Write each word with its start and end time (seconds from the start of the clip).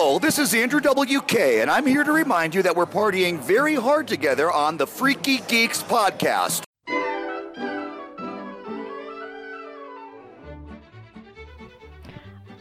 Hello, 0.00 0.20
this 0.20 0.38
is 0.38 0.54
Andrew 0.54 0.80
WK, 0.80 1.34
and 1.34 1.68
I'm 1.68 1.84
here 1.84 2.04
to 2.04 2.12
remind 2.12 2.54
you 2.54 2.62
that 2.62 2.76
we're 2.76 2.86
partying 2.86 3.36
very 3.40 3.74
hard 3.74 4.06
together 4.06 4.48
on 4.48 4.76
the 4.76 4.86
Freaky 4.86 5.38
Geeks 5.48 5.82
podcast. 5.82 6.62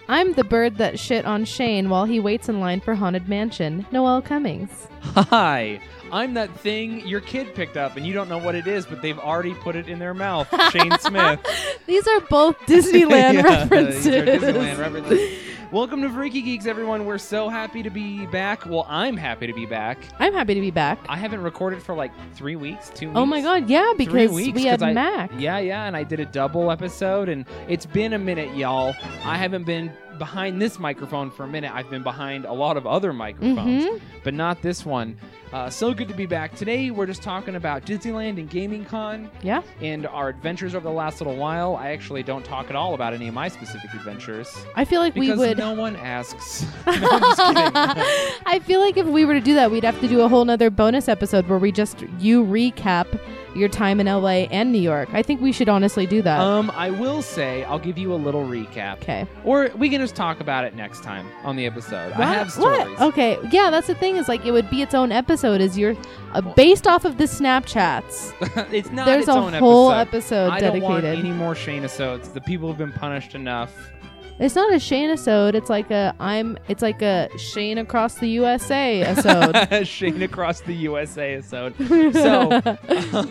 I'm 0.10 0.34
the 0.34 0.44
bird 0.44 0.78
that 0.78 0.98
shit 0.98 1.26
on 1.26 1.46
Shane 1.46 1.90
while 1.90 2.06
he 2.06 2.20
waits 2.20 2.50
in 2.50 2.60
line 2.60 2.80
for 2.82 2.96
Haunted 2.96 3.30
Mansion. 3.30 3.86
Noel 3.92 4.24
Cummings. 4.24 4.88
Hi, 5.02 5.80
I'm 6.12 6.34
that 6.34 6.50
thing 6.62 7.06
your 7.08 7.22
kid 7.22 7.54
picked 7.54 7.78
up 7.78 7.98
and 7.98 8.08
you 8.08 8.14
don't 8.14 8.30
know 8.30 8.40
what 8.40 8.56
it 8.56 8.66
is, 8.66 8.88
but 8.88 9.04
they've 9.04 9.20
already 9.20 9.54
put 9.54 9.76
it 9.76 9.88
in 9.88 10.00
their 10.00 10.16
mouth. 10.16 10.48
Shane 10.72 10.92
Smith. 11.00 11.40
These 11.86 12.08
are 12.08 12.22
both 12.22 12.58
Disneyland 12.62 13.34
Yeah, 13.36 13.42
references. 13.42 14.06
these 14.06 14.14
are 14.16 14.26
Disneyland 14.26 14.80
references. 14.80 15.40
Welcome 15.70 16.02
to 16.04 16.10
Freaky 16.10 16.42
Geeks, 16.42 16.66
everyone. 16.66 17.06
We're 17.06 17.18
so 17.18 17.50
happy 17.50 17.84
to 17.84 17.90
be 17.90 18.26
back. 18.28 18.66
Well, 18.66 18.86
I'm 18.88 19.18
happy 19.18 19.48
to 19.48 19.54
be 19.54 19.66
back. 19.66 19.98
I'm 20.18 20.34
happy 20.34 20.54
to 20.54 20.62
be 20.62 20.72
back. 20.72 20.98
I 21.10 21.18
haven't 21.18 21.44
recorded 21.44 21.84
for 21.84 21.94
like 21.94 22.12
three 22.36 22.56
weeks, 22.56 22.90
two 22.96 23.08
weeks. 23.08 23.18
Oh 23.20 23.26
my 23.26 23.42
god, 23.42 23.70
yeah, 23.70 23.92
Three 23.96 24.06
because 24.06 24.32
weeks, 24.32 24.56
we 24.56 24.64
had 24.64 24.82
I- 24.82 24.94
Mac. 24.94 25.30
Yeah, 25.38 25.58
yeah, 25.60 25.84
and 25.86 25.98
I 25.98 26.04
did 26.04 26.22
a 26.22 26.26
double 26.26 26.72
episode, 26.72 27.28
and 27.28 27.46
it's 27.68 27.86
been 27.86 28.14
a 28.14 28.18
minute, 28.20 28.56
y'all. 28.56 28.96
I 29.26 29.36
haven't 29.36 29.66
been 29.66 29.92
behind 30.18 30.62
this 30.62 30.80
microphone 30.80 31.32
for 31.32 31.44
a 31.44 31.48
minute. 31.48 31.72
I've 31.74 31.90
been 31.90 32.04
behind 32.04 32.46
a 32.46 32.54
lot 32.54 32.78
of 32.78 32.86
other 32.88 33.14
microphones, 33.14 33.86
Mhm. 33.86 34.02
but 34.24 34.34
not 34.34 34.62
this 34.62 34.86
one. 34.86 35.18
Uh, 35.54 35.70
so 35.70 35.94
good 35.94 36.10
to 36.10 36.14
be 36.14 36.26
back. 36.26 36.54
Today, 36.56 36.92
we're 36.92 37.06
just 37.06 37.24
talking 37.24 37.56
about 37.56 37.86
Disneyland 37.86 38.38
and 38.38 38.50
Gaming 38.50 38.84
Con 38.84 39.30
Yeah. 39.42 39.62
and 39.82 40.06
our 40.08 40.28
adventures 40.28 40.76
over 40.76 40.84
the 40.90 40.94
last 40.94 41.22
little 41.22 41.38
while. 41.38 41.78
I 41.78 41.92
actually 41.92 42.22
don't 42.22 42.44
talk 42.44 42.70
at 42.70 42.76
all 42.76 42.94
about 42.96 43.14
any 43.14 43.30
of 43.30 43.34
my 43.34 43.48
specific 43.48 43.94
adventures 43.94 44.54
I 44.76 44.84
feel 44.84 45.00
like 45.00 45.16
we 45.16 45.32
would 45.32 45.58
no 45.58 45.74
one 45.74 45.96
asks. 45.96 46.66
no, 46.86 46.92
I'm 46.94 47.20
just 47.22 47.42
kidding. 47.42 48.04
I 48.46 48.60
feel 48.62 48.82
like 48.82 48.98
if 48.98 49.06
we 49.06 49.24
were 49.24 49.36
to 49.36 49.40
do 49.42 49.54
that, 49.56 49.72
we'd 49.72 49.86
have 49.86 50.00
to 50.02 50.08
do 50.10 50.20
a 50.22 50.28
whole 50.28 50.44
nother 50.44 50.70
bonus 50.70 51.08
episode 51.08 51.48
where 51.48 51.60
we 51.60 51.72
just 51.72 52.04
you 52.20 52.44
recap 52.44 53.08
your 53.58 53.70
time 53.70 54.00
in 54.00 54.08
LA 54.08 54.46
and 54.52 54.72
New 54.72 54.80
York. 54.80 55.10
I 55.14 55.22
think 55.24 55.42
we 55.42 55.52
should 55.52 55.70
honestly 55.70 56.06
do 56.06 56.22
that. 56.22 56.40
um, 56.40 56.72
I 56.76 56.90
will 56.90 57.22
say 57.22 57.64
I'll 57.66 57.80
give 57.80 57.98
you 57.98 58.14
a 58.14 58.16
little 58.16 58.44
recap. 58.46 58.98
okay. 59.02 59.28
Or 59.44 59.70
we 59.78 59.90
can 59.90 60.00
just 60.02 60.16
talk 60.16 60.40
about 60.40 60.64
it 60.64 60.76
next 60.76 61.04
time 61.04 61.28
on 61.44 61.56
the 61.56 61.66
episode. 61.66 62.14
I 62.14 62.34
have 62.34 62.56
What? 62.58 63.02
Okay. 63.02 63.38
Yeah, 63.52 63.70
that's 63.70 63.88
the 63.88 63.96
thing 63.96 64.16
is 64.18 64.28
like 64.28 64.46
it 64.46 64.52
would 64.52 64.70
be 64.70 64.82
its 64.82 64.94
own 64.94 65.12
episode 65.12 65.62
is 65.62 65.78
your 65.78 65.96
uh, 66.34 66.42
based 66.42 66.88
off 66.88 67.06
of 67.06 67.18
the 67.18 67.26
Snapchats. 67.26 68.34
it's 68.74 68.92
not 68.92 69.06
There's 69.06 69.28
its 69.28 69.30
a 69.30 69.40
own 69.40 69.54
whole 69.54 69.92
episode. 69.92 70.50
episode 70.50 70.50
I 70.52 70.60
don't 70.60 70.82
want 70.82 71.06
any 71.06 71.32
more 71.32 71.56
Shane 71.56 71.84
episodes. 71.84 72.30
The 72.30 72.42
people 72.42 72.68
have 72.68 72.78
been 72.78 72.92
punished 72.94 73.34
enough. 73.36 73.74
It's 74.40 74.54
not 74.54 74.72
a 74.72 74.78
Shane 74.78 75.10
episode. 75.10 75.56
It's 75.56 75.70
like 75.70 75.90
a 75.90 76.14
I'm. 76.20 76.60
It's 76.68 76.84
like 76.84 77.02
a 77.02 77.28
Shane 77.40 77.80
across 77.80 78.16
the 78.16 78.28
USA 78.30 79.02
episode. 79.02 79.88
Shane 79.88 80.22
across 80.22 80.62
the 80.62 80.74
USA 80.76 81.36
episode. 81.36 81.74
So, 82.14 82.52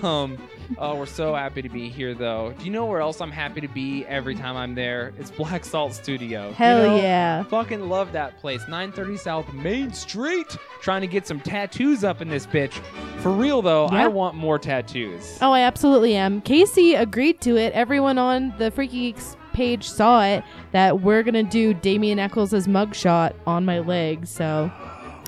um, 0.06 0.36
oh, 0.78 0.96
we're 0.96 1.06
so 1.06 1.34
happy 1.34 1.62
to 1.62 1.68
be 1.68 1.88
here, 1.88 2.12
though. 2.14 2.52
Do 2.58 2.64
you 2.64 2.70
know 2.72 2.86
where 2.86 3.00
else 3.00 3.20
I'm 3.20 3.30
happy 3.30 3.60
to 3.60 3.68
be 3.68 4.04
every 4.06 4.34
time 4.34 4.56
I'm 4.56 4.74
there? 4.74 5.12
It's 5.18 5.30
Black 5.30 5.64
Salt 5.64 5.92
Studio. 5.94 6.48
You 6.48 6.54
Hell 6.54 6.82
know, 6.88 6.96
yeah. 6.96 7.44
Fucking 7.44 7.88
love 7.88 8.10
that 8.12 8.36
place. 8.38 8.60
930 8.62 9.16
South 9.16 9.52
Main 9.52 9.92
Street. 9.92 10.56
Trying 10.80 11.02
to 11.02 11.06
get 11.06 11.26
some 11.26 11.38
tattoos 11.41 12.02
up 12.02 12.20
in 12.20 12.28
this 12.28 12.46
bitch. 12.46 12.72
For 13.18 13.30
real, 13.30 13.62
though, 13.62 13.88
Yeah. 13.92 14.04
I 14.04 14.08
want 14.08 14.34
more 14.34 14.58
tattoos. 14.58 15.38
Oh, 15.41 15.52
I 15.52 15.60
absolutely 15.60 16.16
am. 16.16 16.41
Casey 16.41 16.94
agreed 16.94 17.41
to 17.42 17.56
it. 17.56 17.72
Everyone 17.74 18.18
on 18.18 18.52
the 18.58 18.70
Freaky 18.72 19.12
Geeks 19.12 19.35
page 19.56 19.88
saw 19.88 20.22
it 20.22 20.44
that 20.72 21.00
we're 21.00 21.22
gonna 21.22 21.42
do 21.42 21.72
Damien 21.72 22.18
Echols' 22.18 22.52
mugshot 22.66 23.32
on 23.46 23.64
my 23.64 23.78
leg. 23.78 24.26
So 24.26 24.70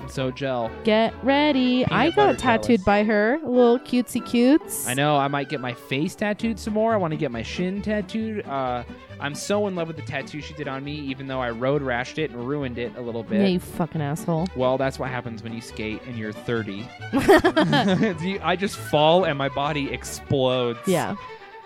So, 0.07 0.31
gel. 0.31 0.71
get 0.83 1.13
ready. 1.23 1.83
Peanut 1.85 1.91
I 1.91 2.09
got 2.11 2.37
tattooed 2.39 2.67
jealous. 2.79 2.85
by 2.85 3.03
her. 3.03 3.39
A 3.43 3.49
little 3.49 3.79
cutesy 3.79 4.25
cutes. 4.25 4.87
I 4.87 4.93
know 4.93 5.17
I 5.17 5.27
might 5.27 5.49
get 5.49 5.59
my 5.61 5.73
face 5.73 6.15
tattooed 6.15 6.57
some 6.59 6.73
more. 6.73 6.93
I 6.93 6.97
want 6.97 7.11
to 7.11 7.17
get 7.17 7.31
my 7.31 7.41
shin 7.43 7.81
tattooed. 7.81 8.45
Uh, 8.47 8.83
I'm 9.19 9.35
so 9.35 9.67
in 9.67 9.75
love 9.75 9.87
with 9.87 9.97
the 9.97 10.01
tattoo 10.03 10.39
she 10.41 10.53
did 10.53 10.67
on 10.67 10.83
me, 10.83 10.93
even 10.93 11.27
though 11.27 11.41
I 11.41 11.49
road 11.51 11.81
rashed 11.81 12.17
it 12.19 12.31
and 12.31 12.47
ruined 12.47 12.77
it 12.77 12.95
a 12.95 13.01
little 13.01 13.23
bit. 13.23 13.41
Yeah, 13.41 13.47
you 13.47 13.59
fucking 13.59 14.01
asshole. 14.01 14.47
Well, 14.55 14.77
that's 14.77 14.97
what 14.97 15.09
happens 15.09 15.43
when 15.43 15.53
you 15.53 15.59
skate 15.61 16.01
and 16.07 16.17
you're 16.17 16.31
30. 16.31 16.87
I 18.41 18.55
just 18.57 18.77
fall 18.77 19.25
and 19.25 19.37
my 19.37 19.49
body 19.49 19.91
explodes. 19.91 20.79
yeah. 20.87 21.15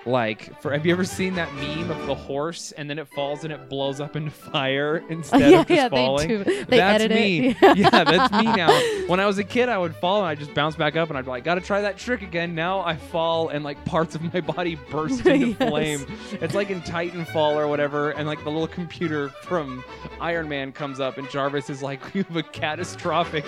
Like, 0.06 0.60
for 0.62 0.74
have 0.74 0.86
you 0.86 0.92
ever 0.92 1.06
seen 1.06 1.36
that 1.36 1.54
meme 1.56 1.90
of 1.90 2.06
the 2.08 2.16
horse 2.16 2.74
and 2.74 2.90
then 2.90 3.00
it 3.00 3.08
falls 3.08 3.44
and 3.46 3.54
it 3.54 3.70
blows 3.70 4.00
up 4.02 4.16
into 4.16 4.32
fire 4.52 4.98
instead 5.10 5.40
yeah, 5.52 5.62
of 5.62 5.68
just 5.68 5.70
yeah, 5.70 5.90
falling? 5.90 6.28
they 6.28 6.44
do. 6.44 6.66
They 6.66 6.78
that's 6.78 7.08
me. 7.10 7.50
it. 7.50 7.58
yeah, 7.78 8.04
that's 8.04 8.34
me 8.34 8.44
now. 8.44 8.78
When 9.08 9.20
I 9.20 9.26
was 9.26 9.38
a 9.38 9.44
kid, 9.44 9.70
I 9.70 9.78
would 9.78 9.96
fall 9.96 10.18
and 10.20 10.28
I 10.28 10.36
just 10.36 10.54
bounce 10.54 10.76
back 10.76 10.96
up 10.98 11.10
and 11.10 11.18
I'd 11.18 11.24
be 11.26 11.32
like, 11.32 11.44
gotta 11.46 11.62
try 11.62 11.82
that 11.82 11.98
trick 11.98 12.22
again. 12.22 12.54
Now 12.54 12.82
I 12.82 12.96
fall 12.98 13.50
and 13.50 13.64
like 13.64 13.84
parts 13.86 14.16
of 14.16 14.34
my 14.34 14.42
body 14.42 14.76
burst 14.92 15.26
into 15.26 15.48
Yes. 15.60 15.70
flame. 15.70 16.06
It's 16.42 16.54
like 16.54 16.70
in 16.70 16.82
Titanfall 16.82 17.56
or 17.56 17.68
whatever, 17.68 18.12
and 18.12 18.28
like 18.28 18.44
the 18.44 18.50
little 18.52 18.68
computer 18.68 19.30
from 19.30 19.84
Iron 20.20 20.50
Man 20.50 20.72
comes 20.74 21.00
up 21.00 21.18
and 21.18 21.30
Jarvis 21.30 21.70
is 21.70 21.82
like, 21.82 22.02
you 22.14 22.24
have 22.24 22.36
a 22.36 22.44
catastrophic 22.44 23.46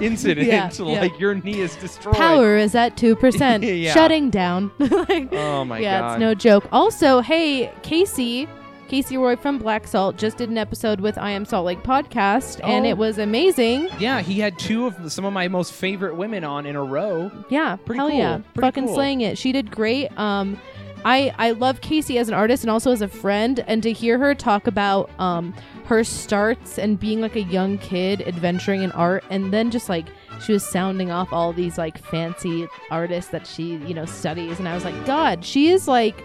incident. 0.00 0.46
Yeah. 0.46 0.70
Like 0.78 1.18
your 1.18 1.34
knee 1.34 1.60
is 1.60 1.74
destroyed. 1.76 2.14
Power 2.14 2.56
is 2.56 2.74
at 2.74 2.96
two 2.96 3.16
percent. 3.16 3.64
Yeah. 3.64 3.92
Shutting 3.92 4.30
down. 4.30 4.70
Like, 4.78 5.32
Oh 5.32 5.64
my 5.64 5.78
yeah, 5.96 6.00
god. 6.00 6.12
it's 6.12 6.20
no 6.20 6.34
joke. 6.34 6.68
Also, 6.72 7.20
hey, 7.20 7.72
Casey, 7.82 8.48
Casey 8.88 9.16
Roy 9.16 9.34
from 9.36 9.58
Black 9.58 9.86
Salt 9.86 10.16
just 10.16 10.36
did 10.36 10.48
an 10.48 10.58
episode 10.58 11.00
with 11.00 11.18
I 11.18 11.30
Am 11.32 11.44
Salt 11.44 11.66
Lake 11.66 11.82
podcast, 11.82 12.60
and 12.62 12.86
Oh. 12.86 12.88
it 12.88 12.96
was 12.96 13.18
amazing. 13.18 13.88
yeah, 13.98 14.20
he 14.20 14.38
had 14.38 14.58
two 14.58 14.86
of 14.86 15.10
some 15.12 15.24
of 15.24 15.32
my 15.32 15.48
most 15.48 15.72
favorite 15.72 16.14
women 16.16 16.44
on 16.44 16.66
in 16.66 16.76
a 16.76 16.82
row. 16.84 17.30
Yeah, 17.48 17.76
Pretty 17.76 17.98
hell 17.98 18.08
cool. 18.10 18.18
yeah, 18.18 18.38
Pretty 18.54 18.60
fucking 18.66 18.84
cool. 18.86 18.94
slaying 18.94 19.20
it. 19.22 19.38
She 19.38 19.50
did 19.52 19.70
great. 19.70 20.16
Um, 20.18 20.58
I 21.04 21.32
I 21.38 21.50
love 21.52 21.80
Casey 21.80 22.18
as 22.18 22.28
an 22.28 22.34
artist 22.34 22.62
and 22.64 22.70
also 22.70 22.90
as 22.92 23.02
a 23.02 23.08
friend, 23.08 23.62
and 23.66 23.82
to 23.82 23.92
hear 23.92 24.18
her 24.18 24.34
talk 24.34 24.66
about 24.66 25.10
um 25.20 25.52
her 25.86 26.02
starts 26.02 26.78
and 26.80 26.98
being 26.98 27.20
like 27.20 27.36
a 27.36 27.42
young 27.42 27.78
kid 27.78 28.22
adventuring 28.26 28.82
in 28.82 28.90
art, 28.92 29.22
and 29.30 29.52
then 29.52 29.70
just 29.70 29.88
like 29.88 30.06
she 30.44 30.52
was 30.52 30.64
sounding 30.64 31.10
off 31.10 31.32
all 31.32 31.52
these 31.52 31.78
like 31.78 31.98
fancy 31.98 32.68
artists 32.90 33.30
that 33.30 33.46
she 33.46 33.76
you 33.76 33.94
know 33.94 34.04
studies, 34.04 34.58
and 34.58 34.68
I 34.68 34.74
was 34.74 34.84
like, 34.84 35.06
God, 35.06 35.44
she 35.44 35.68
is 35.68 35.86
like. 35.88 36.22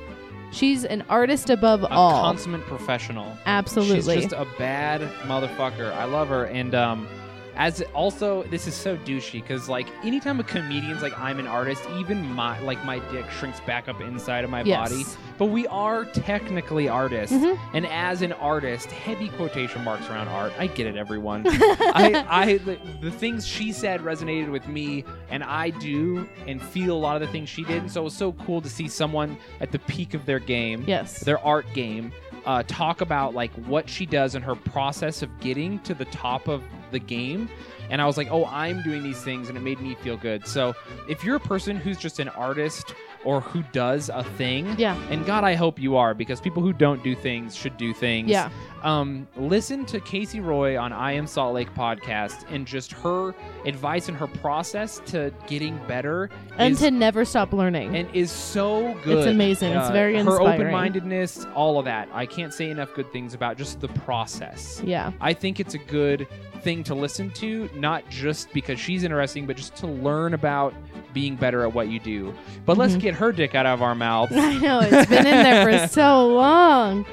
She's 0.54 0.84
an 0.84 1.06
artist 1.08 1.50
above 1.50 1.84
A 1.84 1.88
all. 1.92 2.24
consummate 2.24 2.66
professional. 2.66 3.38
Absolutely. 3.46 4.16
She's 4.16 4.24
just 4.32 4.36
a 4.36 4.46
bad 4.58 5.00
motherfucker. 5.24 5.94
I 5.94 6.04
love 6.04 6.28
her. 6.28 6.44
And 6.48 6.76
um, 6.76 7.08
as 7.56 7.82
also, 7.94 8.44
this 8.44 8.68
is 8.68 8.74
so 8.74 8.98
douchey 8.98 9.34
because 9.34 9.68
like 9.70 9.88
anytime 10.04 10.40
a 10.40 10.44
comedian's 10.44 11.02
like, 11.02 11.18
I'm 11.20 11.40
an 11.40 11.48
artist, 11.48 11.84
even 11.98 12.26
my 12.34 12.60
like 12.62 12.84
my 12.86 13.00
dick 13.12 13.30
shrinks 13.32 13.60
back 13.62 13.88
up 13.90 14.00
inside 14.02 14.44
of 14.44 14.50
my 14.50 14.62
yes. 14.64 14.90
body. 14.90 15.04
But 15.38 15.46
we 15.48 15.66
are 15.68 16.06
technically 16.06 16.88
artists, 16.88 17.36
Mhm. 17.36 17.58
and 17.74 17.88
as 17.88 18.22
an 18.22 18.32
artist, 18.34 18.92
heavy 18.92 19.30
quotation 19.30 19.84
marks 19.84 20.08
around 20.10 20.28
art. 20.28 20.54
I 20.60 20.68
get 20.68 20.86
it, 20.88 20.96
everyone. 20.96 21.44
I, 21.48 22.26
I 22.30 22.58
the, 22.58 22.78
the 23.02 23.12
things 23.12 23.46
she 23.48 23.72
said 23.72 24.02
resonated 24.02 24.52
with 24.52 24.68
me, 24.68 25.04
and 25.30 25.44
I 25.44 25.72
do 25.72 26.28
and 26.48 26.62
feel 26.62 26.96
a 26.96 27.00
lot 27.00 27.16
of 27.16 27.22
the 27.22 27.28
things 27.28 27.50
she 27.50 27.64
did. 27.64 27.82
And 27.82 27.92
so 27.92 28.02
it 28.02 28.04
was 28.06 28.16
so 28.16 28.34
cool 28.34 28.62
to 28.62 28.70
see 28.70 28.88
someone 28.88 29.38
at 29.60 29.72
the 29.72 29.80
peak 29.80 30.14
of 30.14 30.26
their 30.26 30.40
game 30.40 30.84
Yes. 30.88 31.20
their 31.22 31.40
art 31.40 31.66
game 31.74 32.12
uh, 32.46 32.64
talk 32.68 33.02
about 33.02 33.34
like 33.34 33.52
what 33.66 33.90
she 33.90 34.06
does 34.06 34.36
and 34.36 34.44
her 34.44 34.56
process 34.56 35.22
of 35.22 35.40
getting 35.40 35.80
to 35.80 35.94
the 35.94 36.06
top 36.06 36.48
of 36.48 36.64
the 36.92 37.00
game. 37.00 37.50
And 37.90 38.02
i 38.02 38.06
was 38.06 38.18
like 38.18 38.30
oh 38.32 38.46
i'm 38.46 38.82
doing 38.84 39.04
these 39.04 39.22
things 39.22 39.50
and 39.50 39.58
it 39.58 39.62
made 39.62 39.82
me 39.82 39.96
feel 39.96 40.18
good. 40.18 40.48
So 40.48 40.74
if 41.10 41.24
you're 41.24 41.36
a 41.36 41.42
person 41.42 41.76
who's 41.76 41.98
just 41.98 42.20
an 42.20 42.30
artist 42.30 42.94
or 43.26 43.42
who 43.42 43.64
does 43.72 44.10
a 44.10 44.24
thing 44.24 44.68
Yeah. 44.78 44.96
and 45.10 45.26
god 45.26 45.44
i 45.44 45.54
hope 45.56 45.80
you 45.80 45.96
are 45.96 46.14
because 46.14 46.42
people 46.42 46.62
who 46.64 46.74
don't 46.74 47.04
do 47.04 47.16
things 47.16 47.56
should 47.56 47.78
do 47.78 47.94
things 47.94 48.30
Yeah. 48.30 48.50
um, 48.84 49.28
listen 49.36 49.86
to 49.88 50.00
Casey 50.00 50.40
Roy 50.40 50.80
on 50.80 50.92
I 50.92 51.12
Am 51.12 51.28
Salt 51.28 51.54
Lake 51.54 51.72
podcast 51.76 52.46
and 52.52 52.66
just 52.66 52.92
her 52.94 53.36
advice 53.66 54.08
and 54.10 54.18
her 54.18 54.26
process 54.28 55.02
to 55.08 55.32
getting 55.48 55.78
better 55.88 56.30
And 56.58 56.74
is, 56.74 56.80
to 56.80 56.90
never 56.90 57.24
stop 57.26 57.54
learning. 57.54 57.96
and 57.96 58.10
is 58.16 58.32
so 58.32 58.98
good. 59.04 59.20
It's 59.20 59.28
amazing. 59.28 59.74
It's 59.74 59.92
very 59.92 60.16
Her 60.16 60.42
open-mindedness, 60.42 61.46
all 61.54 61.78
of 61.78 61.86
that. 61.86 62.10
I 62.12 62.26
can't 62.26 62.52
say 62.54 62.72
enough 62.72 62.94
good 62.96 63.12
things 63.12 63.34
about 63.36 63.56
just 63.58 63.80
the 63.82 63.88
process. 63.90 64.82
yeah. 64.84 65.12
I 65.22 65.34
think 65.34 65.60
it's 65.60 65.76
a 65.76 65.80
good 65.80 66.28
thing 66.62 66.84
to 66.86 66.96
listen 66.96 67.30
to, 67.32 67.70
not 67.76 68.08
just 68.10 68.52
because 68.54 68.80
she's 68.80 69.04
interesting, 69.04 69.46
but 69.46 69.58
just 69.58 69.76
to 69.78 69.88
learn 69.88 70.34
about 70.34 70.74
being 71.14 71.36
better 71.36 71.64
at 71.64 71.74
what 71.74 71.88
you 71.90 72.00
do. 72.00 72.34
But 72.66 72.78
let's 72.78 72.94
Mhm. 72.94 73.00
get 73.02 73.14
her 73.16 73.32
dick 73.32 73.56
out 73.56 73.66
of 73.66 73.82
our 73.82 73.96
mouths. 73.96 74.32
I 74.36 74.58
know 74.58 74.80
it's 74.82 75.10
been 75.10 75.26
in 75.28 75.44
there 75.44 75.80
for 75.82 75.88
so 75.88 76.28
long. 76.36 77.06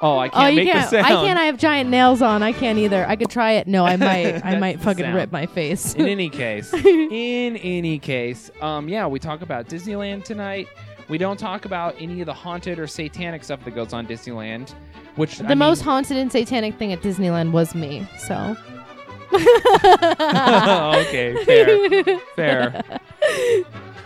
Oh, 0.00 0.16
I 0.16 0.28
can't 0.28 0.44
oh, 0.44 0.46
you 0.48 0.56
make 0.56 0.70
can't. 0.72 0.90
the 0.90 1.02
sound. 1.02 1.06
I 1.06 1.26
can't. 1.26 1.38
I 1.40 1.44
have 1.46 1.56
giant 1.58 1.90
nails 1.90 2.22
on. 2.22 2.40
I 2.42 2.52
can't 2.52 2.78
either. 2.78 3.04
I 3.08 3.16
could 3.16 3.30
try 3.30 3.52
it. 3.54 3.66
No, 3.66 3.84
I 3.84 3.96
might. 4.08 4.44
I 4.44 4.56
might 4.56 4.80
fucking 4.80 5.04
sound. 5.04 5.16
rip 5.16 5.32
my 5.32 5.46
face. 5.46 5.94
in 5.94 6.06
any 6.06 6.28
case, 6.28 6.72
in 6.72 7.56
any 7.56 7.98
case, 7.98 8.48
um, 8.60 8.88
yeah, 8.88 9.08
we 9.08 9.18
talk 9.18 9.42
about 9.42 9.66
Disneyland 9.66 10.22
tonight. 10.24 10.68
We 11.08 11.18
don't 11.18 11.36
talk 11.38 11.64
about 11.64 11.96
any 11.98 12.20
of 12.20 12.26
the 12.26 12.34
haunted 12.34 12.78
or 12.78 12.86
satanic 12.86 13.42
stuff 13.42 13.64
that 13.64 13.74
goes 13.74 13.92
on 13.92 14.06
Disneyland, 14.06 14.72
which 15.16 15.38
The 15.38 15.56
most 15.56 15.80
haunted 15.80 16.16
and 16.18 16.30
satanic 16.30 16.76
thing 16.76 16.92
at 16.92 17.00
Disneyland 17.00 17.50
was 17.50 17.74
me. 17.74 18.06
So. 18.18 18.56
okay, 20.98 21.34
fair, 21.44 22.18
fair. 22.36 23.00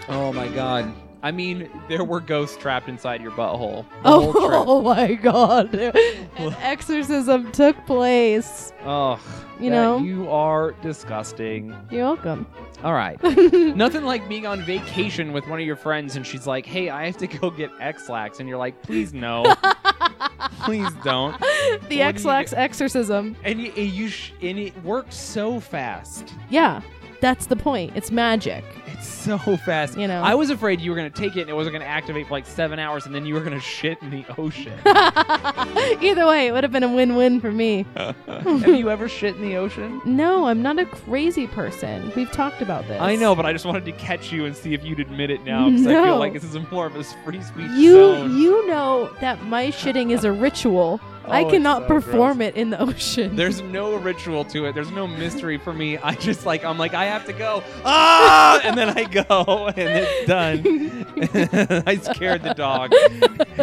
Oh 0.09 0.33
my 0.35 0.49
god. 0.49 0.93
I 1.25 1.31
mean, 1.31 1.71
there 1.89 2.03
were 2.03 2.19
ghosts 2.19 2.57
trapped 2.57 2.89
inside 2.89 3.23
your 3.23 3.31
butthole. 3.31 3.89
the 4.03 4.09
oh, 4.09 4.33
whole 4.33 4.33
trip. 4.33 4.45
Oh, 4.53 4.65
oh 4.67 4.83
my 4.83 5.15
god. 5.15 5.73
An 5.75 6.53
exorcism 6.61 7.53
took 7.53 7.77
place. 7.87 8.73
Ugh, 8.85 9.21
You 9.61 9.71
know? 9.71 9.99
you 9.99 10.29
are 10.29 10.73
disgusting. 10.83 11.77
You're 11.93 12.03
welcome. 12.03 12.45
All 12.83 12.95
right. 12.95 13.23
Nothing 13.53 14.03
like 14.03 14.29
being 14.29 14.47
on 14.47 14.63
vacation 14.63 15.33
with 15.33 15.47
one 15.47 15.61
of 15.61 15.67
your 15.67 15.77
friends 15.77 16.17
and 16.17 16.27
she's 16.27 16.49
like, 16.49 16.67
"Hey, 16.67 16.91
I 16.91 17.07
have 17.07 17.19
to 17.19 17.27
go 17.39 17.51
get 17.51 17.71
X-Lax," 17.79 18.41
and 18.41 18.49
you're 18.49 18.59
like, 18.59 18.83
"Please 18.83 19.15
no, 19.15 19.45
please 20.65 20.89
don't." 21.05 21.41
the 21.89 22.03
X-Lax 22.03 22.53
exorcism. 22.53 23.37
And 23.45 23.61
you, 23.61 23.71
you 23.81 24.09
sh- 24.09 24.33
and 24.43 24.59
it 24.59 24.77
works 24.83 25.15
so 25.15 25.61
fast. 25.61 26.35
Yeah, 26.51 26.81
that's 27.23 27.47
the 27.47 27.57
point. 27.57 27.93
It's 27.97 28.11
magic. 28.11 28.63
It's 28.89 29.07
so 29.09 29.39
fast. 29.39 29.97
You 29.97 30.07
know. 30.07 30.21
I 30.23 30.35
was 30.35 30.51
afraid 30.51 30.81
you 30.81 30.91
were 30.91 30.97
gonna 30.97 31.09
take 31.09 31.37
it 31.37 31.43
and 31.43 31.49
it 31.51 31.55
wasn't 31.55 31.73
gonna 31.73 31.87
activate 31.87 32.27
for 32.27 32.35
like 32.35 32.45
seven 32.47 32.79
hours, 32.79 33.07
and 33.07 33.15
then 33.15 33.25
you 33.25 33.33
were 33.35 33.41
gonna 33.41 33.61
shit 33.61 33.97
in 34.03 34.11
the 34.11 34.25
ocean. 34.37 34.75
Either 36.03 36.27
way, 36.27 36.49
it 36.49 36.53
would 36.53 36.65
have 36.65 36.73
been 36.73 36.83
a 36.83 36.93
win-win 36.93 37.41
for 37.41 37.51
me. 37.51 37.87
have 37.97 38.67
you 38.69 38.91
ever 38.91 39.09
shit 39.09 39.37
in 39.37 39.43
the 39.43 39.57
ocean? 39.57 40.01
No, 40.05 40.47
I'm 40.47 40.61
not 40.63 40.79
a 40.79 40.85
crazy 40.85 41.47
person. 41.47 42.13
We've 42.15 42.31
talked 42.31 42.61
about 42.61 42.87
this. 42.89 43.01
I 43.01 43.17
know, 43.17 43.35
but 43.35 43.47
I 43.47 43.53
just 43.53 43.65
wanted 43.65 43.85
to 43.87 43.93
catch 43.93 44.31
you 44.33 44.45
and 44.45 44.55
see 44.57 44.75
if 44.75 44.85
you'd 44.85 45.01
admit 45.01 45.31
it 45.31 45.43
now 45.45 45.71
because 45.71 45.87
I 45.87 46.05
feel 46.05 46.19
like 46.19 46.33
this 46.35 46.45
is 46.45 46.57
more 46.71 46.87
of 46.87 46.97
a 46.97 47.05
free 47.25 47.43
speech 47.43 47.71
You 47.73 47.93
zone. 47.95 48.37
you 48.39 48.67
know 48.67 49.11
that 49.21 49.43
my 49.45 49.69
shitting 49.69 50.11
is 50.11 50.25
a 50.25 50.33
ritual. 50.33 51.01
I 51.27 51.43
Oh, 51.43 51.47
it's 51.47 51.53
cannot 51.53 51.83
so 51.83 51.89
perform 51.89 52.39
gross. 52.39 52.49
it 52.49 52.57
in 52.57 52.71
the 52.71 52.81
ocean. 52.81 53.37
There's 53.37 53.61
no 53.63 53.97
ritual 53.97 54.45
to 54.47 54.67
it. 54.67 54.75
There's 54.75 54.91
no 54.91 55.07
mystery 55.07 55.57
for 55.59 55.73
me. 55.73 55.97
I 55.99 56.15
just 56.15 56.45
like 56.47 56.65
I'm 56.65 56.79
like 56.79 56.95
I 56.95 57.05
have 57.07 57.25
to 57.27 57.33
go. 57.33 57.63
Ah! 57.85 58.61
And 58.65 58.77
then 58.77 58.91
I 58.91 59.05
go 59.05 59.69
and 59.69 59.79
it's 59.79 60.27
done. 60.27 61.83
I 61.87 61.97
scared 61.97 62.43
the 62.43 62.55
dog. 62.55 62.93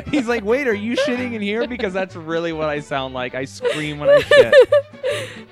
He's 0.10 0.28
like, 0.28 0.44
"Wait, 0.44 0.68
are 0.68 0.74
you 0.74 0.96
shitting 0.96 1.34
in 1.34 1.42
here?" 1.42 1.68
Because 1.68 1.94
that's 1.94 2.16
really 2.16 2.54
what 2.54 2.70
I 2.70 2.80
sound 2.80 3.14
like. 3.14 3.36
I 3.36 3.46
scream 3.46 4.00
when 4.00 4.10
I 4.10 4.20
shit. 4.22 4.54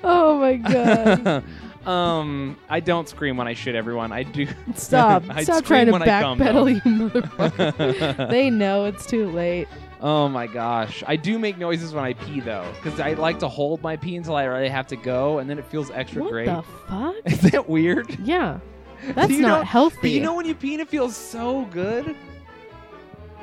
oh 0.04 0.38
my 0.38 0.56
god. 0.56 1.44
um, 1.86 2.56
I 2.68 2.80
don't 2.80 3.08
scream 3.08 3.36
when 3.36 3.46
I 3.48 3.54
shit. 3.54 3.74
Everyone, 3.74 4.12
I 4.12 4.22
do. 4.22 4.46
Stop. 4.74 5.24
I 5.28 5.42
Stop 5.44 5.64
trying 5.64 5.86
to 5.86 5.94
I 5.94 5.98
backpedal, 6.06 6.74
you 6.74 6.80
motherfucker. 7.08 8.30
they 8.30 8.50
know 8.50 8.84
it's 8.86 9.06
too 9.06 9.28
late. 9.30 9.68
Oh 10.00 10.28
my 10.28 10.46
gosh. 10.46 11.02
I 11.06 11.16
do 11.16 11.38
make 11.38 11.58
noises 11.58 11.92
when 11.92 12.04
I 12.04 12.12
pee 12.12 12.40
though, 12.40 12.70
because 12.82 13.00
I 13.00 13.14
like 13.14 13.40
to 13.40 13.48
hold 13.48 13.82
my 13.82 13.96
pee 13.96 14.16
until 14.16 14.36
I 14.36 14.44
really 14.44 14.68
have 14.68 14.86
to 14.88 14.96
go, 14.96 15.38
and 15.38 15.48
then 15.50 15.58
it 15.58 15.64
feels 15.66 15.90
extra 15.90 16.22
great. 16.22 16.48
What 16.48 16.64
great. 16.64 16.76
the 16.86 16.88
fuck? 16.88 17.14
Is 17.44 17.50
that 17.52 17.68
weird? 17.68 18.18
Yeah. 18.20 18.60
That's 19.14 19.32
you 19.32 19.40
not 19.40 19.58
know- 19.58 19.64
healthy. 19.64 19.98
But 20.02 20.10
you 20.10 20.20
know 20.20 20.34
when 20.34 20.46
you 20.46 20.54
pee 20.54 20.74
and 20.74 20.82
it 20.82 20.88
feels 20.88 21.16
so 21.16 21.64
good? 21.66 22.14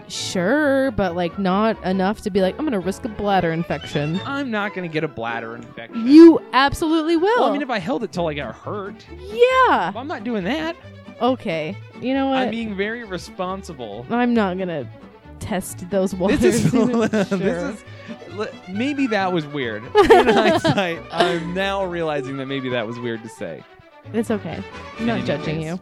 sure, 0.07 0.91
but 0.91 1.15
like 1.15 1.39
not 1.39 1.83
enough 1.83 2.21
to 2.21 2.29
be 2.29 2.41
like, 2.41 2.57
I'm 2.59 2.65
gonna 2.65 2.79
risk 2.79 3.05
a 3.05 3.09
bladder 3.09 3.51
infection. 3.51 4.19
I'm 4.25 4.51
not 4.51 4.73
gonna 4.73 4.87
get 4.87 5.03
a 5.03 5.07
bladder 5.07 5.55
infection. 5.55 6.07
You 6.07 6.39
absolutely 6.53 7.17
will. 7.17 7.39
well, 7.39 7.49
I 7.49 7.51
mean, 7.51 7.61
if 7.61 7.69
I 7.69 7.79
held 7.79 8.03
it 8.03 8.11
till 8.11 8.27
I 8.27 8.33
got 8.33 8.55
hurt, 8.55 9.05
yeah. 9.17 9.91
I'm 9.95 10.07
not 10.07 10.23
doing 10.23 10.43
that. 10.43 10.75
Okay. 11.21 11.75
You 12.01 12.13
know 12.13 12.27
what? 12.27 12.37
I'm 12.39 12.51
being 12.51 12.75
very 12.75 13.03
responsible. 13.03 14.05
I'm 14.09 14.33
not 14.33 14.57
gonna 14.57 14.87
test 15.45 15.89
those 15.89 16.15
waters. 16.15 16.39
This 16.39 16.65
is, 16.65 16.71
this 17.29 17.31
is 17.31 17.83
maybe 18.69 19.07
that 19.07 19.31
was 19.31 19.45
weird. 19.45 19.83
In 20.11 20.27
hindsight, 20.27 21.01
I'm 21.11 21.53
now 21.53 21.85
realizing 21.85 22.37
that 22.37 22.47
maybe 22.47 22.69
that 22.69 22.85
was 22.87 22.99
weird 22.99 23.23
to 23.23 23.29
say. 23.29 23.63
It's 24.13 24.31
okay. 24.31 24.63
I'm 24.99 25.05
not 25.05 25.25
judging 25.25 25.61
you. 25.61 25.79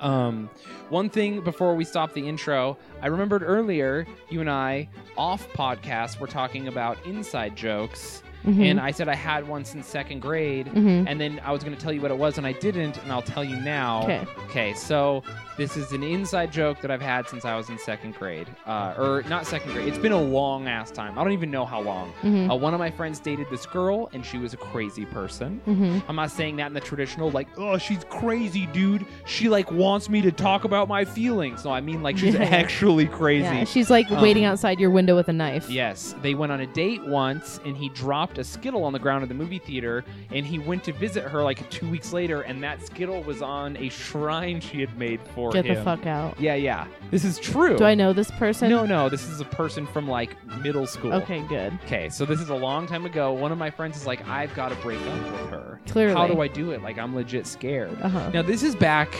Um, 0.00 0.48
one 0.90 1.10
thing 1.10 1.40
before 1.40 1.74
we 1.74 1.84
stop 1.84 2.12
the 2.12 2.26
intro, 2.26 2.78
I 3.02 3.08
remembered 3.08 3.42
earlier 3.42 4.06
you 4.30 4.40
and 4.40 4.48
I 4.48 4.88
off 5.16 5.48
podcast 5.52 6.20
were 6.20 6.28
talking 6.28 6.68
about 6.68 7.04
inside 7.04 7.56
jokes, 7.56 8.22
Mhm. 8.46 8.70
and 8.70 8.80
I 8.80 8.90
said 8.90 9.08
I 9.08 9.14
had 9.14 9.46
one 9.48 9.64
since 9.64 9.86
second 9.86 10.20
grade, 10.20 10.66
Mhm. 10.66 11.04
and 11.08 11.20
then 11.20 11.40
I 11.44 11.52
was 11.52 11.62
going 11.62 11.74
to 11.76 11.80
tell 11.82 11.92
you 11.92 12.00
what 12.00 12.10
it 12.10 12.16
was, 12.18 12.38
and 12.38 12.46
I 12.46 12.52
didn't, 12.52 12.96
and 13.02 13.12
I'll 13.12 13.22
tell 13.22 13.42
you 13.44 13.56
now. 13.56 14.02
Okay. 14.04 14.20
Okay, 14.50 14.72
so 14.74 15.22
this 15.56 15.76
is 15.76 15.92
an 15.92 16.02
inside 16.02 16.52
joke 16.52 16.80
that 16.80 16.90
I've 16.90 17.02
had 17.02 17.28
since 17.28 17.44
I 17.44 17.56
was 17.56 17.68
in 17.68 17.78
second 17.78 18.14
grade, 18.14 18.46
uh, 18.66 18.94
or 18.96 19.24
not 19.28 19.46
second 19.46 19.72
grade. 19.72 19.88
It's 19.88 19.98
been 19.98 20.12
a 20.12 20.20
long 20.20 20.68
ass 20.68 20.90
time. 20.90 21.18
I 21.18 21.24
don't 21.24 21.32
even 21.32 21.50
know 21.50 21.66
how 21.66 21.80
long. 21.80 22.12
Mhm. 22.22 22.50
Uh, 22.50 22.54
one 22.56 22.74
of 22.74 22.80
my 22.80 22.90
friends 22.90 23.18
dated 23.20 23.46
this 23.50 23.66
girl, 23.66 24.08
and 24.12 24.24
she 24.24 24.38
was 24.38 24.54
a 24.54 24.56
crazy 24.56 25.04
person. 25.04 25.60
Mhm. 25.68 26.02
I'm 26.08 26.16
not 26.16 26.30
saying 26.30 26.56
that 26.56 26.68
in 26.68 26.74
the 26.74 26.80
traditional, 26.80 27.30
like, 27.30 27.48
oh, 27.58 27.76
she's 27.78 28.04
crazy, 28.08 28.66
dude. 28.66 29.04
She 29.26 29.48
like 29.48 29.70
wants 29.70 30.08
me 30.08 30.22
to 30.22 30.30
talk 30.32 30.64
about 30.64 30.88
my 30.88 31.04
feelings. 31.04 31.64
No, 31.64 31.72
I 31.72 31.80
mean 31.80 32.02
like 32.02 32.16
she's 32.18 32.34
Yeah. 32.38 32.44
actually 32.44 33.06
crazy. 33.06 33.42
Yeah, 33.44 33.64
she's 33.64 33.90
like 33.90 34.10
Um, 34.10 34.22
waiting 34.22 34.44
outside 34.44 34.78
your 34.80 34.90
window 34.90 35.16
with 35.16 35.28
a 35.28 35.32
knife. 35.32 35.68
Yes, 35.68 36.14
they 36.22 36.34
went 36.34 36.52
on 36.52 36.60
a 36.60 36.66
date 36.66 37.04
once, 37.06 37.60
and 37.64 37.76
he 37.76 37.88
dropped 37.90 38.27
a 38.36 38.44
Skittle 38.44 38.84
on 38.84 38.92
the 38.92 38.98
ground 38.98 39.22
at 39.22 39.28
the 39.28 39.34
movie 39.34 39.58
theater, 39.58 40.04
and 40.30 40.44
he 40.44 40.58
went 40.58 40.84
to 40.84 40.92
visit 40.92 41.24
her 41.24 41.42
like 41.42 41.68
two 41.70 41.88
weeks 41.88 42.12
later, 42.12 42.42
and 42.42 42.62
that 42.62 42.84
Skittle 42.84 43.22
was 43.22 43.40
on 43.40 43.76
a 43.78 43.88
shrine 43.88 44.60
she 44.60 44.80
had 44.80 44.98
made 44.98 45.20
for 45.34 45.48
him. 45.48 45.52
Get 45.62 45.66
him. 45.66 45.76
the 45.76 45.82
fuck 45.82 46.06
out. 46.06 46.38
Yeah, 46.40 46.54
yeah. 46.54 46.86
This 47.10 47.24
is 47.24 47.38
true. 47.38 47.78
Do 47.78 47.84
I 47.84 47.94
know 47.94 48.12
this 48.12 48.30
person? 48.32 48.68
No, 48.68 48.84
no. 48.84 49.08
This 49.08 49.26
is 49.28 49.40
a 49.40 49.44
person 49.44 49.86
from 49.86 50.08
like 50.08 50.36
middle 50.58 50.86
school. 50.86 51.12
Okay, 51.14 51.40
good. 51.48 51.78
Okay, 51.86 52.08
so 52.08 52.24
this 52.24 52.40
is 52.40 52.50
a 52.50 52.56
long 52.56 52.86
time 52.86 53.06
ago. 53.06 53.32
One 53.32 53.52
of 53.52 53.58
my 53.58 53.70
friends 53.70 53.96
is 53.96 54.06
like, 54.06 54.26
I've 54.28 54.54
got 54.54 54.70
to 54.70 54.74
break 54.76 55.00
up 55.00 55.22
with 55.24 55.50
her. 55.50 55.80
Clearly. 55.86 56.14
How 56.14 56.26
do 56.26 56.40
I 56.40 56.48
do 56.48 56.72
it? 56.72 56.82
Like, 56.82 56.98
I'm 56.98 57.14
legit 57.14 57.46
scared. 57.46 57.96
Uh 58.02 58.08
huh. 58.08 58.30
Now, 58.34 58.42
this 58.42 58.62
is 58.62 58.74
back 58.74 59.14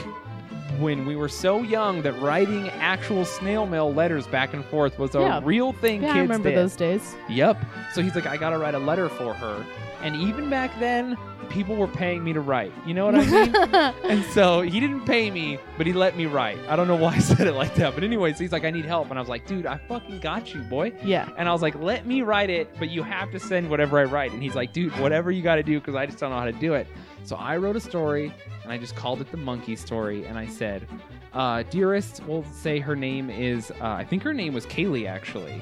when 0.81 1.07
we 1.07 1.17
were 1.17 1.29
so 1.29 1.63
young 1.63 2.03
that 2.03 2.19
writing 2.21 2.69
actual 2.71 3.25
snail 3.25 3.67
mail 3.67 3.93
letters 3.93 4.27
back 4.27 4.55
and 4.55 4.65
forth 4.67 4.99
was 4.99 5.15
a 5.15 5.21
Yeah. 5.21 5.41
real 5.45 5.73
thing 5.73 6.03
Yeah, 6.03 6.09
kids 6.09 6.17
I 6.19 6.21
remember 6.23 6.51
did. 6.51 6.59
those 6.59 6.77
days. 6.77 7.17
Yep. 7.29 7.65
So 7.95 8.03
he's 8.03 8.15
like, 8.15 8.27
I 8.27 8.37
got 8.37 8.51
to 8.51 8.59
write 8.59 8.75
a 8.75 8.79
letter 8.79 9.09
for 9.09 9.35
her. 9.35 9.65
And 10.03 10.15
even 10.17 10.49
back 10.49 10.71
then, 10.79 11.17
people 11.51 11.75
were 11.77 11.89
paying 11.89 12.23
me 12.23 12.33
to 12.35 12.41
write. 12.41 12.73
You 12.87 12.95
know 12.95 13.07
what 13.07 13.15
I 13.17 13.25
mean? 13.25 13.95
And 14.11 14.25
so 14.33 14.61
he 14.61 14.79
didn't 14.81 15.05
pay 15.07 15.31
me, 15.31 15.59
but 15.77 15.87
he 15.87 15.93
let 15.93 16.17
me 16.17 16.27
write. 16.27 16.59
I 16.69 16.77
don't 16.77 16.87
know 16.89 16.95
why 16.97 17.15
I 17.15 17.19
said 17.31 17.47
it 17.47 17.55
like 17.55 17.75
that. 17.77 17.95
But 17.95 18.05
anyways, 18.05 18.39
he's 18.39 18.53
like, 18.53 18.65
I 18.65 18.71
need 18.71 18.85
help. 18.85 19.11
And 19.11 19.19
I 19.19 19.23
was 19.23 19.29
like, 19.29 19.47
dude, 19.47 19.67
I 19.67 19.79
fucking 19.89 20.21
got 20.21 20.55
you, 20.55 20.61
boy. 20.63 20.93
yeah. 21.03 21.29
And 21.37 21.49
I 21.49 21.53
was 21.53 21.63
like, 21.63 21.75
let 21.77 22.07
me 22.07 22.23
write 22.23 22.51
it, 22.51 22.69
but 22.79 22.91
you 22.91 23.03
have 23.03 23.31
to 23.33 23.41
send 23.41 23.69
whatever 23.71 23.99
I 23.99 24.05
write. 24.05 24.33
And 24.33 24.43
he's 24.43 24.55
like, 24.55 24.73
dude, 24.73 24.93
whatever 25.01 25.31
you 25.33 25.43
got 25.43 25.57
to 25.57 25.63
do, 25.63 25.81
because 25.81 25.95
I 25.95 26.07
just 26.07 26.19
don't 26.19 26.31
know 26.31 26.39
how 26.39 26.45
to 26.45 26.53
do 26.53 26.75
it. 26.75 26.87
So 27.29 27.37
I 27.37 27.59
wrote 27.59 27.77
a 27.77 27.81
story, 27.81 28.32
and 28.63 28.73
I 28.73 28.79
just 28.79 28.97
called 28.97 29.20
it 29.20 29.31
the 29.31 29.37
monkey 29.37 29.77
story. 29.77 30.25
And 30.25 30.39
I 30.39 30.47
said, 30.47 30.89
uh, 31.35 31.63
dearest, 31.65 32.25
we'll 32.25 32.43
say 32.44 32.79
her 32.79 32.97
name 32.97 33.29
is, 33.29 33.70
uh, 33.70 33.75
I 33.85 34.03
think 34.03 34.23
her 34.23 34.32
name 34.32 34.55
was 34.55 34.65
Kaylee, 34.65 35.06
actually. 35.06 35.61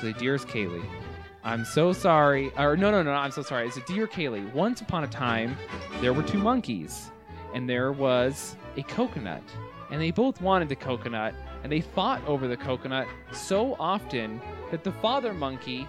So, 0.00 0.10
dearest 0.10 0.48
Kaylee, 0.48 0.84
I'm 1.44 1.64
so 1.64 1.92
sorry. 1.92 2.50
Or, 2.58 2.76
no, 2.76 2.90
no, 2.90 3.04
no, 3.04 3.12
I'm 3.12 3.30
so 3.30 3.42
sorry. 3.42 3.68
It's 3.68 3.76
a 3.76 3.82
dear 3.82 4.08
Kaylee. 4.08 4.52
Once 4.52 4.80
upon 4.80 5.04
a 5.04 5.06
time, 5.06 5.56
there 6.00 6.12
were 6.12 6.24
two 6.24 6.38
monkeys, 6.38 7.12
and 7.54 7.70
there 7.70 7.92
was 7.92 8.56
a 8.76 8.82
coconut. 8.82 9.44
And 9.92 10.02
they 10.02 10.10
both 10.10 10.40
wanted 10.40 10.68
the 10.68 10.74
coconut, 10.74 11.36
and 11.62 11.70
they 11.70 11.82
fought 11.82 12.20
over 12.26 12.48
the 12.48 12.56
coconut 12.56 13.06
so 13.30 13.76
often 13.78 14.40
that 14.72 14.82
the 14.82 14.90
father 14.90 15.32
monkey 15.32 15.86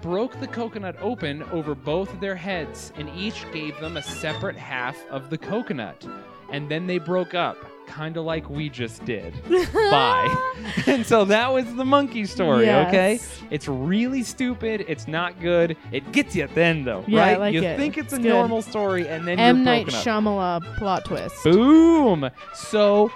broke 0.00 0.38
the 0.40 0.46
coconut 0.46 0.96
open 1.00 1.42
over 1.44 1.74
both 1.74 2.12
of 2.12 2.20
their 2.20 2.34
heads 2.36 2.92
and 2.96 3.08
each 3.16 3.44
gave 3.52 3.78
them 3.80 3.96
a 3.96 4.02
separate 4.02 4.56
half 4.56 4.96
of 5.10 5.30
the 5.30 5.38
coconut. 5.38 6.06
And 6.52 6.68
then 6.68 6.86
they 6.88 6.98
broke 6.98 7.32
up, 7.34 7.56
kind 7.86 8.16
of 8.16 8.24
like 8.24 8.50
we 8.50 8.68
just 8.68 9.04
did. 9.04 9.32
Bye. 9.72 10.52
and 10.86 11.06
so 11.06 11.24
that 11.26 11.52
was 11.52 11.72
the 11.76 11.84
monkey 11.84 12.26
story, 12.26 12.68
okay? 12.68 13.20
It's 13.50 13.68
really 13.68 14.22
stupid. 14.24 14.84
It's 14.88 15.06
not 15.06 15.38
good. 15.40 15.76
It 15.92 16.10
gets 16.10 16.34
you 16.34 16.42
at 16.42 16.54
the 16.54 16.62
end, 16.62 16.86
though, 16.88 17.04
Yeah, 17.06 17.22
I 17.24 17.30
right? 17.32 17.38
like 17.40 17.54
you 17.54 17.62
it. 17.62 17.76
think 17.78 17.98
it's, 17.98 18.12
It's 18.12 18.14
a 18.14 18.22
good. 18.22 18.30
normal 18.30 18.62
story, 18.62 19.06
and 19.06 19.28
then 19.28 19.38
M 19.38 19.56
you're 19.58 19.64
Night 19.64 19.86
broken 19.86 20.00
up. 20.00 20.04
Shyamalan 20.24 20.76
plot 20.76 21.04
twist. 21.04 21.36
Boom. 21.44 22.28
So 22.54 23.12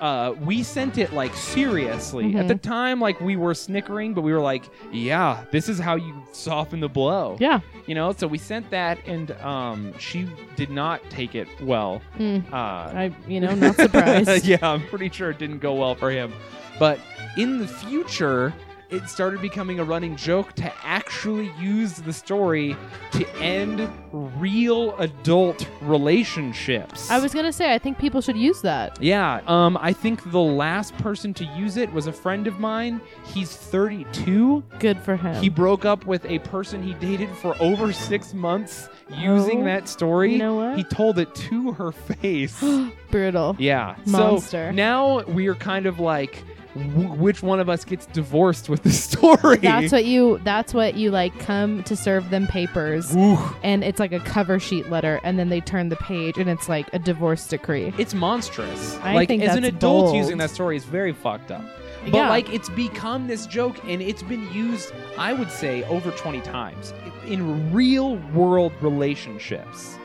uh, 0.00 0.34
we 0.44 0.62
sent 0.62 0.98
it 0.98 1.12
like 1.12 1.34
seriously. 1.34 2.36
At 2.36 2.44
Mhm. 2.44 2.48
the 2.48 2.54
time, 2.56 3.00
like 3.00 3.20
we 3.20 3.36
were 3.36 3.54
snickering, 3.54 4.14
but 4.14 4.22
we 4.22 4.32
were 4.32 4.40
like, 4.40 4.64
yeah, 4.92 5.44
this 5.50 5.68
is 5.68 5.78
how 5.78 5.96
you 5.96 6.22
soften 6.32 6.80
the 6.80 6.88
blow. 6.88 7.36
Yeah. 7.40 7.60
You 7.86 7.94
know, 7.94 8.12
so 8.12 8.26
we 8.26 8.38
sent 8.38 8.68
that, 8.70 8.98
and 9.06 9.30
um, 9.42 9.92
she 9.98 10.28
did 10.56 10.70
not 10.70 11.00
take 11.10 11.34
it 11.34 11.48
well. 11.62 12.02
Mm, 12.18 12.44
Uh, 12.52 12.56
I, 12.56 13.12
you 13.26 13.40
know, 13.40 13.54
not 13.54 13.76
surprised. 13.76 14.44
yeah, 14.44 14.58
I'm 14.62 14.82
pretty 14.88 15.08
sure 15.10 15.30
it 15.30 15.38
didn't 15.38 15.58
go 15.58 15.74
well 15.74 15.94
for 15.94 16.10
him. 16.10 16.32
But 16.78 16.98
in 17.38 17.58
the 17.58 17.66
future, 17.68 18.52
it 18.90 19.08
started 19.08 19.40
becoming 19.42 19.80
a 19.80 19.84
running 19.84 20.14
joke 20.16 20.52
to 20.54 20.72
actually 20.84 21.50
use 21.60 21.94
the 21.94 22.12
story 22.12 22.76
to 23.12 23.28
end 23.38 23.88
real 24.12 24.96
adult 24.98 25.66
relationships. 25.82 27.10
I 27.10 27.18
was 27.18 27.34
gonna 27.34 27.52
say, 27.52 27.74
I 27.74 27.78
think 27.78 27.98
people 27.98 28.20
should 28.20 28.36
use 28.36 28.62
that. 28.62 29.00
Yeah, 29.02 29.40
um, 29.46 29.76
I 29.80 29.92
think 29.92 30.30
the 30.30 30.40
last 30.40 30.96
person 30.98 31.34
to 31.34 31.44
use 31.56 31.76
it 31.76 31.92
was 31.92 32.06
a 32.06 32.12
friend 32.12 32.46
of 32.46 32.58
mine. 32.60 33.00
He's 33.26 33.54
32. 33.56 34.62
Good 34.78 34.98
for 35.00 35.16
him. 35.16 35.42
He 35.42 35.48
broke 35.48 35.84
up 35.84 36.06
with 36.06 36.24
a 36.26 36.38
person 36.40 36.82
he 36.82 36.94
dated 36.94 37.28
for 37.30 37.54
over 37.60 37.92
six 37.92 38.32
months 38.34 38.88
using 39.10 39.62
Oh, 39.62 39.64
that 39.64 39.88
story. 39.88 40.32
you 40.32 40.38
know 40.38 40.54
what? 40.54 40.76
He 40.76 40.84
told 40.84 41.18
it 41.18 41.34
to 41.34 41.72
her 41.72 41.92
face. 41.92 42.62
Brutal. 43.10 43.56
yeah. 43.58 43.96
Monster. 44.06 44.68
So 44.68 44.72
now 44.72 45.22
we 45.24 45.46
are 45.48 45.54
kind 45.54 45.86
of 45.86 46.00
like, 46.00 46.42
w- 46.76 47.08
which 47.14 47.42
one 47.42 47.60
of 47.60 47.68
us 47.68 47.84
gets 47.84 48.06
divorced 48.06 48.68
with 48.68 48.82
the 48.82 48.90
story? 49.06 49.56
That's 49.58 49.92
what 49.92 50.04
you. 50.04 50.38
That's 50.44 50.72
what 50.74 50.94
you 50.96 51.10
like. 51.10 51.38
Come 51.40 51.82
to 51.84 51.96
serve 51.96 52.30
them 52.30 52.46
papers, 52.46 53.14
Ooh, 53.16 53.38
and 53.62 53.82
it's 53.84 53.98
like 54.00 54.12
a 54.12 54.20
cover 54.20 54.58
sheet 54.58 54.90
letter, 54.90 55.20
and 55.24 55.38
then 55.38 55.48
they 55.48 55.60
turn 55.60 55.88
the 55.88 55.96
page, 55.96 56.38
and 56.38 56.48
it's 56.50 56.68
like 56.68 56.92
a 56.92 56.98
divorce 56.98 57.46
decree. 57.46 57.92
it's 57.98 58.14
monstrous. 58.14 58.96
I 59.02 59.14
like 59.14 59.28
think 59.28 59.42
as 59.42 59.56
an 59.56 59.62
that's 59.62 59.74
adult 59.76 60.06
bold. 60.06 60.16
using 60.16 60.38
that 60.38 60.50
story 60.50 60.76
is 60.76 60.84
very 60.84 61.12
fucked 61.12 61.50
up. 61.50 61.64
But 62.04 62.14
Yeah. 62.14 62.28
like 62.28 62.52
it's 62.54 62.68
become 62.68 63.26
this 63.26 63.46
joke 63.46 63.76
and 63.84 64.00
it's 64.00 64.22
been 64.22 64.48
used, 64.52 64.92
I 65.18 65.32
would 65.32 65.50
say, 65.50 65.82
over 65.84 66.12
20 66.12 66.40
times 66.42 66.92
in 67.26 67.72
real 67.72 68.16
world 68.32 68.72
relationships. 68.80 69.96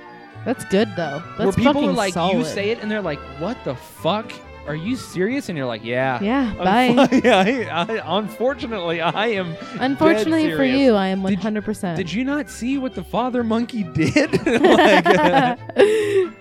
That's 0.45 0.65
good 0.65 0.87
though. 0.97 1.21
That's 1.37 1.39
where 1.39 1.51
people 1.51 1.73
fucking 1.73 1.89
are 1.89 1.93
like, 1.93 2.13
solid. 2.15 2.37
you 2.39 2.45
say 2.45 2.71
it 2.71 2.79
and 2.81 2.89
they're 2.89 3.01
like, 3.03 3.19
what 3.39 3.63
the 3.63 3.75
fuck? 3.75 4.31
Are 4.67 4.75
you 4.75 4.95
serious? 4.95 5.49
And 5.49 5.57
you're 5.57 5.67
like, 5.67 5.83
yeah. 5.83 6.21
Yeah. 6.21 6.53
Bye. 6.55 7.07
Yeah, 7.23 7.39
I, 7.39 7.85
I, 7.85 8.17
unfortunately, 8.19 9.01
I 9.01 9.27
am. 9.27 9.55
Unfortunately 9.79 10.55
for 10.55 10.63
you, 10.63 10.93
I 10.93 11.07
am 11.07 11.21
100. 11.23 11.63
percent 11.63 11.97
Did 11.97 12.11
you 12.11 12.23
not 12.23 12.49
see 12.49 12.77
what 12.77 12.95
the 12.95 13.03
father 13.03 13.43
monkey 13.43 13.83
did? 13.83 14.31
like, 14.45 15.05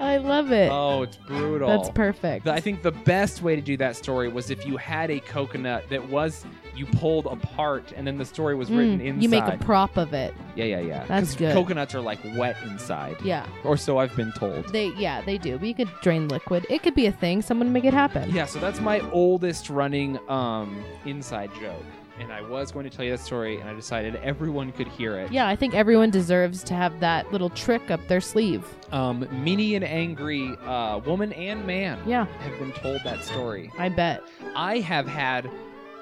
I 0.01 0.17
love 0.23 0.53
it. 0.53 0.71
oh, 0.71 1.03
it's 1.03 1.17
brutal. 1.17 1.69
That's 1.69 1.91
perfect. 1.91 2.47
I 2.47 2.61
think 2.61 2.83
the 2.83 2.93
best 2.93 3.43
way 3.43 3.57
to 3.57 3.63
do 3.63 3.77
that 3.79 3.97
story 3.97 4.29
was 4.29 4.51
if 4.51 4.67
you 4.67 4.77
had 4.77 5.11
a 5.11 5.21
coconut 5.21 5.89
that 5.91 6.09
was 6.09 6.45
you 6.77 6.87
pulled 6.87 7.27
apart 7.27 7.93
and 7.97 8.07
then 8.07 8.17
the 8.19 8.25
story 8.25 8.55
was 8.55 8.71
written 8.71 8.99
Mm, 9.01 9.05
inside. 9.05 9.23
you 9.23 9.29
make 9.29 9.45
a 9.45 9.57
prop 9.59 9.97
of 9.97 10.13
it. 10.13 10.35
yeah, 10.55 10.65
yeah, 10.65 10.81
yeah. 10.81 11.05
That's 11.07 11.31
'Cause 11.31 11.37
good. 11.37 11.53
Coconuts 11.55 11.95
are 11.95 12.01
like 12.01 12.19
wet 12.37 12.57
inside, 12.65 13.17
Yeah. 13.23 13.47
or 13.65 13.77
so 13.77 13.99
I've 13.99 14.15
been 14.17 14.33
told. 14.33 14.73
They 14.73 14.93
yeah 14.97 15.21
they 15.21 15.39
do. 15.39 15.59
But 15.59 15.69
you 15.69 15.75
could 15.75 15.91
drain 16.03 16.29
liquid. 16.29 16.67
It 16.71 16.83
could 16.83 16.95
be 16.95 17.07
a 17.07 17.13
thing. 17.13 17.43
Someone 17.43 17.73
make 17.73 17.85
it 17.85 17.95
happen. 17.95 18.31
Yeah, 18.35 18.47
so 18.47 18.59
that's 18.59 18.81
my 18.81 19.01
oldest 19.11 19.71
running 19.71 20.19
um, 20.29 20.83
inside 21.05 21.51
joke. 21.61 21.83
And 22.19 22.31
I 22.31 22.43
was 22.43 22.71
going 22.71 22.85
to 22.89 22.95
tell 22.95 23.03
you 23.03 23.13
that 23.13 23.21
story, 23.21 23.59
and 23.61 23.71
I 23.71 23.73
decided 23.73 24.15
everyone 24.17 24.73
could 24.73 24.89
hear 24.89 25.17
it. 25.19 25.33
Yeah, 25.33 25.49
I 25.49 25.57
think 25.57 25.73
everyone 25.75 26.11
deserves 26.11 26.63
to 26.65 26.75
have 26.75 27.01
that 27.01 27.33
little 27.33 27.49
trick 27.49 27.91
up 27.91 28.07
their 28.09 28.21
sleeve. 28.21 28.63
Um, 28.93 29.25
meanie 29.43 29.75
and 29.75 29.83
angry 29.83 30.55
uh, 30.67 30.99
woman 31.07 31.33
and 31.33 31.67
man 31.67 31.99
Yeah, 32.07 32.27
have 32.27 32.59
been 32.59 32.73
told 32.73 33.01
that 33.05 33.25
story. 33.25 33.71
I 33.79 33.89
bet. 33.89 34.23
I 34.55 34.81
have 34.81 35.07
had 35.09 35.51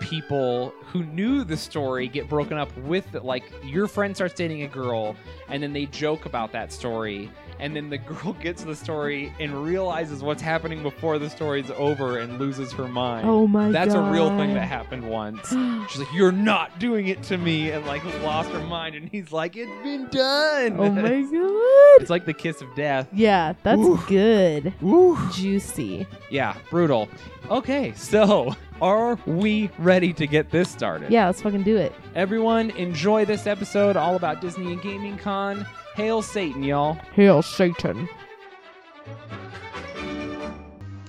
people 0.00 0.73
who 0.93 1.02
knew 1.05 1.45
the 1.45 1.57
story 1.57 2.09
get 2.09 2.28
broken 2.28 2.57
up 2.57 2.75
with 2.78 3.12
like 3.23 3.43
your 3.64 3.87
friend 3.87 4.14
starts 4.14 4.35
dating 4.35 4.62
a 4.62 4.69
girl 4.69 5.17
and 5.49 5.62
then 5.62 5.73
they 5.73 5.87
joke 5.87 6.25
about 6.26 6.52
that 6.52 6.73
story 6.73 7.31
and 7.61 7.75
then 7.75 7.90
the 7.90 7.99
girl 8.11 8.33
gets 8.35 8.62
the 8.64 8.75
story 8.75 9.33
and 9.40 9.64
realizes 9.64 10.23
what's 10.23 10.40
happening 10.43 10.83
before 10.83 11.19
the 11.19 11.28
story's 11.28 11.71
over 11.73 12.19
and 12.19 12.38
loses 12.38 12.73
her 12.73 12.87
mind. 12.88 13.28
Oh 13.28 13.47
my 13.47 13.64
god. 13.67 13.75
That's 13.75 13.95
god. 13.95 14.09
a 14.09 14.12
real 14.12 14.28
thing 14.37 14.55
that 14.55 14.67
happened 14.67 15.09
once. 15.09 15.49
She's 15.90 15.99
like, 15.99 16.12
"You're 16.12 16.33
not 16.33 16.78
doing 16.78 17.09
it 17.09 17.23
to 17.25 17.37
me," 17.37 17.71
and 17.71 17.85
like 17.87 18.05
lost 18.23 18.50
her 18.50 18.61
mind. 18.61 18.95
And 18.95 19.09
he's 19.09 19.33
like, 19.33 19.57
"It's 19.57 19.71
been 19.83 20.07
done." 20.09 20.76
Oh 20.78 20.90
my 20.90 21.02
god. 21.23 22.00
it's 22.00 22.11
like 22.11 22.25
the 22.26 22.35
kiss 22.35 22.61
of 22.61 22.73
death. 22.76 23.09
Yeah, 23.12 23.55
that's 23.62 23.81
Ooh. 23.81 24.00
good. 24.07 24.73
Woo. 24.81 25.19
Juicy. 25.33 26.07
Yeah, 26.31 26.57
brutal. 26.71 27.09
Okay, 27.50 27.93
so 27.97 28.55
are 28.80 29.18
we 29.26 29.70
ready 29.78 30.12
to 30.14 30.26
get 30.26 30.50
this 30.50 30.70
started? 30.70 31.11
Yeah, 31.11 31.26
let's 31.26 31.42
fucking 31.42 31.62
do 31.62 31.76
it. 31.76 31.92
Everyone, 32.14 32.70
enjoy 32.70 33.25
this 33.25 33.47
episode 33.47 33.97
all 33.97 34.16
about 34.16 34.40
Disney 34.40 34.73
and 34.73 34.82
Gaming 34.82 35.18
Con. 35.18 35.66
Hail 35.94 36.23
Satan, 36.23 36.62
y'all. 36.62 36.94
Hail 37.14 37.42
Satan. 37.42 38.08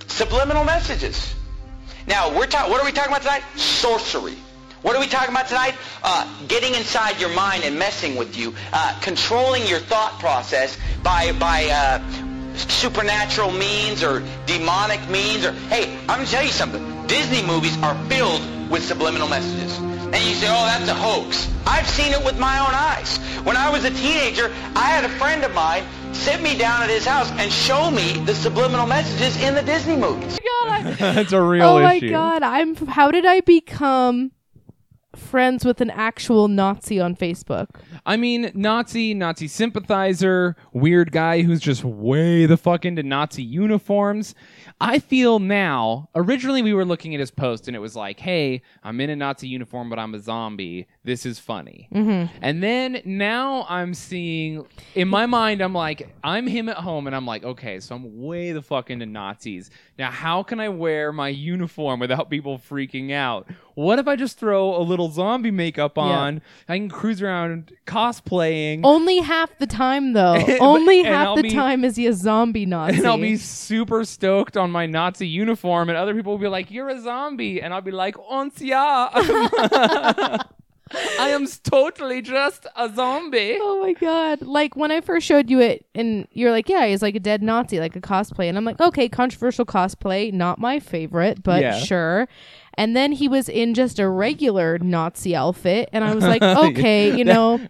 Subliminal 0.06 0.64
messages. 0.64 1.34
Now, 2.06 2.36
we're 2.36 2.46
talking. 2.46 2.72
What 2.72 2.80
are 2.80 2.84
we 2.84 2.92
talking 2.92 3.12
about 3.12 3.22
tonight? 3.22 3.42
Sorcery. 3.56 4.34
What 4.82 4.96
are 4.96 5.00
we 5.00 5.06
talking 5.06 5.30
about 5.30 5.46
tonight? 5.46 5.74
Uh, 6.02 6.26
getting 6.48 6.74
inside 6.74 7.20
your 7.20 7.32
mind 7.34 7.64
and 7.64 7.78
messing 7.78 8.16
with 8.16 8.36
you, 8.36 8.54
uh, 8.72 8.98
controlling 9.00 9.66
your 9.66 9.78
thought 9.78 10.18
process 10.18 10.76
by 11.02 11.32
by 11.32 11.66
uh, 11.66 12.56
supernatural 12.56 13.52
means 13.52 14.02
or 14.02 14.22
demonic 14.46 15.06
means. 15.08 15.44
Or 15.44 15.52
hey, 15.52 15.94
I'm 16.08 16.18
gonna 16.18 16.26
tell 16.26 16.42
you 16.42 16.50
something. 16.50 16.89
Disney 17.10 17.44
movies 17.44 17.76
are 17.82 17.96
filled 18.08 18.40
with 18.70 18.84
subliminal 18.84 19.26
messages. 19.26 19.76
And 19.78 20.14
you 20.14 20.32
say, 20.34 20.46
oh, 20.48 20.64
that's 20.64 20.88
a 20.88 20.94
hoax. 20.94 21.52
I've 21.66 21.88
seen 21.88 22.12
it 22.12 22.24
with 22.24 22.38
my 22.38 22.60
own 22.60 22.72
eyes. 22.72 23.18
When 23.44 23.56
I 23.56 23.68
was 23.68 23.84
a 23.84 23.90
teenager, 23.90 24.44
I 24.76 24.90
had 24.90 25.04
a 25.04 25.08
friend 25.08 25.42
of 25.42 25.52
mine 25.52 25.82
sit 26.12 26.40
me 26.40 26.56
down 26.56 26.82
at 26.82 26.88
his 26.88 27.04
house 27.04 27.28
and 27.32 27.50
show 27.50 27.90
me 27.90 28.12
the 28.26 28.34
subliminal 28.36 28.86
messages 28.86 29.42
in 29.42 29.56
the 29.56 29.62
Disney 29.62 29.96
movies. 29.96 30.38
Oh 30.40 30.66
god. 30.68 30.84
That's 30.98 31.32
a 31.32 31.42
real 31.42 31.78
issue. 31.78 31.78
oh 31.78 31.82
my 31.82 31.98
god, 31.98 32.42
I'm 32.44 32.76
how 32.86 33.10
did 33.10 33.26
I 33.26 33.40
become 33.40 34.30
friends 35.16 35.64
with 35.64 35.80
an 35.80 35.90
actual 35.90 36.48
Nazi 36.48 37.00
on 37.00 37.16
Facebook? 37.16 37.66
I 38.06 38.16
mean, 38.16 38.50
Nazi, 38.54 39.14
Nazi 39.14 39.48
sympathizer, 39.48 40.56
weird 40.72 41.12
guy 41.12 41.42
who's 41.42 41.60
just 41.60 41.84
way 41.84 42.46
the 42.46 42.56
fuck 42.56 42.84
into 42.84 43.02
Nazi 43.02 43.42
uniforms. 43.42 44.34
I 44.82 44.98
feel 44.98 45.38
now, 45.38 46.08
originally 46.14 46.62
we 46.62 46.72
were 46.72 46.86
looking 46.86 47.14
at 47.14 47.20
his 47.20 47.30
post 47.30 47.68
and 47.68 47.76
it 47.76 47.80
was 47.80 47.94
like, 47.94 48.18
hey, 48.18 48.62
I'm 48.82 49.00
in 49.00 49.10
a 49.10 49.16
Nazi 49.16 49.46
uniform, 49.46 49.90
but 49.90 49.98
I'm 49.98 50.14
a 50.14 50.18
zombie. 50.18 50.86
This 51.04 51.26
is 51.26 51.38
funny. 51.38 51.88
Mm-hmm. 51.92 52.34
And 52.40 52.62
then 52.62 53.02
now 53.04 53.66
I'm 53.68 53.92
seeing, 53.92 54.66
in 54.94 55.08
my 55.08 55.26
mind, 55.26 55.60
I'm 55.60 55.74
like, 55.74 56.14
I'm 56.24 56.46
him 56.46 56.70
at 56.70 56.78
home 56.78 57.06
and 57.06 57.14
I'm 57.14 57.26
like, 57.26 57.44
okay, 57.44 57.78
so 57.80 57.94
I'm 57.94 58.22
way 58.22 58.52
the 58.52 58.62
fuck 58.62 58.90
into 58.90 59.04
Nazis. 59.04 59.70
Now, 60.00 60.10
how 60.10 60.42
can 60.42 60.60
I 60.60 60.70
wear 60.70 61.12
my 61.12 61.28
uniform 61.28 62.00
without 62.00 62.30
people 62.30 62.58
freaking 62.58 63.12
out? 63.12 63.46
What 63.74 63.98
if 63.98 64.08
I 64.08 64.16
just 64.16 64.38
throw 64.38 64.74
a 64.74 64.80
little 64.80 65.10
zombie 65.10 65.50
makeup 65.50 65.92
Yeah. 65.98 66.04
on? 66.04 66.42
I 66.70 66.78
can 66.78 66.88
cruise 66.88 67.20
around 67.20 67.72
cosplaying. 67.86 68.80
Only 68.82 69.18
half 69.18 69.50
the 69.58 69.66
time 69.66 70.14
though. 70.14 70.42
But- 70.46 70.60
Only 70.62 71.02
half 71.02 71.26
I'll 71.26 71.36
the 71.36 71.42
be- 71.42 71.50
time 71.50 71.84
is 71.84 71.96
he 71.96 72.06
a 72.06 72.14
zombie 72.14 72.64
Nazi. 72.64 72.96
and 72.98 73.06
I'll 73.06 73.18
be 73.18 73.36
super 73.36 74.04
stoked 74.06 74.56
on 74.56 74.70
my 74.70 74.86
Nazi 74.86 75.28
uniform, 75.28 75.90
and 75.90 75.98
other 75.98 76.14
people 76.14 76.32
will 76.32 76.38
be 76.38 76.48
like, 76.48 76.70
"You're 76.70 76.88
a 76.88 76.98
zombie," 77.02 77.60
and 77.60 77.74
I'll 77.74 77.82
be 77.82 77.90
like, 77.90 78.16
"Ons 78.26 78.60
ja." 78.62 79.10
I 81.18 81.28
am 81.30 81.46
totally 81.62 82.20
just 82.22 82.66
a 82.76 82.92
zombie. 82.94 83.56
Oh 83.60 83.80
my 83.82 83.92
god! 83.92 84.42
Like 84.42 84.76
when 84.76 84.90
I 84.90 85.00
first 85.00 85.26
showed 85.26 85.48
you 85.50 85.60
it, 85.60 85.86
and 85.94 86.26
you're 86.32 86.50
like, 86.50 86.68
"Yeah, 86.68 86.86
he's 86.86 87.02
like 87.02 87.14
a 87.14 87.20
dead 87.20 87.42
Nazi, 87.42 87.78
like 87.80 87.94
a 87.96 88.00
cosplay," 88.00 88.48
and 88.48 88.56
I'm 88.58 88.64
like, 88.64 88.80
"Okay, 88.80 89.08
controversial 89.08 89.64
cosplay, 89.64 90.32
not 90.32 90.58
my 90.58 90.78
favorite, 90.80 91.42
but 91.42 91.60
Yeah. 91.62 91.78
sure." 91.78 92.28
And 92.74 92.96
then 92.96 93.12
he 93.12 93.28
was 93.28 93.48
in 93.48 93.74
just 93.74 93.98
a 93.98 94.08
regular 94.08 94.78
Nazi 94.78 95.36
outfit, 95.36 95.88
and 95.92 96.02
I 96.04 96.14
was 96.14 96.24
like, 96.24 96.42
"Okay, 96.42 97.16
you 97.16 97.24
know." 97.24 97.60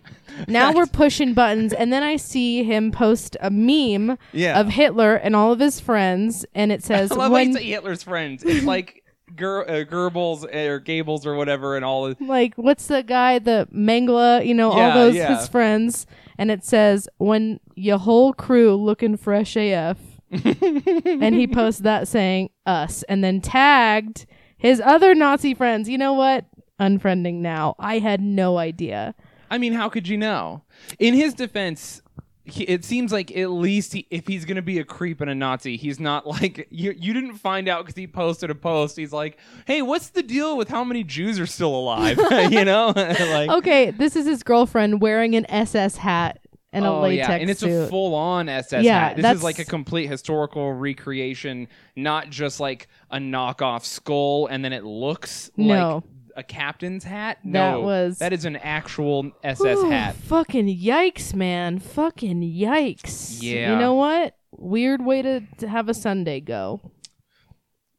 Now 0.47 0.73
we're 0.73 0.87
pushing 0.87 1.35
buttons, 1.35 1.73
and 1.73 1.93
then 1.93 2.05
I 2.05 2.17
see 2.17 2.62
him 2.62 2.93
post 2.93 3.37
a 3.41 3.50
meme 3.50 4.17
Yeah. 4.33 4.61
of 4.61 4.69
Hitler 4.69 5.17
and 5.17 5.35
all 5.35 5.53
of 5.53 5.59
his 5.59 5.81
friends, 5.81 6.47
and 6.55 6.71
it 6.71 6.83
says, 6.85 7.11
I 7.11 7.17
love 7.17 7.33
"When 7.33 7.55
Hitler's 7.57 8.05
friends. 8.05 8.45
It's 8.45 8.65
like 8.65 9.00
Ger- 9.37 9.69
uh, 9.69 9.85
Goebbels 9.85 10.45
or 10.55 10.81
Gables 10.81 11.27
or 11.27 11.35
whatever, 11.35 11.77
and 11.77 11.85
all. 11.85 12.15
Like 12.21 12.55
what's 12.57 12.87
the 12.87 13.03
guy 13.03 13.39
the 13.39 13.69
mangla 13.73 14.45
you 14.47 14.55
know 14.55 14.71
all 14.71 14.95
those 14.95 15.15
yeah. 15.15 15.37
his 15.37 15.49
friends 15.49 16.07
and 16.39 16.51
it 16.51 16.65
says 16.65 17.09
when 17.19 17.61
your 17.75 17.99
whole 17.99 18.33
crew 18.33 18.77
looking 18.77 19.17
fresh 19.17 19.57
af 19.57 19.99
and 20.31 21.35
he 21.35 21.47
posts 21.47 21.81
that 21.81 22.07
saying 22.09 22.51
us 22.67 23.03
and 23.05 23.23
then 23.25 23.41
tagged 23.41 24.27
his 24.57 24.81
other 24.81 25.15
nazi 25.15 25.55
friends 25.55 25.89
you 25.89 25.99
know 25.99 26.13
what 26.13 26.47
unfriending 26.81 27.37
now 27.37 27.75
i 27.79 27.99
had 27.99 28.21
no 28.21 28.59
idea 28.59 29.15
I 29.53 29.59
mean, 29.59 29.73
how 29.73 29.89
could 29.89 30.07
you 30.07 30.17
know? 30.17 30.63
In 31.01 31.13
his 31.13 31.35
defense. 31.35 32.03
He, 32.45 32.65
it 32.65 32.85
seems 32.85 33.13
like 33.13 33.37
at 33.37 33.51
least 33.51 33.93
he, 33.93 34.07
if 34.11 34.27
he's 34.27 34.45
gonna 34.45 34.63
be 34.63 34.79
a 34.79 34.85
creep 34.85 35.21
and 35.21 35.31
a 35.31 35.35
Nazi, 35.35 35.77
he's 35.77 36.01
not 36.01 36.27
like 36.27 36.67
you. 36.71 36.95
You 36.99 37.13
didn't 37.13 37.35
find 37.35 37.69
out 37.69 37.85
because 37.85 37.97
he 37.97 38.07
posted 38.07 38.51
a 38.51 38.55
post. 38.55 38.97
He's 38.97 39.13
like, 39.13 39.39
"Hey, 39.67 39.83
what's 39.83 40.09
the 40.11 40.23
deal 40.23 40.57
with 40.57 40.69
how 40.69 40.83
many 40.83 41.05
Jews 41.05 41.39
are 41.39 41.47
still 41.47 41.75
alive?" 41.75 42.19
you 42.51 42.65
know, 42.65 42.93
like 42.97 43.51
okay 43.51 43.91
this 43.91 44.17
is 44.17 44.27
his 44.27 44.43
girlfriend 44.43 45.01
wearing 45.03 45.37
an 45.37 45.45
ss 45.51 45.97
hat 45.97 46.41
and 46.73 46.85
a 46.85 46.89
oh 46.89 47.01
latex 47.03 47.29
yeah, 47.29 47.35
and 47.35 47.51
it's 47.51 47.61
suit 47.61 47.85
a 47.85 47.89
full-on 47.89 48.49
SS 48.49 48.85
Yeah, 48.85 48.99
hat. 49.09 49.17
This 49.17 49.23
that's- 49.23 49.39
is 49.39 49.45
like 49.45 49.59
a 49.59 49.65
complete 49.65 50.07
historical 50.07 50.73
recreation, 50.73 51.69
not 51.97 52.31
just 52.31 52.59
like 52.61 52.89
a 53.11 53.19
knockoff 53.19 53.85
skull, 53.85 54.47
and 54.47 54.65
then 54.65 54.73
it 54.73 54.85
looks 54.85 55.51
No. 55.57 55.95
like 55.97 56.05
a 56.37 56.43
captain's 56.43 57.05
hat. 57.05 57.39
That 57.45 57.51
no, 57.51 57.81
was- 57.81 58.19
that 58.19 58.33
is 58.33 58.45
an 58.45 58.57
actual 58.57 59.31
SS 59.43 59.79
Whew, 59.79 59.91
hat. 59.91 60.15
Fucking 60.17 60.67
yikes, 60.69 61.35
man. 61.35 61.79
Fucking 61.79 62.41
yikes. 62.43 63.43
Yeah. 63.43 63.73
You 63.73 63.79
know 63.79 63.95
what? 63.95 64.37
Weird 64.53 65.05
way 65.05 65.23
to, 65.23 65.41
to 65.59 65.69
have 65.69 65.89
a 65.89 65.95
Sunday 65.95 66.41
go. 66.41 66.81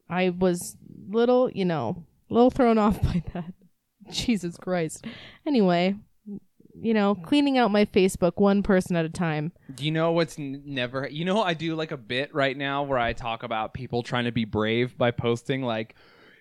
I 0.10 0.30
was 0.30 0.76
little, 1.10 1.50
you 1.52 1.66
know, 1.66 2.06
little 2.30 2.52
thrown 2.52 2.78
off 2.78 3.02
by 3.02 3.24
that. 3.34 3.54
Jesus 4.12 4.58
Christ. 4.58 5.06
Anyway, 5.46 5.96
you 6.74 6.94
know, 6.94 7.16
cleaning 7.16 7.58
out 7.58 7.72
my 7.72 7.86
Facebook 7.86 8.34
one 8.36 8.64
person 8.64 8.96
at 8.96 9.06
a 9.06 9.10
time. 9.10 9.52
Do 9.74 9.86
you 9.86 9.92
know 9.92 10.12
what's 10.12 10.38
n- 10.38 10.64
never? 10.66 11.08
You 11.10 11.24
know, 11.26 11.42
I 11.42 11.54
do 11.54 11.76
like 11.76 11.92
a 11.92 11.98
bit 11.98 12.34
right 12.34 12.58
now 12.58 12.84
where 12.84 13.00
I 13.00 13.14
talk 13.14 13.44
about 13.44 13.74
people 13.74 14.04
trying 14.04 14.26
to 14.26 14.32
be 14.32 14.46
brave 14.46 14.98
by 14.98 15.12
posting 15.12 15.62
like. 15.64 15.96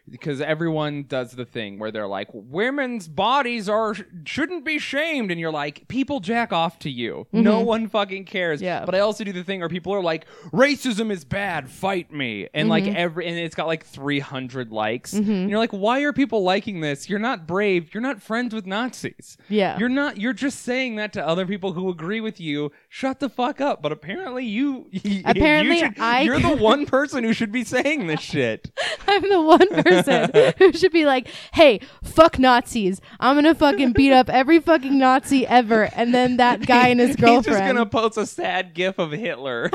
Because 0.09 0.41
everyone 0.41 1.05
does 1.05 1.33
the 1.33 1.45
thing 1.45 1.79
where 1.79 1.91
they're 1.91 2.07
like, 2.09 2.29
women's 2.33 3.07
bodies 3.07 3.69
are 3.69 3.95
shouldn't 4.25 4.65
be 4.65 4.79
shamed, 4.79 5.31
and 5.31 5.39
you're 5.39 5.53
like, 5.53 5.87
people 5.89 6.21
jack 6.21 6.53
off 6.53 6.79
to 6.81 6.91
you. 6.91 7.27
No 7.33 7.61
one 7.61 7.89
fucking 7.89 8.25
cares. 8.25 8.59
Mm-hmm. 8.59 8.65
Yeah. 8.65 8.85
But 8.85 8.95
I 8.95 9.01
also 9.01 9.23
do 9.25 9.33
the 9.33 9.45
thing 9.45 9.61
where 9.61 9.69
people 9.69 9.93
are 9.95 10.03
like, 10.03 10.27
racism 10.53 11.11
is 11.11 11.25
bad, 11.25 11.69
fight 11.71 12.13
me, 12.13 12.49
and 12.55 12.69
like 12.69 12.85
Mm-hmm. 12.85 12.97
every 12.97 13.27
and 13.29 13.39
it's 13.39 13.55
got 13.55 13.67
like 13.67 13.85
300 13.85 14.73
likes, 14.73 15.13
and 15.13 15.49
you're 15.51 15.59
like, 15.59 15.71
why 15.73 16.01
are 16.03 16.13
people 16.13 16.43
liking 16.43 16.81
this? 16.81 17.09
You're 17.09 17.19
not 17.19 17.47
brave. 17.47 17.93
You're 17.95 18.01
not 18.01 18.23
friends 18.23 18.55
with 18.55 18.67
Nazis. 18.67 19.37
Yeah. 19.49 19.79
You're 19.79 19.89
not. 19.89 20.17
You're 20.19 20.33
just 20.33 20.61
saying 20.63 20.97
that 20.97 21.13
to 21.13 21.27
other 21.27 21.47
people 21.47 21.73
who 21.73 21.89
agree 21.91 22.21
with 22.21 22.41
you. 22.41 22.73
Shut 22.93 23.21
the 23.21 23.29
fuck 23.29 23.61
up. 23.61 23.83
But 23.83 23.93
apparently 23.93 24.45
you. 24.45 24.87
you 24.91 25.23
Apparently 25.25 25.79
should- 25.79 25.99
I- 26.01 26.23
You're 26.23 26.41
the 26.41 26.57
one 26.61 26.87
person 26.87 27.23
who 27.23 27.33
should 27.33 27.53
be 27.53 27.63
saying 27.63 28.09
this 28.09 28.19
shit. 28.21 28.69
I'm 29.07 29.23
the 29.29 29.41
one 29.41 29.69
person 29.85 30.31
who 30.59 30.73
should 30.73 30.93
be 30.93 31.05
like, 31.07 31.29
"Hey, 31.55 31.81
fuck 32.03 32.39
Nazis! 32.41 33.01
I'm 33.21 33.37
gonna 33.37 33.55
fucking 33.55 33.93
beat 33.93 34.13
up 34.13 34.29
every 34.29 34.59
fucking 34.59 34.99
Nazi 34.99 35.47
ever." 35.47 35.89
And 35.95 36.13
then 36.13 36.39
that 36.39 36.67
guy 36.67 36.89
and 36.89 36.99
his 36.99 37.15
girlfriend. 37.15 37.47
He's 37.47 37.47
girlfriend, 37.47 37.79
just 37.79 37.93
gonna 37.93 38.09
post 38.09 38.19
a 38.19 38.27
sad 38.27 38.75
gif 38.75 38.99
of 38.99 39.13
Hitler. 39.13 39.71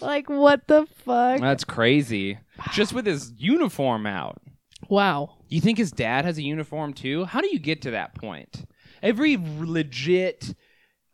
like, 0.00 0.28
what 0.28 0.68
the 0.68 0.86
fuck? 1.04 1.40
That's 1.40 1.64
crazy. 1.64 2.38
Just 2.72 2.92
with 2.92 3.06
his 3.06 3.32
uniform 3.38 4.06
out. 4.06 4.40
Wow. 4.88 5.38
You 5.48 5.60
think 5.60 5.78
his 5.78 5.90
dad 5.90 6.24
has 6.24 6.38
a 6.38 6.42
uniform 6.42 6.92
too? 6.92 7.24
How 7.24 7.40
do 7.40 7.48
you 7.50 7.58
get 7.58 7.82
to 7.82 7.92
that 7.92 8.14
point? 8.14 8.66
Every 9.02 9.36
legit 9.58 10.54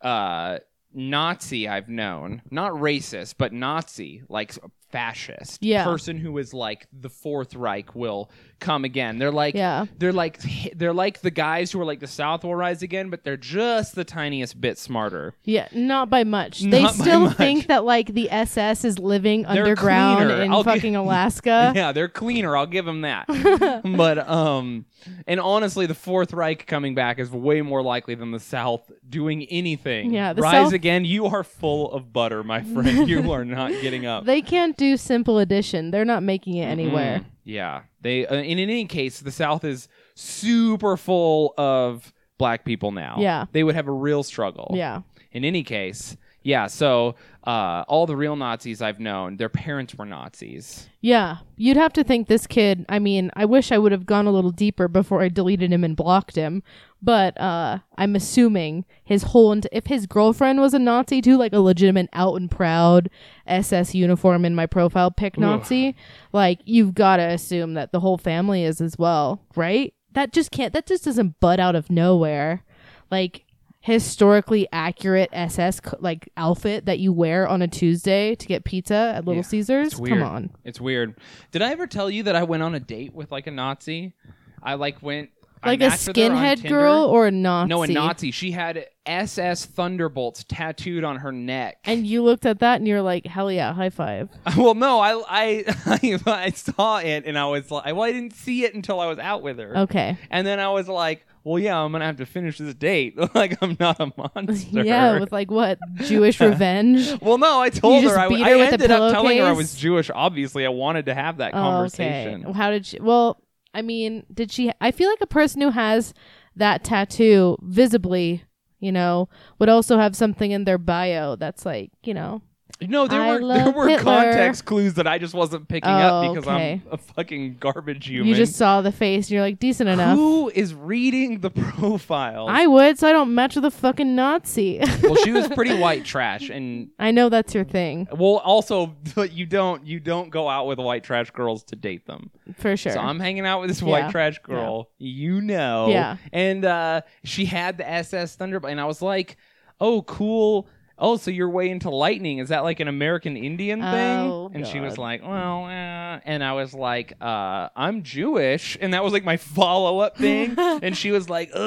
uh, 0.01 0.59
Nazi 0.93 1.67
I've 1.67 1.89
known, 1.89 2.41
not 2.49 2.71
racist, 2.73 3.35
but 3.37 3.53
Nazi, 3.53 4.23
like 4.29 4.53
fascist 4.91 5.61
Yeah. 5.61 5.83
person 5.83 6.17
who 6.17 6.37
is 6.39 6.53
like 6.53 6.87
the 6.91 7.09
Fourth 7.09 7.55
Reich 7.55 7.93
will 7.93 8.31
come 8.59 8.83
again. 8.85 9.17
They're 9.19 9.31
like 9.31 9.55
Yeah. 9.55 9.85
they're 9.97 10.13
like 10.13 10.39
they're 10.75 10.93
like 10.93 11.21
the 11.21 11.31
guys 11.31 11.71
who 11.71 11.79
are 11.81 11.85
like 11.85 11.99
the 11.99 12.07
South 12.07 12.43
will 12.43 12.55
rise 12.55 12.81
again, 12.81 13.09
but 13.09 13.23
they're 13.23 13.37
just 13.37 13.95
the 13.95 14.03
tiniest 14.03 14.59
bit 14.59 14.77
smarter. 14.77 15.33
Yeah, 15.43 15.67
not 15.73 16.09
by 16.09 16.23
much. 16.23 16.61
they 16.63 16.81
Not 16.83 16.97
by 16.97 17.03
still 17.03 17.19
much. 17.21 17.37
think 17.37 17.67
that 17.67 17.83
like 17.85 18.13
the 18.13 18.29
SS 18.31 18.83
is 18.85 18.99
living 18.99 19.43
They're 19.43 19.63
underground 19.63 20.25
cleaner. 20.29 20.41
in 20.43 20.51
I'll 20.51 20.63
gi- 20.63 20.69
fucking 20.71 20.95
Alaska. 21.03 21.73
yeah, 21.75 21.91
they're 21.91 22.09
cleaner. 22.09 22.55
I'll 22.57 22.65
give 22.65 22.85
them 22.85 23.01
that. 23.01 23.25
but 23.97 24.27
um, 24.29 24.85
and 25.27 25.39
honestly, 25.39 25.85
the 25.85 25.95
Fourth 25.95 26.33
Reich 26.33 26.65
coming 26.67 26.93
back 26.95 27.19
is 27.19 27.29
way 27.31 27.61
more 27.61 27.81
likely 27.81 28.15
than 28.15 28.31
the 28.31 28.39
South 28.39 28.91
doing 29.07 29.45
anything. 29.45 30.11
Yeah, 30.13 30.33
the 30.33 30.41
rise 30.41 30.65
South- 30.65 30.73
again. 30.73 31.05
You 31.05 31.27
are 31.27 31.43
full 31.43 31.91
of 31.91 32.11
butter, 32.13 32.43
my 32.43 32.61
friend. 32.63 33.07
you 33.09 33.31
are 33.31 33.45
not 33.45 33.71
getting 33.81 34.05
up. 34.05 34.25
They 34.25 34.41
can't 34.41 34.75
do 34.77 34.97
simple 34.97 35.39
addition. 35.39 35.91
They're 35.91 36.05
not 36.05 36.23
making 36.23 36.55
it 36.57 36.65
anywhere. 36.65 37.19
Mm, 37.19 37.25
yeah, 37.49 37.81
they. 38.01 38.25
Uh, 38.27 38.35
and 38.35 38.45
in 38.45 38.59
any 38.59 38.85
case, 38.85 39.19
the 39.19 39.31
South 39.31 39.63
is 39.63 39.87
super 40.15 40.95
full 40.97 41.53
of 41.57 42.13
black 42.37 42.63
people 42.63 42.91
now. 42.91 43.17
Yeah. 43.19 43.45
they 43.51 43.63
would 43.63 43.75
have 43.75 43.87
a 43.87 43.91
real 43.91 44.23
struggle. 44.23 44.71
Yeah. 44.75 45.01
In 45.31 45.43
any 45.43 45.63
case, 45.63 46.15
yeah. 46.43 46.67
So 46.67 47.15
uh, 47.49 47.83
all 47.87 48.05
the 48.05 48.15
real 48.15 48.35
Nazis 48.35 48.79
I've 48.79 48.99
known, 48.99 49.37
their 49.37 49.49
parents 49.49 49.95
were 49.95 50.05
Nazis. 50.05 50.87
Yeah. 51.01 51.37
You'd 51.57 51.77
have 51.77 51.93
to 51.93 52.03
think 52.03 52.27
this 52.27 52.45
kid, 52.45 52.85
I 52.89 52.99
mean, 52.99 53.31
I 53.35 53.45
wish 53.45 53.71
I 53.71 53.79
would 53.79 53.91
have 53.91 54.05
gone 54.05 54.27
a 54.27 54.31
little 54.31 54.51
deeper 54.51 54.87
before 54.87 55.23
I 55.23 55.29
deleted 55.29 55.73
him 55.73 55.83
and 55.83 55.95
blocked 55.95 56.35
him, 56.35 56.61
but 57.01 57.35
uh 57.41 57.79
I'm 57.97 58.15
assuming 58.15 58.85
his 59.03 59.23
whole 59.23 59.51
ent- 59.51 59.65
if 59.71 59.87
his 59.87 60.05
girlfriend 60.05 60.59
was 60.59 60.75
a 60.75 60.79
Nazi 60.79 61.21
too, 61.21 61.37
like 61.37 61.53
a 61.53 61.59
legitimate 61.59 62.09
out 62.13 62.35
and 62.35 62.51
proud 62.51 63.09
SS 63.47 63.95
uniform 63.95 64.45
in 64.45 64.53
my 64.53 64.67
profile 64.67 65.09
pic 65.09 65.35
Nazi, 65.35 65.95
like 66.31 66.59
you've 66.65 66.93
got 66.93 67.17
to 67.17 67.23
assume 67.23 67.73
that 67.73 67.91
the 67.91 68.01
whole 68.01 68.19
family 68.19 68.63
is 68.63 68.79
as 68.79 68.95
well, 68.99 69.41
right? 69.55 69.91
That 70.11 70.33
just 70.33 70.51
can't 70.51 70.73
that 70.73 70.85
just 70.85 71.05
doesn't 71.05 71.39
butt 71.39 71.59
out 71.59 71.73
of 71.75 71.89
nowhere. 71.89 72.63
Like 73.09 73.45
historically 73.89 74.67
accurate 74.71 75.29
SS 75.33 75.81
like 75.99 76.29
outfit 76.37 76.85
that 76.85 76.99
you 76.99 77.11
wear 77.11 77.47
on 77.47 77.61
a 77.61 77.67
Tuesday 77.67 78.35
to 78.35 78.45
get 78.47 78.63
pizza 78.63 79.13
at 79.15 79.25
Little 79.25 79.41
Yeah, 79.41 79.47
Caesars. 79.49 79.95
Come 79.95 80.23
on. 80.23 80.49
It's 80.63 80.79
weird. 80.79 81.15
Did 81.51 81.61
I 81.61 81.71
ever 81.71 81.87
tell 81.87 82.09
you 82.09 82.23
that 82.23 82.35
I 82.35 82.43
went 82.43 82.63
on 82.63 82.75
a 82.75 82.79
date 82.79 83.13
with 83.13 83.31
like 83.31 83.47
a 83.47 83.51
Nazi? 83.51 84.13
I 84.61 84.75
like 84.75 85.01
went 85.01 85.29
Like 85.65 85.81
a 85.81 85.89
matched 85.89 86.07
with 86.07 86.17
her 86.17 86.23
on 86.23 86.31
skinhead 86.31 86.69
girl 86.69 87.05
or 87.05 87.27
a 87.27 87.31
Nazi? 87.31 87.69
No, 87.69 87.83
a 87.83 87.87
Nazi. 87.87 88.31
She 88.31 88.51
had 88.51 88.85
SS 89.05 89.65
Thunderbolts 89.65 90.45
tattooed 90.47 91.03
on 91.03 91.17
her 91.17 91.31
neck. 91.31 91.77
And 91.85 92.05
you 92.05 92.23
looked 92.23 92.45
at 92.45 92.59
that 92.59 92.75
and 92.77 92.87
you're 92.87 93.01
like, 93.01 93.25
hell 93.25 93.51
yeah, 93.51 93.73
high 93.73 93.89
five. 93.89 94.29
well, 94.57 94.75
no, 94.75 94.99
I 94.99 95.13
I 95.85 96.19
I 96.25 96.51
saw 96.51 96.99
it 96.99 97.23
and 97.25 97.37
I 97.37 97.45
was 97.45 97.71
like, 97.71 97.85
well, 97.85 98.03
I 98.03 98.11
didn't 98.11 98.35
see 98.35 98.65
it 98.65 98.75
until 98.75 98.99
I 98.99 99.07
was 99.07 99.17
out 99.17 99.41
with 99.41 99.57
her. 99.57 99.75
Okay. 99.79 100.17
And 100.29 100.45
then 100.45 100.59
I 100.59 100.69
was 100.69 100.87
like, 100.87 101.25
well, 101.43 101.59
yeah, 101.59 101.77
I'm 101.77 101.91
gonna 101.91 102.05
have 102.05 102.17
to 102.17 102.25
finish 102.25 102.57
this 102.57 102.73
date. 102.73 103.15
like 103.35 103.57
I'm 103.61 103.77
not 103.79 103.99
a 103.99 104.11
monster. 104.35 104.83
Yeah, 104.83 105.19
with 105.19 105.31
like 105.31 105.49
what? 105.51 105.79
Jewish 106.05 106.39
revenge? 106.41 107.19
well, 107.21 107.37
no, 107.37 107.59
I 107.59 107.69
told 107.69 108.03
her 108.03 108.17
I, 108.17 108.25
I 108.27 108.49
her 108.51 108.63
ended 108.63 108.91
up 108.91 109.11
telling 109.11 109.37
her 109.37 109.45
I 109.45 109.51
was 109.53 109.75
Jewish. 109.75 110.09
Obviously, 110.13 110.65
I 110.65 110.69
wanted 110.69 111.05
to 111.07 111.13
have 111.13 111.37
that 111.37 111.53
Oh, 111.53 111.57
conversation. 111.57 112.45
okay. 112.45 112.53
How 112.57 112.71
did 112.71 112.85
she? 112.85 112.99
Well, 112.99 113.41
I 113.73 113.81
mean, 113.81 114.25
did 114.33 114.51
she? 114.51 114.71
I 114.81 114.91
feel 114.91 115.09
like 115.09 115.21
a 115.21 115.27
person 115.27 115.61
who 115.61 115.69
has 115.69 116.13
that 116.55 116.83
tattoo 116.83 117.57
visibly, 117.61 118.43
you 118.79 118.91
know, 118.91 119.29
would 119.59 119.69
also 119.69 119.97
have 119.97 120.15
something 120.15 120.51
in 120.51 120.65
their 120.65 120.77
bio 120.77 121.35
that's 121.35 121.65
like, 121.65 121.91
you 122.03 122.13
know, 122.13 122.41
No, 122.81 123.07
there 123.07 123.21
I 123.21 123.33
were 123.39 123.45
there 123.47 123.71
were 123.71 123.89
Hitler. 123.89 124.03
context 124.03 124.63
clues 124.63 124.93
that 124.93 125.05
I 125.05 125.17
just 125.17 125.33
wasn't 125.33 125.67
picking 125.67 125.89
up 125.89 126.13
Oh, 126.23 126.33
because 126.33 126.47
okay. 126.47 126.81
I'm 126.85 126.93
a 126.93 126.97
fucking 126.97 127.57
garbage 127.59 128.07
human. 128.07 128.27
you 128.29 128.35
just 128.35 128.55
saw 128.55 128.81
the 128.81 128.91
face 128.93 129.25
and 129.25 129.31
you're 129.31 129.41
like, 129.41 129.59
decent 129.59 129.89
enough. 129.89 130.15
Who 130.15 130.49
is 130.55 130.73
reading 130.73 131.41
the 131.41 131.49
profile? 131.49 132.47
I 132.47 132.67
would, 132.67 132.97
so 132.97 133.09
I 133.09 133.11
don't 133.11 133.35
match 133.35 133.55
with 133.55 133.65
a 133.65 133.71
fucking 133.71 134.15
Nazi. 134.15 134.79
well, 135.03 135.15
she 135.17 135.31
was 135.33 135.49
pretty 135.49 135.77
white 135.77 136.05
trash, 136.05 136.49
and 136.49 136.89
I 136.99 137.11
know 137.11 137.27
that's 137.27 137.53
your 137.53 137.65
thing 137.65 138.07
well, 138.13 138.37
also, 138.37 138.95
but 139.13 139.33
you 139.33 139.45
don't 139.45 139.85
you 139.85 139.99
don't 139.99 140.29
go 140.29 140.47
out 140.47 140.65
with 140.67 140.79
white 140.79 141.03
trash 141.03 141.31
girls 141.31 141.63
to 141.65 141.75
date 141.75 142.05
them. 142.07 142.31
for 142.55 142.77
sure. 142.77 142.93
So 142.93 142.99
I'm 142.99 143.19
hanging 143.19 143.45
out 143.45 143.59
with 143.59 143.69
this 143.71 143.81
Yeah. 143.81 143.89
white 143.89 144.11
trash 144.11 144.39
girl, 144.39 144.89
you 144.97 145.41
know. 145.41 145.89
Yeah. 145.89 146.15
And 146.31 146.63
uh, 146.63 147.01
she 147.25 147.43
had 147.45 147.77
the 147.77 147.89
SS 147.89 148.35
Thunderbolt, 148.37 148.71
and 148.71 148.79
I 148.79 148.85
was 148.85 149.01
like, 149.01 149.35
"Oh, 149.81 150.01
cool." 150.03 150.67
Oh, 150.99 151.17
so 151.17 151.31
you're 151.31 151.49
way 151.49 151.69
into 151.69 151.89
lightning? 151.89 152.39
Is 152.39 152.49
that 152.49 152.63
like 152.63 152.79
an 152.79 152.87
American 152.87 153.37
Indian 153.37 153.79
thing? 153.79 154.19
Oh, 154.19 154.51
and 154.53 154.67
she 154.67 154.79
was 154.79 154.97
like, 154.97 155.21
"Well," 155.23 155.65
uh, 155.65 156.19
and 156.25 156.43
I 156.43 156.53
was 156.53 156.73
like, 156.73 157.13
uh, 157.21 157.69
"I'm 157.75 158.03
Jewish," 158.03 158.77
and 158.79 158.93
that 158.93 159.03
was 159.03 159.13
like 159.13 159.23
my 159.23 159.37
follow 159.57 159.99
up 159.99 160.17
thing. 160.17 160.55
and 160.57 160.95
she 160.95 161.11
was 161.11 161.29
like, 161.29 161.51
"Ugh." 161.53 161.59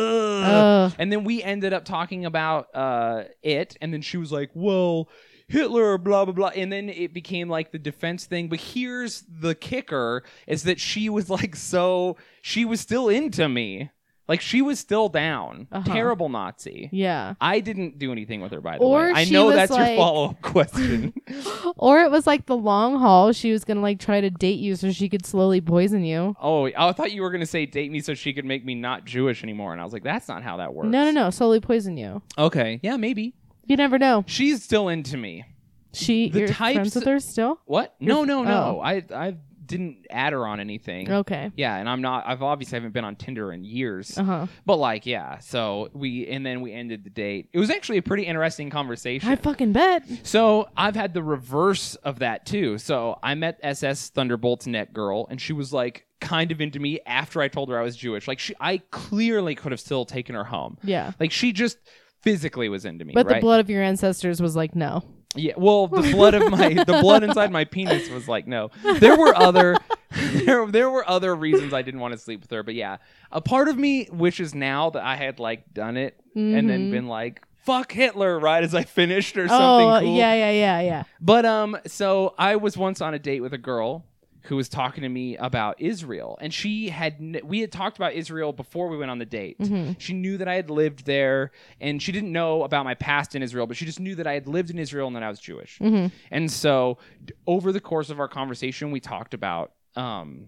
Ugh. 0.45 0.95
And 0.99 1.11
then 1.11 1.25
we 1.25 1.42
ended 1.42 1.73
up 1.73 1.85
talking 1.85 2.25
about 2.25 2.68
uh, 2.75 3.25
it, 3.42 3.77
and 3.81 3.92
then 3.92 4.03
she 4.03 4.16
was 4.16 4.33
like, 4.33 4.51
"Well." 4.55 5.09
Hitler, 5.49 5.99
blah 5.99 6.25
blah 6.25 6.33
blah, 6.33 6.49
and 6.57 6.73
then 6.73 6.88
it 6.88 7.12
became 7.12 7.47
like 7.47 7.73
the 7.73 7.79
defense 7.79 8.25
thing. 8.25 8.49
But 8.49 8.59
here's 8.59 9.23
the 9.29 9.55
kicker: 9.55 10.23
is 10.47 10.62
that 10.62 10.81
she 10.81 11.11
was 11.11 11.29
like 11.29 11.57
so 11.57 12.16
she 12.40 12.64
was 12.64 12.81
still 12.81 13.11
into 13.11 13.51
me, 13.51 13.90
like 14.29 14.41
she 14.41 14.63
was 14.63 14.79
still 14.79 15.09
down. 15.09 15.67
Uh-huh. 15.73 15.93
Terrible 15.93 16.29
Nazi. 16.29 16.89
yeah. 16.93 17.35
I 17.41 17.61
didn't 17.61 17.99
do 17.99 18.13
anything 18.13 18.41
with 18.41 18.53
her, 18.53 18.61
by 18.61 18.79
the 18.79 18.85
Or 18.85 19.07
way. 19.07 19.13
I 19.15 19.25
know 19.25 19.51
that's 19.53 19.71
like- 19.73 19.89
your 19.91 19.97
follow 19.97 20.31
up 20.31 20.43
question. 20.43 21.13
Or 21.77 22.01
it 22.03 22.11
was 22.11 22.27
like 22.27 22.47
the 22.47 22.57
long 22.57 22.99
haul. 22.99 23.33
She 23.33 23.51
was 23.53 23.65
gonna 23.65 23.81
like 23.81 23.99
try 23.99 24.21
to 24.21 24.31
date 24.31 24.59
you 24.61 24.77
so 24.77 24.93
she 24.93 25.09
could 25.09 25.25
slowly 25.27 25.61
poison 25.61 26.05
you. 26.05 26.37
oh, 26.41 26.67
I 26.67 26.93
thought 26.93 27.13
you 27.13 27.23
were 27.23 27.31
gonna 27.31 27.47
say 27.47 27.67
date 27.67 27.91
me 27.91 28.01
so 28.01 28.15
she 28.15 28.33
could 28.33 28.45
make 28.45 28.65
me 28.65 28.75
not 28.75 29.05
Jewish 29.05 29.43
anymore, 29.43 29.73
and 29.73 29.81
I 29.81 29.85
was 29.85 29.93
like, 29.93 30.05
that's 30.05 30.29
not 30.29 30.43
how 30.43 30.59
that 30.59 30.75
works. 30.75 30.89
No, 30.89 31.05
no, 31.05 31.11
no. 31.11 31.31
Slowly 31.31 31.61
poison 31.61 31.97
you. 31.97 32.23
Okay, 32.39 32.79
yeah, 32.83 32.97
maybe 32.97 33.35
You 33.67 33.77
never 33.77 33.99
know. 33.99 34.25
she's 34.27 34.63
still 34.63 34.89
into 34.89 35.17
me. 35.17 35.45
She, 35.93 36.29
The 36.31 36.41
you're 36.41 36.49
types- 36.49 36.75
friends 36.77 36.95
with 36.95 37.05
her 37.05 37.21
still? 37.21 37.61
What? 37.67 37.95
No, 38.01 38.25
no, 38.25 38.43
no. 38.43 38.79
Oh. 38.79 38.81
I 38.81 39.03
I've 39.15 39.39
didn't 39.64 40.07
add 40.11 40.33
her 40.33 40.46
on 40.46 40.61
anything. 40.61 41.11
Okay. 41.11 41.51
Yeah, 41.57 41.77
and 41.77 41.88
I'm 41.88 42.03
not. 42.03 42.27
I've 42.27 42.42
obviously 42.42 42.77
haven't 42.77 42.92
been 42.92 43.05
on 43.05 43.16
Tinder 43.16 43.53
in 43.53 43.64
years. 43.64 44.16
Uh 44.16 44.25
huh. 44.25 44.46
But 44.66 44.77
like, 44.77 45.07
yeah. 45.07 45.38
So 45.38 45.88
we 45.92 46.27
and 46.29 46.44
then 46.44 46.61
we 46.61 46.72
ended 46.72 47.05
the 47.05 47.11
date. 47.11 47.48
It 47.53 47.59
was 47.59 47.70
actually 47.70 47.98
a 47.98 48.03
pretty 48.03 48.25
interesting 48.25 48.70
conversation. 48.70 49.29
I 49.29 49.37
fucking 49.37 49.72
bet. 49.72 50.05
So 50.22 50.68
I've 50.77 50.96
had 50.96 51.14
the 51.14 51.22
reverse 51.22 51.94
of 51.96 52.20
that 52.20 52.46
too. 52.46 52.79
So 52.79 53.18
I 53.22 53.35
met 53.35 53.59
SS 53.62 54.11
Thunderbolt's 54.11 54.66
net 54.66 54.92
girl, 54.92 55.27
and 55.31 55.40
she 55.40 55.53
was 55.53 55.72
like 55.72 56.07
kind 56.20 56.53
of 56.53 56.61
into 56.61 56.79
me 56.79 57.01
after 57.05 57.40
I 57.40 57.48
told 57.48 57.68
her 57.68 57.79
I 57.79 57.83
was 57.83 57.96
Jewish. 57.96 58.29
Like 58.29 58.38
she, 58.38 58.55
I 58.61 58.79
clearly 58.90 59.55
could 59.55 59.72
have 59.72 59.81
still 59.81 60.05
taken 60.05 60.35
her 60.35 60.44
home. 60.44 60.79
Yeah. 60.83 61.12
Like 61.18 61.33
she 61.33 61.53
just 61.53 61.79
physically 62.22 62.68
was 62.68 62.85
into 62.85 63.05
me. 63.05 63.12
But 63.12 63.27
right? 63.27 63.35
the 63.35 63.40
blood 63.40 63.61
of 63.61 63.68
your 63.68 63.83
ancestors 63.83 64.40
was 64.40 64.57
like, 64.57 64.75
no. 64.75 65.03
Yeah, 65.35 65.55
well, 65.57 65.87
the 65.87 66.03
blood 66.12 66.35
of 66.35 66.51
my 66.51 66.75
the 66.75 66.99
blood 67.01 67.23
inside 67.23 67.51
my 67.51 67.64
penis 67.64 68.09
was 68.11 68.29
like 68.29 68.47
no. 68.47 68.71
There 69.01 69.16
were 69.16 69.35
other 69.35 69.79
there 70.11 70.66
there 70.66 70.90
were 70.90 71.09
other 71.09 71.35
reasons 71.35 71.73
I 71.73 71.83
didn't 71.83 72.01
want 72.01 72.12
to 72.12 72.18
sleep 72.18 72.40
with 72.42 72.51
her, 72.51 72.62
but 72.62 72.75
yeah, 72.75 72.99
a 73.31 73.40
part 73.40 73.68
of 73.68 73.79
me 73.79 74.09
wishes 74.12 74.55
now 74.55 74.90
that 74.90 75.03
I 75.03 75.16
had 75.16 75.38
like 75.40 75.73
done 75.73 75.97
it 75.97 76.18
and 76.35 76.68
then 76.68 76.87
Mhm. 76.87 76.90
been 76.90 77.07
like 77.09 77.42
fuck 77.64 77.92
Hitler 77.92 78.38
right 78.40 78.64
as 78.64 78.75
I 78.75 78.83
finished 78.83 79.37
or 79.37 79.47
something 79.49 79.88
Oh, 79.88 79.99
cool. 80.01 80.16
yeah, 80.16 80.35
yeah, 80.35 80.51
yeah, 80.51 80.81
yeah. 80.81 81.03
But 81.21 81.47
um, 81.47 81.79
so 81.87 82.35
I 82.37 82.57
was 82.57 82.77
once 82.77 83.01
on 83.01 83.14
a 83.14 83.18
date 83.21 83.40
with 83.40 83.53
a 83.53 83.59
girl 83.59 84.05
who 84.47 84.57
was 84.57 84.69
talking 84.69 85.03
to 85.03 85.09
me 85.09 85.37
about 85.37 85.81
Israel, 85.81 86.37
and 86.41 86.53
she 86.53 86.89
had 86.89 87.15
n- 87.21 87.41
we 87.45 87.61
had 87.61 87.71
talked 87.71 87.97
about 87.97 88.13
Israel 88.15 88.53
before 88.53 88.89
we 88.89 88.97
went 88.97 89.11
on 89.11 89.19
the 89.19 89.25
date. 89.25 89.59
Mhm. 89.59 89.95
She 90.01 90.13
knew 90.15 90.37
that 90.39 90.49
I 90.49 90.57
had 90.57 90.69
lived 90.71 91.07
there, 91.07 91.53
and 91.81 92.03
she 92.03 92.11
didn't 92.13 92.33
know 92.33 92.65
about 92.65 92.85
my 92.85 92.95
past 92.95 93.35
in 93.35 93.43
Israel, 93.43 93.67
but 93.67 93.77
she 93.77 93.85
just 93.87 94.01
knew 94.01 94.15
that 94.17 94.27
I 94.27 94.33
had 94.35 94.47
lived 94.49 94.71
in 94.71 94.79
Israel 94.79 95.07
and 95.07 95.15
that 95.17 95.23
I 95.23 95.29
was 95.29 95.39
Jewish. 95.41 95.79
Mhm. 95.79 96.11
And 96.31 96.51
so, 96.51 96.99
d- 97.25 97.35
over 97.47 97.71
the 97.73 97.81
course 97.81 98.11
of 98.11 98.19
our 98.19 98.29
conversation, 98.29 98.91
we 98.91 99.01
talked 99.01 99.33
about 99.35 99.73
um, 99.95 100.47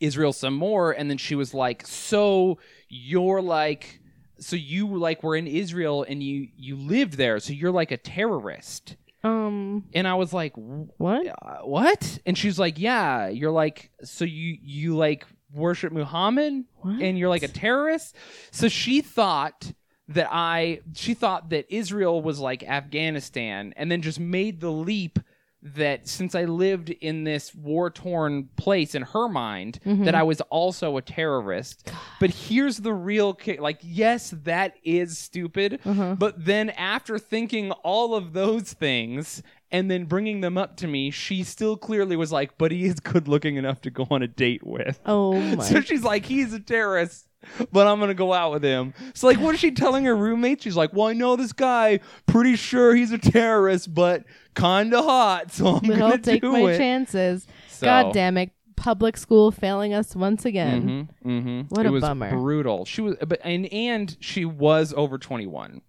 Israel 0.00 0.32
some 0.32 0.54
more, 0.54 0.92
and 0.92 1.10
then 1.10 1.18
she 1.18 1.34
was 1.34 1.52
like, 1.54 1.86
"So 1.86 2.58
you're 2.88 3.42
like." 3.42 4.00
So 4.40 4.54
you 4.54 4.86
like 4.96 5.24
were 5.24 5.34
in 5.34 5.48
Israel 5.48 6.04
and 6.08 6.22
you 6.22 6.46
you 6.56 6.76
lived 6.76 7.14
there, 7.14 7.40
so 7.40 7.52
you're 7.52 7.72
like 7.72 7.90
a 7.90 7.96
terrorist. 7.96 8.94
Um, 9.28 9.84
And 9.94 10.06
I 10.08 10.14
was 10.14 10.32
like, 10.32 10.52
what? 10.56 11.26
uh, 11.26 11.58
what? 11.64 12.18
And 12.26 12.36
she's 12.36 12.58
like, 12.58 12.78
yeah, 12.78 13.28
you're 13.28 13.50
like, 13.50 13.90
so 14.04 14.24
you 14.24 14.56
you 14.62 14.96
like 14.96 15.26
worship 15.52 15.92
Muhammad 15.92 16.64
What? 16.76 17.00
and 17.00 17.18
you're 17.18 17.28
like 17.28 17.42
a 17.42 17.48
terrorist. 17.48 18.14
So 18.50 18.68
she 18.68 19.00
thought 19.00 19.72
that 20.08 20.28
I 20.30 20.80
she 20.94 21.14
thought 21.14 21.50
that 21.50 21.66
Israel 21.74 22.20
was 22.22 22.38
like 22.40 22.62
Afghanistan, 22.62 23.72
and 23.76 23.90
then 23.90 24.02
just 24.02 24.20
made 24.20 24.60
the 24.60 24.70
leap 24.70 25.18
that 25.62 26.06
since 26.06 26.34
I 26.34 26.44
lived 26.44 26.90
in 26.90 27.24
this 27.24 27.54
war 27.54 27.90
torn 27.90 28.48
place 28.56 28.94
in 28.94 29.02
her 29.02 29.28
mind, 29.28 29.80
Mm-hmm. 29.84 30.04
that 30.04 30.14
I 30.14 30.22
was 30.22 30.40
also 30.42 30.96
a 30.96 31.02
terrorist. 31.02 31.90
But 32.20 32.30
here's 32.30 32.78
the 32.78 32.92
real 32.92 33.34
ki- 33.34 33.58
like, 33.58 33.78
yes, 33.82 34.30
that 34.44 34.74
is 34.84 35.18
stupid. 35.18 35.80
Uh-huh. 35.84 36.14
But 36.18 36.44
then 36.44 36.70
after 36.70 37.18
thinking 37.18 37.72
all 37.72 38.14
of 38.14 38.32
those 38.32 38.72
things 38.72 39.42
and 39.70 39.90
then 39.90 40.04
bringing 40.06 40.40
them 40.40 40.56
up 40.58 40.76
to 40.78 40.86
me, 40.86 41.10
she 41.10 41.42
still 41.44 41.76
clearly 41.76 42.16
was 42.16 42.32
like, 42.32 42.56
but 42.58 42.72
he 42.72 42.84
is 42.86 43.00
good 43.00 43.28
looking 43.28 43.56
enough 43.56 43.80
to 43.82 43.90
go 43.90 44.06
on 44.10 44.22
a 44.22 44.28
date 44.28 44.64
with. 44.66 44.98
Oh 45.06 45.32
my. 45.56 45.64
So 45.64 45.80
she's 45.80 46.02
like, 46.02 46.24
he's 46.24 46.52
a 46.52 46.60
terrorist, 46.60 47.27
but 47.72 47.86
I'm 47.86 48.00
gonna 48.00 48.14
go 48.14 48.32
out 48.32 48.52
with 48.52 48.62
him. 48.62 48.94
So 49.14 49.26
like, 49.26 49.38
what 49.38 49.54
is 49.54 49.60
she 49.60 49.70
telling 49.70 50.04
her 50.04 50.16
roommate? 50.16 50.62
She's 50.62 50.76
like, 50.76 50.92
well, 50.92 51.06
I 51.08 51.12
know 51.12 51.36
this 51.36 51.52
guy. 51.52 52.00
Pretty 52.26 52.56
sure 52.56 52.94
he's 52.94 53.12
a 53.12 53.18
terrorist, 53.18 53.94
but 53.94 54.24
kind 54.54 54.92
of 54.94 55.04
hot. 55.04 55.52
So 55.52 55.76
I'm 55.76 55.80
but 55.80 55.98
gonna 55.98 56.04
I'll 56.14 56.18
take 56.18 56.42
do 56.42 56.52
my 56.52 56.72
it. 56.72 56.78
chances. 56.78 57.46
So- 57.68 57.86
God 57.86 58.12
damn 58.12 58.36
it. 58.36 58.50
Public 58.76 59.16
school 59.16 59.50
failing 59.50 59.92
us 59.92 60.14
once 60.14 60.44
again. 60.44 61.08
Mm-hmm, 61.24 61.28
mm-hmm. 61.30 61.60
What 61.74 61.84
it 61.84 61.88
a 61.88 61.92
was 61.92 62.00
bummer. 62.00 62.30
Brutal. 62.30 62.84
She 62.84 63.00
was, 63.00 63.16
but 63.26 63.40
and 63.42 63.66
and 63.72 64.16
she 64.20 64.44
was 64.44 64.94
over 64.96 65.18
21. 65.18 65.80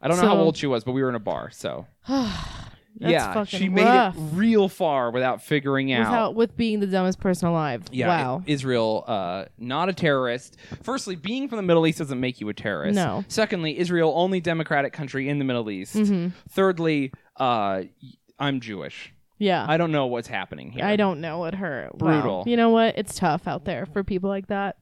I 0.00 0.08
don't 0.08 0.16
know 0.18 0.22
how 0.28 0.34
So- 0.34 0.40
old 0.40 0.56
she 0.56 0.68
was, 0.68 0.84
but 0.84 0.92
we 0.92 1.02
were 1.02 1.08
in 1.08 1.16
a 1.16 1.20
bar, 1.20 1.50
so 1.50 1.86
That's 2.98 3.12
yeah, 3.12 3.32
fucking 3.32 3.58
she 3.58 3.68
made 3.68 3.84
rough. 3.84 4.14
it 4.16 4.20
real 4.34 4.68
far 4.68 5.10
without 5.10 5.42
figuring 5.42 5.92
out. 5.92 6.10
Without 6.10 6.34
with 6.34 6.56
being 6.56 6.80
the 6.80 6.86
dumbest 6.86 7.20
person 7.20 7.48
alive. 7.48 7.82
Yeah, 7.90 8.08
wow. 8.08 8.42
I- 8.46 8.50
Israel, 8.50 9.04
uh, 9.06 9.46
not 9.58 9.88
a 9.88 9.92
terrorist. 9.92 10.56
Firstly, 10.82 11.16
being 11.16 11.48
from 11.48 11.56
the 11.56 11.62
Middle 11.62 11.86
East 11.86 11.98
doesn't 11.98 12.20
make 12.20 12.40
you 12.40 12.48
a 12.50 12.54
terrorist. 12.54 12.94
No. 12.96 13.24
Secondly, 13.28 13.78
Israel, 13.78 14.12
only 14.14 14.40
democratic 14.40 14.92
country 14.92 15.28
in 15.28 15.38
the 15.38 15.44
Middle 15.44 15.70
East. 15.70 15.96
Mhm. 15.96 16.32
Thirdly, 16.50 17.12
uh, 17.38 17.82
y- 18.02 18.10
I'm 18.38 18.60
Jewish. 18.60 19.12
yeah. 19.38 19.64
I 19.68 19.76
don't 19.78 19.90
know 19.90 20.06
what's 20.06 20.28
happening 20.28 20.70
here. 20.70 20.84
I 20.84 20.96
don't 20.96 21.20
know 21.20 21.38
what 21.38 21.54
her 21.56 21.88
wow. 21.94 21.98
Brutal. 21.98 22.44
You 22.46 22.56
know 22.56 22.70
what? 22.70 22.96
It's 22.98 23.14
tough 23.16 23.48
out 23.48 23.64
there 23.64 23.86
for 23.86 24.04
people 24.04 24.28
like 24.28 24.48
that. 24.48 24.76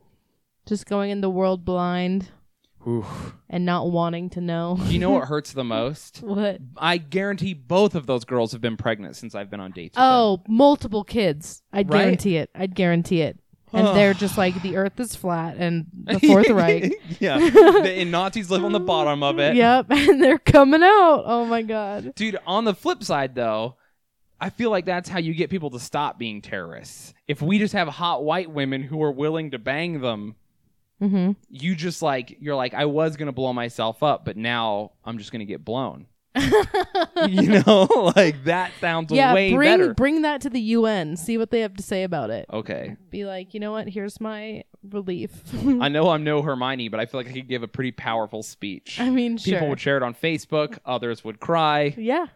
Just 0.66 0.86
going 0.86 1.10
in 1.10 1.20
the 1.20 1.30
world 1.30 1.64
blind 1.64 2.28
Oof. 2.86 3.34
and 3.48 3.66
not 3.66 3.90
wanting 3.90 4.30
to 4.30 4.40
know. 4.40 4.78
Do 4.86 4.92
you 4.92 4.98
know 4.98 5.10
what 5.10 5.28
hurts 5.28 5.52
the 5.52 5.64
most? 5.64 6.22
what? 6.22 6.58
I 6.76 6.96
guarantee 6.96 7.52
both 7.54 7.94
of 7.94 8.06
those 8.06 8.24
girls 8.24 8.52
have 8.52 8.60
been 8.60 8.76
pregnant 8.76 9.16
since 9.16 9.34
I've 9.34 9.50
been 9.50 9.60
on 9.60 9.72
dates. 9.72 9.96
with 9.96 10.02
oh, 10.02 10.36
them. 10.36 10.44
Oh, 10.48 10.52
multiple 10.52 11.04
kids. 11.04 11.62
I'd 11.72 11.90
Right? 11.90 12.00
guarantee 12.04 12.36
it. 12.38 12.50
I'd 12.54 12.74
guarantee 12.74 13.20
it. 13.22 13.38
And 13.72 13.86
they're 13.96 14.14
just 14.14 14.36
like 14.36 14.60
the 14.62 14.76
earth 14.76 14.98
is 14.98 15.14
flat 15.14 15.56
and 15.56 15.86
the 15.92 16.18
fourth 16.26 16.48
Reich. 16.50 16.92
yeah, 17.20 17.38
the, 17.50 17.92
and 17.98 18.10
Nazis 18.10 18.50
live 18.50 18.64
on 18.64 18.72
the 18.72 18.80
bottom 18.80 19.22
of 19.22 19.38
it. 19.38 19.54
Yep, 19.54 19.86
and 19.90 20.20
they're 20.20 20.38
coming 20.40 20.82
out. 20.82 21.22
Oh 21.24 21.44
my 21.44 21.62
god. 21.62 22.14
Dude, 22.16 22.36
on 22.46 22.64
the 22.64 22.74
flip 22.74 23.04
side 23.04 23.36
though, 23.36 23.76
I 24.40 24.50
feel 24.50 24.70
like 24.70 24.86
that's 24.86 25.08
how 25.08 25.20
you 25.20 25.34
get 25.34 25.50
people 25.50 25.70
to 25.70 25.78
stop 25.78 26.18
being 26.18 26.42
terrorists. 26.42 27.14
If 27.28 27.42
we 27.42 27.60
just 27.60 27.74
have 27.74 27.86
hot 27.86 28.24
white 28.24 28.50
women 28.50 28.82
who 28.82 29.00
are 29.04 29.12
willing 29.12 29.52
to 29.52 29.58
bang 29.60 30.00
them, 30.00 30.34
Mm-hmm. 31.00 31.32
you 31.48 31.74
just 31.74 32.02
like 32.02 32.36
you're 32.40 32.54
like 32.56 32.74
I 32.74 32.84
was 32.86 33.16
going 33.16 33.26
to 33.26 33.32
blow 33.32 33.52
myself 33.52 34.02
up, 34.02 34.24
but 34.24 34.36
now 34.36 34.92
I'm 35.04 35.18
just 35.18 35.32
going 35.32 35.40
to 35.40 35.46
get 35.46 35.64
blown. 35.64 36.06
you 37.28 37.62
know, 37.66 38.12
like 38.16 38.44
that 38.44 38.70
sounds 38.80 39.10
Yeah, 39.12 39.34
way 39.34 39.52
bring 39.52 39.78
better. 39.78 39.94
bring 39.94 40.22
that 40.22 40.42
to 40.42 40.50
the 40.50 40.60
UN. 40.60 41.16
See 41.16 41.38
what 41.38 41.50
they 41.50 41.60
have 41.60 41.74
to 41.74 41.82
say 41.82 42.04
about 42.04 42.30
it. 42.30 42.46
okay. 42.52 42.96
Be 43.10 43.24
like, 43.24 43.52
you 43.54 43.60
know 43.60 43.72
what? 43.72 43.88
Here's 43.88 44.20
my 44.20 44.62
relief. 44.88 45.32
I 45.80 45.88
know 45.88 46.08
I'm 46.10 46.22
no 46.24 46.40
Hermione, 46.42 46.88
but 46.88 47.00
I 47.00 47.06
feel 47.06 47.20
like 47.20 47.28
I 47.28 47.32
could 47.32 47.48
give 47.48 47.62
a 47.62 47.68
pretty 47.68 47.92
powerful 47.92 48.42
speech. 48.42 49.00
I 49.00 49.10
mean, 49.10 49.38
People 49.38 49.60
sure. 49.60 49.68
would 49.70 49.80
share 49.80 49.96
it 49.96 50.02
on 50.02 50.14
Facebook, 50.14 50.78
others 50.86 51.24
would 51.24 51.40
cry 51.40 51.94
yeah, 51.98 52.26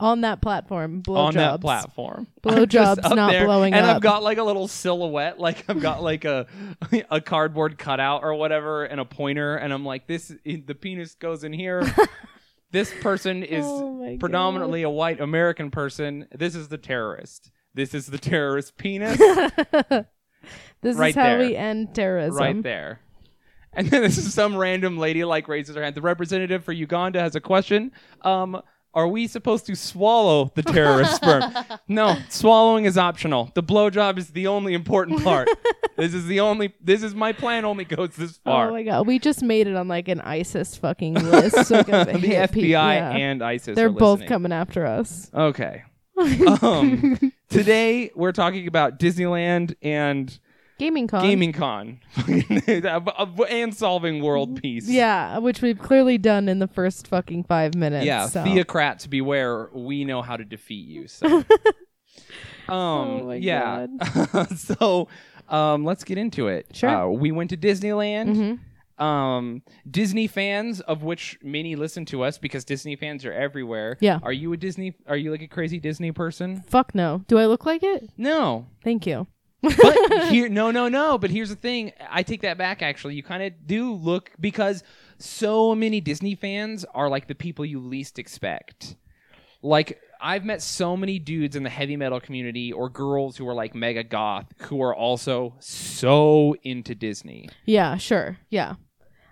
on 0.00 0.20
that 0.20 0.40
platform, 0.40 1.02
blowjobs. 1.02 1.16
on 1.28 1.34
that 1.34 1.60
platform. 1.60 2.26
Blowjobs 2.42 3.14
not 3.16 3.32
there, 3.32 3.44
blowing 3.46 3.74
and 3.74 3.84
up. 3.84 3.88
And 3.88 3.96
I've 3.96 4.02
got 4.02 4.22
like 4.22 4.38
a 4.38 4.44
little 4.44 4.68
silhouette, 4.68 5.38
like 5.40 5.64
I've 5.68 5.80
got 5.80 6.02
like 6.02 6.24
a 6.24 6.46
a 7.10 7.20
cardboard 7.20 7.78
cutout 7.78 8.22
or 8.22 8.34
whatever, 8.34 8.84
and 8.84 9.00
a 9.00 9.04
pointer, 9.04 9.56
and 9.56 9.72
I'm 9.72 9.84
like, 9.84 10.06
this 10.06 10.32
the 10.44 10.74
penis 10.74 11.14
goes 11.14 11.42
in 11.44 11.52
here. 11.52 11.82
this 12.70 12.92
person 13.00 13.42
is 13.42 13.64
Oh 13.66 13.94
my 13.94 14.10
God. 14.12 14.20
predominantly 14.20 14.82
a 14.82 14.90
white 14.90 15.20
American 15.20 15.70
person. 15.70 16.28
This 16.32 16.54
is 16.54 16.68
the 16.68 16.78
terrorist. 16.78 17.50
This 17.74 17.94
is 17.94 18.06
the 18.06 18.18
terrorist 18.18 18.76
penis 18.76 19.18
This 20.80 20.96
Right 20.96 21.10
is 21.10 21.14
how 21.16 21.22
there. 21.24 21.38
we 21.40 21.56
end 21.56 21.94
terrorism. 21.94 22.36
right 22.38 22.62
there. 22.62 23.00
And 23.72 23.88
then 23.90 24.02
this 24.02 24.16
is 24.16 24.32
some 24.32 24.56
random 24.56 24.96
lady 24.96 25.24
like 25.24 25.48
raises 25.48 25.76
her 25.76 25.82
hand. 25.82 25.94
The 25.94 26.00
representative 26.00 26.64
for 26.64 26.72
Uganda 26.72 27.20
has 27.20 27.34
a 27.36 27.40
question. 27.40 27.92
Um, 28.22 28.62
are 28.94 29.06
we 29.06 29.26
supposed 29.26 29.66
to 29.66 29.76
swallow 29.76 30.50
the 30.54 30.62
terrorist 30.62 31.16
sperm? 31.16 31.52
No, 31.90 32.18
swallowing 32.28 32.84
is 32.84 32.98
optional. 32.98 33.50
The 33.54 33.62
blowjob 33.62 34.18
is 34.18 34.28
the 34.30 34.46
only 34.46 34.74
important 34.74 35.24
part. 35.24 35.48
this 35.96 36.12
is 36.12 36.26
the 36.26 36.40
only. 36.40 36.74
This 36.82 37.02
is 37.02 37.14
my 37.14 37.32
plan. 37.32 37.64
Only 37.64 37.84
goes 37.84 38.10
this 38.10 38.36
far. 38.38 38.68
Oh 38.68 38.72
my 38.72 38.82
god, 38.82 39.06
we 39.06 39.18
just 39.18 39.42
made 39.42 39.66
it 39.66 39.74
on 39.74 39.88
like 39.88 40.08
an 40.08 40.20
ISIS 40.20 40.76
fucking 40.76 41.14
list. 41.14 41.56
of 41.70 41.86
the 41.86 41.92
FBI 41.92 42.50
pe- 42.50 42.66
yeah. 42.66 43.10
and 43.12 43.42
ISIS. 43.42 43.74
They're 43.74 43.88
both 43.88 44.20
listening. 44.20 44.28
coming 44.28 44.52
after 44.52 44.84
us. 44.84 45.30
Okay. 45.32 45.82
um, 46.62 47.32
today 47.48 48.10
we're 48.14 48.32
talking 48.32 48.66
about 48.66 48.98
Disneyland 48.98 49.74
and 49.80 50.38
Gaming 50.78 51.08
Con. 51.08 51.22
Gaming 51.22 51.52
Con 51.52 51.98
and 53.50 53.74
solving 53.74 54.22
world 54.22 54.62
peace. 54.62 54.88
Yeah, 54.88 55.38
which 55.38 55.60
we've 55.60 55.78
clearly 55.78 56.18
done 56.18 56.48
in 56.48 56.60
the 56.60 56.68
first 56.68 57.08
fucking 57.08 57.44
five 57.44 57.74
minutes. 57.74 58.06
Yeah, 58.06 58.26
so. 58.26 58.44
theocrats 58.44 59.08
beware. 59.10 59.68
We 59.72 60.04
know 60.04 60.22
how 60.22 60.36
to 60.36 60.44
defeat 60.44 60.86
you. 60.86 61.08
So, 61.08 61.26
um, 61.36 61.44
Oh 62.68 63.24
my 63.26 63.34
yeah. 63.36 63.86
so, 64.56 65.08
um, 65.48 65.84
let's 65.84 66.04
get 66.04 66.16
into 66.16 66.46
it. 66.46 66.66
Sure. 66.72 66.90
Uh, 66.90 67.08
we 67.08 67.32
went 67.32 67.50
to 67.50 67.56
Disneyland. 67.56 68.36
Mhm. 68.36 68.58
Um, 69.02 69.62
Disney 69.88 70.26
fans, 70.26 70.80
of 70.80 71.04
which 71.04 71.38
many 71.42 71.76
listen 71.76 72.04
to 72.06 72.22
us 72.22 72.36
because 72.36 72.64
Disney 72.64 72.96
fans 72.96 73.24
are 73.24 73.32
everywhere. 73.32 73.96
Yeah. 74.00 74.18
Are 74.24 74.32
you 74.32 74.52
a 74.52 74.56
Disney? 74.56 74.94
Are 75.06 75.16
you 75.16 75.30
like 75.30 75.42
a 75.42 75.46
crazy 75.46 75.78
Disney 75.78 76.10
person? 76.10 76.62
Fuck 76.66 76.94
no. 76.96 77.24
Do 77.28 77.38
I 77.38 77.46
look 77.46 77.64
like 77.64 77.82
it? 77.84 78.10
No. 78.16 78.66
Thank 78.82 79.06
you. 79.06 79.28
But 79.62 80.28
here, 80.30 80.48
no, 80.48 80.70
no, 80.70 80.88
no. 80.88 81.18
But 81.18 81.30
here's 81.30 81.48
the 81.48 81.56
thing. 81.56 81.92
I 82.10 82.22
take 82.22 82.42
that 82.42 82.58
back. 82.58 82.82
Actually, 82.82 83.14
you 83.14 83.22
kind 83.22 83.42
of 83.42 83.66
do 83.66 83.92
look 83.92 84.30
because 84.40 84.82
so 85.18 85.74
many 85.74 86.00
Disney 86.00 86.34
fans 86.34 86.84
are 86.94 87.08
like 87.08 87.26
the 87.26 87.34
people 87.34 87.64
you 87.64 87.80
least 87.80 88.18
expect. 88.18 88.96
Like 89.62 90.00
I've 90.20 90.44
met 90.44 90.62
so 90.62 90.96
many 90.96 91.18
dudes 91.18 91.56
in 91.56 91.62
the 91.62 91.70
heavy 91.70 91.96
metal 91.96 92.20
community 92.20 92.72
or 92.72 92.88
girls 92.88 93.36
who 93.36 93.48
are 93.48 93.54
like 93.54 93.74
mega 93.74 94.04
goth 94.04 94.46
who 94.62 94.80
are 94.82 94.94
also 94.94 95.54
so 95.58 96.54
into 96.62 96.94
Disney. 96.94 97.48
Yeah, 97.64 97.96
sure. 97.96 98.38
Yeah. 98.50 98.74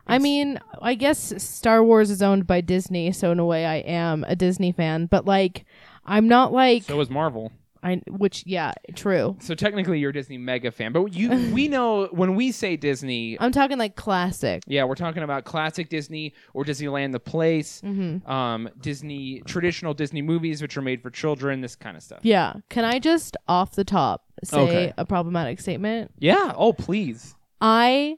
I 0.08 0.18
mean, 0.18 0.60
I 0.80 0.94
guess 0.94 1.42
Star 1.42 1.82
Wars 1.82 2.10
is 2.10 2.22
owned 2.22 2.46
by 2.46 2.60
Disney, 2.60 3.10
so 3.10 3.32
in 3.32 3.40
a 3.40 3.44
way 3.44 3.66
I 3.66 3.76
am 3.76 4.24
a 4.28 4.36
Disney 4.36 4.70
fan, 4.70 5.06
but 5.06 5.24
like 5.24 5.64
I'm 6.04 6.28
not 6.28 6.52
like 6.52 6.84
So 6.84 7.00
is 7.00 7.10
Marvel. 7.10 7.50
I 7.86 8.02
which 8.08 8.42
yeah, 8.46 8.72
true. 8.94 9.36
So 9.40 9.54
technically 9.54 9.98
you're 10.00 10.10
a 10.10 10.12
Disney 10.12 10.38
mega 10.38 10.70
fan, 10.70 10.92
but 10.92 11.14
you 11.14 11.30
we 11.52 11.68
know 11.76 12.06
when 12.10 12.34
we 12.34 12.50
say 12.52 12.76
Disney, 12.76 13.36
I'm 13.40 13.52
talking 13.52 13.78
like 13.78 13.94
classic. 13.96 14.62
yeah, 14.66 14.84
we're 14.84 14.94
talking 14.96 15.22
about 15.22 15.44
classic 15.44 15.88
Disney 15.88 16.34
or 16.54 16.64
Disneyland 16.64 17.12
the 17.12 17.20
place, 17.20 17.80
Mhm. 17.84 18.28
um 18.28 18.68
Disney 18.80 19.40
traditional 19.46 19.94
Disney 19.94 20.22
movies 20.22 20.60
which 20.62 20.76
are 20.76 20.82
made 20.82 21.00
for 21.02 21.10
children, 21.10 21.60
this 21.60 21.76
kind 21.76 21.96
of 21.96 22.02
stuff. 22.02 22.20
Yeah. 22.22 22.54
Can 22.68 22.84
I 22.84 22.98
just 22.98 23.36
off 23.46 23.72
the 23.76 23.84
top 23.84 24.24
say 24.42 24.58
Okay. 24.60 24.92
a 24.98 25.04
problematic 25.04 25.60
statement? 25.60 26.10
Yeah, 26.18 26.52
oh 26.56 26.72
please. 26.72 27.34
I 27.60 28.16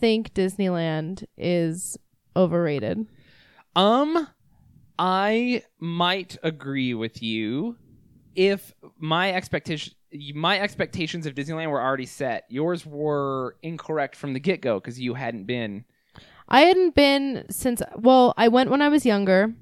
think 0.00 0.32
Disneyland 0.34 1.24
is 1.36 1.96
overrated. 2.36 3.06
Um, 3.76 4.26
I 4.98 5.62
might 5.78 6.36
agree 6.42 6.94
with 6.94 7.22
you 7.22 7.76
if 8.40 8.72
my 8.98 9.30
expectation 9.32 9.92
my 10.34 10.58
expectations 10.58 11.26
of 11.26 11.34
Disneyland 11.34 11.70
were 11.70 11.80
already 11.80 12.06
set. 12.06 12.46
Yours 12.48 12.84
were 12.86 13.56
incorrect 13.62 14.16
from 14.16 14.32
the 14.32 14.40
get 14.40 14.60
go 14.62 14.80
because 14.80 14.98
you 14.98 15.14
hadn't 15.14 15.44
been. 15.44 15.84
I 16.48 16.62
hadn't 16.62 16.94
been 16.94 17.44
since 17.50 17.82
well, 17.96 18.32
I 18.38 18.48
went 18.48 18.70
when 18.70 18.80
I 18.80 18.88
was 18.88 19.04
younger 19.04 19.54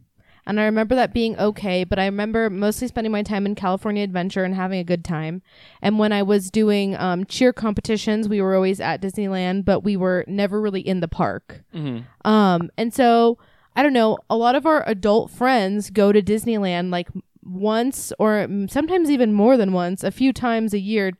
and 0.46 0.60
I 0.60 0.64
remember 0.64 0.94
that 0.94 1.12
being 1.12 1.36
okay, 1.38 1.82
but 1.82 1.98
I 1.98 2.06
remember 2.06 2.48
mostly 2.48 2.86
spending 2.86 3.10
my 3.10 3.24
time 3.24 3.46
in 3.46 3.56
California 3.56 4.04
Adventure 4.04 4.44
and 4.44 4.54
having 4.54 4.78
a 4.78 4.84
good 4.84 5.04
time. 5.04 5.42
And 5.82 5.98
when 5.98 6.12
I 6.12 6.22
was 6.22 6.48
doing 6.48 6.96
um, 6.96 7.26
cheer 7.26 7.52
competitions, 7.52 8.28
we 8.28 8.40
were 8.40 8.54
always 8.54 8.80
at 8.80 9.02
Disneyland, 9.02 9.64
but 9.64 9.80
we 9.80 9.96
were 9.96 10.24
never 10.28 10.60
really 10.60 10.80
in 10.80 11.00
the 11.00 11.08
park. 11.08 11.64
Mm-hmm. 11.74 12.30
Um, 12.30 12.70
and 12.78 12.94
so 12.94 13.38
I 13.78 13.84
don't 13.84 13.92
know, 13.92 14.18
a 14.28 14.36
lot 14.36 14.56
of 14.56 14.66
our 14.66 14.82
adult 14.88 15.30
friends 15.30 15.90
go 15.90 16.10
to 16.10 16.20
Disneyland 16.20 16.90
like 16.90 17.06
once 17.48 18.12
or 18.18 18.46
sometimes 18.68 19.10
even 19.10 19.32
more 19.32 19.56
than 19.56 19.72
once, 19.72 20.04
a 20.04 20.10
few 20.10 20.32
times 20.32 20.74
a 20.74 20.78
year, 20.78 21.12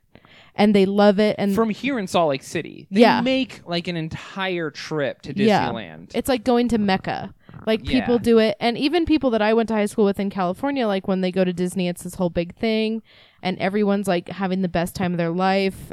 and 0.55 0.75
they 0.75 0.85
love 0.85 1.19
it. 1.19 1.35
And 1.39 1.55
From 1.55 1.69
here 1.69 1.97
in 1.99 2.07
Salt 2.07 2.29
Lake 2.29 2.43
City, 2.43 2.87
they 2.91 3.01
Yeah. 3.01 3.21
make 3.21 3.61
like 3.65 3.87
an 3.87 3.95
entire 3.97 4.69
trip 4.71 5.21
to 5.23 5.33
Disneyland. 5.33 5.47
Yeah. 5.47 5.69
Disneyland. 5.71 6.11
it's 6.13 6.29
like 6.29 6.43
going 6.43 6.67
to 6.69 6.77
Mecca. 6.77 7.33
Like 7.65 7.83
people 7.83 8.19
do 8.19 8.39
it, 8.39 8.55
and 8.59 8.77
even 8.77 9.05
people 9.05 9.29
that 9.31 9.41
I 9.41 9.53
went 9.53 9.67
to 9.69 9.75
high 9.75 9.85
school 9.85 10.05
with 10.05 10.19
in 10.19 10.29
California, 10.29 10.87
like 10.87 11.07
when 11.07 11.21
they 11.21 11.31
go 11.31 11.43
to 11.43 11.51
Disney, 11.51 11.87
it's 11.87 12.03
this 12.03 12.15
whole 12.15 12.29
big 12.29 12.55
thing, 12.55 13.01
and 13.43 13.57
everyone's 13.59 14.07
like 14.07 14.29
having 14.29 14.61
the 14.61 14.69
best 14.69 14.95
time 14.95 15.11
of 15.13 15.17
their 15.17 15.29
life. 15.31 15.91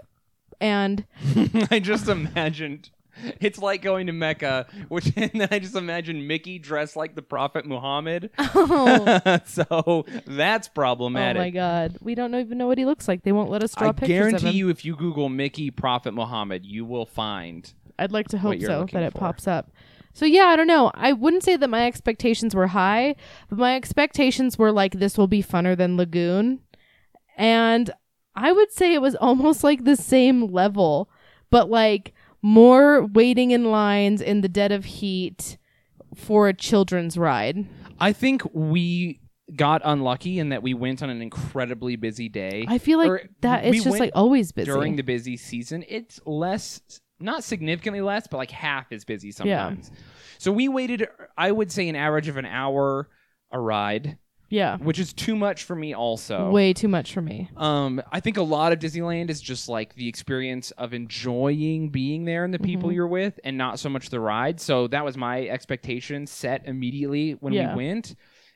And 0.60 1.04
I 1.70 1.80
just 1.80 2.08
imagined. 2.08 2.90
It's 3.40 3.58
like 3.58 3.82
going 3.82 4.06
to 4.06 4.12
Mecca, 4.12 4.66
which 4.88 5.06
and 5.16 5.30
then 5.34 5.48
I 5.50 5.58
just 5.58 5.76
imagine 5.76 6.26
Mickey 6.26 6.58
dressed 6.58 6.96
like 6.96 7.14
the 7.14 7.22
Prophet 7.22 7.66
Muhammad. 7.66 8.30
oh, 8.38 9.40
so 9.44 10.04
that's 10.26 10.68
problematic. 10.68 11.40
Oh 11.40 11.44
my 11.44 11.50
god, 11.50 11.98
we 12.00 12.14
don't 12.14 12.34
even 12.34 12.58
know 12.58 12.66
what 12.66 12.78
he 12.78 12.84
looks 12.84 13.08
like. 13.08 13.22
They 13.22 13.32
won't 13.32 13.50
let 13.50 13.62
us 13.62 13.74
draw 13.74 13.88
I 13.88 13.92
pictures 13.92 14.10
of 14.10 14.16
him. 14.16 14.26
I 14.26 14.30
guarantee 14.38 14.58
you, 14.58 14.68
if 14.68 14.84
you 14.84 14.96
Google 14.96 15.28
Mickey 15.28 15.70
Prophet 15.70 16.12
Muhammad, 16.12 16.64
you 16.64 16.84
will 16.84 17.06
find. 17.06 17.72
I'd 17.98 18.12
like 18.12 18.28
to 18.28 18.38
hope 18.38 18.60
so 18.60 18.86
that 18.92 19.02
it 19.02 19.12
for. 19.12 19.18
pops 19.18 19.46
up. 19.46 19.70
So 20.12 20.24
yeah, 20.24 20.46
I 20.46 20.56
don't 20.56 20.66
know. 20.66 20.90
I 20.94 21.12
wouldn't 21.12 21.44
say 21.44 21.56
that 21.56 21.68
my 21.68 21.86
expectations 21.86 22.54
were 22.54 22.68
high, 22.68 23.16
but 23.48 23.58
my 23.58 23.76
expectations 23.76 24.56
were 24.58 24.72
like 24.72 24.94
this 24.94 25.18
will 25.18 25.26
be 25.26 25.42
funner 25.42 25.76
than 25.76 25.96
Lagoon. 25.96 26.60
And 27.36 27.90
I 28.34 28.52
would 28.52 28.72
say 28.72 28.94
it 28.94 29.02
was 29.02 29.14
almost 29.16 29.62
like 29.62 29.84
the 29.84 29.96
same 29.96 30.46
level, 30.52 31.10
but 31.50 31.68
like 31.68 32.14
more 32.46 33.04
waiting 33.06 33.50
in 33.50 33.64
lines 33.72 34.20
in 34.22 34.40
the 34.40 34.48
dead 34.48 34.70
of 34.70 34.84
heat 34.84 35.58
for 36.14 36.46
a 36.48 36.54
children's 36.54 37.18
ride. 37.18 37.66
I 37.98 38.12
think 38.12 38.42
we 38.52 39.18
got 39.56 39.82
unlucky 39.84 40.38
in 40.38 40.50
that 40.50 40.62
we 40.62 40.72
went 40.72 41.02
on 41.02 41.10
an 41.10 41.20
incredibly 41.20 41.96
busy 41.96 42.28
day. 42.28 42.64
I 42.68 42.78
feel 42.78 42.98
like 42.98 43.08
Or 43.08 43.22
that 43.40 43.64
we 43.64 43.70
it's 43.70 43.84
just 43.84 43.98
like 43.98 44.12
always 44.14 44.52
busy. 44.52 44.66
during 44.70 44.94
the 44.94 45.02
busy 45.02 45.36
season. 45.36 45.84
It's 45.88 46.20
less, 46.24 46.80
not 47.18 47.42
significantly 47.42 48.00
less, 48.00 48.28
but 48.28 48.36
like 48.36 48.52
half 48.52 48.92
as 48.92 49.04
busy 49.04 49.32
sometimes. 49.32 49.90
So 50.38 50.52
we 50.52 50.68
waited, 50.68 51.08
I 51.36 51.50
would 51.50 51.72
say, 51.72 51.88
an 51.88 51.96
average 51.96 52.28
of 52.28 52.36
an 52.36 52.46
hour 52.46 53.08
a 53.50 53.58
ride, 53.58 54.18
yeah. 54.48 54.76
which 54.78 54.98
is 54.98 55.12
too 55.12 55.34
much 55.36 55.64
for 55.64 55.74
me. 55.76 55.94
Also, 55.94 56.50
Way 56.50 56.72
too 56.72 56.88
much 56.88 57.12
for 57.12 57.20
me. 57.22 57.50
Um, 57.56 58.00
I 58.12 58.20
think 58.20 58.36
a 58.36 58.42
lot 58.42 58.72
of 58.72 58.78
Disneyland 58.78 59.30
is 59.30 59.40
just 59.40 59.68
like 59.68 59.94
the 59.94 60.08
experience 60.08 60.70
of 60.72 60.94
enjoying 60.94 61.88
being 61.90 62.24
there 62.24 62.44
and 62.44 62.52
the 62.54 62.58
people 62.58 62.90
Mhm. 62.90 62.94
you're 62.94 63.06
with, 63.08 63.38
and 63.44 63.56
not 63.58 63.78
so 63.78 63.88
much 63.88 64.10
the 64.10 64.20
ride. 64.20 64.60
So 64.60 64.86
that 64.88 65.04
was 65.04 65.16
my 65.16 65.46
expectation 65.48 66.26
set 66.26 66.62
immediately 66.66 67.32
when 67.32 67.52
Yeah. 67.52 67.74
we 67.74 67.84
went. 67.86 68.14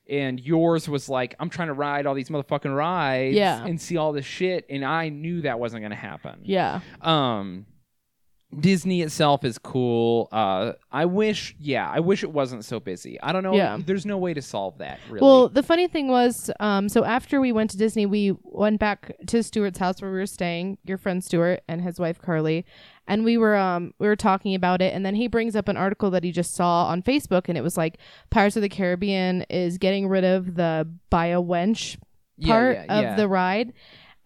And 0.09 0.41
yours 0.41 0.89
was 0.89 1.09
like, 1.09 1.37
I'm 1.39 1.51
trying 1.51 1.69
to 1.69 1.75
ride 1.75 2.05
all 2.07 2.15
these 2.15 2.31
motherfucking 2.31 2.75
rides 2.75 3.37
Yeah. 3.37 3.65
and 3.65 3.81
see 3.81 3.97
all 3.97 4.13
this 4.13 4.25
shit, 4.27 4.67
and 4.69 4.85
I 4.85 5.09
knew 5.09 5.43
that 5.43 5.61
wasn't 5.61 5.83
gonna 5.83 5.95
happen. 5.95 6.41
Yeah. 6.43 6.81
Um, 7.01 7.67
Disney 8.59 9.03
itself 9.03 9.45
is 9.45 9.59
cool. 9.59 10.29
Uh, 10.33 10.73
I 10.91 11.05
wish, 11.05 11.55
yeah, 11.61 11.89
I 11.89 12.01
wish 12.01 12.25
it 12.25 12.33
wasn't 12.33 12.65
so 12.65 12.81
busy. 12.81 13.21
I 13.21 13.33
don't 13.33 13.45
know. 13.45 13.55
Yeah. 13.55 13.79
There's 13.85 14.05
no 14.05 14.19
way 14.19 14.35
to 14.35 14.43
solve 14.43 14.79
that. 14.79 14.99
Really. 15.09 15.25
Well, 15.25 15.49
the 15.49 15.63
funny 15.63 15.87
thing 15.87 16.09
was, 16.09 16.51
um, 16.59 16.89
so 16.89 17.05
after 17.05 17.41
we 17.41 17.53
went 17.53 17.71
to 17.71 17.77
Disney, 17.77 18.07
we 18.07 18.37
went 18.43 18.81
back 18.81 19.13
to 19.29 19.43
Stuart's 19.45 19.79
house 19.79 20.03
where 20.03 20.11
we 20.11 20.19
were 20.19 20.27
staying, 20.27 20.79
your 20.85 20.99
friend 20.99 21.23
Stuart 21.23 21.63
and 21.69 21.81
his 21.81 22.01
wife 22.01 22.21
Carly, 22.21 22.67
and 23.07 23.25
we 23.25 23.39
were 23.39 23.57
um 23.57 23.95
we 23.99 24.07
were 24.09 24.17
talking 24.17 24.55
about 24.55 24.83
it, 24.83 24.95
and 24.95 25.07
then 25.07 25.15
he 25.15 25.29
brings 25.29 25.55
up 25.55 25.69
an 25.69 25.77
article 25.77 26.11
that 26.11 26.25
he 26.25 26.33
just 26.33 26.55
saw 26.55 26.87
on 26.87 27.03
Facebook, 27.03 27.49
and 27.49 27.57
it 27.57 27.63
was 27.63 27.77
like 27.77 27.99
Pirates 28.31 28.57
of 28.57 28.63
the 28.63 28.69
Caribbean 28.69 29.43
is 29.43 29.79
getting 29.79 30.09
rid 30.09 30.25
of 30.25 30.55
the 30.57 30.89
buy 31.09 31.27
a 31.27 31.41
wench 31.41 31.99
Yeah, 32.37 32.53
part 32.53 32.77
yeah, 32.77 32.99
of 32.99 33.03
yeah. 33.03 33.15
the 33.17 33.29
ride 33.29 33.73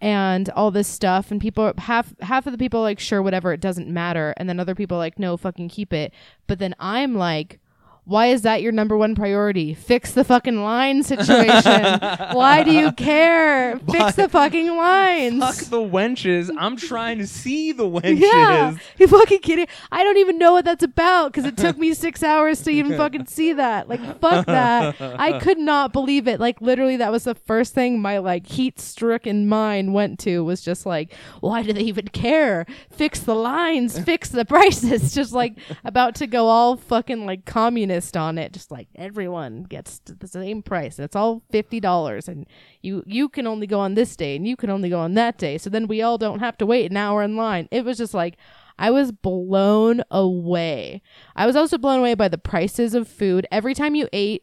and 0.05 0.51
all 0.51 0.71
this 0.71 0.87
stuff 0.87 1.31
and 1.31 1.41
people 1.41 1.73
half 1.79 2.13
half 2.21 2.47
of 2.47 2.53
the 2.53 2.59
people 2.59 2.83
like 2.83 3.01
sure 3.01 3.23
whatever 3.23 3.55
it 3.55 3.61
doesn't 3.61 3.89
matter 3.89 4.35
and 4.37 4.47
then 4.51 4.61
other 4.61 4.75
people 4.75 4.99
like 4.99 5.19
no 5.19 5.35
fucking 5.39 5.71
keep 5.71 5.95
it. 5.95 6.13
But 6.47 6.59
then 6.59 6.75
i'm 6.79 7.15
like 7.15 7.59
why 8.07 8.27
is 8.27 8.43
that 8.43 8.61
your 8.61 8.73
number 8.73 8.97
one 8.99 9.15
priority? 9.15 9.73
Fix 9.73 10.11
the 10.13 10.25
fucking 10.25 10.63
line 10.63 11.03
situation. 11.03 11.99
Why 12.35 12.63
do 12.63 12.71
you 12.71 12.93
care? 12.93 13.79
Fix 13.91 14.17
the 14.17 14.29
fucking 14.29 14.77
lines. 14.77 15.41
Fuck 15.41 15.71
the 15.71 15.81
wenches. 15.81 16.51
I'm 16.59 16.77
trying 16.77 17.19
to 17.19 17.27
see 17.27 17.73
the 17.73 17.85
wenches. 17.89 18.21
Yeah, 18.21 18.77
you 18.99 19.07
fucking 19.07 19.39
kidding? 19.39 19.67
I 19.91 20.05
don't 20.05 20.19
even 20.19 20.37
know 20.39 20.53
what 20.53 20.67
that's 20.67 20.85
about 20.85 21.33
because 21.33 21.47
it 21.47 21.57
took 21.57 21.79
me 21.79 21.95
six 21.95 22.23
hours 22.23 22.61
to 22.63 22.71
even 22.71 22.95
fucking 22.97 23.27
see 23.27 23.55
that. 23.55 23.89
Like, 23.89 24.01
fuck 24.21 24.45
that. 24.47 24.97
I 25.01 25.39
could 25.39 25.59
not 25.59 25.93
believe 25.95 26.29
it. 26.29 26.41
Like, 26.41 26.61
literally, 26.61 26.99
that 26.99 27.11
was 27.11 27.25
the 27.25 27.35
first 27.35 27.73
thing 27.73 28.03
my 28.03 28.19
like 28.19 28.47
heat-stricken 28.47 29.49
mind 29.49 29.95
went 29.95 30.19
to 30.21 30.45
was 30.45 30.61
just 30.61 30.85
like, 30.85 31.15
why 31.41 31.63
do 31.63 31.73
they 31.73 31.83
even 31.83 32.09
care? 32.09 32.67
Fix 32.91 33.21
the 33.21 33.35
lines, 33.35 33.99
fix 33.99 34.29
the 34.29 34.45
prices. 34.45 35.15
Just 35.15 35.33
like 35.33 35.55
about 35.85 36.17
to 36.17 36.27
go 36.27 36.49
all 36.49 36.77
fucking 36.77 37.25
like 37.25 37.47
communist 37.47 37.94
on 38.17 38.39
it. 38.39 38.53
Just 38.53 38.71
like 38.71 38.89
everyone 38.95 39.65
gets 39.65 40.01
the 40.05 40.29
same 40.29 40.63
price. 40.63 40.99
It's 40.99 41.17
all 41.17 41.43
fifty 41.51 41.81
dollars, 41.81 42.29
and 42.29 42.47
you 42.83 43.03
you 43.07 43.29
can 43.29 43.47
only 43.47 43.67
go 43.67 43.81
on 43.81 43.95
this 43.95 44.17
day, 44.17 44.37
and 44.37 44.47
you 44.47 44.57
can 44.57 44.71
only 44.71 44.89
go 44.89 45.01
on 45.01 45.15
that 45.15 45.39
day. 45.39 45.59
So 45.59 45.71
then 45.71 45.87
we 45.87 46.03
all 46.03 46.19
don't 46.19 46.41
have 46.41 46.59
to 46.59 46.67
wait 46.67 46.91
an 46.91 46.97
hour 46.97 47.23
in 47.23 47.37
line. 47.37 47.69
It 47.71 47.85
was 47.85 47.99
just 47.99 48.15
like. 48.15 48.37
I 48.77 48.91
was 48.91 49.13
blown 49.13 50.03
away. 50.11 51.01
I 51.37 51.47
was 51.47 51.55
also 51.55 51.79
blown 51.79 52.01
away 52.01 52.15
by 52.15 52.27
the 52.27 52.39
prices 52.39 52.93
of 52.93 53.07
food. 53.07 53.47
Every 53.53 53.73
time 53.73 53.95
you 53.95 54.09
ate, 54.13 54.43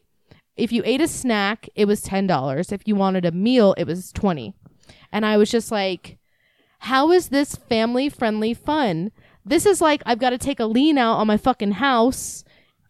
if 0.56 0.72
you 0.72 0.80
ate 0.86 1.02
a 1.02 1.06
snack, 1.06 1.68
it 1.74 1.84
was 1.84 2.02
$10. 2.02 2.72
If 2.72 2.88
you 2.88 2.94
wanted 2.94 3.26
a 3.26 3.30
meal, 3.30 3.74
it 3.76 3.84
was 3.84 4.10
20. 4.10 4.54
And 5.12 5.26
I 5.26 5.36
was 5.36 5.50
just 5.50 5.70
like, 5.70 6.16
how 6.78 7.12
is 7.12 7.28
this 7.28 7.54
family 7.54 8.08
friendly 8.08 8.54
fun? 8.54 9.12
This 9.44 9.66
is 9.66 9.80
like 9.80 10.02
I've 10.06 10.18
got 10.18 10.30
to 10.30 10.38
take 10.38 10.58
a 10.58 10.66
lien 10.66 10.98
out 10.98 11.16
on 11.16 11.26
my 11.26 11.36
fucking 11.36 11.72
house. 11.72 12.42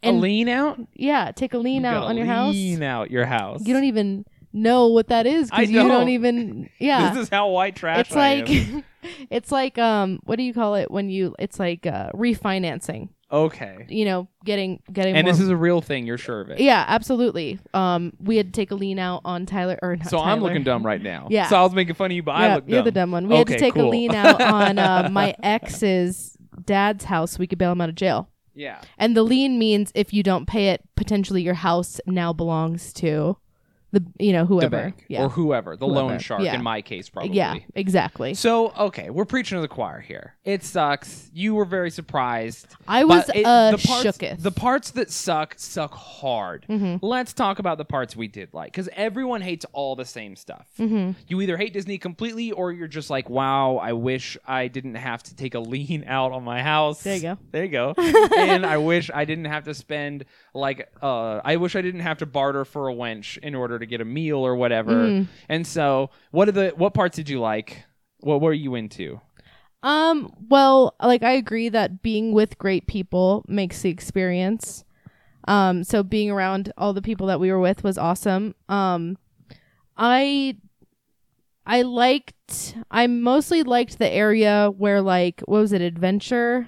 A 0.05 0.11
lien 0.11 0.49
out? 0.49 0.79
yeah, 0.95 1.31
take 1.31 1.53
a 1.53 1.57
lien 1.57 1.81
You 1.83 1.87
out 1.87 1.93
gotta 2.01 2.05
on 2.07 2.17
your 2.17 2.25
house. 2.25 2.53
Lean 2.53 2.83
out 2.83 3.11
your 3.11 3.25
house. 3.25 3.65
You 3.65 3.73
don't 3.73 3.85
even 3.85 4.25
know 4.55 4.87
what 4.89 5.07
that 5.07 5.25
is 5.25 5.49
I 5.51 5.61
because 5.61 5.71
you 5.71 5.79
don't 5.79 5.89
don't. 5.89 6.09
even 6.09 6.69
yeah. 6.79 7.11
This 7.13 7.23
is 7.23 7.29
how 7.29 7.49
white 7.49 7.75
trash 7.75 8.01
it's 8.01 8.15
I 8.15 8.35
like 8.35 8.49
am. 8.49 8.83
it's 9.31 9.51
like 9.51 9.77
um 9.79 10.19
what 10.23 10.35
do 10.37 10.43
you 10.43 10.53
call 10.53 10.75
it 10.75 10.91
when 10.91 11.09
you 11.09 11.35
it's 11.39 11.59
like 11.59 11.85
uh 11.87 12.09
refinancing 12.13 13.09
Okay. 13.31 13.87
you 13.89 14.05
know 14.05 14.27
getting 14.45 14.79
getting 14.91 15.15
And 15.15 15.25
more 15.25 15.33
this 15.33 15.41
is 15.41 15.49
a 15.49 15.57
real 15.57 15.81
thing. 15.81 16.05
You're 16.05 16.19
sure 16.19 16.41
of 16.41 16.51
it. 16.51 16.59
yeah 16.59 16.85
absolutely 16.87 17.57
um 17.73 18.13
we 18.19 18.37
had 18.37 18.47
to 18.47 18.51
take 18.51 18.69
a 18.69 18.75
lien 18.75 18.99
out 18.99 19.21
on 19.25 19.47
tyler 19.47 19.79
or 19.81 19.95
not 19.95 20.07
So 20.07 20.19
I'm 20.19 20.37
Tyler. 20.37 20.41
looking 20.49 20.63
dumb 20.63 20.85
right 20.85 21.01
now. 21.01 21.25
Yeah. 21.31 21.47
So 21.47 21.55
I 21.55 21.63
was 21.63 21.73
making 21.73 21.95
fun 21.95 22.11
of 22.11 22.15
you, 22.15 22.21
but 22.21 22.33
I 22.33 22.45
yeah 22.47 22.55
look 22.55 22.65
dumb. 22.67 22.73
you're 22.75 22.83
the 22.83 22.91
dumb 22.91 23.09
one 23.11 23.27
we 23.27 23.35
had 23.37 23.47
to 23.47 23.53
Okay, 23.53 23.59
take 23.59 23.73
cool. 23.73 23.87
a 23.87 23.89
lien 23.89 24.13
out 24.13 24.39
on 24.39 24.77
uh, 24.77 25.09
my 25.11 25.33
ex's 25.41 26.37
dad's 26.63 27.05
house 27.05 27.31
so 27.31 27.37
we 27.39 27.47
could 27.47 27.57
bail 27.57 27.71
him 27.71 27.81
out 27.81 27.89
of 27.89 27.95
jail 27.95 28.29
Yeah. 28.55 28.81
and 28.97 29.15
the 29.17 29.23
lien 29.23 29.57
means 29.57 29.91
if 29.95 30.13
you 30.13 30.23
don't 30.23 30.45
pay 30.47 30.69
it 30.69 30.81
potentially 30.95 31.41
your 31.41 31.55
house 31.55 31.99
now 32.05 32.33
belongs 32.33 32.93
to 32.93 33.37
the 33.93 34.03
you 34.17 34.33
know 34.33 34.45
whoever. 34.45 34.69
bank 34.75 35.05
yeah. 35.07 35.23
or 35.23 35.29
whoever, 35.29 35.77
the 35.77 35.85
loan 35.87 36.17
shark 36.17 36.41
Yeah. 36.41 36.55
in 36.55 36.63
my 36.63 36.81
case, 36.81 37.09
probably. 37.09 37.37
yeah, 37.37 37.57
exactly. 37.75 38.33
So 38.33 38.71
okay, 38.71 39.11
we're 39.11 39.23
preaching 39.25 39.55
to 39.57 39.61
the 39.61 39.67
choir 39.67 40.01
here. 40.01 40.33
It 40.43 40.63
sucks. 40.63 41.29
You 41.31 41.53
were 41.53 41.63
very 41.63 41.91
surprised. 41.91 42.75
I 42.87 43.03
was 43.03 43.29
it- 43.29 43.45
uh, 43.45 43.71
the 43.71 43.77
parts, 43.77 44.05
shooketh. 44.05 44.41
The 44.41 44.51
parts 44.51 44.91
that 44.91 45.11
suck 45.11 45.53
suck 45.57 45.93
hard. 45.93 46.65
Mm-hmm. 46.67 47.05
Let's 47.05 47.33
talk 47.33 47.59
about 47.59 47.77
the 47.77 47.85
parts 47.85 48.15
we 48.15 48.27
did 48.27 48.51
like, 48.51 48.71
because 48.71 48.89
everyone 48.93 49.41
hates 49.41 49.65
all 49.73 49.95
the 49.95 50.05
same 50.05 50.35
stuff. 50.35 50.67
Mm-hmm. 50.79 51.11
You 51.27 51.41
either 51.41 51.55
hate 51.55 51.71
Disney 51.73 51.99
completely, 51.99 52.51
or 52.51 52.71
you're 52.71 52.87
just 52.87 53.11
like, 53.11 53.29
"Wow, 53.29 53.77
I 53.77 53.93
wish 53.93 54.37
I 54.47 54.69
didn't 54.69 54.95
have 54.95 55.21
to 55.23 55.35
take 55.35 55.53
a 55.53 55.59
lien 55.59 56.03
out 56.07 56.31
on 56.31 56.43
my 56.43 56.63
house." 56.63 57.03
There 57.03 57.15
you 57.15 57.21
go. 57.21 57.37
There 57.51 57.63
you 57.63 57.71
go. 57.71 57.93
and 58.37 58.65
I 58.65 58.77
wish 58.77 59.11
I 59.13 59.25
didn't 59.25 59.45
have 59.45 59.65
to 59.65 59.75
spend 59.75 60.25
like, 60.55 60.89
uh, 61.01 61.41
I 61.45 61.57
wish 61.57 61.75
I 61.75 61.81
didn't 61.81 62.01
have 62.01 62.17
to 62.19 62.25
barter 62.25 62.65
for 62.65 62.89
a 62.89 62.93
wench 62.93 63.37
in 63.37 63.53
order 63.55 63.77
to 63.79 63.82
get 63.85 64.01
a 64.01 64.05
meal 64.05 64.37
or 64.39 64.55
whatever. 64.55 64.93
Mm-hmm. 64.93 65.31
And 65.49 65.65
so, 65.65 66.09
what 66.31 66.47
are 66.47 66.53
the 66.53 66.73
what 66.75 66.93
parts 66.93 67.15
did 67.15 67.29
you 67.29 67.39
like? 67.39 67.83
What 68.19 68.41
were 68.41 68.53
you 68.53 68.75
into? 68.75 69.19
Um, 69.83 70.33
well, 70.49 70.95
like 71.03 71.23
I 71.23 71.31
agree 71.31 71.69
that 71.69 72.01
being 72.01 72.31
with 72.31 72.57
great 72.57 72.87
people 72.87 73.43
makes 73.47 73.81
the 73.81 73.89
experience. 73.89 74.85
Um, 75.45 75.83
so 75.83 76.03
being 76.03 76.31
around 76.31 76.71
all 76.77 76.93
the 76.93 77.01
people 77.01 77.27
that 77.27 77.39
we 77.39 77.51
were 77.51 77.59
with 77.59 77.83
was 77.83 77.97
awesome. 77.97 78.55
Um, 78.69 79.17
I 79.97 80.55
I 81.65 81.81
liked 81.81 82.75
I 82.89 83.07
mostly 83.07 83.63
liked 83.63 83.99
the 83.99 84.09
area 84.09 84.71
where 84.75 85.01
like 85.01 85.41
what 85.41 85.59
was 85.59 85.73
it, 85.73 85.81
adventure 85.81 86.67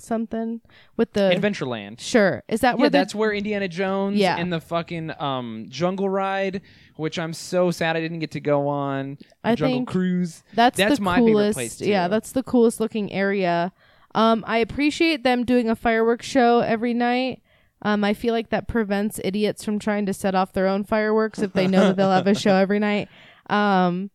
something 0.00 0.60
with 0.96 1.12
the 1.12 1.32
Adventureland. 1.34 2.00
Sure. 2.00 2.42
Is 2.48 2.60
that 2.60 2.76
Yeah, 2.76 2.80
where 2.82 2.90
the 2.90 2.98
that's 2.98 3.14
where 3.14 3.32
Indiana 3.32 3.68
Jones 3.68 4.16
Yeah. 4.18 4.36
and 4.36 4.52
the 4.52 4.60
fucking 4.60 5.12
um 5.20 5.66
jungle 5.68 6.08
ride, 6.08 6.62
which 6.96 7.18
I'm 7.18 7.32
so 7.32 7.70
sad 7.70 7.96
I 7.96 8.00
didn't 8.00 8.18
get 8.20 8.30
to 8.32 8.40
go 8.40 8.68
on. 8.68 9.18
I 9.44 9.54
jungle 9.54 9.78
think 9.78 9.88
cruise. 9.88 10.42
That's, 10.54 10.76
That's 10.76 10.96
the 10.98 11.02
my 11.04 11.16
favorite 11.16 11.30
coolest. 11.32 11.56
place, 11.56 11.80
Yeah, 11.80 12.06
too. 12.06 12.10
that's 12.10 12.32
the 12.32 12.42
coolest 12.42 12.80
looking 12.80 13.12
area. 13.12 13.72
Um, 14.14 14.44
I 14.46 14.58
appreciate 14.58 15.22
them 15.24 15.44
doing 15.44 15.68
a 15.68 15.76
fireworks 15.76 16.26
show 16.26 16.60
every 16.60 16.94
night. 16.94 17.42
Um, 17.82 18.02
I 18.02 18.14
feel 18.14 18.32
like 18.32 18.48
that 18.48 18.66
prevents 18.68 19.20
idiots 19.22 19.62
from 19.62 19.78
trying 19.78 20.06
to 20.06 20.14
set 20.14 20.34
off 20.34 20.52
their 20.54 20.66
own 20.66 20.82
fireworks 20.84 21.38
if 21.40 21.52
they 21.52 21.66
know 21.66 21.80
that 21.88 21.96
they'll 21.96 22.10
have 22.10 22.26
a 22.26 22.34
show 22.34 22.54
every 22.56 22.78
night. 22.78 23.08
Um, 23.50 24.10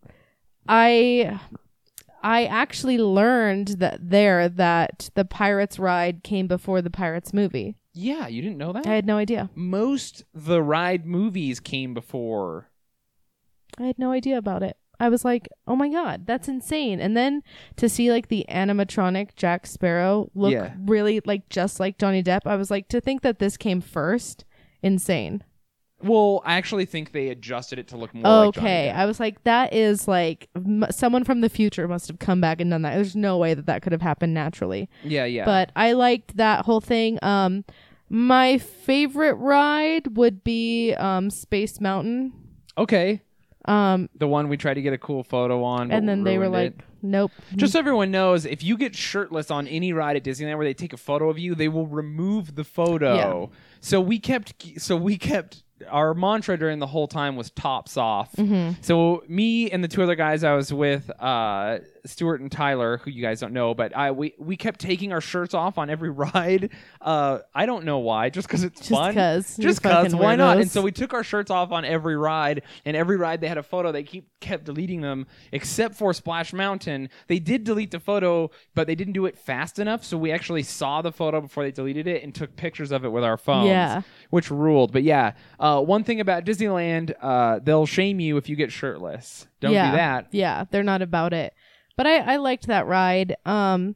I 0.68 1.40
I 2.22 2.46
actually 2.46 2.98
learned 2.98 3.68
that 3.80 4.00
there 4.10 4.48
that 4.48 5.10
the 5.16 5.26
Pirates 5.26 5.80
ride 5.80 6.24
came 6.24 6.48
before 6.48 6.82
the 6.82 6.90
Pirates 6.90 7.34
movie. 7.34 7.76
Yeah, 7.94 8.28
you 8.28 8.42
didn't 8.42 8.58
know 8.58 8.72
that? 8.74 8.86
I 8.86 8.94
had 8.96 9.06
no 9.06 9.18
idea. 9.18 9.50
Most 9.56 10.24
the 10.34 10.62
ride 10.62 11.06
movies 11.06 11.60
came 11.60 11.94
before. 11.94 12.70
I 13.78 13.84
had 13.84 14.00
no 14.00 14.12
idea 14.12 14.38
about 14.38 14.64
it. 14.64 14.78
I 15.00 15.10
was 15.10 15.26
like, 15.26 15.50
"Oh 15.66 15.76
my 15.76 15.90
god, 15.90 16.28
that's 16.28 16.48
insane!" 16.48 17.00
And 17.00 17.18
then 17.18 17.42
to 17.78 17.90
see 17.90 18.12
like 18.12 18.28
the 18.28 18.46
animatronic 18.48 19.36
Jack 19.36 19.66
Sparrow 19.66 20.30
look 20.36 20.52
Yeah. 20.54 20.74
really 20.86 21.22
like 21.26 21.50
just 21.50 21.80
like 21.80 21.98
Johnny 21.98 22.22
Depp, 22.22 22.42
I 22.46 22.56
was 22.56 22.70
like, 22.70 22.88
to 22.90 23.02
think 23.02 23.24
that 23.24 23.40
this 23.40 23.58
came 23.58 23.82
first, 23.82 24.46
insane. 24.84 25.44
Well, 26.04 26.42
I 26.46 26.56
actually 26.56 26.86
think 26.86 27.12
they 27.12 27.30
adjusted 27.30 27.80
it 27.80 27.88
to 27.90 27.98
look 27.98 28.14
more 28.14 28.46
like 28.46 28.56
Johnny 28.56 28.68
okay, 28.68 28.92
Depp. 28.94 28.96
I 28.98 29.06
was 29.06 29.20
like, 29.20 29.44
that 29.44 29.74
is 29.74 30.08
like 30.08 30.50
m- 30.56 30.86
someone 30.90 31.24
from 31.24 31.42
the 31.42 31.50
future 31.50 31.88
must 31.88 32.08
have 32.08 32.20
come 32.20 32.42
back 32.42 32.60
and 32.62 32.72
done 32.72 32.82
that. 32.84 32.96
There's 32.96 33.16
no 33.16 33.38
way 33.38 33.54
that 33.54 33.66
that 33.68 33.82
could 33.82 33.92
have 33.92 34.02
happened 34.02 34.34
naturally. 34.34 34.90
Yeah, 35.04 35.26
yeah. 35.26 35.46
But 35.46 35.72
I 35.76 35.94
liked 35.94 36.38
that 36.38 36.66
whole 36.66 36.82
thing. 36.82 37.20
Um, 37.22 37.66
my 38.10 38.58
favorite 38.58 39.36
ride 39.36 40.18
would 40.18 40.44
be 40.44 40.94
um 40.96 41.30
Space 41.30 41.80
Mountain. 41.80 42.34
okay. 42.78 43.22
Um, 43.66 44.10
The 44.16 44.28
one 44.28 44.50
we 44.50 44.58
tried 44.58 44.74
to 44.74 44.82
get 44.82 44.92
a 44.92 44.98
cool 44.98 45.24
photo 45.24 45.64
on. 45.64 45.90
but 45.90 45.96
and 45.98 46.10
then 46.10 46.24
they 46.24 46.40
were 46.40 46.50
ruined 46.50 46.78
like, 46.78 46.86
"Nope." 47.04 47.32
Just 47.56 47.74
so 47.74 47.80
everyone 47.80 48.10
knows, 48.10 48.44
if 48.44 48.64
you 48.64 48.76
get 48.76 48.96
shirtless 48.96 49.52
on 49.52 49.68
any 49.68 49.94
ride 49.94 50.16
at 50.16 50.24
Disneyland 50.24 50.58
where 50.58 50.66
they 50.66 50.74
take 50.74 50.94
a 50.94 50.98
photo 50.98 51.30
of 51.30 51.38
you, 51.38 51.54
they 51.54 51.68
will 51.68 51.86
remove 51.86 52.56
the 52.56 52.64
photo. 52.64 53.52
So 53.80 54.02
we 54.02 54.18
kept 54.18 54.56
so 54.82 54.96
we 54.96 55.16
kept 55.16 55.64
our 55.90 56.14
mantra 56.14 56.58
during 56.58 56.80
the 56.80 56.88
whole 56.88 57.08
time 57.08 57.36
was 57.36 57.50
tops 57.52 57.98
off. 57.98 58.32
Mm-hmm. 58.34 58.82
So 58.82 59.24
me 59.28 59.70
and 59.72 59.84
the 59.84 59.88
two 59.88 60.04
other 60.04 60.16
guys 60.16 60.44
I 60.44 60.54
was 60.54 60.74
with, 60.74 61.10
uh, 61.20 61.80
Stuart 62.06 62.42
and 62.42 62.52
Tyler, 62.52 62.98
who 62.98 63.12
you 63.12 63.22
guys 63.22 63.40
don't 63.40 63.54
know, 63.54 63.74
but 63.74 63.96
I 63.96 64.12
we 64.12 64.34
we 64.40 64.56
kept 64.58 64.80
taking 64.80 65.12
our 65.14 65.22
shirts 65.22 65.54
off 65.54 65.78
on 65.78 65.90
every 65.90 66.10
ride. 66.12 66.70
Uh, 67.00 67.40
I 67.54 67.66
don't 67.66 67.86
know 67.86 68.00
why, 68.00 68.30
just 68.30 68.48
because 68.48 68.64
it's 68.64 68.80
Just 68.80 68.92
fun. 68.92 69.14
'cause. 69.14 69.58
Just 69.58 69.82
because. 69.82 70.16
Why 70.16 70.36
not? 70.36 70.58
And 70.60 70.70
so 70.70 70.82
we 70.82 70.92
took 70.92 71.14
our 71.14 71.24
shirts 71.24 71.52
off 71.52 71.72
on 71.72 71.86
every 71.86 72.16
ride, 72.16 72.64
and 72.86 72.96
every 72.98 73.18
ride 73.18 73.42
they 73.42 73.48
had 73.48 73.58
a 73.58 73.64
photo. 73.64 73.92
They 73.92 74.04
keep 74.04 74.28
kept 74.40 74.66
deleting 74.66 75.02
them, 75.02 75.28
except 75.52 75.96
for 75.96 76.14
Splash 76.14 76.54
Mountain. 76.54 77.10
They 77.28 77.40
did 77.40 77.64
delete 77.64 77.92
the 77.92 78.00
photo, 78.00 78.52
but 78.76 78.88
they 78.88 78.96
didn't 78.96 79.14
do 79.14 79.26
it 79.26 79.38
fast 79.38 79.80
enough, 79.80 80.04
so 80.04 80.18
we 80.18 80.32
actually 80.32 80.64
saw 80.64 81.02
the 81.02 81.12
photo 81.12 81.42
before 81.42 81.64
they 81.64 81.72
deleted 81.72 82.08
it 82.08 82.24
and 82.24 82.34
took 82.34 82.56
pictures 82.56 82.92
of 82.92 83.06
it 83.06 83.10
with 83.10 83.24
our 83.24 83.38
phones. 83.38 83.68
Yeah. 83.68 84.02
which 84.30 84.50
ruled. 84.50 84.92
But 84.92 85.04
yeah, 85.04 85.34
uh, 85.60 85.82
one 85.82 86.04
thing 86.04 86.20
about 86.20 86.46
Disneyland, 86.46 87.14
uh, 87.22 87.60
they'll 87.64 87.86
shame 87.86 88.20
you 88.20 88.38
if 88.38 88.50
you 88.50 88.56
get 88.56 88.72
shirtless. 88.72 89.48
Don't 89.60 89.74
yeah, 89.74 89.92
do 89.92 89.98
that. 89.98 90.28
Yeah, 90.32 90.66
they're 90.72 90.84
not 90.84 91.02
about 91.02 91.34
it. 91.34 91.54
But 92.02 92.08
I, 92.08 92.34
I 92.34 92.38
liked 92.38 92.66
that 92.66 92.88
ride. 92.88 93.36
Um, 93.46 93.96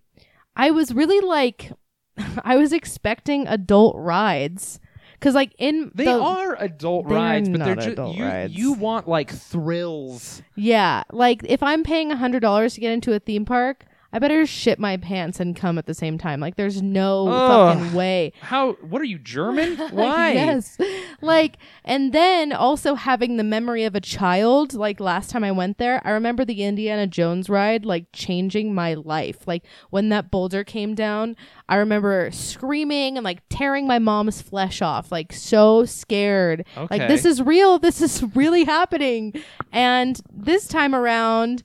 I 0.55 0.69
was 0.69 0.93
really 0.93 1.21
like, 1.25 1.71
I 2.43 2.55
was 2.55 2.71
expecting 2.71 3.47
adult 3.47 3.95
rides 3.97 4.79
because 5.13 5.33
like 5.33 5.55
in 5.57 5.91
They 5.95 6.05
the, 6.05 6.19
are 6.21 6.55
adult 6.61 7.07
They 7.09 7.15
are 7.15 7.17
rides, 7.17 7.49
but 7.49 7.61
they're 7.63 7.73
just 7.75 7.87
adult 7.87 8.15
you. 8.15 8.23
rides. 8.23 8.53
You 8.53 8.73
want 8.73 9.07
like 9.07 9.31
thrills. 9.31 10.43
yeah, 10.55 11.01
like 11.11 11.41
if 11.45 11.63
I'm 11.63 11.81
paying 11.81 12.11
a 12.11 12.15
hundred 12.15 12.41
dollars 12.41 12.75
to 12.75 12.79
get 12.79 12.91
into 12.93 13.11
a 13.11 13.17
theme 13.17 13.43
park. 13.43 13.85
I 14.15 14.19
better 14.19 14.45
shit 14.45 14.80
my 14.80 14.95
pants 14.95 15.41
and 15.41 15.58
come 15.58 15.78
at 15.78 15.88
the 15.88 15.93
same 15.93 16.17
time. 16.17 16.39
Like, 16.39 16.56
there's 16.56 16.82
no 16.82 17.28
Ugh. 17.28 17.78
fucking 17.78 17.93
way. 17.93 18.32
How? 18.39 18.71
What 18.75 19.01
are 19.01 19.06
you 19.06 19.19
German? 19.19 19.75
Why? 19.91 20.32
yes. 20.32 20.78
Like, 21.19 21.58
and 21.84 22.13
then 22.13 22.54
also 22.54 22.95
having 22.95 23.36
the 23.36 23.43
memory 23.43 23.84
of 23.84 23.93
a 23.93 23.99
child. 23.99 24.73
Like 24.73 25.01
last 25.01 25.32
time 25.32 25.43
I 25.43 25.51
went 25.51 25.80
there, 25.80 26.01
I 26.06 26.12
remember 26.12 26.45
the 26.45 26.63
Indiana 26.63 27.08
Jones 27.08 27.49
ride, 27.49 27.84
like 27.84 28.06
changing 28.13 28.73
my 28.73 28.93
life. 28.93 29.45
Like 29.45 29.65
when 29.89 30.08
that 30.10 30.32
boulder 30.32 30.63
came 30.63 30.95
down, 30.95 31.36
I 31.67 31.75
remember 31.75 32.30
screaming 32.32 33.17
and 33.17 33.25
like 33.25 33.41
tearing 33.49 33.86
my 33.86 33.99
mom's 33.99 34.41
flesh 34.41 34.82
off, 34.82 35.12
like 35.12 35.34
so 35.34 35.84
scared. 35.84 36.65
Okay. 36.78 36.99
Like 36.99 37.10
this 37.10 37.25
is 37.25 37.41
real. 37.41 37.80
This 37.80 38.01
is 38.01 38.23
really 38.34 38.63
happening. 38.63 39.34
And 39.73 40.21
this 40.32 40.69
time 40.69 40.95
around, 40.95 41.63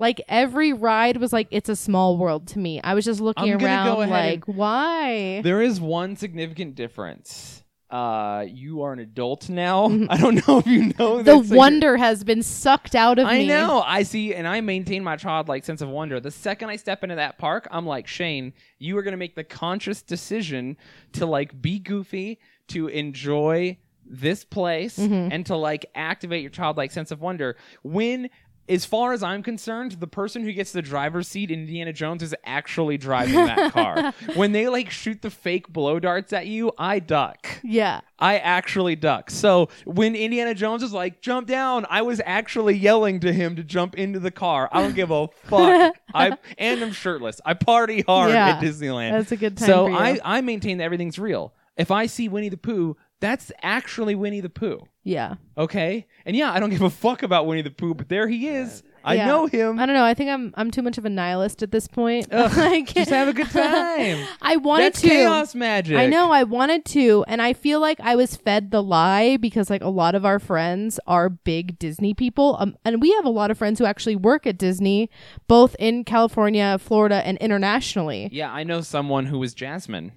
like 0.00 0.20
every 0.28 0.72
ride 0.72 1.18
was 1.18 1.32
like 1.32 1.46
it's 1.52 1.68
a 1.68 1.76
small 1.76 2.16
world 2.18 2.48
to 2.48 2.58
me. 2.58 2.80
I 2.82 2.94
was 2.94 3.04
just 3.04 3.20
looking 3.20 3.52
I'm 3.52 3.58
gonna 3.58 3.64
around 3.64 3.94
go 3.94 4.00
ahead 4.02 4.10
like, 4.32 4.44
why? 4.46 5.40
There 5.42 5.62
is 5.62 5.80
one 5.80 6.16
significant 6.16 6.74
difference. 6.74 7.62
Uh, 7.90 8.44
you 8.48 8.82
are 8.82 8.92
an 8.92 9.00
adult 9.00 9.48
now. 9.48 9.86
I 10.10 10.16
don't 10.16 10.46
know 10.46 10.58
if 10.60 10.66
you 10.68 10.92
know 10.98 11.16
Mm-hmm. 11.18 11.24
the 11.24 11.40
this. 11.40 11.50
like, 11.50 11.58
wonder 11.58 11.96
has 11.96 12.22
been 12.22 12.40
sucked 12.42 12.94
out 12.94 13.18
of 13.18 13.26
me. 13.26 13.32
I 13.32 13.38
me. 13.38 13.46
know. 13.48 13.82
I 13.84 14.04
see, 14.04 14.32
and 14.32 14.46
I 14.46 14.60
maintain 14.60 15.02
my 15.02 15.16
childlike 15.16 15.64
sense 15.64 15.80
of 15.82 15.88
wonder. 15.88 16.20
The 16.20 16.30
second 16.30 16.68
I 16.70 16.76
step 16.76 17.02
into 17.02 17.16
that 17.16 17.36
park, 17.38 17.66
I'm 17.72 17.86
like 17.86 18.06
Shane. 18.06 18.52
You 18.78 18.96
are 18.96 19.02
going 19.02 19.10
to 19.12 19.18
make 19.18 19.34
the 19.34 19.42
conscious 19.42 20.02
decision 20.02 20.76
to 21.14 21.26
like 21.26 21.60
be 21.60 21.80
goofy, 21.80 22.38
to 22.68 22.86
enjoy 22.86 23.76
this 24.06 24.44
place, 24.44 24.96
Mm-hmm. 24.96 25.32
and 25.32 25.44
to 25.46 25.56
like 25.56 25.86
activate 25.96 26.42
your 26.42 26.50
childlike 26.52 26.92
sense 26.92 27.10
of 27.10 27.20
wonder. 27.20 27.56
When 27.82 28.30
as 28.70 28.84
far 28.84 29.12
as 29.12 29.22
I'm 29.22 29.42
concerned, 29.42 29.92
the 29.92 30.06
person 30.06 30.42
who 30.44 30.52
gets 30.52 30.70
the 30.72 30.80
driver's 30.80 31.26
seat 31.28 31.50
in 31.50 31.60
Indiana 31.60 31.92
Jones 31.92 32.22
is 32.22 32.34
actually 32.44 32.96
driving 32.96 33.34
that 33.34 33.72
car. 33.72 34.14
when 34.36 34.52
they 34.52 34.68
like 34.68 34.90
shoot 34.90 35.20
the 35.22 35.30
fake 35.30 35.68
blow 35.68 35.98
darts 35.98 36.32
at 36.32 36.46
you, 36.46 36.72
I 36.78 37.00
duck. 37.00 37.46
Yeah. 37.64 38.00
I 38.18 38.38
actually 38.38 38.96
duck. 38.96 39.30
So 39.30 39.68
when 39.84 40.14
Indiana 40.14 40.54
Jones 40.54 40.82
is 40.82 40.92
like, 40.92 41.20
jump 41.20 41.48
down, 41.48 41.84
I 41.90 42.02
was 42.02 42.20
actually 42.24 42.76
yelling 42.76 43.20
to 43.20 43.32
him 43.32 43.56
to 43.56 43.64
jump 43.64 43.96
into 43.96 44.20
the 44.20 44.30
car. 44.30 44.68
I 44.70 44.82
don't 44.82 44.94
give 44.94 45.10
a 45.10 45.26
fuck. 45.44 45.96
I 46.14 46.36
and 46.56 46.82
I'm 46.82 46.92
shirtless. 46.92 47.40
I 47.44 47.54
party 47.54 48.02
hard 48.06 48.30
Yeah. 48.30 48.50
at 48.50 48.62
Disneyland. 48.62 49.12
That's 49.12 49.32
a 49.32 49.36
good 49.36 49.56
time 49.58 49.66
So. 49.66 49.92
I, 49.92 50.18
I 50.24 50.40
maintain 50.42 50.78
that 50.78 50.84
everything's 50.84 51.18
real. 51.18 51.52
If 51.76 51.90
I 51.90 52.06
see 52.06 52.28
Winnie 52.28 52.50
the 52.50 52.56
Pooh, 52.58 52.96
that's 53.20 53.52
actually 53.62 54.14
Winnie 54.14 54.40
the 54.40 54.48
Pooh. 54.50 54.80
Yeah. 55.04 55.34
Okay? 55.56 56.06
And 56.26 56.34
yeah, 56.36 56.52
I 56.52 56.60
don't 56.60 56.70
give 56.70 56.82
a 56.82 56.90
fuck 56.90 57.22
about 57.22 57.46
Winnie 57.46 57.62
the 57.62 57.70
Pooh, 57.70 57.94
but 57.94 58.08
there 58.08 58.28
he 58.28 58.48
is. 58.48 58.82
I 59.02 59.14
Yeah. 59.14 59.26
know 59.28 59.46
him. 59.46 59.78
I 59.78 59.86
don't 59.86 59.94
know. 59.94 60.04
I 60.04 60.12
think 60.12 60.28
I'm 60.28 60.52
I'm 60.58 60.70
too 60.70 60.82
much 60.82 60.98
of 60.98 61.06
a 61.06 61.08
nihilist 61.10 61.62
at 61.62 61.70
this 61.72 61.86
point. 61.88 62.28
Ugh, 62.32 62.54
Like- 62.54 62.92
just 62.92 63.10
have 63.10 63.28
a 63.28 63.32
good 63.32 63.48
time. 63.50 64.26
I 64.42 64.56
wanted 64.56 64.84
That's 64.84 65.00
to. 65.00 65.08
chaos 65.08 65.54
magic. 65.54 65.96
I 65.96 66.06
know 66.06 66.30
I 66.30 66.42
wanted 66.42 66.84
to, 66.86 67.24
and 67.26 67.40
I 67.40 67.54
feel 67.54 67.80
like 67.80 67.98
I 68.00 68.14
was 68.14 68.36
fed 68.36 68.70
the 68.70 68.82
lie 68.82 69.38
because 69.38 69.70
like 69.70 69.82
a 69.82 69.88
lot 69.88 70.14
of 70.14 70.26
our 70.26 70.38
friends 70.38 71.00
are 71.06 71.30
big 71.30 71.78
Disney 71.78 72.12
people, 72.12 72.56
um, 72.60 72.76
and 72.84 73.00
we 73.00 73.10
have 73.14 73.24
a 73.24 73.30
lot 73.30 73.50
of 73.50 73.56
friends 73.56 73.78
who 73.78 73.86
actually 73.86 74.16
work 74.16 74.46
at 74.46 74.58
Disney, 74.58 75.08
both 75.48 75.74
in 75.78 76.04
California, 76.04 76.76
Florida, 76.78 77.26
and 77.26 77.38
internationally. 77.38 78.28
Yeah, 78.32 78.52
I 78.52 78.64
know 78.64 78.82
someone 78.82 79.26
who 79.26 79.38
was 79.38 79.54
Jasmine. 79.54 80.12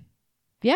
Yeah. 0.62 0.76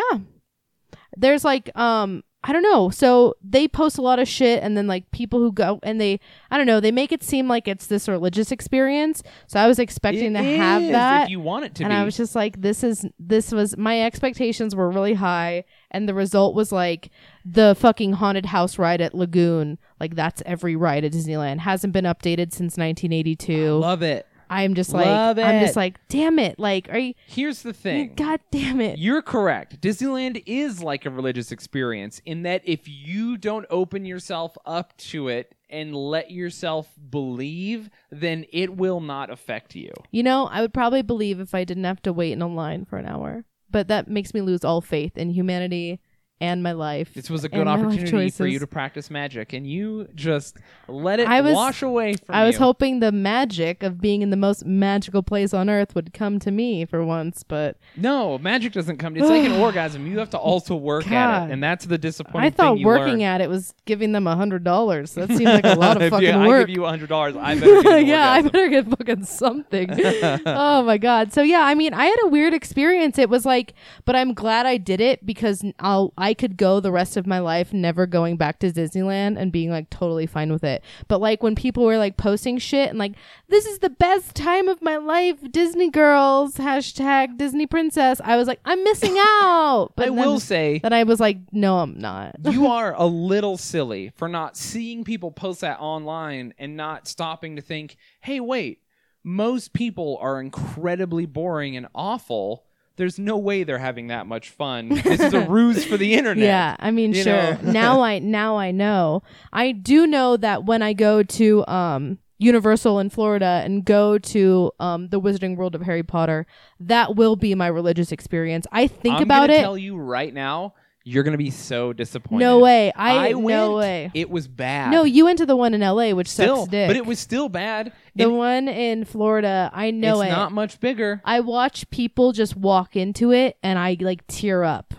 There's 1.16 1.44
like 1.44 1.76
um 1.76 2.22
I 2.44 2.52
don't 2.52 2.62
know. 2.62 2.88
So 2.88 3.34
they 3.42 3.66
post 3.66 3.98
a 3.98 4.02
lot 4.02 4.20
of 4.20 4.28
shit, 4.28 4.62
and 4.62 4.76
then 4.76 4.86
like 4.86 5.10
people 5.10 5.40
who 5.40 5.50
go 5.50 5.80
and 5.82 6.00
they, 6.00 6.20
I 6.52 6.56
don't 6.56 6.68
know, 6.68 6.78
they 6.78 6.92
make 6.92 7.10
it 7.10 7.24
seem 7.24 7.48
like 7.48 7.66
it's 7.66 7.88
this 7.88 8.08
religious 8.08 8.52
experience. 8.52 9.24
So 9.48 9.58
I 9.58 9.66
was 9.66 9.80
expecting 9.80 10.36
It 10.36 10.40
to 10.40 10.56
have 10.56 10.82
that, 10.82 11.24
if 11.24 11.30
you 11.30 11.40
want 11.40 11.64
it 11.64 11.74
to 11.76 11.82
and 11.82 11.90
be. 11.90 11.96
I 11.96 12.04
was 12.04 12.16
just 12.16 12.36
like, 12.36 12.60
this 12.60 12.84
is 12.84 13.04
this 13.18 13.50
was 13.50 13.76
my 13.76 14.02
expectations 14.02 14.76
were 14.76 14.88
really 14.88 15.14
high, 15.14 15.64
and 15.90 16.08
the 16.08 16.14
result 16.14 16.54
was 16.54 16.70
like 16.70 17.10
the 17.44 17.74
fucking 17.74 18.12
haunted 18.12 18.46
house 18.46 18.78
ride 18.78 19.00
at 19.00 19.14
Lagoon. 19.14 19.76
Like 19.98 20.14
that's 20.14 20.40
every 20.46 20.76
ride 20.76 21.04
at 21.04 21.12
Disneyland 21.12 21.58
hasn't 21.58 21.92
been 21.92 22.04
updated 22.04 22.52
since 22.52 22.76
1982. 22.76 23.78
Love 23.78 24.02
it. 24.02 24.27
I'm 24.50 24.74
just 24.74 24.92
like, 24.92 25.06
Love 25.06 25.38
I'm 25.38 25.56
it. 25.56 25.60
just 25.60 25.76
like, 25.76 25.98
damn 26.08 26.38
it! 26.38 26.58
Like, 26.58 26.88
are 26.90 26.98
you? 26.98 27.14
Here's 27.26 27.62
the 27.62 27.72
thing. 27.72 28.14
God 28.14 28.40
damn 28.50 28.80
it! 28.80 28.98
You're 28.98 29.22
correct. 29.22 29.80
Disneyland 29.80 30.42
is 30.46 30.82
like 30.82 31.06
a 31.06 31.10
religious 31.10 31.52
experience 31.52 32.20
in 32.24 32.42
that 32.42 32.62
if 32.64 32.88
you 32.88 33.36
don't 33.36 33.66
open 33.70 34.04
yourself 34.04 34.56
up 34.64 34.96
to 34.98 35.28
it 35.28 35.54
and 35.70 35.94
let 35.94 36.30
yourself 36.30 36.88
believe, 37.10 37.90
then 38.10 38.46
it 38.52 38.76
will 38.76 39.00
not 39.00 39.30
affect 39.30 39.74
you. 39.74 39.92
You 40.10 40.22
know, 40.22 40.46
I 40.46 40.60
would 40.62 40.72
probably 40.72 41.02
believe 41.02 41.40
if 41.40 41.54
I 41.54 41.64
didn't 41.64 41.84
have 41.84 42.02
to 42.02 42.12
wait 42.12 42.32
in 42.32 42.42
a 42.42 42.48
line 42.48 42.84
for 42.84 42.96
an 42.96 43.06
hour. 43.06 43.44
But 43.70 43.88
that 43.88 44.08
makes 44.08 44.32
me 44.32 44.40
lose 44.40 44.64
all 44.64 44.80
faith 44.80 45.18
in 45.18 45.30
humanity 45.30 46.00
and 46.40 46.62
my 46.62 46.72
life. 46.72 47.12
This 47.14 47.28
was 47.30 47.42
a 47.44 47.46
and 47.46 47.54
good 47.54 47.64
my 47.64 47.72
life 47.74 47.80
opportunity 47.80 48.06
for 48.06 48.10
choices. 48.44 48.52
you 48.52 48.58
to 48.60 48.66
practice 48.66 49.10
magic, 49.10 49.52
and 49.52 49.66
you 49.66 50.08
just 50.14 50.56
let 50.86 51.18
it 51.20 51.28
I 51.28 51.40
was- 51.40 51.54
wash 51.54 51.82
away 51.82 52.14
from 52.14 52.34
I 52.34 52.44
was 52.44 52.54
you. 52.54 52.60
hoping 52.60 53.00
the 53.00 53.10
magic 53.12 53.82
of 53.82 54.00
being 54.00 54.22
in 54.22 54.30
the 54.30 54.36
most 54.36 54.64
magical 54.64 55.22
place 55.22 55.52
on 55.52 55.68
earth 55.68 55.94
would 55.94 56.12
come 56.12 56.38
to 56.40 56.50
me 56.50 56.84
for 56.84 57.04
once, 57.04 57.42
but 57.42 57.76
No, 57.96 58.38
magic 58.38 58.72
doesn't 58.72 58.98
come. 58.98 59.16
It's 59.16 59.28
like 59.28 59.44
an 59.44 59.52
orgasm. 59.60 60.06
You 60.06 60.18
have 60.20 60.30
to 60.30 60.38
also 60.38 60.76
work 60.76 61.06
at 61.06 61.10
God. 61.10 61.50
it, 61.50 61.52
and 61.54 61.62
that's 61.62 61.86
the 61.86 61.98
disappointing 61.98 62.46
I 62.46 62.50
thought 62.50 62.74
thing 62.74 62.78
you 62.82 62.86
working 62.86 63.18
learn. 63.18 63.22
at 63.22 63.40
it 63.40 63.48
was 63.48 63.74
giving 63.84 64.12
them 64.12 64.26
a 64.26 64.36
hundred 64.36 64.62
dollars. 64.64 65.14
That 65.14 65.28
seems 65.28 65.42
like 65.44 65.64
a 65.64 65.74
lot 65.78 65.96
of 65.96 66.02
If 66.02 66.10
fucking 66.10 66.26
you- 66.28 66.32
I 66.34 66.46
work. 66.46 66.66
give 66.68 66.76
you 66.76 66.84
hundred 66.84 67.08
dollars. 67.08 67.34
I 67.36 67.54
better 67.56 67.82
get 67.82 67.92
an 68.00 68.06
yeah, 68.06 68.30
I 68.30 68.36
orgasm. 68.36 68.50
better 68.52 68.68
get 68.68 68.88
fucking 68.88 69.24
something. 69.24 69.90
oh 70.46 70.82
my 70.82 70.98
god. 70.98 71.32
So 71.32 71.42
yeah, 71.42 71.62
I 71.62 71.74
mean, 71.74 71.92
I 71.94 72.04
had 72.06 72.16
a 72.24 72.28
weird 72.28 72.54
experience. 72.54 73.18
It 73.18 73.28
was 73.28 73.44
like, 73.44 73.74
but 74.04 74.14
I'm 74.16 74.34
glad 74.34 74.66
I 74.66 74.76
did 74.76 75.00
it 75.00 75.24
because 75.26 75.64
I'll 75.80 76.12
I 76.16 76.27
could 76.34 76.56
go 76.56 76.80
the 76.80 76.92
rest 76.92 77.16
of 77.16 77.26
my 77.26 77.38
life 77.38 77.72
never 77.72 78.06
going 78.06 78.36
back 78.36 78.58
to 78.60 78.70
Disneyland 78.70 79.38
and 79.38 79.52
being 79.52 79.70
like 79.70 79.90
totally 79.90 80.26
fine 80.26 80.52
with 80.52 80.64
it. 80.64 80.82
But 81.06 81.20
like 81.20 81.42
when 81.42 81.54
people 81.54 81.84
were 81.84 81.98
like 81.98 82.16
posting 82.16 82.58
shit 82.58 82.90
and 82.90 82.98
like 82.98 83.12
this 83.48 83.66
is 83.66 83.78
the 83.78 83.90
best 83.90 84.34
time 84.34 84.68
of 84.68 84.82
my 84.82 84.96
life, 84.96 85.36
Disney 85.50 85.90
girls 85.90 86.54
hashtag 86.54 87.36
Disney 87.38 87.66
princess. 87.66 88.20
I 88.24 88.36
was 88.36 88.48
like, 88.48 88.60
I'm 88.64 88.82
missing 88.84 89.16
out. 89.18 89.92
But 89.96 90.08
I 90.08 90.10
will 90.10 90.40
say 90.40 90.78
that 90.80 90.92
I 90.92 91.04
was 91.04 91.20
like, 91.20 91.38
no, 91.52 91.78
I'm 91.78 91.98
not. 91.98 92.36
you 92.50 92.66
are 92.66 92.94
a 92.94 93.06
little 93.06 93.56
silly 93.56 94.12
for 94.16 94.28
not 94.28 94.56
seeing 94.56 95.04
people 95.04 95.30
post 95.30 95.60
that 95.62 95.80
online 95.80 96.54
and 96.58 96.76
not 96.76 97.08
stopping 97.08 97.56
to 97.56 97.62
think, 97.62 97.96
hey, 98.20 98.40
wait, 98.40 98.80
most 99.24 99.72
people 99.72 100.18
are 100.20 100.40
incredibly 100.40 101.26
boring 101.26 101.76
and 101.76 101.86
awful. 101.94 102.64
There's 102.98 103.18
no 103.18 103.38
way 103.38 103.64
they're 103.64 103.78
having 103.78 104.08
that 104.08 104.26
much 104.26 104.50
fun. 104.50 104.88
This 105.02 105.20
is 105.20 105.32
a 105.32 105.48
ruse 105.48 105.84
for 105.84 105.96
the 105.96 106.12
internet. 106.14 106.44
Yeah, 106.44 106.76
I 106.78 106.90
mean, 106.90 107.14
You 107.14 107.22
sure. 107.22 107.58
now 107.62 108.00
I 108.12 108.18
now 108.18 108.58
I 108.58 108.70
know. 108.72 109.22
I 109.52 109.72
do 109.72 110.06
know 110.06 110.36
that 110.36 110.64
when 110.66 110.82
I 110.82 110.92
go 110.92 111.22
to 111.22 111.66
um 111.66 112.18
Universal 112.40 113.00
in 113.00 113.10
Florida 113.10 113.62
and 113.64 113.84
go 113.84 114.18
to 114.18 114.70
um 114.78 115.08
the 115.08 115.20
Wizarding 115.20 115.56
World 115.56 115.74
of 115.74 115.82
Harry 115.82 116.02
Potter, 116.04 116.46
that 116.78 117.16
will 117.16 117.34
be 117.36 117.54
my 117.54 117.66
religious 117.66 118.12
experience. 118.12 118.66
I 118.70 118.86
think 118.86 119.16
I'm 119.16 119.22
about 119.22 119.50
it. 119.50 119.60
tell 119.60 119.78
you 119.78 119.96
right 119.96 120.32
now, 120.32 120.74
you're 121.08 121.22
gonna 121.22 121.38
be 121.38 121.50
so 121.50 121.92
disappointed. 121.92 122.44
no 122.44 122.58
way. 122.58 122.92
I, 122.94 123.34
went. 123.34 123.46
no 123.46 123.76
way. 123.76 124.10
It 124.12 124.28
was 124.28 124.46
bad. 124.46 124.90
No, 124.90 125.04
you 125.04 125.24
went 125.24 125.38
to 125.38 125.46
the 125.46 125.56
one 125.56 125.72
in 125.72 125.80
LA, 125.80 126.10
which 126.10 126.28
still, 126.28 126.58
sucks 126.58 126.70
dick. 126.70 126.88
but 126.88 126.96
it 126.96 127.06
was 127.06 127.18
still 127.18 127.48
bad. 127.48 127.92
the 128.14 128.28
one 128.28 128.68
in 128.68 129.04
Florida. 129.04 129.70
I 129.72 129.90
know 129.90 130.20
it's 130.20 130.30
it. 130.30 130.32
not 130.32 130.52
much 130.52 130.80
bigger. 130.80 131.22
I 131.24 131.40
watch 131.40 131.88
people 131.90 132.32
just 132.32 132.56
walk 132.56 132.94
into 132.94 133.32
it 133.32 133.56
and 133.62 133.78
I 133.78 133.96
like 134.00 134.26
tear 134.26 134.64
up. 134.64 134.92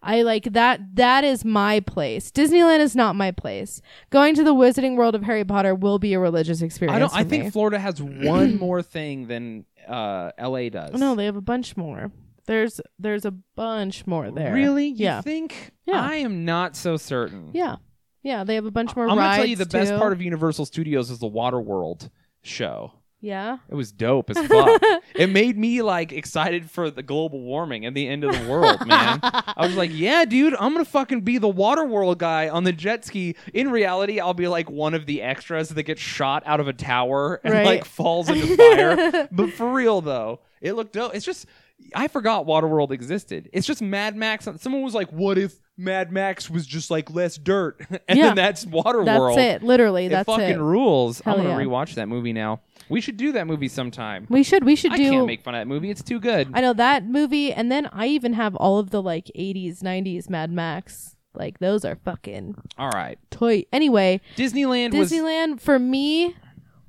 I 0.00 0.22
like 0.22 0.44
that 0.52 0.94
that 0.94 1.24
is 1.24 1.44
my 1.44 1.80
place. 1.80 2.30
Disneyland 2.30 2.78
is 2.78 2.94
not 2.94 3.16
my 3.16 3.32
place. 3.32 3.82
Going 4.10 4.36
to 4.36 4.44
the 4.44 4.54
Wizarding 4.54 4.96
World 4.96 5.16
of 5.16 5.24
Harry 5.24 5.44
Potter 5.44 5.74
will 5.74 5.98
be 5.98 6.14
a 6.14 6.20
religious 6.20 6.62
experience. 6.62 6.94
I 6.94 6.98
don't. 7.00 7.14
I 7.14 7.24
for 7.24 7.28
think 7.28 7.44
me. 7.44 7.50
Florida 7.50 7.80
has 7.80 8.00
one 8.00 8.58
more 8.58 8.80
thing 8.80 9.26
than 9.26 9.64
uh, 9.88 10.30
L.A. 10.38 10.70
does. 10.70 10.98
no, 10.98 11.16
they 11.16 11.24
have 11.24 11.36
a 11.36 11.40
bunch 11.40 11.76
more. 11.76 12.12
There's 12.48 12.80
there's 12.98 13.24
a 13.24 13.30
bunch 13.30 14.06
more 14.06 14.30
there. 14.32 14.52
Really? 14.52 14.86
You 14.88 15.04
Yeah. 15.04 15.20
think? 15.20 15.70
Yeah. 15.86 16.02
I 16.02 16.16
am 16.16 16.44
not 16.44 16.74
so 16.74 16.96
certain. 16.96 17.50
Yeah. 17.52 17.76
Yeah, 18.24 18.42
they 18.42 18.56
have 18.56 18.64
a 18.66 18.70
bunch 18.72 18.96
more 18.96 19.08
I'm 19.08 19.16
gonna 19.16 19.36
tell 19.36 19.46
you 19.46 19.54
the 19.54 19.66
best 19.66 19.94
part 19.94 20.12
of 20.12 20.20
Universal 20.20 20.64
Studios 20.66 21.10
is 21.10 21.18
the 21.20 21.28
Waterworld 21.30 22.10
show. 22.42 22.92
Yeah. 23.20 23.58
It 23.68 23.74
was 23.74 23.90
dope 23.92 24.30
as 24.30 24.38
fuck. 24.46 24.80
it 25.14 25.28
made 25.28 25.58
me 25.58 25.82
like 25.82 26.12
excited 26.12 26.70
for 26.70 26.90
the 26.90 27.02
global 27.02 27.40
warming 27.42 27.84
and 27.84 27.96
the 27.96 28.06
end 28.08 28.24
of 28.24 28.32
the 28.32 28.48
world, 28.48 28.86
man. 28.86 29.20
I 29.22 29.54
was 29.66 29.76
like, 29.76 29.90
yeah, 29.92 30.24
dude, 30.24 30.54
I'm 30.54 30.72
gonna 30.72 30.84
fucking 30.84 31.22
be 31.22 31.36
the 31.38 31.52
Waterworld 31.52 32.16
guy 32.18 32.48
on 32.48 32.64
the 32.64 32.72
jet 32.72 33.04
ski. 33.04 33.34
In 33.52 33.70
reality, 33.70 34.20
I'll 34.20 34.34
be 34.34 34.48
like 34.48 34.70
one 34.70 34.94
of 34.94 35.04
the 35.06 35.20
extras 35.20 35.68
that 35.70 35.82
gets 35.82 36.00
shot 36.00 36.42
out 36.46 36.60
of 36.60 36.68
a 36.68 36.72
tower 36.72 37.40
and 37.44 37.52
Right. 37.52 37.66
like 37.66 37.84
falls 37.84 38.28
into 38.30 38.56
fire. 38.56 39.28
but 39.32 39.50
for 39.52 39.70
real 39.72 40.00
though, 40.00 40.40
it 40.62 40.72
looked 40.74 40.92
dope. 40.94 41.14
It's 41.14 41.26
just 41.26 41.46
I 41.94 42.08
forgot 42.08 42.46
Waterworld 42.46 42.90
existed. 42.90 43.48
It's 43.52 43.66
just 43.66 43.80
Mad 43.80 44.14
Max. 44.16 44.46
Someone 44.58 44.82
was 44.82 44.94
like, 44.94 45.10
"What 45.10 45.38
if 45.38 45.58
Mad 45.76 46.12
Max 46.12 46.50
was 46.50 46.66
just 46.66 46.90
like 46.90 47.10
less 47.10 47.36
dirt?" 47.38 47.80
and 48.08 48.18
Yeah. 48.18 48.26
then 48.26 48.34
that's 48.36 48.64
Waterworld. 48.66 49.36
That's 49.36 49.38
it. 49.38 49.62
Literally, 49.62 50.06
It 50.06 50.10
that's 50.10 50.26
fucking 50.26 50.44
it. 50.56 50.58
rules. 50.58 51.22
I'm 51.24 51.36
gonna 51.36 51.48
yeah. 51.50 51.56
rewatch 51.56 51.94
that 51.94 52.08
movie 52.08 52.32
now. 52.32 52.60
We 52.90 53.00
should 53.00 53.16
do 53.16 53.32
that 53.32 53.46
movie 53.46 53.68
sometime. 53.68 54.26
We 54.28 54.42
should 54.42 54.64
we 54.64 54.76
should 54.76 54.92
I 54.92 54.96
do 54.96 55.10
can't 55.10 55.26
make 55.26 55.42
fun 55.42 55.54
of 55.54 55.60
that 55.60 55.66
movie. 55.68 55.90
It's 55.90 56.02
too 56.02 56.20
good. 56.20 56.50
I 56.52 56.60
know 56.60 56.72
that 56.74 57.06
movie, 57.06 57.52
and 57.52 57.70
then 57.72 57.86
I 57.92 58.06
even 58.08 58.32
have 58.34 58.54
all 58.56 58.78
of 58.78 58.90
the 58.90 59.00
like 59.02 59.30
'80s, 59.36 59.80
'90s 59.82 60.28
Mad 60.28 60.50
Max. 60.50 61.16
Like 61.34 61.58
those 61.58 61.84
are 61.84 61.96
fucking 61.96 62.56
All 62.78 62.90
right. 62.90 63.18
toy. 63.30 63.64
Anyway, 63.72 64.20
Disneyland, 64.36 64.92
was 64.94 65.12
Disneyland 65.12 65.60
for 65.60 65.78
me 65.78 66.34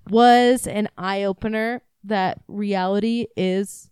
was 0.10 0.66
an 0.66 0.90
eye 0.98 1.24
opener 1.24 1.84
that 2.04 2.42
reality 2.48 3.28
is 3.38 3.90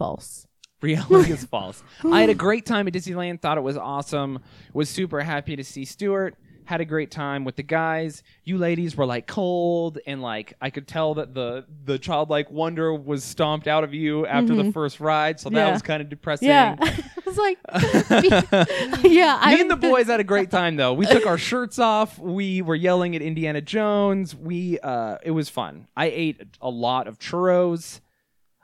false. 0.00 0.46
reality 0.82 1.30
is 1.32 1.44
false. 1.56 1.82
I 2.04 2.20
had 2.22 2.30
a 2.30 2.34
great 2.34 2.64
time 2.64 2.88
at 2.88 2.94
Disneyland. 2.94 3.40
Thought 3.42 3.58
it 3.58 3.62
was 3.62 3.76
awesome. 3.76 4.38
Was 4.72 4.88
super 4.88 5.20
happy 5.20 5.54
to 5.56 5.62
see 5.64 5.84
Stuart. 5.84 6.34
Had 6.64 6.80
a 6.80 6.84
great 6.84 7.10
time 7.10 7.44
with 7.44 7.56
the 7.56 7.64
guys. 7.64 8.22
You 8.44 8.56
ladies 8.56 8.96
were 8.96 9.04
like 9.04 9.26
cold 9.26 9.98
and 10.06 10.22
like 10.22 10.54
I 10.60 10.70
could 10.70 10.86
tell 10.86 11.14
that 11.14 11.34
the 11.34 11.66
the 11.84 11.98
childlike 11.98 12.48
wonder 12.50 12.94
was 12.94 13.24
stomped 13.24 13.66
out 13.66 13.82
of 13.82 13.92
you 13.92 14.24
after 14.24 14.54
the 14.54 14.70
first 14.72 15.00
ride. 15.00 15.40
So 15.40 15.48
that 15.50 15.56
Mm-hmm. 15.56 15.66
Yeah. 15.66 15.72
was 15.72 15.82
kind 15.82 16.00
of 16.00 16.08
depressing. 16.08 16.48
Yeah, 16.48 16.76
it's 17.26 17.36
like, 17.38 17.58
yeah. 19.04 19.38
I 19.40 19.54
Me 19.54 19.60
and 19.62 19.70
the 19.70 19.76
boys 19.76 20.06
had 20.06 20.20
a 20.20 20.24
great 20.24 20.50
time 20.50 20.76
though. 20.76 20.92
We 20.94 21.06
took 21.06 21.26
our 21.26 21.38
shirts 21.38 21.78
off. 21.78 22.18
We 22.18 22.62
were 22.62 22.76
yelling 22.76 23.16
at 23.16 23.22
Indiana 23.22 23.60
Jones. 23.60 24.34
We 24.36 24.78
uh 24.80 25.16
it 25.24 25.32
was 25.32 25.48
fun. 25.48 25.88
I 25.96 26.06
ate 26.06 26.40
a 26.60 26.70
lot 26.70 27.08
of 27.08 27.18
churros. 27.18 28.00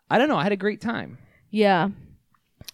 I 0.08 0.18
don't 0.18 0.28
know. 0.28 0.36
I 0.36 0.44
had 0.44 0.52
a 0.52 0.56
great 0.56 0.80
time. 0.80 1.18
Yeah, 1.56 1.88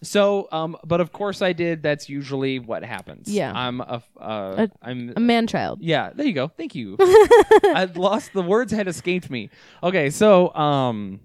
So, 0.01 0.47
um, 0.51 0.75
but 0.85 0.99
of 0.99 1.11
course 1.13 1.41
I 1.41 1.53
did. 1.53 1.81
That's 1.81 2.09
usually 2.09 2.59
what 2.59 2.83
happens. 2.83 3.29
Yeah. 3.29 3.51
I'm 3.55 3.79
a, 3.79 4.03
uh, 4.19 4.65
A- 4.67 4.71
I'm 4.81 5.13
a 5.15 5.19
man 5.21 5.47
child. 5.47 5.79
yeah, 5.81 6.11
there 6.13 6.25
you 6.25 6.33
go. 6.33 6.49
Thank 6.49 6.75
you. 6.75 6.97
I 6.99 7.89
lost 7.95 8.33
the 8.33 8.41
words 8.41 8.71
had 8.73 8.87
escaped 8.87 9.29
me. 9.29 9.49
Okay, 9.81 10.09
so 10.09 10.53
um 10.55 11.21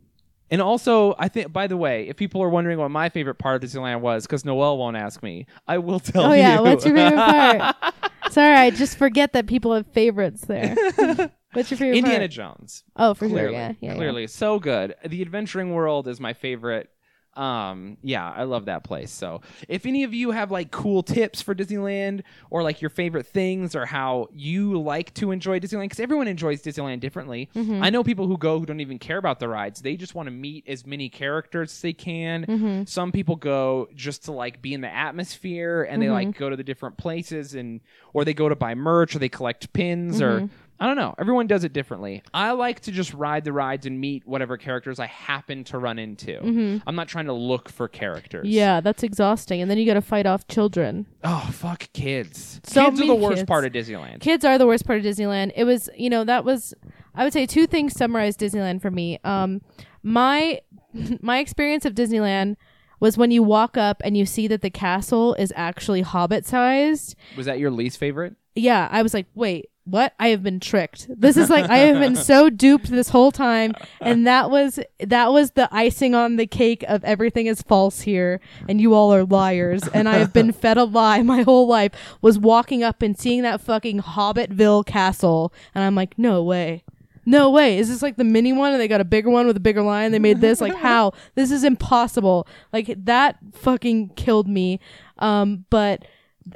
and 0.51 0.63
also 0.63 1.15
I 1.19 1.29
think 1.29 1.53
by 1.53 1.67
the 1.67 1.77
way, 1.77 2.07
if 2.09 2.17
people 2.17 2.41
are 2.43 2.49
wondering 2.49 2.79
what 2.79 2.91
my 2.91 3.09
favorite 3.09 3.35
part 3.39 3.63
of 3.63 3.69
Disneyland 3.69 4.01
was 4.01 4.27
cuz 4.29 4.45
Noel 4.45 4.79
won't 4.79 4.97
ask 4.97 5.23
me, 5.23 5.47
I 5.67 5.79
will 5.79 6.01
tell 6.01 6.27
Oh 6.27 6.33
you. 6.33 6.39
yeah, 6.43 6.61
what's 6.61 6.85
your 6.87 6.95
favorite 6.95 7.17
part? 7.19 7.95
Sorry, 8.31 8.55
I 8.55 8.71
just 8.71 8.97
forget 8.99 9.33
that 9.33 9.47
people 9.49 9.75
have 9.75 9.87
favorites 9.89 10.43
there. 10.43 10.77
what's 11.55 11.71
your 11.71 11.79
favorite 11.79 11.99
Indiana 11.99 12.21
part? 12.29 12.31
Jones. 12.31 12.85
Oh, 12.95 13.15
for 13.15 13.27
clearly. 13.27 13.53
sure. 13.55 13.59
Yeah, 13.59 13.73
yeah, 13.81 13.91
yeah. 13.91 13.95
clearly. 13.97 14.27
So 14.29 14.59
good. 14.61 14.95
The 15.05 15.23
Adventuring 15.23 15.73
World 15.75 16.07
is 16.07 16.21
my 16.21 16.33
favorite. 16.35 16.91
Um, 17.39 17.99
yeah, 18.03 18.29
I 18.29 18.43
love 18.43 18.65
that 18.65 18.83
place. 18.83 19.11
So 19.13 19.43
if 19.69 19.87
any 19.87 20.03
of 20.03 20.13
you 20.13 20.33
have 20.33 20.51
like 20.51 20.71
cool 20.73 21.03
tips 21.05 21.41
for 21.41 21.55
Disneyland 21.55 22.23
or 22.51 22.63
like 22.65 22.81
your 22.83 22.91
favorite 22.91 23.27
things 23.27 23.77
or 23.77 23.87
how 23.87 24.29
you 24.33 24.81
like 24.81 25.15
to 25.15 25.31
enjoy 25.31 25.61
Disneyland, 25.61 25.85
because 25.85 26.01
everyone 26.01 26.27
enjoys 26.27 26.63
Disneyland 26.63 26.99
differently. 27.01 27.49
Mm-hmm. 27.55 27.83
I 27.83 27.91
know 27.91 28.03
people 28.03 28.27
who 28.27 28.37
go 28.37 28.59
who 28.59 28.67
don't 28.67 28.81
even 28.81 28.99
care 28.99 29.19
about 29.19 29.39
the 29.39 29.49
rides. 29.49 29.81
They 29.83 29.97
just 29.97 30.15
want 30.17 30.27
to 30.27 30.33
meet 30.33 30.65
as 30.67 30.85
many 30.85 31.09
characters 31.09 31.71
as 31.71 31.81
they 31.81 31.93
can. 31.93 32.45
Mm-hmm. 32.45 32.85
Some 32.87 33.13
people 33.13 33.37
go 33.37 33.89
just 33.95 34.25
to 34.25 34.33
like 34.33 34.61
be 34.61 34.75
in 34.75 34.81
the 34.81 34.93
atmosphere 34.93 35.85
and 35.89 36.03
they 36.03 36.07
Mm-hmm. 36.07 36.15
like 36.29 36.39
go 36.39 36.51
to 36.51 36.57
the 36.57 36.65
different 36.65 36.97
places 36.97 37.55
and 37.55 37.81
or 38.13 38.25
they 38.25 38.35
go 38.35 38.49
to 38.49 38.57
buy 38.57 38.75
merch 38.75 39.15
or 39.15 39.21
they 39.21 39.29
collect 39.29 39.73
pins 39.73 40.21
or 40.21 40.41
Mm-hmm. 40.41 40.47
I 40.81 40.87
don't 40.87 40.97
know. 40.97 41.15
Everyone 41.19 41.47
does 41.47 41.65
it 41.65 41.73
differently. 41.73 42.23
I 42.33 42.53
like 42.53 42.81
to 42.81 42.93
just 42.93 43.13
ride 43.15 43.45
the 43.45 43.53
rides 43.53 43.85
and 43.87 44.01
meet 44.01 44.27
whatever 44.27 44.57
characters 44.57 45.01
I 45.01 45.07
happen 45.07 45.65
to 45.65 45.79
run 45.79 45.99
into. 45.99 46.81
I'm 46.87 46.95
not 46.95 47.09
trying 47.09 47.27
to 47.27 47.33
look 47.33 47.69
for 47.69 47.89
characters. 47.89 48.47
Mm-hmm. 48.47 48.55
Yeah, 48.55 48.81
that's 48.81 49.03
exhausting. 49.03 49.61
And 49.61 49.71
then 49.71 49.79
you 49.79 49.87
got 49.87 49.95
to 49.95 50.03
fight 50.03 50.27
off 50.27 50.47
children. 50.47 51.07
Oh 51.25 51.49
fuck 51.53 51.89
kids. 51.93 52.61
So 52.65 52.85
kids 52.85 53.01
are 53.01 53.07
the 53.07 53.15
worst 53.15 53.37
kids. 53.39 53.49
part 53.49 53.65
of 53.65 53.73
Disneyland. 53.73 54.21
Kids 54.21 54.45
are 54.45 54.57
the 54.57 54.67
worst 54.67 54.87
part 54.87 54.99
of 55.01 55.05
Disneyland. 55.05 55.53
It 55.57 55.65
was, 55.65 55.91
you 55.97 56.11
know, 56.11 56.23
that 56.25 56.45
was 56.45 56.75
I 57.15 57.25
would 57.25 57.33
say 57.33 57.47
two 57.47 57.67
things 57.67 57.95
summarize 57.95 58.37
Disneyland 58.37 58.81
for 58.81 58.91
me. 58.91 59.19
Um 59.25 59.63
my 60.03 60.61
my 61.21 61.39
experience 61.39 61.85
of 61.87 61.95
Disneyland 61.95 62.57
was 63.01 63.17
when 63.17 63.31
you 63.31 63.43
walk 63.43 63.77
up 63.77 64.01
and 64.05 64.17
you 64.17 64.27
see 64.27 64.47
that 64.49 64.61
the 64.63 64.71
castle 64.71 65.35
is 65.35 65.53
actually 65.57 66.03
hobbit 66.03 66.47
sized. 66.47 67.15
Was 67.37 67.47
that 67.47 67.59
your 67.59 67.71
least 67.71 67.99
favorite? 67.99 68.35
Yeah, 68.57 68.89
I 68.91 69.03
was 69.03 69.15
like, 69.15 69.27
"Wait, 69.37 69.71
what? 69.91 70.15
I 70.19 70.29
have 70.29 70.43
been 70.43 70.61
tricked. 70.61 71.07
This 71.09 71.37
is 71.37 71.51
like 71.51 71.69
I 71.69 71.79
have 71.79 71.99
been 71.99 72.17
so 72.31 72.51
duped 72.51 72.91
this 72.91 73.09
whole 73.11 73.33
time." 73.33 73.73
And 74.01 74.27
that 74.27 74.51
was 74.51 74.79
that 75.01 75.33
was 75.33 75.53
the 75.53 75.69
icing 75.73 76.15
on 76.15 76.37
the 76.37 76.47
cake 76.47 76.85
of 76.89 77.05
everything 77.05 77.47
is 77.47 77.63
false 77.63 78.03
here 78.03 78.41
and 78.69 78.81
you 78.81 78.95
all 78.95 79.13
are 79.15 79.25
liars 79.25 79.87
and 79.89 80.09
I 80.09 80.19
have 80.19 80.33
been 80.33 80.53
fed 80.53 80.77
a 80.77 80.85
lie 80.85 81.23
my 81.23 81.43
whole 81.43 81.67
life 81.67 81.93
was 82.21 82.39
walking 82.39 82.83
up 82.83 83.03
and 83.03 83.19
seeing 83.19 83.43
that 83.43 83.61
fucking 83.61 84.01
Hobbitville 84.01 84.87
castle 84.87 85.53
and 85.75 85.85
I'm 85.85 85.95
like, 85.95 86.19
"No 86.19 86.43
way." 86.43 86.85
No 87.29 87.51
way. 87.51 87.77
Is 87.77 87.91
this 87.91 88.01
like 88.01 88.17
the 88.17 88.25
mini 88.25 88.55
one 88.55 88.73
and 88.73 88.81
they 88.81 88.89
got 88.89 89.03
a 89.03 89.05
bigger 89.05 89.29
one 89.29 89.47
with 89.47 89.55
a 89.55 89.61
bigger 89.61 89.83
lion? 89.83 90.13
They 90.13 90.19
made 90.19 90.41
this 90.41 90.63
like 90.63 90.75
how? 90.89 91.13
This 91.35 91.51
is 91.51 91.63
impossible. 91.63 92.49
Like 92.73 93.05
that 93.05 93.37
fucking 93.53 94.11
killed 94.17 94.49
me. 94.49 94.81
Um 95.19 95.67
but 95.69 96.07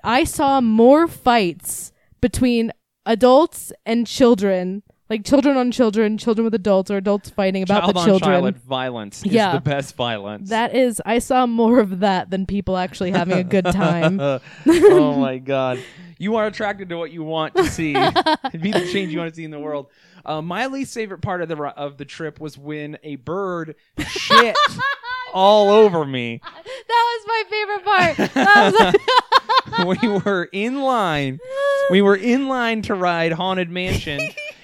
I 0.03 0.25
saw 0.25 0.63
more 0.63 1.07
fights 1.07 1.93
between 2.23 2.73
adults 3.07 3.73
and 3.87 4.07
children, 4.07 4.83
like 5.11 5.25
children 5.25 5.57
on 5.57 5.71
children, 5.71 6.17
children 6.19 6.45
with 6.45 6.55
adults, 6.55 6.91
or 6.91 6.97
adults 6.97 7.31
fighting 7.31 7.63
about 7.63 7.83
child 7.83 7.97
the 7.97 8.05
children. 8.05 8.43
child 8.43 8.57
violence 8.59 9.25
is 9.25 9.33
Yeah. 9.33 9.53
the 9.55 9.61
best 9.61 9.95
violence. 9.97 10.49
That 10.51 10.75
is, 10.75 11.03
I 11.05 11.19
saw 11.19 11.47
more 11.47 11.81
of 11.81 12.01
that 12.01 12.31
than 12.31 12.47
people 12.47 12.77
actually 12.77 13.11
having 13.11 13.39
a 13.39 13.45
good 13.45 13.67
time. 13.67 14.19
oh 14.67 15.17
my 15.19 15.39
god. 15.39 15.79
You 16.23 16.37
are 16.37 16.47
attracted 16.47 16.89
to 16.91 16.97
what 16.97 17.11
you 17.11 17.25
want 17.25 17.57
to 17.57 17.67
see. 17.67 17.93
Be 18.53 18.71
the 18.71 18.89
change 18.93 19.13
you 19.13 19.19
want 19.19 19.31
to 19.33 19.35
see 19.35 19.43
in 19.43 19.51
the 19.51 19.59
world. 19.59 19.89
Uh, 20.25 20.41
my 20.41 20.67
least 20.67 20.95
favorite 20.95 21.21
part 21.21 21.43
of 21.43 21.49
the 21.49 21.57
ri- 21.57 21.73
of 21.77 21.97
the 21.97 22.05
trip 22.05 22.39
was 22.39 22.57
when 22.57 22.97
a 23.03 23.17
bird 23.17 23.75
shit 24.07 24.57
all 25.35 25.71
over 25.71 26.05
me. 26.05 26.41
that 26.45 26.55
was 26.87 27.27
my 27.27 27.43
favorite 27.51 27.85
part. 27.85 28.17
That 28.35 28.95
was 29.77 29.99
we 30.01 30.09
were 30.09 30.49
in 30.53 30.83
line. 30.83 31.41
We 31.91 32.03
were 32.03 32.15
in 32.15 32.47
line 32.47 32.83
to 32.83 32.95
ride 32.95 33.33
Haunted 33.33 33.69
Mansion. 33.69 34.21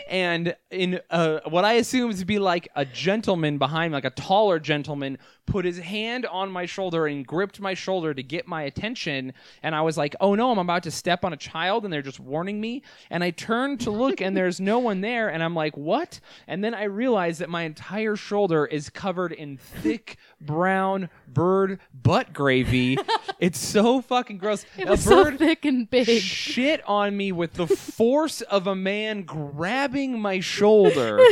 And 0.08 0.56
in 0.70 1.00
uh, 1.10 1.40
what 1.48 1.64
I 1.64 1.74
assume 1.74 2.14
to 2.14 2.24
be 2.24 2.38
like 2.38 2.68
a 2.74 2.84
gentleman 2.84 3.58
behind 3.58 3.92
like 3.92 4.04
a 4.04 4.10
taller 4.10 4.58
gentleman, 4.58 5.18
put 5.46 5.64
his 5.64 5.78
hand 5.78 6.26
on 6.26 6.50
my 6.50 6.66
shoulder 6.66 7.06
and 7.06 7.26
gripped 7.26 7.60
my 7.60 7.74
shoulder 7.74 8.14
to 8.14 8.22
get 8.22 8.46
my 8.46 8.62
attention. 8.62 9.32
And 9.62 9.74
I 9.74 9.82
was 9.82 9.96
like, 9.96 10.14
oh 10.20 10.34
no, 10.34 10.50
I'm 10.50 10.58
about 10.58 10.82
to 10.84 10.90
step 10.90 11.24
on 11.24 11.32
a 11.32 11.36
child 11.36 11.84
and 11.84 11.92
they're 11.92 12.02
just 12.02 12.20
warning 12.20 12.60
me. 12.60 12.82
And 13.10 13.24
I 13.24 13.30
turned 13.30 13.80
to 13.80 13.90
look 13.90 14.20
and 14.20 14.36
there's 14.36 14.60
no 14.60 14.78
one 14.78 15.00
there. 15.00 15.28
And 15.28 15.42
I'm 15.42 15.54
like, 15.54 15.76
what? 15.76 16.20
And 16.46 16.62
then 16.62 16.74
I 16.74 16.84
realized 16.84 17.40
that 17.40 17.48
my 17.50 17.62
entire 17.62 18.16
shoulder 18.16 18.66
is 18.66 18.90
covered 18.90 19.32
in 19.32 19.56
thick 19.56 20.16
brown 20.40 21.10
bird 21.26 21.80
butt 21.92 22.32
gravy. 22.32 22.96
it's 23.40 23.58
so 23.58 24.00
fucking 24.00 24.38
gross. 24.38 24.64
it 24.76 24.86
a 24.88 24.92
was 24.92 25.04
so 25.04 25.24
bird 25.24 25.38
thick 25.38 25.64
and 25.64 25.88
big. 25.88 26.20
shit 26.20 26.82
on 26.88 27.16
me 27.16 27.32
with 27.32 27.54
the 27.54 27.66
force 27.66 28.40
of 28.42 28.66
a 28.66 28.74
man 28.74 29.22
grabbing 29.22 30.20
my 30.20 30.40
shoulder. 30.40 31.18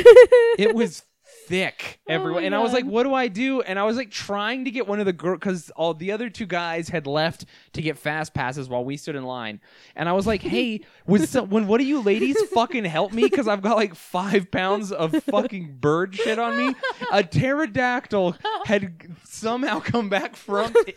it 0.59 0.75
was 0.75 1.05
thick 1.47 2.01
everywhere. 2.09 2.43
Oh 2.43 2.47
and 2.47 2.55
I 2.55 2.59
was 2.59 2.73
like, 2.73 2.85
what 2.85 3.05
do 3.05 3.15
I 3.15 3.29
do? 3.29 3.63
And 3.63 3.79
I 3.79 3.85
was 3.85 3.97
like 3.97 4.11
trying 4.11 4.65
to 4.65 4.71
get 4.71 4.87
one 4.87 5.01
of 5.01 5.07
the 5.07 5.13
girls 5.13 5.39
because 5.39 5.71
all 5.71 5.95
the 5.95 6.13
other 6.13 6.29
two 6.29 6.47
guys 6.47 6.89
had 6.89 7.07
left 7.07 7.45
to 7.75 7.83
get 7.83 7.99
fast 7.99 8.35
passes 8.35 8.69
while 8.69 8.85
we 8.85 8.97
stood 8.97 9.17
in 9.17 9.25
line. 9.25 9.61
And 9.95 10.09
I 10.09 10.13
was 10.13 10.27
like, 10.27 10.43
hey, 10.43 10.81
was 11.07 11.31
some, 11.31 11.51
when 11.51 11.67
what 11.67 11.79
do 11.79 11.85
you 11.85 12.03
ladies 12.03 12.41
fucking 12.51 12.85
help 12.85 13.13
me? 13.13 13.23
Because 13.23 13.49
I've 13.49 13.63
got 13.63 13.77
like 13.77 13.95
five 13.95 14.51
pounds 14.51 14.93
of 14.93 15.23
fucking 15.25 15.77
bird 15.81 16.15
shit 16.15 16.39
on 16.39 16.57
me. 16.57 16.75
A 17.13 17.23
pterodactyl 17.23 18.37
had 18.65 19.17
somehow 19.37 19.81
come 19.81 20.09
back 20.09 20.37
from 20.37 20.73
e- 20.89 20.93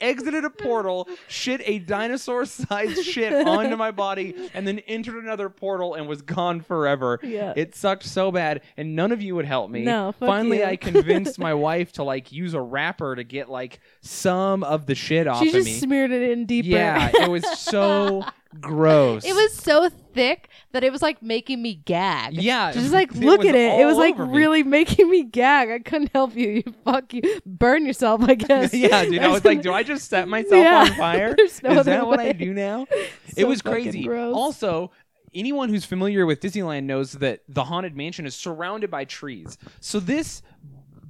exited 0.00 0.44
a 0.44 0.50
portal, 0.50 1.08
shit 1.28 1.60
a 1.64 1.78
dinosaur 1.78 2.44
sized 2.44 3.04
shit 3.04 3.32
onto 3.46 3.76
my 3.76 3.90
body, 3.90 4.34
and 4.54 4.66
then 4.66 4.78
entered 4.80 5.22
another 5.22 5.48
portal 5.48 5.94
and 5.94 6.06
was 6.08 6.22
gone 6.22 6.60
forever. 6.60 7.18
Yeah. 7.22 7.52
It 7.56 7.74
sucked 7.74 8.04
so 8.04 8.30
bad, 8.30 8.62
and 8.76 8.94
none 8.94 9.12
of 9.12 9.22
you 9.22 9.34
would 9.34 9.44
help 9.46 9.70
me. 9.70 9.82
No, 9.82 10.12
fuck 10.12 10.28
Finally, 10.28 10.58
you. 10.58 10.64
I 10.64 10.76
convinced 10.76 11.38
my 11.38 11.54
wife 11.68 11.92
to 11.92 12.02
like 12.02 12.32
use 12.32 12.54
a 12.54 12.60
wrapper 12.60 13.16
to 13.16 13.24
get 13.24 13.48
like 13.48 13.80
some 14.00 14.62
of 14.62 14.86
the 14.86 14.94
shit 14.94 15.26
off 15.26 15.40
she 15.42 15.48
of 15.48 15.54
just 15.54 15.66
me. 15.66 15.78
smeared 15.78 16.10
it 16.10 16.30
in 16.30 16.46
deeper. 16.46 16.68
Yeah, 16.68 17.10
it 17.14 17.30
was 17.30 17.44
so 17.58 18.24
gross. 18.60 19.24
It 19.24 19.34
was 19.34 19.52
so 19.54 19.88
thick 20.14 20.48
that 20.72 20.82
it 20.84 20.90
was 20.92 21.02
like 21.02 21.22
making 21.22 21.60
me 21.62 21.74
gag. 21.74 22.34
Yeah, 22.34 22.72
Just 22.72 22.92
like 22.92 23.14
look 23.14 23.44
at 23.44 23.54
it. 23.54 23.80
It 23.80 23.84
was 23.84 23.96
like 23.96 24.18
me. 24.18 24.24
really 24.26 24.62
making 24.62 25.08
me 25.10 25.24
gag. 25.24 25.70
I 25.70 25.78
couldn't 25.80 26.10
help 26.14 26.34
you. 26.36 26.48
You 26.66 26.74
fuck 26.84 27.12
you. 27.12 27.22
Burn 27.46 27.86
yourself, 27.86 28.22
I 28.22 28.34
guess. 28.36 28.72
yeah, 28.74 29.04
dude. 29.04 29.18
I 29.22 29.28
was 29.28 29.44
like, 29.44 29.62
do 29.62 29.72
I 29.72 29.82
just 29.82 30.08
set 30.08 30.28
myself 30.28 30.52
Yeah. 30.62 30.80
on 30.80 30.94
fire? 30.94 31.36
No 31.38 31.44
Is 31.44 31.60
that 31.86 32.06
what 32.06 32.20
I 32.20 32.32
do 32.32 32.52
now? 32.54 32.86
it 33.36 33.44
was 33.46 33.62
crazy. 33.62 34.02
gross. 34.04 34.34
Also, 34.34 34.90
anyone 35.34 35.68
who's 35.68 35.84
familiar 35.84 36.24
with 36.26 36.40
Disneyland 36.40 36.84
knows 36.84 37.12
that 37.12 37.40
the 37.48 37.64
Haunted 37.64 37.96
Mansion 37.96 38.26
is 38.26 38.34
surrounded 38.34 38.90
by 38.90 39.04
trees. 39.04 39.58
So 39.80 40.00
this 40.00 40.42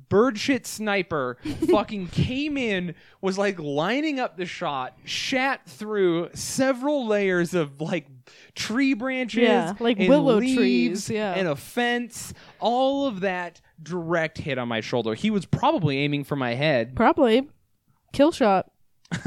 bird 0.08 0.38
shit 0.38 0.66
sniper 0.66 1.36
fucking 1.70 2.06
came 2.08 2.56
in 2.56 2.94
was 3.20 3.36
like 3.38 3.58
lining 3.58 4.18
up 4.18 4.36
the 4.36 4.46
shot 4.46 4.96
shat 5.04 5.66
through 5.68 6.28
several 6.34 7.06
layers 7.06 7.54
of 7.54 7.80
like 7.80 8.06
tree 8.54 8.94
branches 8.94 9.42
Yeah, 9.42 9.74
like 9.80 9.98
and 9.98 10.08
willow 10.08 10.36
leaves 10.38 10.56
trees, 10.56 11.10
yeah. 11.10 11.34
and 11.34 11.46
a 11.48 11.56
fence 11.56 12.32
all 12.60 13.06
of 13.06 13.20
that 13.20 13.60
direct 13.82 14.38
hit 14.38 14.58
on 14.58 14.68
my 14.68 14.80
shoulder 14.80 15.14
he 15.14 15.30
was 15.30 15.46
probably 15.46 15.98
aiming 15.98 16.24
for 16.24 16.36
my 16.36 16.54
head 16.54 16.96
Probably. 16.96 17.48
Kill 18.12 18.32
shot. 18.32 18.70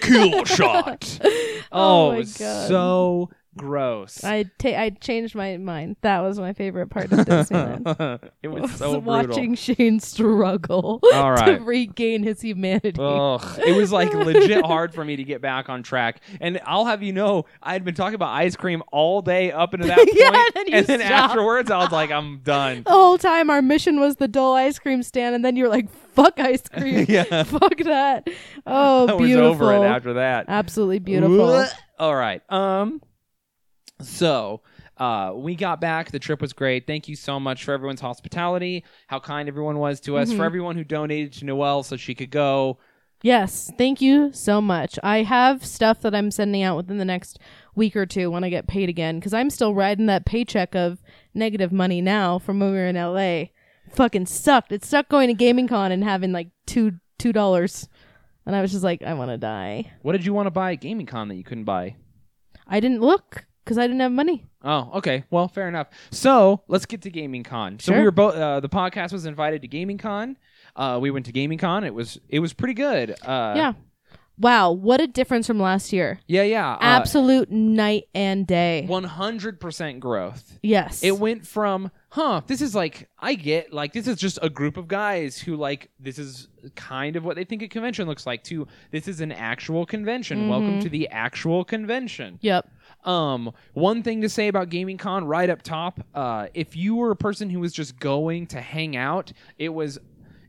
kill 0.00 0.44
shot. 0.44 1.18
Oh 1.76 2.06
Oh, 2.06 2.08
my 2.10 2.14
it 2.14 2.18
was 2.18 2.36
God. 2.36 2.68
so 2.68 3.30
gross. 3.56 4.22
I 4.24 4.44
ta- 4.58 4.68
I 4.76 4.90
changed 4.90 5.34
my 5.34 5.56
mind. 5.56 5.96
That 6.02 6.20
was 6.20 6.38
my 6.38 6.52
favorite 6.52 6.88
part 6.90 7.12
of 7.12 7.20
Disneyland. 7.20 8.30
it 8.42 8.48
was 8.48 8.62
was 8.62 8.72
so 8.76 9.00
brutal. 9.00 9.00
watching 9.02 9.54
Shane 9.54 10.00
struggle 10.00 11.00
All 11.12 11.36
to 11.36 11.58
regain 11.62 12.22
his 12.22 12.40
humanity. 12.40 12.94
Ugh, 12.98 13.58
it 13.66 13.76
was 13.76 13.92
like 13.92 14.12
legit 14.14 14.64
hard 14.64 14.94
for 14.94 15.04
me 15.04 15.16
to 15.16 15.24
get 15.24 15.40
back 15.40 15.68
on 15.68 15.82
track. 15.82 16.20
And 16.40 16.60
I'll 16.64 16.84
have 16.86 17.02
you 17.02 17.12
know, 17.12 17.44
I 17.62 17.72
had 17.72 17.84
been 17.84 17.94
talking 17.94 18.14
about 18.14 18.30
ice 18.30 18.56
cream 18.56 18.82
all 18.92 19.22
day 19.22 19.52
up 19.52 19.74
into 19.74 19.86
that 19.86 19.98
point, 19.98 20.10
Yeah, 20.14 20.28
and 20.28 20.54
then 20.54 20.74
and 20.74 20.86
then 20.86 21.00
afterwards, 21.02 21.70
I 21.70 21.78
was 21.78 21.92
like, 21.92 22.10
I'm 22.10 22.38
done. 22.38 22.82
the 22.84 22.90
whole 22.90 23.18
time 23.18 23.50
our 23.50 23.62
mission 23.62 24.00
was 24.00 24.16
the 24.16 24.28
dull 24.28 24.54
ice 24.54 24.78
cream 24.78 25.02
stand, 25.02 25.34
and 25.34 25.44
then 25.44 25.56
you're 25.56 25.68
like, 25.68 25.88
"Fuck 26.14 26.38
ice 26.40 26.62
cream, 26.68 27.06
Yeah. 27.08 27.42
fuck 27.44 27.76
that." 27.78 28.28
Oh, 28.66 29.08
I 29.08 29.12
was 29.14 29.26
beautiful. 29.26 29.50
over 29.68 29.72
it 29.74 29.86
after 29.88 30.14
that. 30.14 30.46
Absolutely 30.48 30.98
beautiful. 30.98 31.66
All 31.98 32.14
right. 32.14 32.42
Um. 32.50 33.00
So. 34.04 34.62
Uh, 34.96 35.32
we 35.34 35.56
got 35.56 35.80
back. 35.80 36.12
The 36.12 36.20
trip 36.20 36.40
was 36.40 36.52
great. 36.52 36.86
Thank 36.86 37.08
you 37.08 37.16
so 37.16 37.40
much 37.40 37.64
for 37.64 37.72
everyone's 37.72 38.00
hospitality, 38.00 38.84
how 39.08 39.18
kind 39.18 39.48
everyone 39.48 39.78
was 39.78 39.98
to 40.02 40.16
us, 40.16 40.28
Mm-hmm. 40.28 40.36
for 40.38 40.44
everyone 40.44 40.76
who 40.76 40.84
donated 40.84 41.32
to 41.32 41.44
Noelle 41.44 41.82
so 41.82 41.96
she 41.96 42.14
could 42.14 42.30
go. 42.30 42.78
Yes, 43.20 43.72
thank 43.76 44.00
you 44.00 44.32
so 44.32 44.60
much. 44.60 44.96
I 45.02 45.24
have 45.24 45.64
stuff 45.64 46.00
that 46.02 46.14
I'm 46.14 46.30
sending 46.30 46.62
out 46.62 46.76
within 46.76 46.98
the 46.98 47.04
next 47.04 47.40
week 47.74 47.96
or 47.96 48.06
two 48.06 48.30
when 48.30 48.44
I 48.44 48.50
get 48.50 48.68
paid 48.68 48.88
again 48.88 49.18
because 49.18 49.34
I'm 49.34 49.50
still 49.50 49.74
riding 49.74 50.06
that 50.06 50.26
paycheck 50.26 50.76
of 50.76 51.02
negative 51.34 51.72
money 51.72 52.00
now 52.00 52.38
from 52.38 52.60
when 52.60 52.70
we 52.70 52.76
were 52.76 52.86
in 52.86 52.94
LA. 52.94 53.46
Fucking 53.96 54.26
sucked. 54.26 54.70
It 54.70 54.84
sucked 54.84 55.10
going 55.10 55.26
to 55.26 55.34
Gaming 55.34 55.66
Con 55.66 55.90
and 55.90 56.04
having 56.04 56.30
like 56.30 56.50
two 56.66 56.92
two 57.18 57.32
dollars, 57.32 57.88
and 58.46 58.54
I 58.54 58.60
was 58.62 58.70
just 58.70 58.84
like, 58.84 59.02
I 59.02 59.14
want 59.14 59.30
to 59.32 59.38
die. 59.38 59.90
What 60.02 60.12
did 60.12 60.24
you 60.24 60.34
want 60.34 60.46
to 60.46 60.52
buy 60.52 60.70
at 60.72 60.80
Gaming 60.80 61.06
Con 61.06 61.26
that 61.28 61.34
you 61.34 61.42
couldn't 61.44 61.64
buy? 61.64 61.96
I 62.68 62.78
didn't 62.78 63.00
look 63.00 63.46
because 63.64 63.78
I 63.78 63.86
didn't 63.86 64.00
have 64.00 64.12
money. 64.12 64.44
Oh, 64.62 64.90
okay. 64.94 65.24
Well, 65.30 65.48
fair 65.48 65.68
enough. 65.68 65.88
So 66.10 66.62
let's 66.68 66.86
get 66.86 67.02
to 67.02 67.10
Gaming 67.10 67.42
Con. 67.42 67.78
So 67.80 67.92
we 67.96 68.02
were 68.02 68.10
both. 68.10 68.34
Uh, 68.34 68.60
the 68.60 68.68
podcast 68.68 69.12
was 69.12 69.26
invited 69.26 69.62
to 69.62 69.68
Gaming 69.68 69.98
Con. 69.98 70.36
Uh, 70.76 70.98
we 71.00 71.10
went 71.10 71.26
to 71.26 71.32
Gaming 71.32 71.58
Con. 71.58 71.84
It 71.84 71.94
was 71.94 72.18
it 72.28 72.40
was 72.40 72.52
pretty 72.52 72.74
good. 72.74 73.10
Uh, 73.22 73.54
yeah. 73.56 73.72
Wow, 74.36 74.72
what 74.72 75.00
a 75.00 75.06
difference 75.06 75.46
from 75.46 75.60
last 75.60 75.92
year. 75.92 76.18
yeah, 76.26 76.42
yeah. 76.42 76.72
Uh, 76.72 76.78
Absolute 76.80 77.52
night 77.52 78.08
and 78.16 78.44
day. 78.44 78.84
One 78.84 79.04
hundred 79.04 79.60
percent 79.60 80.00
growth. 80.00 80.58
yes. 80.60 81.04
It 81.04 81.16
went 81.20 81.46
from, 81.46 81.92
huh, 82.08 82.40
this 82.48 82.60
is 82.60 82.74
like, 82.74 83.08
I 83.16 83.34
get, 83.34 83.72
like, 83.72 83.92
this 83.92 84.08
is 84.08 84.16
just 84.16 84.40
a 84.42 84.50
group 84.50 84.76
of 84.76 84.88
guys 84.88 85.38
who, 85.38 85.54
like, 85.54 85.88
this 86.00 86.18
is 86.18 86.48
kind 86.74 87.14
of 87.14 87.24
what 87.24 87.36
they 87.36 87.44
think 87.44 87.62
a 87.62 87.68
convention 87.68 88.08
looks 88.08 88.26
like, 88.26 88.42
to 88.44 88.66
this 88.90 89.06
is 89.06 89.20
an 89.20 89.30
actual 89.30 89.86
convention. 89.86 90.48
Welcome 90.48 90.80
to 90.80 90.88
the 90.88 91.06
actual 91.10 91.64
convention. 91.64 92.40
yep. 92.42 92.68
Um, 93.04 93.52
one 93.74 94.02
thing 94.02 94.22
to 94.22 94.28
say 94.28 94.48
about 94.48 94.70
Gaming 94.70 94.96
Con 94.96 95.24
right 95.26 95.50
up 95.50 95.62
top, 95.62 96.00
uh, 96.14 96.46
if 96.54 96.74
you 96.76 96.96
were 96.96 97.10
a 97.10 97.16
person 97.16 97.50
who 97.50 97.60
was 97.60 97.72
just 97.72 97.98
going 97.98 98.46
to 98.48 98.60
hang 98.60 98.96
out, 98.96 99.32
it 99.58 99.70
was 99.70 99.98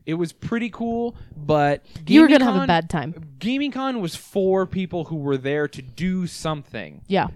it 0.06 0.14
was 0.14 0.32
pretty 0.32 0.70
cool, 0.70 1.16
but 1.36 1.84
you 2.06 2.20
were 2.20 2.28
gonna 2.28 2.44
have 2.44 2.62
a 2.62 2.66
bad 2.66 2.88
time. 2.88 3.14
Gaming 3.38 3.72
Con 3.72 4.00
was 4.00 4.14
for 4.14 4.64
people 4.64 5.04
who 5.04 5.16
were 5.16 5.36
there 5.36 5.66
to 5.68 5.82
do 5.82 6.26
something. 6.26 7.02
Yeah. 7.08 7.28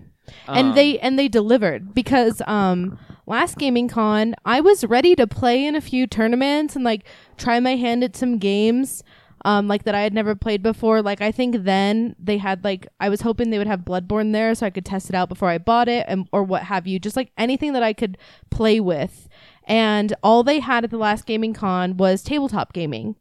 and 0.47 0.69
Um, 0.69 0.75
they 0.75 0.99
and 1.01 1.19
they 1.19 1.29
delivered 1.29 1.93
because 1.95 2.41
um 2.47 2.99
last 3.27 3.59
gaming 3.59 3.89
con 3.89 4.35
I 4.45 4.61
was 4.61 4.85
ready 4.85 5.17
to 5.17 5.27
play 5.27 5.67
in 5.67 5.75
a 5.75 5.81
few 5.81 6.07
tournaments 6.07 6.77
and 6.77 6.85
like 6.85 7.05
try 7.37 7.59
my 7.61 7.75
hand 7.77 8.05
at 8.05 8.17
some 8.17 8.39
games 8.39 9.03
um 9.45 9.69
like 9.69 9.85
that 9.85 9.95
I 9.95 10.03
had 10.03 10.13
never 10.15 10.35
played 10.35 10.63
before. 10.63 11.03
Like 11.03 11.21
I 11.21 11.33
think 11.33 11.65
then 11.65 12.15
they 12.19 12.39
had 12.39 12.63
like 12.65 12.87
I 12.99 13.09
was 13.09 13.23
hoping 13.23 13.51
they 13.51 13.59
would 13.59 13.67
have 13.67 13.81
Bloodborne 13.81 14.33
there 14.33 14.55
so 14.55 14.67
I 14.67 14.71
could 14.71 14.85
test 14.85 15.09
it 15.09 15.15
out 15.15 15.29
before 15.29 15.49
I 15.49 15.59
bought 15.59 15.89
it 15.89 16.05
and 16.09 16.29
or 16.33 16.43
what 16.43 16.65
have 16.65 16.87
you. 16.87 16.99
Just 16.99 17.17
like 17.17 17.33
anything 17.39 17.73
that 17.73 17.83
I 17.83 17.93
could 17.93 18.19
play 18.51 18.81
with. 18.81 19.29
And 19.65 20.15
all 20.23 20.43
they 20.43 20.61
had 20.61 20.85
at 20.85 20.91
the 20.91 20.99
last 20.99 21.27
gaming 21.27 21.55
con 21.55 21.97
was 21.97 22.23
tabletop 22.23 22.73
gaming. 22.73 23.17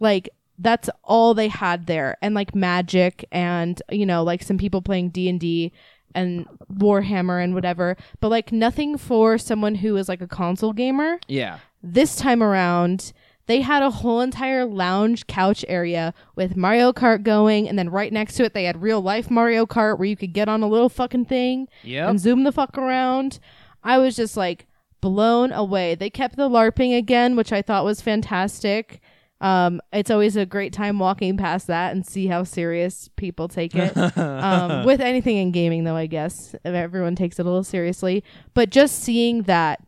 Like 0.00 0.28
that's 0.58 0.88
all 1.04 1.34
they 1.34 1.48
had 1.48 1.86
there. 1.86 2.16
And 2.22 2.34
like 2.34 2.54
magic 2.54 3.24
and 3.30 3.80
you 3.90 4.06
know 4.06 4.22
like 4.22 4.42
some 4.42 4.58
people 4.58 4.82
playing 4.82 5.10
d&d 5.10 5.72
and 6.14 6.46
warhammer 6.72 7.42
and 7.42 7.54
whatever. 7.54 7.96
But 8.20 8.28
like 8.30 8.52
nothing 8.52 8.98
for 8.98 9.38
someone 9.38 9.76
who 9.76 9.96
is 9.96 10.08
like 10.08 10.20
a 10.20 10.26
console 10.28 10.72
gamer. 10.72 11.18
Yeah. 11.28 11.58
this 11.82 12.16
time 12.16 12.42
around 12.42 13.12
they 13.46 13.60
had 13.60 13.82
a 13.82 13.90
whole 13.90 14.20
entire 14.20 14.64
lounge 14.64 15.26
couch 15.26 15.64
area 15.68 16.14
with 16.36 16.56
mario 16.56 16.92
kart 16.92 17.22
going 17.22 17.68
and 17.68 17.78
then 17.78 17.88
right 17.90 18.12
next 18.12 18.34
to 18.36 18.44
it 18.44 18.54
they 18.54 18.64
had 18.64 18.80
real 18.82 19.00
life 19.00 19.30
mario 19.30 19.66
kart 19.66 19.98
where 19.98 20.06
you 20.08 20.16
could 20.16 20.32
get 20.32 20.48
on 20.48 20.62
a 20.62 20.68
little 20.68 20.88
fucking 20.88 21.24
thing 21.24 21.66
Yep. 21.82 22.08
and 22.10 22.20
zoom 22.20 22.44
the 22.44 22.52
fuck 22.52 22.78
around. 22.78 23.38
I 23.82 23.98
was 23.98 24.14
just 24.14 24.36
like 24.36 24.66
blown 25.00 25.50
away. 25.50 25.96
They 25.96 26.08
kept 26.08 26.36
the 26.36 26.48
LARPing 26.48 26.96
again, 26.96 27.34
which 27.34 27.52
I 27.52 27.60
thought 27.62 27.84
was 27.84 28.00
fantastic. 28.00 29.00
Um, 29.40 29.80
it's 29.92 30.08
always 30.12 30.36
a 30.36 30.46
great 30.46 30.72
time 30.72 31.00
walking 31.00 31.36
past 31.36 31.66
that 31.66 31.90
and 31.92 32.06
see 32.06 32.28
how 32.28 32.44
serious 32.44 33.10
people 33.16 33.48
take 33.48 33.74
it. 33.74 33.96
um, 34.16 34.84
with 34.86 35.00
anything 35.00 35.36
in 35.38 35.50
gaming, 35.50 35.82
though, 35.82 35.96
I 35.96 36.06
guess 36.06 36.54
everyone 36.64 37.16
takes 37.16 37.40
it 37.40 37.42
a 37.42 37.44
little 37.46 37.64
seriously. 37.64 38.22
But 38.54 38.70
just 38.70 39.00
seeing 39.02 39.42
that 39.42 39.80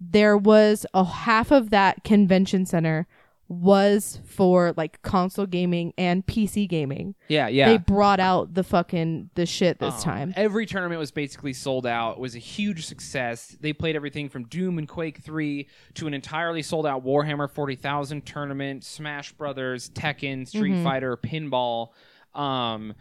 there 0.00 0.36
was 0.36 0.86
a 0.94 1.04
half 1.04 1.50
of 1.50 1.70
that 1.70 2.04
convention 2.04 2.64
center 2.66 3.06
was 3.48 4.20
for 4.24 4.72
like 4.76 5.02
console 5.02 5.44
gaming 5.44 5.92
and 5.98 6.24
PC 6.24 6.68
gaming. 6.68 7.16
Yeah, 7.26 7.48
yeah. 7.48 7.68
They 7.70 7.78
brought 7.78 8.20
out 8.20 8.54
the 8.54 8.62
fucking 8.62 9.30
the 9.34 9.44
shit 9.44 9.80
this 9.80 9.94
Um, 9.96 10.00
time. 10.00 10.34
Every 10.36 10.66
tournament 10.66 11.00
was 11.00 11.10
basically 11.10 11.52
sold 11.52 11.84
out. 11.84 12.12
It 12.12 12.20
was 12.20 12.36
a 12.36 12.38
huge 12.38 12.86
success. 12.86 13.56
They 13.60 13.72
played 13.72 13.96
everything 13.96 14.28
from 14.28 14.44
Doom 14.44 14.78
and 14.78 14.86
Quake 14.88 15.18
3 15.18 15.66
to 15.94 16.06
an 16.06 16.14
entirely 16.14 16.62
sold 16.62 16.86
out 16.86 17.04
Warhammer 17.04 17.50
40,000 17.50 18.24
tournament, 18.24 18.84
Smash 18.84 19.32
Brothers, 19.32 19.90
Tekken, 19.90 20.46
Street 20.46 20.74
Mm-hmm. 20.74 20.84
Fighter, 20.84 21.16
Pinball. 21.16 21.88
Um, 22.36 22.94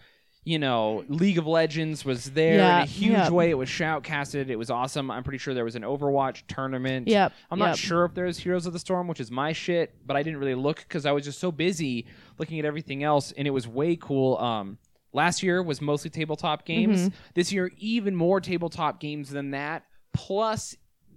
you 0.50 0.58
know, 0.58 1.04
League 1.10 1.38
of 1.38 1.46
Legends 1.46 2.04
was 2.04 2.32
there 2.32 2.56
Yeah, 2.56 2.78
in 2.78 2.84
a 2.84 2.86
huge 2.88 3.12
yeah. 3.12 3.30
way. 3.30 3.52
It 3.52 3.54
was 3.54 3.70
shoutcasted. 3.70 4.50
It 4.50 4.56
was 4.56 4.72
awesome. 4.72 5.12
I'm 5.12 5.24
pretty 5.24 5.38
sure 5.38 5.54
there 5.54 5.64
was 5.64 5.76
an 5.76 5.84
Overwatch 5.84 6.42
tournament. 6.48 7.08
Yep, 7.08 7.34
I'm 7.52 7.60
not 7.60 7.68
yep. 7.68 7.78
sure 7.78 8.06
if 8.06 8.16
there's 8.16 8.40
Heroes 8.40 8.66
of 8.66 8.74
the 8.74 8.80
Storm, 8.80 9.08
which 9.08 9.20
is 9.20 9.30
my 9.30 9.54
shit, 9.54 9.94
but 10.08 10.18
I 10.18 10.24
didn't 10.24 10.40
really 10.40 10.56
look 10.56 10.78
because 10.78 11.06
I 11.06 11.12
was 11.12 11.24
just 11.24 11.40
so 11.40 11.52
busy 11.52 12.08
looking 12.40 12.58
at 12.58 12.66
everything 12.66 13.04
else, 13.04 13.32
and 13.32 13.48
it 13.48 13.52
was 13.52 13.68
way 13.68 13.96
cool. 13.96 14.40
Um, 14.40 14.80
last 15.14 15.44
year 15.44 15.62
was 15.62 15.82
mostly 15.82 16.10
tabletop 16.10 16.66
games. 16.66 17.02
Mm-hmm. 17.02 17.16
This 17.36 17.52
year, 17.52 17.72
even 17.78 18.16
more 18.16 18.42
tabletop 18.42 19.00
games 19.00 19.30
than 19.30 19.52
that, 19.52 19.86
plus 20.14 20.76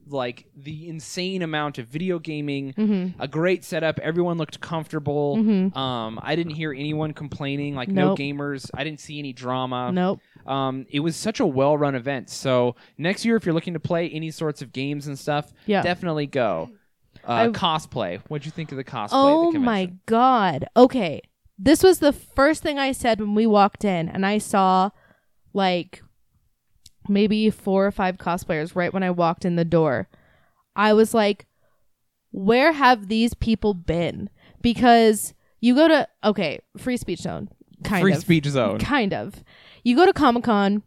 like 0.09 0.47
the 0.57 0.89
insane 0.89 1.43
amount 1.43 1.79
of 1.79 1.87
video 1.89 2.19
gaming, 2.19 2.73
Mm-hmm. 2.75 3.21
a 3.23 3.29
great 3.29 3.65
setup. 3.65 3.99
Everyone 4.01 4.37
looked 4.39 4.61
comfortable. 4.61 5.37
Um, 5.79 6.19
I 6.23 6.35
didn't 6.37 6.55
hear 6.55 6.73
anyone 6.73 7.13
complaining. 7.13 7.75
Like 7.75 7.89
no 7.89 8.15
gamers. 8.17 8.71
I 8.75 8.85
didn't 8.85 9.01
see 9.01 9.19
any 9.19 9.33
drama. 9.33 9.91
nope. 9.93 10.21
Um, 10.47 10.87
it 10.91 11.01
was 11.01 11.15
such 11.15 11.39
a 11.41 11.47
well-run 11.47 11.95
event. 11.95 12.29
So 12.31 12.75
next 12.99 13.25
year, 13.25 13.37
if 13.37 13.47
you're 13.47 13.55
looking 13.55 13.75
to 13.75 13.81
play 13.81 14.09
any 14.11 14.31
sorts 14.33 14.61
of 14.61 14.73
games 14.73 15.07
and 15.07 15.17
stuff, 15.19 15.53
Yeah. 15.67 15.83
definitely 15.83 16.27
go. 16.27 16.71
Uh, 17.29 17.33
I- 17.33 17.49
cosplay. 17.49 18.21
What'd 18.29 18.45
you 18.45 18.51
think 18.51 18.73
of 18.73 18.77
the 18.77 18.85
cosplay? 18.85 19.05
at 19.49 19.53
the 19.53 19.59
Oh 19.59 19.61
my 19.61 19.93
god. 20.07 20.67
Okay. 20.77 21.21
This 21.59 21.83
was 21.85 22.01
the 22.01 22.13
first 22.13 22.61
thing 22.63 22.79
I 22.81 22.91
said 22.91 23.21
when 23.21 23.35
we 23.37 23.47
walked 23.47 23.85
in 23.85 24.09
and 24.09 24.27
I 24.27 24.39
saw 24.39 24.91
like 25.53 26.03
maybe 27.09 27.51
four 27.51 27.87
or 27.87 27.91
five 27.91 28.17
cosplayers 28.17 28.75
right 28.75 28.93
when 28.93 29.03
I 29.03 29.11
walked 29.11 29.45
in 29.45 29.57
the 29.57 29.65
door. 29.65 30.09
I 30.75 30.93
was 30.93 31.15
like, 31.15 31.47
where 32.31 32.73
have 32.73 33.09
these 33.09 33.35
people 33.35 33.75
been? 33.75 34.31
Because 34.61 35.35
you 35.61 35.75
go 35.75 35.89
to 35.89 36.09
okay, 36.25 36.61
free 36.77 36.97
speech 36.97 37.21
zone. 37.21 37.49
Kind 37.85 38.03
Free 38.03 38.13
of. 38.13 38.19
Free 38.19 38.37
speech 38.39 38.47
zone. 38.53 38.79
Kind 38.79 39.13
of. 39.13 39.43
You 39.83 39.97
go 39.97 40.07
to 40.07 40.13
Comic 40.13 40.45
Con 40.45 40.83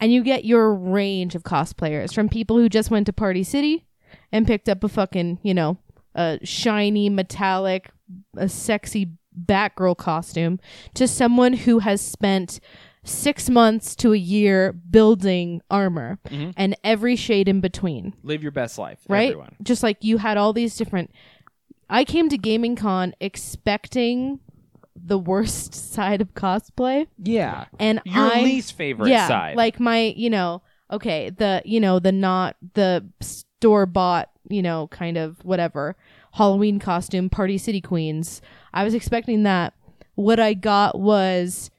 and 0.00 0.12
you 0.12 0.22
get 0.22 0.44
your 0.44 0.74
range 0.74 1.34
of 1.34 1.44
cosplayers 1.44 2.12
from 2.12 2.28
people 2.28 2.56
who 2.56 2.68
just 2.68 2.90
went 2.90 3.06
to 3.06 3.12
Party 3.12 3.44
City 3.44 3.86
and 4.32 4.46
picked 4.46 4.68
up 4.68 4.82
a 4.82 4.88
fucking, 4.88 5.38
you 5.42 5.54
know, 5.54 5.78
a 6.14 6.38
shiny, 6.42 7.08
metallic, 7.08 7.90
a 8.36 8.48
sexy 8.48 9.12
Batgirl 9.46 9.96
costume 9.96 10.58
to 10.94 11.06
someone 11.06 11.52
who 11.52 11.78
has 11.78 12.00
spent 12.00 12.58
six 13.02 13.48
months 13.48 13.94
to 13.96 14.12
a 14.12 14.16
year 14.18 14.72
building 14.72 15.62
armor 15.70 16.18
Mhm. 16.28 16.52
and 16.56 16.76
every 16.84 17.16
shade 17.16 17.48
in 17.48 17.60
between 17.60 18.14
Live 18.22 18.42
your 18.42 18.52
best 18.52 18.78
life, 18.78 18.98
right? 19.08 19.30
Everyone. 19.30 19.56
Just 19.62 19.82
like 19.82 20.02
you 20.04 20.18
had 20.18 20.36
all 20.36 20.52
these 20.52 20.76
different. 20.76 21.10
I 21.88 22.04
came 22.04 22.28
to 22.28 22.36
Gaming 22.38 22.76
Con 22.76 23.14
expecting 23.20 24.38
the 24.94 25.18
worst 25.18 25.74
side 25.92 26.20
of 26.20 26.34
cosplay, 26.34 27.06
Yeah. 27.18 27.64
and 27.78 28.00
Your 28.04 28.32
I 28.32 28.42
least 28.42 28.74
favorite 28.74 29.08
yeah, 29.10 29.26
side. 29.28 29.56
like 29.56 29.80
my 29.80 30.12
you 30.16 30.28
know 30.30 30.62
okay 30.90 31.30
the 31.30 31.62
you 31.64 31.80
know 31.80 31.98
the 32.00 32.12
not 32.12 32.56
the 32.74 33.04
store 33.20 33.86
bought 33.86 34.28
you 34.48 34.60
know 34.62 34.88
kind 34.88 35.16
of 35.16 35.42
whatever 35.44 35.96
Halloween 36.32 36.78
costume 36.78 37.28
Party 37.30 37.56
City 37.58 37.80
Queens. 37.80 38.40
I 38.74 38.84
was 38.84 38.94
expecting 38.94 39.42
that. 39.44 39.72
What 40.16 40.38
I 40.38 40.54
got 40.54 40.98
was 41.00 41.70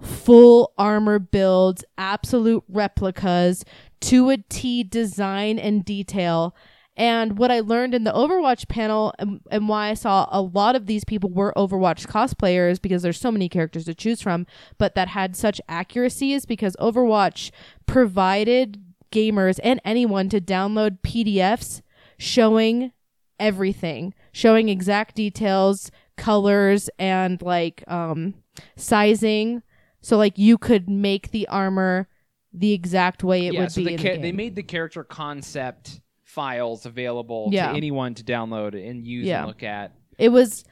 full 0.00 0.72
armor 0.76 1.18
builds, 1.18 1.84
absolute 1.96 2.64
replicas 2.68 3.64
to 4.00 4.30
a 4.30 4.36
T 4.36 4.82
design 4.82 5.58
and 5.58 5.84
detail. 5.84 6.54
And 6.96 7.36
what 7.36 7.50
I 7.50 7.60
learned 7.60 7.94
in 7.94 8.04
the 8.04 8.12
Overwatch 8.12 8.68
panel 8.68 9.12
and, 9.18 9.40
and 9.50 9.68
why 9.68 9.90
I 9.90 9.94
saw 9.94 10.26
a 10.30 10.40
lot 10.40 10.74
of 10.76 10.86
these 10.86 11.04
people 11.04 11.28
were 11.28 11.52
Overwatch 11.54 12.06
cosplayers 12.06 12.80
because 12.80 13.02
there's 13.02 13.20
so 13.20 13.30
many 13.30 13.50
characters 13.50 13.84
to 13.84 13.94
choose 13.94 14.22
from, 14.22 14.46
but 14.78 14.94
that 14.94 15.08
had 15.08 15.36
such 15.36 15.60
accuracy 15.68 16.32
is 16.32 16.46
because 16.46 16.74
Overwatch 16.80 17.50
provided 17.84 18.82
gamers 19.12 19.60
and 19.62 19.80
anyone 19.84 20.30
to 20.30 20.40
download 20.40 21.00
PDFs 21.00 21.82
showing 22.18 22.92
everything, 23.38 24.14
showing 24.32 24.70
exact 24.70 25.16
details, 25.16 25.90
colors, 26.16 26.88
and 26.98 27.42
like 27.42 27.84
um 27.88 28.34
sizing. 28.76 29.62
So 30.06 30.16
like 30.16 30.38
you 30.38 30.56
could 30.56 30.88
make 30.88 31.32
the 31.32 31.48
armor 31.48 32.06
the 32.52 32.72
exact 32.72 33.24
way 33.24 33.48
it 33.48 33.54
yeah, 33.54 33.60
would 33.62 33.72
so 33.72 33.80
be 33.80 33.86
the 33.86 33.90
in 33.94 33.98
cha- 33.98 34.12
the 34.12 34.18
they 34.18 34.30
made 34.30 34.54
the 34.54 34.62
character 34.62 35.02
concept 35.02 36.00
files 36.22 36.86
available 36.86 37.48
Yeah. 37.50 37.70
to 37.72 37.76
anyone 37.76 38.14
to 38.14 38.22
download 38.22 38.74
and 38.88 39.04
use 39.04 39.26
Yeah. 39.26 39.38
and 39.40 39.48
look 39.48 39.64
at. 39.64 39.90
it 40.16 40.28
was 40.28 40.62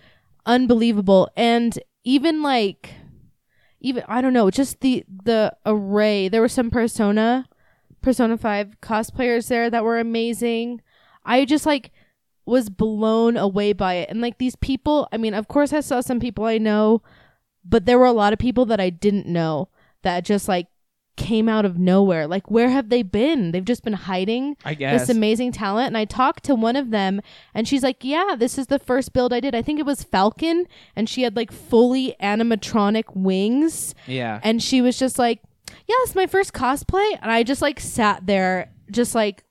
unbelievable 0.47 1.28
and 1.37 1.76
even 2.05 2.43
like 2.43 2.95
even 3.80 4.05
i 4.07 4.20
don't 4.20 4.35
know 4.35 4.51
just 4.53 4.80
the 4.82 5.05
the 5.24 5.53
array 5.66 6.28
there 6.28 6.41
were 6.41 6.49
some 6.49 6.70
persona 6.70 7.49
persona 8.03 8.37
5 8.39 8.80
cosplayers 8.80 9.49
there 9.49 9.68
that 9.68 9.82
were 9.82 9.99
amazing 9.99 10.80
i 11.24 11.45
just 11.45 11.66
like 11.66 11.91
was 12.47 12.68
blown 12.70 13.37
away 13.37 13.72
by 13.72 13.95
it 13.95 14.11
and 14.11 14.20
like 14.20 14.39
these 14.39 14.55
people 14.57 15.09
i 15.12 15.16
mean 15.16 15.35
of 15.35 15.49
course 15.49 15.72
i 15.72 15.80
saw 15.80 16.01
some 16.01 16.20
people 16.20 16.45
i 16.45 16.57
know 16.59 17.03
but 17.65 17.87
there 17.87 17.99
were 17.99 18.05
a 18.05 18.12
lot 18.12 18.33
of 18.33 18.39
people 18.39 18.65
that 18.65 18.81
i 18.81 18.91
didn't 18.91 19.27
know 19.27 19.69
that 20.03 20.25
just 20.25 20.49
like 20.49 20.69
came 21.17 21.49
out 21.49 21.65
of 21.65 21.79
nowhere 21.79 22.27
like 22.27 22.51
where 22.51 22.71
have 22.71 22.89
they 22.89 23.03
been 23.03 23.53
they've 23.53 23.65
just 23.65 23.85
been 23.85 23.93
hiding 23.93 24.57
I 24.65 24.75
guess. 24.75 25.03
this 25.03 25.17
amazing 25.17 25.53
talent 25.53 25.89
and 25.89 25.97
I 25.97 26.05
talked 26.05 26.43
to 26.45 26.57
one 26.57 26.75
of 26.75 26.91
them 26.91 27.21
and 27.55 27.69
she's 27.69 27.85
like, 27.85 27.99
"Yeah, 28.03 28.35
this 28.37 28.59
is 28.59 28.67
the 28.67 28.81
first 28.81 29.12
build 29.12 29.33
I 29.33 29.39
did. 29.39 29.55
I 29.55 29.62
think 29.62 29.79
it 29.79 29.87
was 29.87 30.03
Falcon 30.03 30.67
and 30.97 31.09
she 31.09 31.23
had 31.23 31.37
like 31.37 31.53
fully 31.53 32.17
animatronic 32.21 33.05
wings 33.15 33.95
yeah. 34.07 34.41
and 34.43 34.61
she 34.62 34.83
was 34.83 34.99
just 34.99 35.19
like, 35.19 35.41
"Yeah, 35.87 35.95
it's 36.01 36.17
my 36.17 36.27
first 36.27 36.53
cosplay." 36.53 37.17
And 37.23 37.31
I 37.31 37.45
just 37.45 37.62
like 37.62 37.79
sat 37.79 38.27
there 38.27 38.73
just 38.91 39.15
like, 39.15 39.45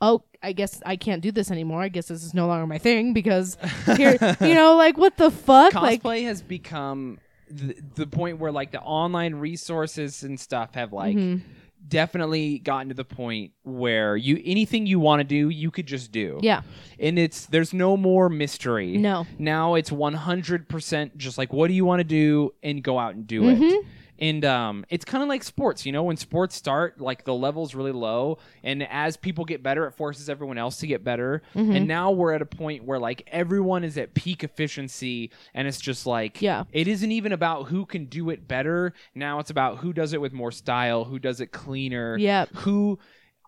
"Oh, 0.00 0.24
I 0.42 0.52
guess 0.52 0.80
I 0.86 0.96
can't 0.96 1.20
do 1.20 1.30
this 1.30 1.50
anymore. 1.50 1.82
I 1.82 1.88
guess 1.88 2.08
this 2.08 2.24
is 2.24 2.32
no 2.32 2.46
longer 2.46 2.66
my 2.66 2.78
thing 2.78 3.12
because 3.12 3.58
here, 3.96 4.16
you 4.40 4.54
know, 4.54 4.76
like 4.76 4.96
what 4.96 5.18
the 5.18 5.30
fuck? 5.30 5.74
Cosplay 5.74 6.02
like 6.02 6.22
has 6.22 6.40
become 6.40 7.18
the, 7.50 7.76
the 7.96 8.06
point 8.06 8.38
where 8.38 8.52
like 8.52 8.70
the 8.70 8.80
online 8.80 9.34
resources 9.34 10.22
and 10.22 10.38
stuff 10.38 10.74
have 10.74 10.92
like 10.92 11.16
Mhm. 11.16 11.42
definitely 11.88 12.58
gotten 12.60 12.88
to 12.88 12.94
the 12.94 13.04
point 13.04 13.52
where 13.64 14.16
you 14.16 14.40
anything 14.44 14.86
you 14.86 15.00
want 15.00 15.20
to 15.20 15.24
do, 15.24 15.48
you 15.48 15.70
could 15.70 15.86
just 15.86 16.12
do. 16.12 16.38
Yeah. 16.42 16.62
And 16.98 17.18
it's 17.18 17.46
there's 17.46 17.72
no 17.72 17.96
more 17.96 18.28
mystery. 18.28 18.96
No. 18.98 19.26
Now 19.38 19.74
it's 19.74 19.90
100% 19.90 21.16
just 21.16 21.38
like 21.38 21.52
what 21.52 21.68
do 21.68 21.74
you 21.74 21.84
want 21.84 22.00
to 22.00 22.04
do 22.04 22.52
and 22.62 22.82
go 22.82 22.98
out 22.98 23.14
and 23.14 23.26
do 23.26 23.48
it. 23.48 23.84
And 24.20 24.44
um, 24.44 24.84
it's 24.90 25.04
kind 25.04 25.22
of 25.22 25.28
like 25.28 25.42
sports, 25.42 25.86
you 25.86 25.92
know, 25.92 26.02
when 26.02 26.16
sports 26.18 26.54
start, 26.54 27.00
like 27.00 27.24
the 27.24 27.32
level's 27.34 27.74
really 27.74 27.92
low, 27.92 28.38
and 28.62 28.86
as 28.90 29.16
people 29.16 29.44
get 29.44 29.62
better, 29.62 29.86
it 29.86 29.92
forces 29.92 30.28
everyone 30.28 30.58
else 30.58 30.76
to 30.78 30.86
get 30.86 31.02
better. 31.02 31.42
Mm-hmm. 31.54 31.72
And 31.76 31.88
now 31.88 32.10
we're 32.10 32.32
at 32.34 32.42
a 32.42 32.46
point 32.46 32.84
where 32.84 32.98
like 32.98 33.26
everyone 33.28 33.82
is 33.82 33.96
at 33.96 34.12
peak 34.14 34.44
efficiency, 34.44 35.30
and 35.54 35.66
it's 35.66 35.80
just 35.80 36.06
like, 36.06 36.42
Yeah. 36.42 36.64
it 36.72 36.86
isn't 36.86 37.10
even 37.10 37.32
about 37.32 37.68
who 37.68 37.86
can 37.86 38.04
do 38.06 38.28
it 38.30 38.46
better. 38.46 38.92
Now 39.14 39.38
it's 39.38 39.50
about 39.50 39.78
who 39.78 39.92
does 39.92 40.12
it 40.12 40.20
with 40.20 40.32
more 40.32 40.52
style, 40.52 41.04
who 41.04 41.18
does 41.18 41.40
it 41.40 41.52
cleaner, 41.52 42.16
yeah 42.18 42.44
who. 42.56 42.98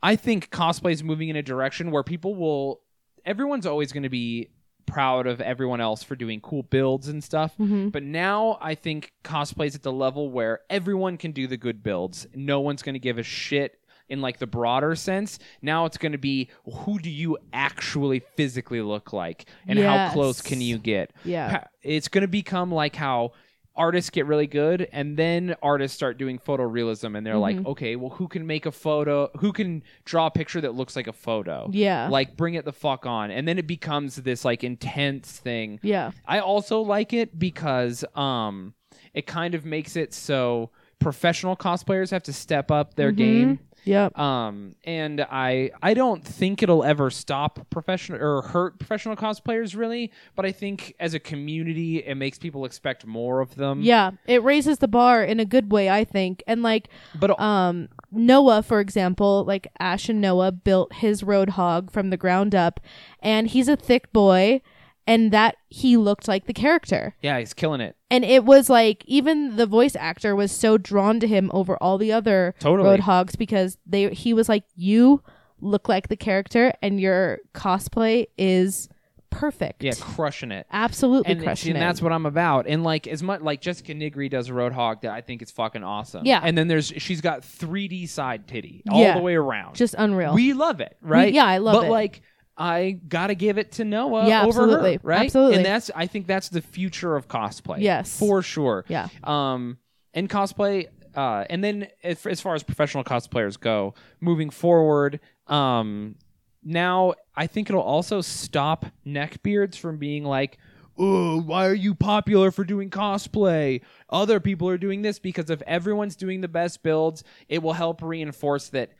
I 0.05 0.16
think 0.16 0.51
cosplay 0.51 0.93
is 0.93 1.05
moving 1.05 1.29
in 1.29 1.37
a 1.37 1.43
direction 1.43 1.91
where 1.93 2.03
people 2.03 2.35
will. 2.35 2.81
Everyone's 3.25 3.66
always 3.66 3.93
going 3.93 4.03
to 4.03 4.09
be 4.09 4.49
proud 4.87 5.26
of 5.26 5.41
everyone 5.41 5.80
else 5.80 6.03
for 6.03 6.16
doing 6.16 6.41
cool 6.41 6.62
builds 6.62 7.09
and 7.09 7.22
stuff. 7.22 7.53
Mm-hmm. 7.59 7.89
But 7.89 8.03
now 8.03 8.59
I 8.61 8.74
think 8.74 9.12
cosplay's 9.24 9.74
at 9.74 9.83
the 9.83 9.93
level 9.93 10.30
where 10.30 10.61
everyone 10.70 11.16
can 11.16 11.33
do 11.33 11.47
the 11.47 11.57
good 11.57 11.83
builds. 11.83 12.26
No 12.35 12.61
one's 12.61 12.83
going 12.83 12.95
to 12.95 12.99
give 12.99 13.18
a 13.18 13.22
shit 13.22 13.78
in 14.09 14.20
like 14.20 14.39
the 14.39 14.47
broader 14.47 14.95
sense. 14.95 15.39
Now 15.62 15.87
it's 15.87 15.97
going 15.97 16.12
to 16.12 16.18
be 16.18 16.51
who 16.70 16.99
do 16.99 17.09
you 17.09 17.39
actually 17.53 18.20
physically 18.37 18.83
look 18.83 19.12
like 19.12 19.47
and 19.66 19.78
how 19.78 20.12
close 20.12 20.43
can 20.43 20.61
you 20.61 20.78
get? 20.78 21.12
Yeah. 21.24 21.64
It's 21.83 22.09
going 22.09 22.22
to 22.22 22.28
become 22.28 22.70
like 22.70 22.95
how 22.95 23.33
artists 23.75 24.11
get 24.11 24.27
really 24.27 24.47
good 24.47 24.87
and 24.93 25.16
then 25.16 25.55
artists 25.62 25.95
start 25.97 26.18
doing 26.18 26.39
photorealism 26.39 27.16
and 27.16 27.27
they're 27.27 27.39
like, 27.39 27.57
Mhm. 27.57 27.66
okay, 27.66 27.97
well 27.97 28.11
who 28.11 28.29
can 28.29 28.47
make 28.47 28.66
a 28.66 28.73
photo, 28.73 29.31
who 29.39 29.53
can 29.53 29.83
draw 30.05 30.27
a 30.27 30.31
picture 30.31 30.61
that 30.61 30.75
looks 30.75 30.95
like 30.97 31.07
a 31.07 31.12
photo? 31.12 31.68
Yeah. 31.73 32.09
Like 32.09 32.37
bring 32.37 32.55
it 32.55 32.64
the 32.64 32.73
fuck 32.73 33.07
on. 33.07 33.31
And 33.31 33.49
then 33.49 33.59
it 33.59 33.66
becomes 33.66 34.16
this 34.16 34.45
like 34.45 34.62
intense 34.64 35.39
thing 35.39 35.81
yeah. 35.83 36.11
I 36.27 36.41
also 36.41 36.81
like 36.81 37.12
it 37.12 37.39
because 37.39 38.05
um 38.14 38.75
it 39.14 39.27
kind 39.27 39.55
of 39.55 39.64
makes 39.64 39.97
it 39.97 40.12
so 40.14 40.70
professional 40.99 41.57
cosplayers 41.57 42.11
have 42.11 42.23
to 42.25 42.33
step 42.33 42.70
up 42.70 42.95
their 42.95 43.12
Mhm. 43.12 43.16
game. 43.16 43.59
Yep. 43.85 44.18
Um 44.18 44.74
and 44.85 45.20
I 45.20 45.70
I 45.83 45.95
don't 45.95 46.24
think 46.24 46.62
it'll 46.62 46.85
ever 46.85 47.11
stop 47.11 47.68
professional 47.70 48.22
or 48.22 48.43
hurt 48.43 48.78
professional 48.78 49.16
cosplayers 49.16 49.76
really, 49.76 50.12
but 50.37 50.45
I 50.47 50.53
think 50.53 50.95
as 51.01 51.14
a 51.14 51.20
community 51.20 51.99
it 51.99 52.14
makes 52.14 52.39
people 52.39 52.64
expect 52.64 53.07
more 53.07 53.41
of 53.41 53.55
them. 53.57 53.83
Yeah. 53.83 54.12
It 54.26 54.43
raises 54.43 54.78
the 54.78 54.89
bar 54.89 55.24
in 55.24 55.41
a 55.41 55.45
good 55.45 55.72
way, 55.72 55.91
I 55.91 56.05
think. 56.05 56.43
And 56.47 56.62
like 56.62 56.89
But 57.18 57.39
um 57.41 57.89
Noah, 58.12 58.62
for 58.62 58.80
example, 58.80 59.45
like 59.45 59.68
Ash 59.80 60.09
and 60.09 60.20
Noah 60.20 60.53
built 60.53 60.93
his 60.95 61.22
Roadhog 61.22 61.91
from 61.91 62.11
the 62.11 62.18
ground 62.18 62.55
up, 62.55 62.78
and 63.20 63.49
he's 63.49 63.68
a 63.68 63.76
thick 63.76 64.12
boy, 64.12 64.61
and 65.07 65.33
that 65.33 65.57
he 65.69 65.97
looked 65.97 66.29
like 66.29 66.47
the 66.47 66.53
character. 66.53 67.15
yeah, 67.23 67.39
he's 67.39 67.55
killing 67.55 67.81
it. 67.81 67.97
And 68.11 68.25
it 68.25 68.45
was 68.45 68.69
like 68.71 69.05
even 69.07 69.57
the 69.57 69.67
voice 69.67 69.97
actor 69.97 70.37
was 70.37 70.53
so 70.53 70.79
drawn 70.79 71.19
to 71.21 71.27
him 71.27 71.51
over 71.55 71.77
all 71.83 71.99
the 71.99 72.13
other 72.13 72.55
Totally. 72.59 72.99
Roadhogs 72.99 73.37
because 73.39 73.79
they 73.87 74.11
he 74.11 74.33
was 74.35 74.49
like, 74.49 74.65
You 74.77 75.23
look 75.61 75.89
like 75.89 76.09
the 76.09 76.17
character 76.17 76.73
and 76.83 77.01
your 77.01 77.39
cosplay 77.55 78.27
is 78.37 78.89
perfect. 79.31 79.83
Yeah, 79.83 79.93
crushing 79.99 80.53
it. 80.53 80.67
Absolutely 80.71 81.33
and, 81.33 81.43
crushing 81.43 81.71
and 81.71 81.79
it. 81.79 81.81
that's 81.81 82.03
what 82.03 82.13
I'm 82.13 82.27
about. 82.27 82.67
And 82.67 82.85
like 82.85 83.07
as 83.07 83.23
much 83.23 83.41
like 83.41 83.61
Jessica 83.63 83.95
Nigri 83.95 84.29
does 84.31 84.51
a 84.51 84.53
Roadhog 84.53 85.01
that 85.03 85.11
I 85.13 85.21
think 85.23 85.41
is 85.43 85.51
fucking 85.51 85.83
awesome. 85.83 86.27
Yeah. 86.27 86.41
And 86.43 86.57
then 86.57 86.69
there's 86.69 86.93
she's 86.99 87.21
got 87.23 87.41
3D 87.41 88.09
side 88.09 88.47
titty 88.47 88.83
all 88.91 89.01
Yeah. 89.01 89.17
the 89.17 89.23
way 89.23 89.35
around. 89.35 89.75
just 89.77 89.95
unreal. 89.97 90.35
We 90.35 90.53
love 90.53 90.81
it, 90.81 90.97
right? 91.01 91.33
yeah, 91.33 91.47
I 91.47 91.59
love 91.59 91.75
but 91.77 91.79
it. 91.85 91.89
But 91.89 91.91
like 91.93 92.23
I 92.57 92.99
gotta 93.09 93.35
give 93.35 93.57
it 93.59 93.73
to 93.73 93.85
Noah 93.85 94.29
Yeah, 94.29 94.43
over 94.43 94.63
absolutely. 94.63 94.95
her, 94.95 95.01
right? 95.03 95.25
Absolutely. 95.27 95.57
And 95.57 95.65
that's 95.67 95.91
I 95.95 96.07
think 96.07 96.27
that's 96.27 96.49
the 96.51 96.61
future 96.61 97.17
of 97.17 97.29
cosplay. 97.29 97.81
Yes. 97.81 98.19
for 98.19 98.43
sure. 98.43 98.85
yeah. 98.89 99.09
Um, 99.25 99.79
and 100.15 100.29
cosplay, 100.29 100.89
uh, 101.15 101.45
and 101.49 101.65
then 101.65 101.89
as, 102.05 102.25
as 102.27 102.41
far 102.41 102.55
as 102.55 102.63
professional 102.63 103.05
cosplayers 103.05 103.59
go, 103.59 103.95
moving 104.21 104.51
forward, 104.51 105.21
um, 105.47 106.17
now 106.63 107.15
I 107.35 107.47
think 107.47 107.71
it'll 107.71 107.83
also 107.83 108.21
stop 108.21 108.85
neckbeards 109.07 109.77
from 109.77 109.97
being 109.99 110.25
like, 110.25 110.59
oh, 110.99 111.41
why 111.41 111.67
are 111.67 111.75
you 111.75 111.95
popular 111.95 112.51
for 112.51 112.65
doing 112.65 112.91
cosplay? 112.91 113.81
Other 114.11 114.39
people 114.41 114.69
are 114.69 114.77
doing 114.79 115.01
this 115.03 115.19
because 115.19 115.49
if 115.49 115.63
everyone's 115.63 116.17
doing 116.17 116.43
the 116.43 116.49
best 116.49 116.83
builds, 116.83 117.25
it 117.49 117.63
will 117.63 117.73
help 117.73 118.03
reinforce 118.03 118.69
that 118.69 118.91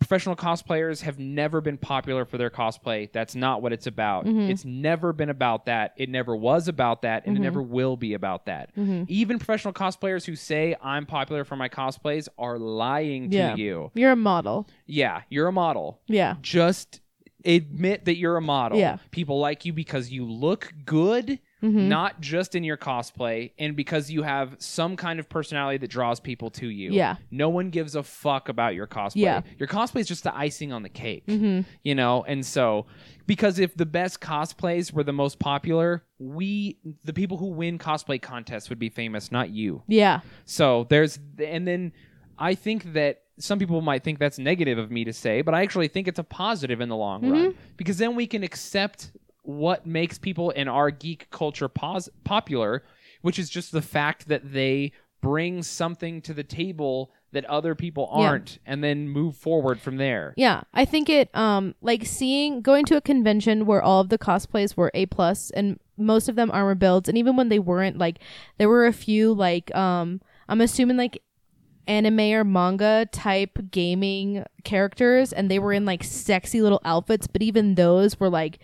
professional 0.00 0.34
cosplayers 0.34 1.02
have 1.02 1.18
never 1.18 1.60
been 1.60 1.76
popular 1.76 2.24
for 2.24 2.38
their 2.38 2.50
cosplay. 2.50 3.10
That's 3.12 3.34
not 3.34 3.62
what 3.62 3.72
it's 3.72 3.86
about. 3.86 4.24
Mm-hmm. 4.24 4.50
It's 4.50 4.64
never 4.64 5.12
been 5.12 5.28
about 5.28 5.66
that. 5.66 5.92
It 5.96 6.08
never 6.08 6.34
was 6.34 6.66
about 6.66 7.02
that, 7.02 7.26
and 7.26 7.36
it 7.36 7.38
mm-hmm. 7.38 7.44
never 7.44 7.62
will 7.62 7.96
be 7.96 8.14
about 8.14 8.46
that. 8.46 8.74
Mm-hmm. 8.76 9.04
Even 9.08 9.38
professional 9.38 9.74
cosplayers 9.74 10.24
who 10.24 10.34
say 10.34 10.74
I'm 10.82 11.06
popular 11.06 11.44
for 11.44 11.54
my 11.54 11.68
cosplays 11.68 12.28
are 12.38 12.58
lying 12.58 13.30
to 13.30 13.36
Yeah. 13.36 13.54
you. 13.54 13.90
You're 13.94 14.12
a 14.12 14.16
model. 14.16 14.66
Yeah, 14.86 15.22
you're 15.28 15.48
a 15.48 15.52
model. 15.52 16.00
Yeah. 16.06 16.36
Just 16.40 17.00
admit 17.44 18.06
that 18.06 18.16
you're 18.16 18.36
a 18.36 18.42
model. 18.42 18.78
Yeah. 18.78 18.98
People 19.10 19.38
like 19.38 19.64
you 19.64 19.72
because 19.72 20.10
you 20.10 20.24
look 20.24 20.72
good, 20.84 21.38
Mhm. 21.62 21.88
not 21.88 22.20
just 22.20 22.54
in 22.54 22.64
your 22.64 22.76
cosplay, 22.76 23.52
and 23.58 23.76
because 23.76 24.10
you 24.10 24.22
have 24.22 24.56
some 24.58 24.96
kind 24.96 25.20
of 25.20 25.28
personality 25.28 25.76
that 25.78 25.90
draws 25.90 26.18
people 26.20 26.50
to 26.50 26.66
you. 26.68 26.90
Yeah. 26.92 27.16
No 27.30 27.48
one 27.48 27.70
gives 27.70 27.94
a 27.94 28.02
fuck 28.02 28.48
about 28.48 28.74
your 28.74 28.86
cosplay. 28.86 29.16
Yeah. 29.16 29.42
Your 29.58 29.68
cosplay 29.68 30.00
is 30.00 30.08
just 30.08 30.24
the 30.24 30.34
icing 30.36 30.72
on 30.72 30.82
the 30.82 30.88
cake. 30.88 31.26
Mhm. 31.26 31.64
You 31.84 31.94
know, 31.94 32.24
and 32.26 32.44
so 32.46 32.86
because 33.26 33.58
if 33.58 33.76
the 33.76 33.86
best 33.86 34.20
cosplays 34.20 34.92
were 34.92 35.04
the 35.04 35.12
most 35.12 35.38
popular, 35.38 36.02
we 36.18 36.78
the 37.04 37.12
people 37.12 37.36
who 37.36 37.46
win 37.46 37.78
cosplay 37.78 38.20
contests 38.20 38.68
would 38.70 38.78
be 38.78 38.88
famous, 38.88 39.30
not 39.30 39.50
you. 39.50 39.82
Yeah. 39.86 40.20
So 40.44 40.86
there's, 40.88 41.18
and 41.38 41.66
then 41.68 41.92
I 42.38 42.54
think 42.54 42.94
that 42.94 43.22
some 43.38 43.58
people 43.58 43.80
might 43.80 44.02
think 44.04 44.18
that's 44.18 44.38
negative 44.38 44.76
of 44.78 44.90
me 44.90 45.04
to 45.04 45.12
say, 45.12 45.40
but 45.42 45.54
I 45.54 45.62
actually 45.62 45.88
think 45.88 46.08
it's 46.08 46.18
a 46.18 46.24
positive 46.24 46.80
in 46.80 46.88
the 46.88 46.96
long 46.96 47.26
run 47.28 47.54
because 47.76 47.98
then 47.98 48.14
we 48.16 48.26
can 48.26 48.42
accept 48.42 49.12
what 49.42 49.86
makes 49.86 50.18
people 50.18 50.50
in 50.50 50.68
our 50.68 50.90
geek 50.90 51.30
culture 51.30 51.68
pos- 51.68 52.08
popular, 52.24 52.84
which 53.22 53.38
is 53.38 53.50
just 53.50 53.72
the 53.72 53.82
fact 53.82 54.28
that 54.28 54.52
they 54.52 54.92
bring 55.20 55.62
something 55.62 56.22
to 56.22 56.32
the 56.34 56.42
table 56.44 57.12
that 57.32 57.44
other 57.44 57.74
people 57.74 58.08
aren't, 58.10 58.58
and 58.66 58.82
then 58.82 59.08
move 59.08 59.36
forward 59.36 59.80
from 59.80 59.96
there. 59.98 60.34
Yeah, 60.36 60.62
I 60.74 60.84
think 60.84 61.08
it 61.08 61.34
um 61.36 61.74
like 61.80 62.04
seeing 62.04 62.60
going 62.60 62.84
to 62.86 62.96
a 62.96 63.00
convention 63.00 63.66
where 63.66 63.82
all 63.82 64.00
of 64.00 64.08
the 64.08 64.18
cosplays 64.18 64.76
were 64.76 64.90
A 64.94 65.06
plus 65.06 65.50
and 65.50 65.78
most 65.96 66.28
of 66.28 66.34
them 66.34 66.50
armor 66.50 66.74
builds 66.74 67.08
and 67.08 67.16
even 67.18 67.36
when 67.36 67.50
they 67.50 67.58
weren't 67.58 67.98
like 67.98 68.18
there 68.58 68.68
were 68.68 68.86
a 68.86 68.92
few 68.92 69.32
like 69.32 69.72
um 69.76 70.20
I'm 70.48 70.60
assuming 70.60 70.96
like 70.96 71.22
anime 71.86 72.20
or 72.20 72.44
manga 72.44 73.06
type 73.12 73.58
gaming 73.70 74.44
characters 74.64 75.32
and 75.32 75.50
they 75.50 75.58
were 75.58 75.72
in 75.72 75.84
like 75.84 76.04
sexy 76.04 76.60
little 76.62 76.80
outfits 76.84 77.26
but 77.26 77.42
even 77.42 77.74
those 77.74 78.20
were 78.20 78.28
like 78.28 78.58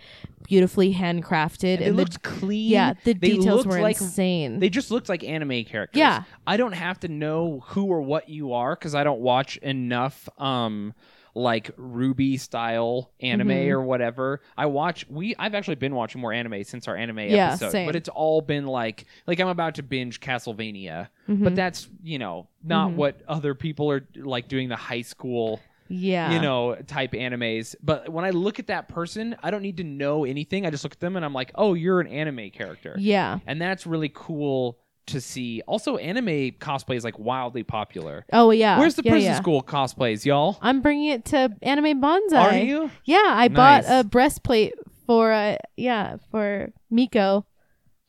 beautifully 0.45 0.95
handcrafted 0.95 1.65
It 1.65 1.83
and 1.83 1.95
the 1.95 2.03
looked 2.03 2.23
clean. 2.23 2.71
yeah 2.71 2.93
the 3.05 3.15
They 3.15 3.31
details 3.31 3.67
were 3.67 3.81
like 3.81 4.01
insane 4.01 4.61
They 4.61 4.69
just 4.69 4.91
looked 4.93 5.09
like 5.09 5.25
anime 5.25 5.65
characters. 5.65 5.99
Yeah. 5.99 6.23
I 6.47 6.57
don't 6.57 6.73
have 6.75 7.01
to 7.01 7.09
know 7.09 7.65
who 7.67 7.87
or 7.87 8.01
what 8.03 8.29
you 8.29 8.53
are 8.53 8.77
because 8.77 8.95
I 8.95 9.03
don't 9.03 9.21
watch 9.21 9.57
enough 9.57 10.29
um 10.39 10.95
like 11.37 11.71
Ruby 11.77 12.39
style 12.39 13.13
anime 13.21 13.49
Mhm. 13.49 13.69
or 13.71 13.83
whatever. 13.83 14.41
I 14.57 14.67
watch 14.67 15.07
we 15.11 15.37
I've 15.39 15.55
actually 15.55 15.75
been 15.75 15.95
watching 15.95 16.21
more 16.21 16.33
anime 16.33 16.65
since 16.65 16.89
our 16.89 16.97
anime 16.97 17.19
Yeah, 17.19 17.49
episode. 17.49 17.71
same. 17.73 17.87
But 17.87 17.95
it's 17.95 18.09
all 18.09 18.41
been 18.41 18.67
like 18.67 19.05
like 19.27 19.39
I'm 19.39 19.49
about 19.49 19.75
to 19.75 19.83
binge 19.83 20.21
Castlevania. 20.21 21.09
Mhm. 21.29 21.45
But 21.45 21.55
that's, 21.55 21.89
you 22.03 22.19
know, 22.19 22.49
not 22.65 22.91
Mhm. 22.93 22.95
what 22.97 23.21
other 23.29 23.55
people 23.55 23.91
are 23.91 24.09
like 24.17 24.49
doing 24.49 24.69
the 24.71 24.77
high 24.77 25.03
school 25.03 25.61
yeah 25.89 26.33
you 26.33 26.41
know, 26.41 26.75
type 26.89 27.13
animes. 27.13 27.77
But 27.81 28.09
when 28.09 28.25
I 28.25 28.31
look 28.31 28.59
at 28.59 28.67
that 28.69 28.89
person, 28.89 29.37
I 29.43 29.53
don't 29.53 29.63
need 29.63 29.77
to 29.77 29.85
know 29.85 30.25
anything. 30.25 30.67
I 30.67 30.71
just 30.71 30.83
look 30.85 30.95
at 30.95 31.01
them 31.01 31.15
and 31.15 31.25
I'm 31.25 31.33
like, 31.35 31.53
oh, 31.55 31.75
you're 31.75 32.01
an 32.01 32.09
anime 32.09 32.51
character 32.51 32.97
yeah 32.99 33.39
and 33.47 33.61
that's 33.61 33.87
really 33.87 34.11
cool 34.13 34.79
to 35.07 35.21
see. 35.21 35.63
Also, 35.67 35.97
anime 35.97 36.53
cosplay 36.53 36.97
is 36.97 37.05
like 37.05 37.19
wildly 37.19 37.63
popular. 37.63 38.25
oh 38.33 38.51
yeah 38.51 38.79
Where's 38.79 38.95
the 38.95 39.03
yeah, 39.05 39.13
prison 39.13 39.31
yeah. 39.33 39.41
school 39.41 39.63
cosplays, 39.63 40.25
y'all? 40.25 40.59
I'm 40.61 40.81
bringing 40.81 41.11
it 41.11 41.25
to 41.27 41.51
Anime 41.63 42.01
Banzai 42.01 42.37
Are 42.37 42.63
you? 42.63 42.91
Yeah, 43.05 43.23
I 43.25 43.49
bought 43.49 43.85
a 43.89 44.05
breastplate 44.05 44.75
for 45.07 45.33
uh 45.33 45.57
yeah, 45.77 46.17
for 46.31 46.73
Miko. 46.91 47.47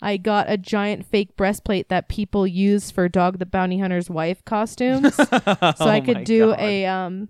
I 0.02 0.18
got 0.18 0.46
a 0.50 0.58
giant 0.58 1.06
fake 1.08 1.36
breastplate 1.36 1.90
that 1.90 2.08
people 2.08 2.46
use 2.46 2.92
for 2.92 3.10
Dog 3.10 3.40
the 3.40 3.48
Bounty 3.48 3.80
Hunter's 3.80 4.10
wife 4.10 4.46
costumes. 4.46 5.16
so 5.16 5.26
I 5.80 6.02
could 6.06 6.24
do 6.24 6.54
a 6.58 6.86
um 6.86 7.30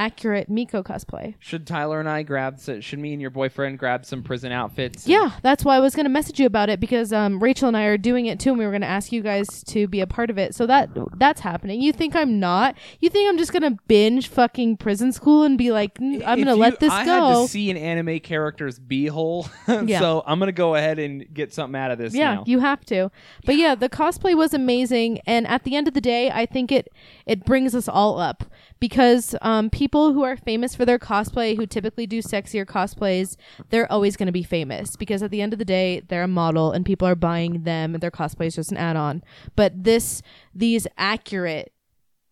accurate 0.00 0.48
Miko 0.48 0.82
cosplay. 0.82 1.34
Should 1.38 1.66
Tyler 1.66 2.00
and 2.00 2.08
I 2.08 2.22
grab? 2.22 2.58
So, 2.58 2.80
should 2.80 2.98
me 2.98 3.12
and 3.12 3.20
your 3.20 3.30
boyfriend 3.30 3.78
grab 3.78 4.06
some 4.06 4.22
prison 4.22 4.50
outfits? 4.50 5.06
Yeah, 5.06 5.32
that's 5.42 5.62
why 5.62 5.76
I 5.76 5.80
was 5.80 5.94
going 5.94 6.06
to 6.06 6.10
message 6.10 6.40
you 6.40 6.46
about 6.46 6.70
it 6.70 6.80
because 6.80 7.12
um, 7.12 7.40
Rachel 7.42 7.68
and 7.68 7.76
I 7.76 7.84
are 7.84 7.98
doing 7.98 8.24
it 8.26 8.40
too, 8.40 8.50
and 8.50 8.58
we 8.58 8.64
were 8.64 8.70
going 8.70 8.80
to 8.80 8.86
ask 8.88 9.12
you 9.12 9.20
guys 9.20 9.62
to 9.64 9.86
be 9.86 10.00
a 10.00 10.06
part 10.06 10.30
of 10.30 10.38
it. 10.38 10.54
So 10.54 10.66
that 10.66 10.88
that's 11.16 11.42
happening. 11.42 11.82
You 11.82 11.92
think 11.92 12.16
I'm 12.16 12.40
not? 12.40 12.76
You 13.00 13.10
think 13.10 13.28
I'm 13.28 13.36
just 13.36 13.52
going 13.52 13.62
to 13.62 13.78
binge 13.88 14.28
fucking 14.28 14.78
prison 14.78 15.12
school 15.12 15.42
and 15.42 15.58
be 15.58 15.70
like, 15.70 15.94
"Mm, 15.98 16.22
I'm 16.26 16.38
going 16.38 16.46
to 16.46 16.54
let 16.54 16.80
this 16.80 16.90
go? 16.90 16.96
I 16.96 17.04
go? 17.04 17.28
had 17.28 17.42
to 17.42 17.48
see 17.48 17.70
an 17.70 17.76
anime 17.76 18.20
character's 18.20 18.78
beehole, 18.80 19.50
Yeah. 19.86 20.00
so 20.00 20.22
I'm 20.26 20.38
gonna 20.38 20.52
go 20.52 20.74
ahead 20.74 20.98
and 20.98 21.32
get 21.32 21.52
something 21.52 21.78
out 21.78 21.90
of 21.90 21.98
this. 21.98 22.14
yeah, 22.14 22.36
now. 22.36 22.44
you 22.46 22.60
have 22.60 22.84
to. 22.86 23.10
But 23.44 23.56
yeah, 23.56 23.74
the 23.74 23.88
cosplay 23.90 24.34
was 24.34 24.54
amazing, 24.54 25.20
and 25.26 25.46
at 25.46 25.64
the 25.64 25.76
end 25.76 25.88
of 25.88 25.94
the 25.94 26.00
day, 26.00 26.30
I 26.30 26.46
think 26.46 26.72
it 26.72 26.88
it 27.26 27.44
brings 27.44 27.74
us 27.74 27.86
all 27.88 28.18
up 28.18 28.44
because 28.80 29.34
um, 29.42 29.68
people 29.68 30.12
who 30.12 30.22
are 30.24 30.36
famous 30.36 30.74
for 30.74 30.86
their 30.86 30.98
cosplay, 30.98 31.56
who 31.56 31.66
typically 31.66 32.06
do 32.06 32.22
sexier 32.22 32.64
cosplays, 32.64 33.36
they're 33.68 33.90
always 33.92 34.16
going 34.16 34.26
to 34.26 34.32
be 34.32 34.42
famous 34.42 34.96
because 34.96 35.22
at 35.22 35.30
the 35.30 35.42
end 35.42 35.52
of 35.52 35.58
the 35.58 35.64
day, 35.64 36.00
they're 36.08 36.22
a 36.22 36.28
model 36.28 36.72
and 36.72 36.86
people 36.86 37.06
are 37.06 37.14
buying 37.14 37.64
them, 37.64 37.94
and 37.94 38.02
their 38.02 38.10
cosplay 38.10 38.46
is 38.46 38.54
just 38.56 38.72
an 38.72 38.78
add-on. 38.78 39.22
But 39.54 39.84
this 39.84 40.22
these 40.54 40.86
accurate, 40.96 41.72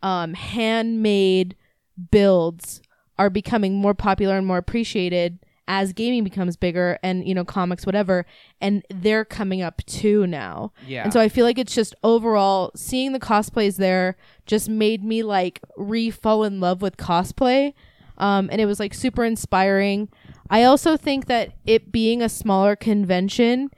um, 0.03 0.35
handmade 0.35 1.55
builds 2.11 2.81
are 3.19 3.31
becoming 3.31 3.75
more 3.75 3.95
popular 3.95 4.39
and 4.39 4.47
more 4.47 4.59
appreciated 4.59 5.39
as 5.69 5.93
gaming 5.93 6.25
becomes 6.25 6.57
bigger 6.57 6.99
and 7.03 7.29
you 7.29 7.35
know 7.35 7.45
comics 7.45 7.87
whatever 7.87 8.27
and 8.61 8.85
they're 8.91 9.25
coming 9.25 9.63
up 9.63 9.83
too 9.87 10.27
now. 10.27 10.73
Yeah. 10.87 11.05
and 11.05 11.13
so 11.13 11.21
i 11.21 11.29
feel 11.29 11.45
like 11.45 11.59
it's 11.59 11.75
just 11.75 11.95
overall 12.03 12.73
seeing 12.75 13.13
the 13.13 13.21
cosplays 13.21 13.77
there 13.77 14.17
just 14.47 14.69
made 14.69 15.05
me 15.05 15.23
like 15.23 15.61
re-fall 15.77 16.43
in 16.43 16.59
love 16.59 16.83
with 16.83 16.97
cosplay. 16.97 17.75
Um, 18.17 18.49
and 18.51 18.61
it 18.61 18.67
was 18.67 18.81
like 18.81 18.95
super 18.95 19.25
inspiring. 19.25 20.09
I 20.51 20.65
also 20.65 20.97
think 20.97 21.27
that 21.27 21.53
it 21.67 21.93
being 21.93 22.21
a 22.21 22.29
smaller 22.29 22.75
convention 22.75 23.71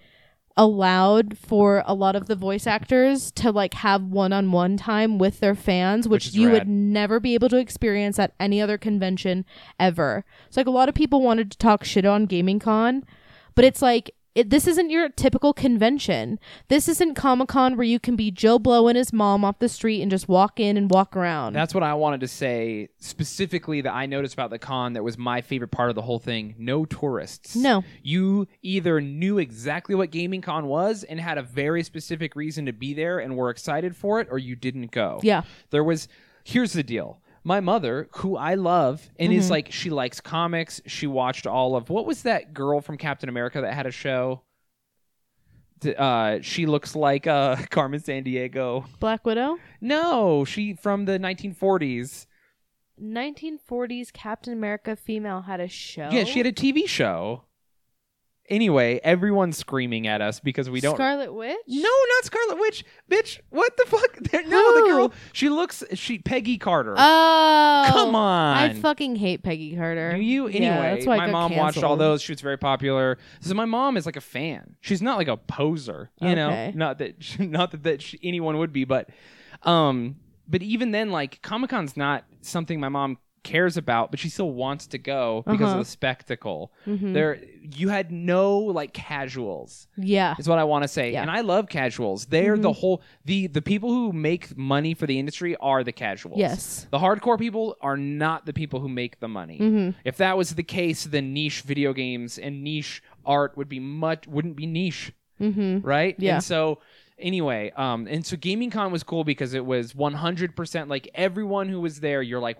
allowed 0.61 1.38
for 1.38 1.82
a 1.86 1.94
lot 1.94 2.14
of 2.14 2.26
the 2.26 2.36
voice 2.36 2.66
actors 2.66 3.30
to 3.30 3.50
like 3.50 3.72
have 3.72 4.02
one-on-one 4.02 4.76
time 4.76 5.16
with 5.16 5.40
their 5.40 5.54
fans 5.54 6.06
which, 6.06 6.26
Which 6.26 6.34
you 6.34 6.48
rad. 6.48 6.52
would 6.52 6.68
never 6.68 7.18
be 7.18 7.32
able 7.32 7.48
to 7.48 7.56
experience 7.56 8.18
at 8.18 8.34
any 8.38 8.61
other 8.61 8.76
convention 8.76 9.46
ever 9.78 10.22
it's 10.46 10.58
like 10.58 10.66
a 10.66 10.70
lot 10.70 10.90
of 10.90 10.94
people 10.94 11.22
wanted 11.22 11.50
to 11.50 11.56
talk 11.56 11.82
shit 11.82 12.04
on 12.04 12.26
gaming 12.26 12.58
con 12.58 13.04
but 13.54 13.64
it's 13.64 13.80
like 13.80 14.11
it, 14.35 14.51
this 14.51 14.66
isn't 14.66 14.91
your 14.91 15.09
typical 15.09 15.53
convention. 15.53 16.39
This 16.68 16.89
isn't 16.89 17.14
Comic 17.14 17.49
Con 17.49 17.76
where 17.76 17.85
you 17.85 17.99
can 17.99 18.14
be 18.14 18.31
Joe 18.31 18.59
Blow 18.59 18.87
and 18.87 18.97
his 18.97 19.12
mom 19.12 19.45
off 19.45 19.59
the 19.59 19.68
street 19.68 20.03
and 20.03 20.11
just 20.11 20.28
walk 20.28 20.61
in 20.61 20.76
and 20.76 20.91
walk 20.91 21.16
around. 21.16 21.55
That's 21.55 21.74
what 21.74 21.83
I 21.83 21.95
wanted 21.95 22.20
to 22.20 22.28
say 22.28 22.89
specifically 22.99 23.81
that 23.81 23.93
I 23.93 24.07
noticed 24.07 24.35
about 24.35 24.51
the 24.51 24.59
con 24.59 24.93
that 24.93 25.03
was 25.03 25.18
my 25.18 25.41
favorite 25.41 25.72
part 25.72 25.89
of 25.89 25.97
the 25.97 26.03
whole 26.03 26.20
thing. 26.20 26.55
No 26.59 26.85
tourists. 26.85 27.57
No. 27.57 27.83
You 28.03 28.47
either 28.62 29.01
knew 29.01 29.39
exactly 29.39 29.95
what 29.95 30.11
Gaming 30.11 30.43
Con 30.43 30.66
was 30.66 31.03
and 31.05 31.20
had 31.20 31.39
a 31.39 31.43
very 31.43 31.83
specific 31.83 32.37
reason 32.37 32.66
to 32.66 32.72
be 32.72 32.95
there 32.95 33.18
and 33.18 33.37
were 33.37 33.51
excited 33.51 33.97
for 33.97 34.20
it, 34.20 34.28
or 34.31 34.39
you 34.39 34.55
didn't 34.55 34.93
go. 34.93 35.20
Yeah. 35.22 35.43
There 35.70 35.85
was, 35.85 36.09
here's 36.45 36.72
the 36.72 36.83
deal. 36.85 37.20
My 37.43 37.61
mother, 37.61 38.09
who 38.16 38.36
I 38.36 38.55
love, 38.55 39.09
and 39.18 39.30
Mm-hmm. 39.30 39.38
is 39.38 39.51
like, 39.51 39.72
she 39.72 39.88
likes 39.91 40.20
comics. 40.20 40.80
She 40.86 41.07
watched 41.07 41.47
all 41.47 41.74
of, 41.76 41.88
what 41.88 42.05
was 42.07 42.22
that 42.22 42.53
girl 42.53 42.80
from 42.80 42.99
Captain 42.99 43.28
America 43.28 43.61
that 43.62 43.72
had 43.72 43.86
a 43.86 43.91
show? 43.91 44.43
D- 45.80 45.95
Uh, 45.95 46.41
she 46.43 46.66
looks 46.66 46.95
like 46.95 47.26
uh, 47.26 47.57
Carmen 47.70 48.01
Sandiego. 48.01 48.84
Black 49.01 49.24
Widow. 49.24 49.57
No, 49.80 50.45
she 50.45 50.74
from 50.74 51.07
the 51.07 51.18
1940s. 51.18 52.26
1940s 53.03 54.12
Captain 54.12 54.53
America 54.53 54.95
female 54.95 55.41
had 55.41 55.61
a 55.61 55.68
show. 55.68 56.11
Yeah, 56.12 56.24
she 56.24 56.38
had 56.38 56.47
a 56.47 56.53
TV 56.53 56.86
show. 56.86 57.45
Anyway, 58.51 59.01
everyone's 59.05 59.57
screaming 59.57 60.07
at 60.09 60.20
us 60.20 60.40
because 60.40 60.68
we 60.68 60.80
don't. 60.80 60.96
Scarlet 60.96 61.32
Witch. 61.32 61.57
no, 61.68 61.82
not 61.82 62.24
Scarlet 62.24 62.59
Witch, 62.59 62.84
bitch. 63.11 63.38
What 63.51 63.76
the 63.76 63.84
fuck? 63.86 64.16
There- 64.30 64.42
no, 64.42 64.74
the 64.74 64.80
Who? 64.80 64.86
girl. 64.88 65.12
She 65.32 65.48
looks. 65.48 65.82
She 65.94 66.18
Peggy 66.18 66.59
Carter. 66.59 66.94
Oh, 66.98 67.84
Come 67.88 68.14
on. 68.14 68.57
I 68.57 68.74
fucking 68.74 69.16
hate 69.16 69.42
Peggy 69.42 69.76
Carter. 69.76 70.14
Do 70.16 70.20
you 70.20 70.46
anyway? 70.48 70.64
Yeah, 70.66 70.94
that's 70.94 71.07
why 71.07 71.14
I 71.14 71.18
my 71.18 71.26
got 71.26 71.32
mom 71.32 71.57
watched 71.57 71.76
all 71.78 71.82
canceled. 71.82 72.01
those. 72.01 72.22
She 72.22 72.32
was 72.32 72.40
very 72.40 72.59
popular. 72.59 73.18
So 73.40 73.55
my 73.55 73.64
mom 73.64 73.96
is 73.96 74.05
like 74.07 74.16
a 74.16 74.20
fan. 74.20 74.76
She's 74.80 75.01
not 75.03 75.16
like 75.16 75.28
a 75.28 75.36
poser, 75.36 76.11
you 76.20 76.34
know. 76.34 76.48
Okay. 76.48 76.72
Not 76.74 76.98
that, 76.98 77.14
not 77.40 77.70
that, 77.70 77.82
that 77.84 78.03
she, 78.03 78.18
anyone 78.22 78.59
would 78.59 78.72
be, 78.72 78.84
but, 78.84 79.09
um, 79.62 80.16
but 80.48 80.62
even 80.62 80.90
then, 80.90 81.11
like 81.11 81.40
Comic 81.42 81.70
Con's 81.70 81.96
not 81.96 82.24
something 82.42 82.80
my 82.80 82.88
mom 82.88 83.18
cares 83.43 83.76
about, 83.76 84.11
but 84.11 84.20
she 84.20 84.28
still 84.28 84.51
wants 84.51 84.86
to 84.88 84.99
go 84.99 85.43
because 85.47 85.61
Uh-huh. 85.68 85.72
of 85.80 85.86
the 85.86 85.91
spectacle. 85.91 86.72
Mhm. 86.86 87.14
There, 87.14 87.41
you 87.62 87.88
had 87.88 88.12
no 88.12 88.59
like 88.59 88.93
casuals. 88.93 89.88
Yeah. 89.97 90.34
Is 90.38 90.49
what 90.49 90.59
I 90.59 90.64
want 90.64 90.82
to 90.82 90.88
say, 90.88 91.12
Yeah. 91.12 91.22
and 91.22 91.30
I 91.30 91.41
love 91.41 91.68
casuals. 91.68 92.26
They're 92.26 92.57
the 92.59 92.70
Mhm. 92.70 92.76
whole 92.76 93.03
the 93.24 93.47
the 93.47 93.62
people 93.62 93.91
who 93.91 94.12
make 94.12 94.57
money 94.57 94.95
for 94.95 95.07
the 95.07 95.18
industry 95.18 95.57
are 95.57 95.82
the 95.84 95.93
casuals. 95.93 96.38
Yes. 96.38 96.86
The 96.91 96.99
hardcore 96.99 97.38
people 97.38 97.76
are 97.80 97.97
not 97.97 98.47
the 98.47 98.53
people 98.53 98.80
who 98.80 98.88
make 98.88 99.20
the 99.20 99.28
money. 99.28 99.59
Mhm. 99.59 99.95
If 100.05 100.16
that 100.18 100.36
was 100.36 100.55
the 100.55 100.62
case, 100.62 101.05
then 101.05 101.32
niche 101.32 101.62
video 101.62 101.93
games 101.93 102.38
and 102.38 102.62
niche 102.62 103.03
art 103.24 103.57
would 103.57 103.68
be 103.68 103.80
much 103.80 104.26
wouldn't 104.26 104.57
be 104.57 104.66
niche, 104.66 105.12
Mm-hmm. 105.41 105.78
right? 105.86 106.14
Yeah. 106.18 106.34
And 106.34 106.45
so 106.45 106.78
anyway, 107.18 107.70
um, 107.76 108.07
and 108.09 108.24
so 108.24 108.36
Gaming 108.36 108.70
Con 108.70 108.93
was 108.93 109.03
cool 109.03 109.24
because 109.24 109.55
it 109.55 109.64
was 109.64 109.95
100% 109.95 110.88
like 110.88 111.09
everyone 111.14 111.68
who 111.68 111.80
was 111.80 112.01
there. 112.01 112.22
You're 112.22 112.41
like, 112.41 112.59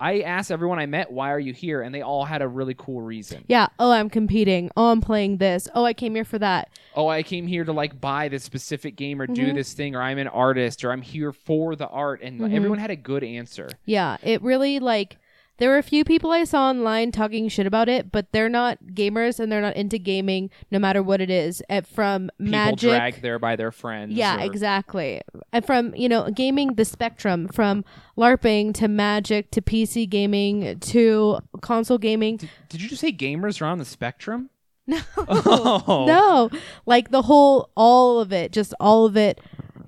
I 0.00 0.20
asked 0.20 0.50
everyone 0.50 0.78
I 0.78 0.86
met, 0.86 1.10
why 1.10 1.30
are 1.32 1.38
you 1.40 1.52
here? 1.52 1.82
And 1.82 1.94
they 1.94 2.02
all 2.02 2.24
had 2.24 2.40
a 2.42 2.48
really 2.48 2.74
cool 2.74 3.00
reason. 3.00 3.44
Yeah. 3.48 3.66
Oh, 3.78 3.90
I'm 3.90 4.08
competing. 4.08 4.70
Oh, 4.76 4.90
I'm 4.92 5.00
playing 5.00 5.38
this. 5.38 5.68
Oh, 5.74 5.84
I 5.84 5.92
came 5.92 6.14
here 6.14 6.24
for 6.24 6.38
that. 6.38 6.68
oh, 6.94 7.06
I 7.06 7.22
came 7.22 7.46
here 7.46 7.64
to 7.64 7.72
like 7.72 8.00
buy 8.00 8.26
this 8.28 8.42
specific 8.42 8.96
game 8.96 9.20
or 9.22 9.26
do 9.28 9.52
Mhm. 9.52 9.54
this 9.54 9.72
thing, 9.72 9.94
or 9.94 10.02
I'm 10.02 10.18
an 10.18 10.26
artist, 10.26 10.84
or 10.84 10.90
I'm 10.90 11.02
here 11.02 11.32
for 11.32 11.76
the 11.76 11.86
art, 11.86 12.20
and 12.22 12.40
Mhm. 12.40 12.52
everyone 12.54 12.78
had 12.78 12.90
a 12.90 12.96
good 12.96 13.22
answer. 13.22 13.68
Yeah, 13.84 14.16
it 14.22 14.42
really 14.42 14.80
like 14.80 15.16
there 15.58 15.68
were 15.70 15.78
a 15.78 15.82
few 15.82 16.04
people 16.04 16.30
I 16.30 16.44
saw 16.44 16.68
online 16.70 17.12
talking 17.12 17.48
shit 17.48 17.66
about 17.66 17.88
it, 17.88 18.10
but 18.10 18.32
they're 18.32 18.48
not 18.48 18.78
gamers 18.94 19.38
and 19.40 19.50
they're 19.52 19.60
not 19.60 19.76
into 19.76 19.98
gaming 19.98 20.50
no 20.70 20.78
matter 20.78 21.02
what 21.02 21.20
it 21.20 21.30
is. 21.30 21.62
At 21.68 21.86
from 21.86 22.30
People 22.38 22.50
magic 22.50 22.90
dragged 22.90 23.22
there 23.22 23.38
by 23.38 23.56
their 23.56 23.70
friends. 23.72 24.12
Yeah, 24.12 24.38
or- 24.40 24.44
exactly. 24.44 25.20
And 25.52 25.64
from, 25.66 25.94
you 25.94 26.08
know, 26.08 26.30
gaming 26.30 26.74
the 26.74 26.84
spectrum 26.84 27.48
from 27.48 27.84
LARPing 28.16 28.74
to 28.74 28.88
magic 28.88 29.50
to 29.52 29.60
PC 29.62 30.08
gaming 30.08 30.78
to 30.80 31.38
console 31.60 31.98
gaming. 31.98 32.38
Did 32.68 32.80
you 32.82 32.88
just 32.88 33.00
say 33.00 33.12
gamers 33.12 33.60
are 33.60 33.66
on 33.66 33.78
the 33.78 33.84
spectrum? 33.84 34.50
No. 34.88 35.00
Oh. 35.18 36.04
No. 36.06 36.50
Like 36.86 37.10
the 37.10 37.20
whole 37.22 37.68
all 37.76 38.20
of 38.20 38.32
it, 38.32 38.52
just 38.52 38.72
all 38.80 39.04
of 39.04 39.18
it. 39.18 39.38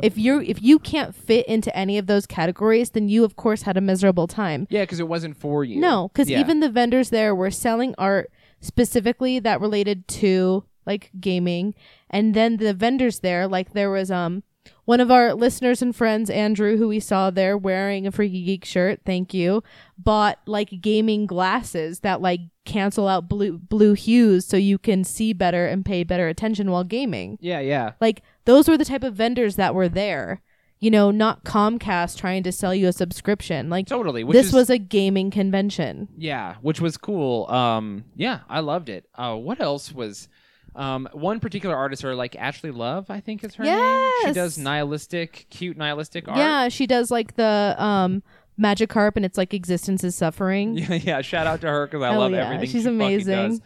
If 0.02 0.16
you 0.18 0.40
if 0.40 0.62
you 0.62 0.78
can't 0.78 1.14
fit 1.14 1.46
into 1.46 1.74
any 1.76 1.98
of 1.98 2.06
those 2.06 2.26
categories, 2.26 2.90
then 2.90 3.08
you 3.08 3.24
of 3.24 3.36
course 3.36 3.62
had 3.62 3.76
a 3.76 3.80
miserable 3.80 4.26
time. 4.26 4.66
Yeah, 4.70 4.82
because 4.82 5.00
it 5.00 5.08
wasn't 5.08 5.36
for 5.36 5.64
you. 5.64 5.80
No, 5.80 6.08
because 6.08 6.28
Yeah. 6.30 6.40
even 6.40 6.60
the 6.60 6.68
vendors 6.70 7.10
there 7.10 7.34
were 7.34 7.50
selling 7.50 7.94
art 7.98 8.30
specifically 8.60 9.38
that 9.40 9.60
related 9.60 10.06
to 10.08 10.64
like 10.86 11.10
gaming, 11.20 11.74
and 12.08 12.34
then 12.34 12.56
the 12.56 12.72
vendors 12.74 13.20
there, 13.20 13.46
like 13.48 13.72
there 13.72 13.90
was 13.90 14.10
um 14.10 14.42
one 14.84 15.00
of 15.00 15.10
our 15.10 15.34
listeners 15.34 15.82
and 15.82 15.94
friends, 15.94 16.28
Andrew, 16.30 16.76
who 16.76 16.88
we 16.88 17.00
saw 17.00 17.30
there 17.30 17.56
wearing 17.56 18.06
a 18.06 18.12
Freaky 18.12 18.44
Geek 18.44 18.64
shirt, 18.64 19.00
thank 19.06 19.32
you, 19.32 19.62
bought 19.98 20.38
like 20.46 20.80
gaming 20.80 21.26
glasses 21.26 22.00
that 22.00 22.20
like 22.20 22.40
cancel 22.70 23.08
out 23.08 23.28
blue 23.28 23.58
blue 23.58 23.94
hues 23.94 24.46
so 24.46 24.56
you 24.56 24.78
can 24.78 25.02
see 25.02 25.32
better 25.32 25.66
and 25.66 25.84
pay 25.84 26.04
better 26.04 26.28
attention 26.28 26.70
while 26.70 26.84
gaming. 26.84 27.36
Yeah, 27.40 27.60
yeah. 27.60 27.92
Like 28.00 28.22
those 28.44 28.68
were 28.68 28.78
the 28.78 28.84
type 28.84 29.02
of 29.02 29.14
vendors 29.14 29.56
that 29.56 29.74
were 29.74 29.88
there. 29.88 30.40
You 30.78 30.90
know, 30.90 31.10
not 31.10 31.44
Comcast 31.44 32.16
trying 32.16 32.42
to 32.44 32.52
sell 32.52 32.74
you 32.74 32.88
a 32.88 32.92
subscription. 32.92 33.68
Like 33.68 33.86
Totally. 33.86 34.24
Which 34.24 34.34
this 34.34 34.46
is, 34.46 34.52
was 34.54 34.70
a 34.70 34.78
gaming 34.78 35.30
convention. 35.30 36.08
yeah, 36.16 36.54
which 36.62 36.80
was 36.80 36.96
cool. 36.96 37.46
Um, 37.50 38.04
yeah, 38.16 38.40
I 38.48 38.60
loved 38.60 38.88
it. 38.88 39.04
Uh, 39.14 39.34
what 39.36 39.60
else 39.60 39.92
was? 39.92 40.28
Um, 40.76 41.08
one 41.12 41.40
particular 41.40 41.74
artist, 41.74 42.04
or 42.04 42.14
like 42.14 42.36
Ashley 42.36 42.70
Love, 42.70 43.10
I 43.10 43.20
think 43.20 43.42
is 43.42 43.56
her 43.56 43.64
name. 43.64 44.12
She 44.24 44.32
does 44.32 44.56
nihilistic, 44.56 45.46
cute 45.50 45.76
nihilistic 45.76 46.28
art. 46.28 46.38
Yeah, 46.38 46.68
she 46.68 46.86
does 46.86 47.10
like 47.10 47.34
the 47.34 47.74
um 47.76 48.22
Magikarp 48.60 49.12
and 49.16 49.24
it's 49.24 49.38
like 49.38 49.54
existence 49.54 50.04
is 50.04 50.14
suffering. 50.14 50.74
yeah, 50.78 50.94
yeah. 50.94 51.20
Shout 51.22 51.46
out 51.46 51.60
to 51.62 51.68
her 51.68 51.86
because 51.86 52.02
I 52.02 52.10
Hell 52.10 52.20
love 52.20 52.32
yeah, 52.32 52.44
everything. 52.44 52.68
she's 52.68 52.82
she 52.82 52.88
amazing. 52.88 53.62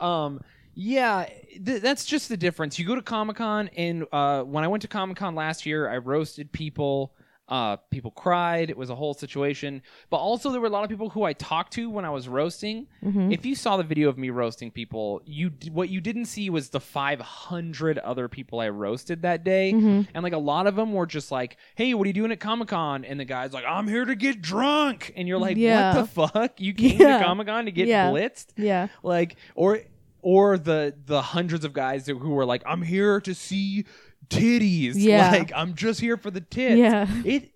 Um, 0.00 0.40
yeah, 0.74 1.26
th- 1.64 1.82
that's 1.82 2.04
just 2.04 2.28
the 2.28 2.36
difference. 2.36 2.78
You 2.78 2.86
go 2.86 2.94
to 2.94 3.02
Comic 3.02 3.36
Con, 3.36 3.68
and 3.76 4.06
uh, 4.12 4.42
when 4.42 4.62
I 4.64 4.68
went 4.68 4.82
to 4.82 4.88
Comic 4.88 5.16
Con 5.16 5.34
last 5.34 5.66
year, 5.66 5.88
I 5.88 5.98
roasted 5.98 6.52
people. 6.52 7.12
Uh, 7.48 7.76
people 7.90 8.10
cried. 8.10 8.68
It 8.68 8.76
was 8.76 8.90
a 8.90 8.94
whole 8.94 9.14
situation. 9.14 9.80
But 10.10 10.18
also, 10.18 10.50
there 10.52 10.60
were 10.60 10.66
a 10.66 10.70
lot 10.70 10.84
of 10.84 10.90
people 10.90 11.08
who 11.08 11.22
I 11.24 11.32
talked 11.32 11.72
to 11.74 11.88
when 11.88 12.04
I 12.04 12.10
was 12.10 12.28
roasting. 12.28 12.86
Mm-hmm. 13.02 13.32
If 13.32 13.46
you 13.46 13.54
saw 13.54 13.78
the 13.78 13.82
video 13.84 14.10
of 14.10 14.18
me 14.18 14.28
roasting 14.28 14.70
people, 14.70 15.22
you 15.24 15.48
d- 15.50 15.70
what 15.70 15.88
you 15.88 16.00
didn't 16.02 16.26
see 16.26 16.50
was 16.50 16.68
the 16.68 16.80
500 16.80 17.98
other 17.98 18.28
people 18.28 18.60
I 18.60 18.68
roasted 18.68 19.22
that 19.22 19.44
day, 19.44 19.72
Mm-hmm. 19.72 20.02
and 20.14 20.22
like 20.22 20.32
a 20.32 20.38
lot 20.38 20.66
of 20.66 20.76
them 20.76 20.92
were 20.92 21.06
just 21.06 21.30
like, 21.30 21.56
"Hey, 21.74 21.94
what 21.94 22.04
are 22.04 22.08
you 22.08 22.12
doing 22.14 22.32
at 22.32 22.40
Comic 22.40 22.68
Con?" 22.68 23.04
And 23.04 23.18
the 23.20 23.24
guy's 23.24 23.52
like, 23.52 23.64
"I'm 23.66 23.88
here 23.88 24.04
to 24.04 24.14
get 24.14 24.40
drunk," 24.42 25.12
and 25.16 25.26
you're 25.28 25.38
like, 25.38 25.56
Yeah. 25.56 25.94
"What 25.94 26.00
the 26.14 26.28
fuck? 26.28 26.60
You 26.60 26.74
came 26.74 27.00
Yeah. 27.00 27.18
to 27.18 27.24
Comic 27.24 27.46
Con 27.46 27.64
to 27.66 27.72
get 27.72 27.88
Yeah. 27.88 28.10
blitzed?" 28.10 28.46
Yeah. 28.56 28.88
like 29.02 29.36
or 29.54 29.80
or 30.20 30.58
the 30.58 30.94
the 31.06 31.22
hundreds 31.22 31.64
of 31.64 31.72
guys 31.72 32.08
who 32.08 32.16
were 32.30 32.44
like 32.44 32.60
i'm 32.66 32.82
here 32.82 33.20
to 33.20 33.32
see 33.36 33.84
titties 34.30 34.94
Yeah. 34.96 35.30
like 35.30 35.52
i'm 35.54 35.74
just 35.74 36.00
here 36.00 36.16
for 36.16 36.30
the 36.30 36.40
tits 36.40 36.78
Yeah. 36.78 37.06
it 37.24 37.50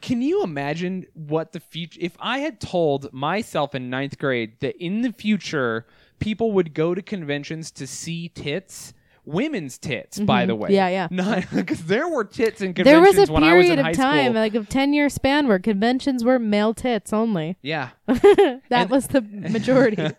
can 0.00 0.20
you 0.22 0.42
imagine 0.42 1.06
what 1.14 1.52
the 1.52 1.60
future 1.60 1.98
if 2.02 2.16
i 2.20 2.38
had 2.38 2.60
told 2.60 3.12
myself 3.12 3.74
in 3.74 3.90
ninth 3.90 4.18
grade 4.18 4.60
that 4.60 4.76
in 4.82 5.02
the 5.02 5.12
future 5.12 5.86
people 6.18 6.52
would 6.52 6.74
go 6.74 6.94
to 6.94 7.02
conventions 7.02 7.70
to 7.72 7.86
see 7.86 8.28
tits 8.28 8.92
women's 9.24 9.76
tits 9.76 10.20
by 10.20 10.46
the 10.46 10.54
way 10.54 10.68
Mm-hmm. 10.68 10.74
Yeah, 10.74 10.88
yeah. 10.88 11.08
not 11.10 11.44
because 11.54 11.84
there 11.86 12.08
were 12.08 12.24
tits 12.24 12.60
in 12.60 12.74
conventions 12.74 13.14
There 13.16 13.22
was 13.22 13.28
a 13.28 13.32
when 13.32 13.42
i 13.42 13.54
was 13.56 13.66
in 13.66 13.76
period 13.76 13.84
high 13.84 13.90
of 13.90 13.96
time, 13.96 14.24
school 14.32 14.34
like 14.42 14.54
a 14.54 14.62
10 14.64 14.92
year 14.94 15.08
span, 15.08 15.48
where 15.48 15.58
conventions 15.58 16.24
were 16.24 16.38
male 16.38 16.72
tits 16.74 17.12
only. 17.12 17.56
yeah 17.60 17.88
that 18.06 18.60
And- 18.70 18.90
was 18.90 19.08
the 19.08 19.20
majority. 19.22 19.96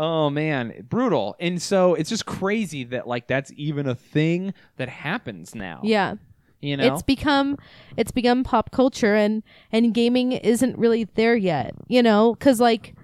Oh 0.00 0.30
man, 0.30 0.86
brutal. 0.88 1.34
And 1.40 1.60
so 1.60 1.94
it's 1.94 2.08
just 2.08 2.24
crazy 2.24 2.84
that 2.84 3.08
like 3.08 3.26
that's 3.26 3.52
even 3.56 3.88
a 3.88 3.96
thing 3.96 4.54
that 4.76 4.88
happens 4.88 5.54
now. 5.54 5.80
yeah. 5.82 6.14
You 6.60 6.76
know? 6.76 6.92
It's 6.92 7.02
become 7.02 7.56
it's 7.96 8.10
become 8.10 8.42
pop 8.42 8.70
culture 8.72 9.14
and 9.14 9.42
and 9.70 9.94
gaming 9.94 10.32
isn't 10.32 10.76
really 10.78 11.04
there 11.04 11.36
yet, 11.36 11.74
you 11.86 12.02
know, 12.02 12.34
cuz 12.40 12.58
like 12.60 12.94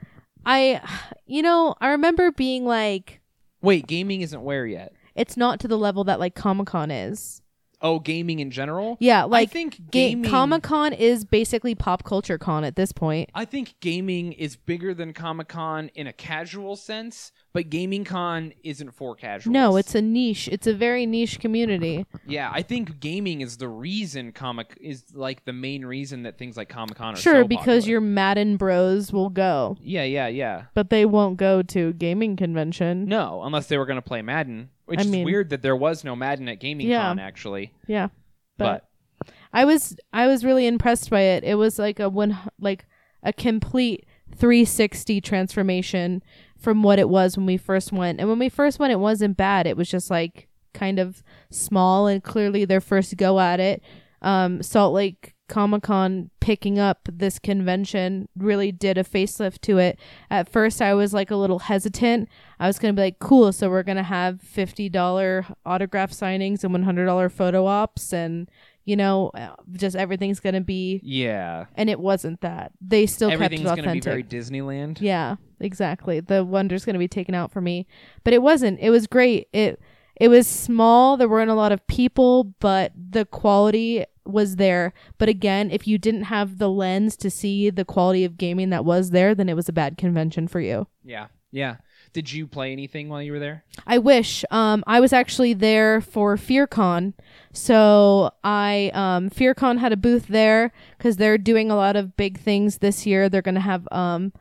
I 0.46 0.80
you 1.26 1.42
know, 1.42 1.74
I 1.80 1.90
remember 1.90 2.30
being 2.32 2.64
like 2.64 3.20
Wait, 3.62 3.86
gaming 3.86 4.22
isn't 4.22 4.42
where 4.42 4.66
yet. 4.66 4.92
it's 5.14 5.36
not 5.36 5.60
to 5.60 5.68
the 5.68 5.78
level 5.78 6.04
that 6.04 6.18
like 6.20 6.34
Comic-Con 6.34 6.90
is. 6.90 7.42
Oh, 7.84 8.00
gaming 8.00 8.38
in 8.38 8.50
general? 8.50 8.96
Yeah, 8.98 9.24
like 9.24 9.50
I 9.50 9.52
think 9.52 9.90
ga- 9.90 10.22
Comic-Con 10.22 10.94
is 10.94 11.26
basically 11.26 11.74
pop 11.74 12.02
culture 12.02 12.38
con 12.38 12.64
at 12.64 12.76
this 12.76 12.92
point. 12.92 13.28
I 13.34 13.44
think 13.44 13.74
gaming 13.80 14.32
is 14.32 14.56
bigger 14.56 14.94
than 14.94 15.12
Comic 15.12 15.48
Con 15.48 15.90
in 15.94 16.06
a 16.06 16.12
casual 16.14 16.76
sense, 16.76 17.30
but 17.54 17.70
Gaming 17.70 18.04
Con 18.04 18.52
isn't 18.62 18.90
for 18.90 19.14
casuals. 19.14 19.52
No, 19.52 19.76
it's 19.76 19.94
a 19.94 20.02
niche. 20.02 20.48
It's 20.52 20.66
a 20.66 20.74
very 20.74 21.06
niche 21.06 21.40
community. 21.40 22.04
yeah. 22.26 22.50
I 22.52 22.60
think 22.62 23.00
gaming 23.00 23.40
is 23.40 23.56
the 23.56 23.68
reason 23.68 24.32
comic 24.32 24.76
is 24.80 25.04
like 25.14 25.44
the 25.46 25.52
main 25.54 25.86
reason 25.86 26.24
that 26.24 26.36
things 26.36 26.56
like 26.58 26.68
Comic 26.68 26.96
Con 26.98 27.14
are 27.14 27.16
Sure, 27.16 27.42
so 27.42 27.48
because 27.48 27.84
popular. 27.84 27.90
your 27.92 28.00
Madden 28.02 28.56
bros 28.58 29.12
will 29.12 29.30
go, 29.30 29.78
yeah, 29.80 30.02
yeah, 30.04 30.26
yeah. 30.26 30.64
but 30.74 30.90
they 30.90 31.06
won't 31.06 31.38
go 31.38 31.62
to 31.62 31.92
gaming 31.94 32.36
convention. 32.36 33.06
No, 33.06 33.40
unless 33.44 33.68
they 33.68 33.78
were 33.78 33.86
going 33.86 33.96
to 33.96 34.02
play 34.02 34.20
Madden, 34.20 34.68
which 34.86 34.98
I 34.98 35.02
is 35.02 35.08
mean- 35.08 35.24
weird 35.24 35.48
that 35.50 35.62
there 35.62 35.76
was 35.76 36.04
no 36.04 36.14
Madden 36.14 36.48
at 36.48 36.60
Gaming 36.60 36.88
Yeah. 36.88 37.04
Con 37.04 37.18
actually. 37.20 37.72
Yeah, 37.86 38.08
But, 38.58 38.84
but, 39.20 39.28
I 39.52 39.64
was 39.64 39.96
I 40.12 40.26
was 40.26 40.44
really 40.44 40.66
impressed 40.66 41.08
by 41.08 41.20
it. 41.20 41.44
It 41.44 41.54
was 41.54 41.78
like 41.78 42.00
a 42.00 42.08
one 42.08 42.36
like 42.58 42.84
a 43.22 43.32
complete 43.32 44.04
360 44.36 45.20
transformation 45.20 46.22
from 46.56 46.82
what 46.82 46.98
it 46.98 47.08
was 47.08 47.36
when 47.36 47.46
we 47.46 47.56
first 47.56 47.92
went. 47.92 48.20
And 48.20 48.28
when 48.28 48.38
we 48.38 48.48
first 48.48 48.78
went, 48.78 48.92
it 48.92 48.98
wasn't 49.00 49.36
bad. 49.36 49.66
It 49.66 49.76
was 49.76 49.90
just 49.90 50.10
like 50.10 50.48
kind 50.72 50.98
of 50.98 51.22
small 51.50 52.06
and 52.06 52.22
clearly 52.22 52.64
their 52.64 52.80
first 52.80 53.16
go 53.16 53.38
at 53.40 53.60
it. 53.60 53.82
Um, 54.22 54.62
Salt 54.62 54.94
Lake 54.94 55.34
Comic 55.48 55.82
Con 55.82 56.30
picking 56.40 56.78
up 56.78 57.08
this 57.12 57.38
convention 57.38 58.28
really 58.36 58.72
did 58.72 58.96
a 58.96 59.04
facelift 59.04 59.60
to 59.62 59.78
it. 59.78 59.98
At 60.30 60.48
first, 60.48 60.80
I 60.80 60.94
was 60.94 61.12
like 61.12 61.30
a 61.30 61.36
little 61.36 61.58
hesitant. 61.60 62.28
I 62.58 62.66
was 62.66 62.78
going 62.78 62.94
to 62.94 62.98
be 62.98 63.04
like, 63.04 63.18
cool, 63.18 63.52
so 63.52 63.68
we're 63.68 63.82
going 63.82 63.96
to 63.96 64.02
have 64.02 64.40
$50 64.42 65.54
autograph 65.66 66.12
signings 66.12 66.64
and 66.64 66.74
$100 66.74 67.30
photo 67.30 67.66
ops, 67.66 68.12
and, 68.12 68.48
you 68.84 68.96
know, 68.96 69.30
uh, 69.34 69.54
just 69.72 69.96
everything's 69.96 70.40
going 70.40 70.54
to 70.54 70.60
be. 70.60 71.00
yeah. 71.02 71.66
And 71.74 71.88
it 71.88 71.98
wasn't 71.98 72.40
that. 72.42 72.72
They 72.80 73.06
still 73.06 73.30
Everything's 73.30 73.62
kept 73.62 73.78
it 73.78 73.84
going 73.84 73.88
to 73.88 73.92
be 73.94 74.10
authentic. 74.10 74.28
very 74.30 74.42
Disneyland. 74.42 75.00
Yeah, 75.00 75.36
exactly. 75.60 76.20
The 76.20 76.44
wonder's 76.44 76.84
going 76.84 76.94
to 76.94 76.98
be 76.98 77.08
taken 77.08 77.34
out 77.34 77.50
for 77.50 77.60
me. 77.60 77.86
But 78.24 78.34
it 78.34 78.42
wasn't. 78.42 78.80
It 78.80 78.90
was 78.90 79.06
great. 79.06 79.48
It 79.52 79.80
it 80.20 80.28
was 80.28 80.46
small. 80.46 81.16
There 81.16 81.28
weren't 81.28 81.50
a 81.50 81.54
lot 81.54 81.72
of 81.72 81.86
people, 81.86 82.54
but 82.60 82.92
the 82.96 83.24
quality 83.24 84.04
was 84.26 84.56
there. 84.56 84.92
But 85.18 85.28
again, 85.28 85.70
if 85.70 85.86
you 85.86 85.98
didn't 85.98 86.24
have 86.24 86.58
the 86.58 86.70
lens 86.70 87.16
to 87.18 87.30
see 87.30 87.68
the 87.70 87.84
quality 87.84 88.24
of 88.24 88.38
gaming 88.38 88.70
that 88.70 88.84
was 88.84 89.10
there, 89.10 89.34
then 89.34 89.48
it 89.48 89.56
was 89.56 89.68
a 89.68 89.72
bad 89.72 89.98
convention 89.98 90.46
for 90.48 90.60
you. 90.60 90.86
Yeah. 91.02 91.26
Yeah. 91.50 91.76
Did 92.14 92.32
you 92.32 92.46
play 92.46 92.70
anything 92.70 93.08
while 93.08 93.20
you 93.20 93.32
were 93.32 93.40
there? 93.40 93.64
I 93.88 93.98
wish. 93.98 94.44
Um, 94.52 94.84
I 94.86 95.00
was 95.00 95.12
actually 95.12 95.52
there 95.52 96.00
for 96.00 96.36
FearCon, 96.36 97.12
so 97.52 98.30
I 98.44 98.92
um, 98.94 99.30
FearCon 99.30 99.78
had 99.78 99.92
a 99.92 99.96
booth 99.96 100.28
there 100.28 100.72
because 100.96 101.16
they're 101.16 101.36
doing 101.36 101.72
a 101.72 101.76
lot 101.76 101.96
of 101.96 102.16
big 102.16 102.38
things 102.38 102.78
this 102.78 103.04
year. 103.04 103.28
They're 103.28 103.42
gonna 103.42 103.58
have 103.58 103.88
um, 103.90 104.32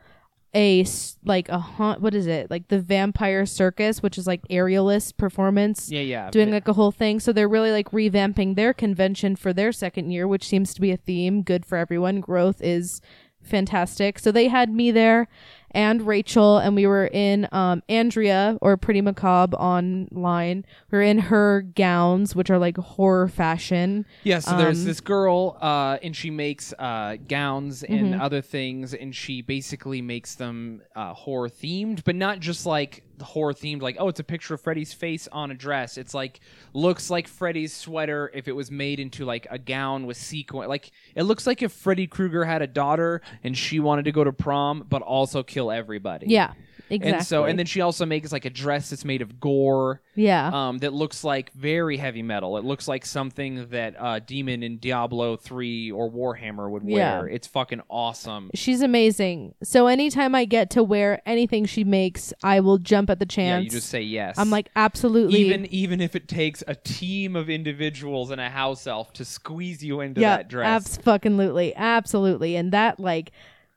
a 0.54 0.86
like 1.24 1.48
a 1.48 1.58
haunt. 1.58 2.00
What 2.00 2.14
is 2.14 2.28
it? 2.28 2.48
Like 2.48 2.68
the 2.68 2.78
Vampire 2.78 3.44
Circus, 3.44 4.04
which 4.04 4.18
is 4.18 4.26
like 4.28 4.46
aerialist 4.46 5.16
performance. 5.16 5.90
Yeah, 5.90 6.02
yeah. 6.02 6.30
Doing 6.30 6.52
like 6.52 6.68
a 6.68 6.74
whole 6.74 6.92
thing, 6.92 7.18
so 7.18 7.32
they're 7.32 7.48
really 7.48 7.72
like 7.72 7.90
revamping 7.90 8.54
their 8.54 8.72
convention 8.72 9.34
for 9.34 9.52
their 9.52 9.72
second 9.72 10.12
year, 10.12 10.28
which 10.28 10.46
seems 10.46 10.74
to 10.74 10.80
be 10.80 10.92
a 10.92 10.96
theme. 10.96 11.42
Good 11.42 11.66
for 11.66 11.76
everyone. 11.76 12.20
Growth 12.20 12.62
is 12.62 13.00
fantastic. 13.42 14.18
So 14.18 14.32
they 14.32 14.48
had 14.48 14.70
me 14.70 14.90
there 14.90 15.28
and 15.74 16.06
Rachel, 16.06 16.58
and 16.58 16.74
we 16.74 16.86
were 16.86 17.06
in 17.06 17.48
um, 17.52 17.82
Andrea 17.88 18.56
or 18.60 18.76
Pretty 18.76 19.00
Macabre 19.00 19.56
online. 19.56 20.64
We 20.90 20.98
are 20.98 21.02
in 21.02 21.18
her 21.18 21.62
gowns, 21.62 22.34
which 22.34 22.50
are 22.50 22.58
like 22.58 22.76
horror 22.76 23.28
fashion. 23.28 24.06
Yeah, 24.22 24.38
so 24.38 24.56
there's 24.56 24.80
Um, 24.80 24.84
this 24.86 25.00
girl, 25.00 25.56
uh, 25.60 25.98
and 26.02 26.16
she 26.16 26.30
makes 26.30 26.72
uh, 26.78 27.16
gowns 27.28 27.82
and 27.82 28.14
Mm-hmm. 28.14 28.20
other 28.20 28.40
things, 28.40 28.94
and 28.94 29.14
she 29.14 29.42
basically 29.42 30.02
makes 30.02 30.34
them 30.34 30.82
uh, 30.96 31.12
horror 31.14 31.48
themed, 31.48 32.02
but 32.04 32.14
not 32.16 32.40
just 32.40 32.66
like 32.66 33.03
horror 33.20 33.52
themed, 33.52 33.82
like 33.82 33.96
oh, 33.98 34.08
it's 34.08 34.20
a 34.20 34.24
picture 34.24 34.54
of 34.54 34.60
Freddy's 34.60 34.92
face 34.92 35.28
on 35.30 35.50
a 35.50 35.54
dress. 35.54 35.98
It's 35.98 36.14
like 36.14 36.40
looks 36.72 37.10
like 37.10 37.28
Freddy's 37.28 37.74
sweater 37.74 38.30
if 38.34 38.48
it 38.48 38.52
was 38.52 38.70
made 38.70 39.00
into 39.00 39.24
like 39.24 39.46
a 39.50 39.58
gown 39.58 40.06
with 40.06 40.16
sequin. 40.16 40.68
Like 40.68 40.90
it 41.14 41.24
looks 41.24 41.46
like 41.46 41.62
if 41.62 41.72
Freddy 41.72 42.06
Krueger 42.06 42.44
had 42.44 42.62
a 42.62 42.66
daughter 42.66 43.20
and 43.42 43.56
she 43.56 43.80
wanted 43.80 44.04
to 44.06 44.12
go 44.12 44.24
to 44.24 44.32
prom, 44.32 44.86
but 44.88 45.02
also 45.02 45.42
kill 45.42 45.70
everybody. 45.70 46.26
Yeah, 46.28 46.52
exactly. 46.90 47.12
And 47.18 47.26
so, 47.26 47.44
and 47.44 47.58
then 47.58 47.66
she 47.66 47.80
also 47.80 48.06
makes 48.06 48.32
like 48.32 48.44
a 48.44 48.50
dress 48.50 48.90
that's 48.90 49.04
made 49.04 49.22
of 49.22 49.40
gore. 49.40 50.02
yeah, 50.14 50.50
um, 50.52 50.78
that 50.78 50.92
looks 50.92 51.24
like 51.24 51.52
very 51.52 51.96
heavy 51.96 52.22
metal. 52.22 52.56
It 52.56 52.64
looks 52.64 52.86
like 52.88 53.04
something 53.06 53.68
that 53.70 53.94
uh, 53.98 54.18
Demon 54.20 54.62
in 54.62 54.78
Diablo 54.78 55.36
3 55.36 55.90
or 55.92 56.10
Warhammer 56.10 56.70
would 56.70 56.84
wear. 56.84 57.26
Yeah. 57.28 57.34
It's 57.34 57.46
fucking 57.46 57.82
awesome. 57.88 58.50
she's 58.54 58.82
amazing. 58.82 59.54
So 59.62 59.86
anytime 59.86 60.34
I 60.34 60.44
get 60.44 60.70
to 60.70 60.82
wear 60.82 61.20
anything 61.26 61.64
she 61.66 61.84
makes, 61.84 62.32
I 62.42 62.60
will 62.60 62.78
jump 62.78 63.10
at 63.10 63.18
the 63.18 63.26
Yeah, 63.26 63.34
chance. 63.34 63.64
you 63.64 63.70
just 63.70 63.88
say 63.88 64.02
yes. 64.02 64.38
I'm 64.38 64.50
like 64.50 64.70
absolutely. 64.76 65.40
even 65.40 65.66
even 65.66 66.00
if 66.00 66.14
it 66.16 66.28
takes 66.28 66.62
a 66.66 66.74
team 66.74 67.36
of 67.36 67.48
individuals 67.50 68.30
and 68.30 68.40
a 68.40 68.50
house 68.50 68.86
elf 68.86 69.12
to 69.14 69.24
squeeze 69.24 69.82
you 69.84 70.00
into 70.00 70.20
yeah, 70.20 70.36
that 70.38 70.48
dress. 70.48 70.66
abs 70.66 70.96
fucking 70.98 71.32
absolutely, 71.32 71.74
absolutely, 71.74 72.56
and 72.56 72.72
that 72.72 73.00
like. 73.00 73.32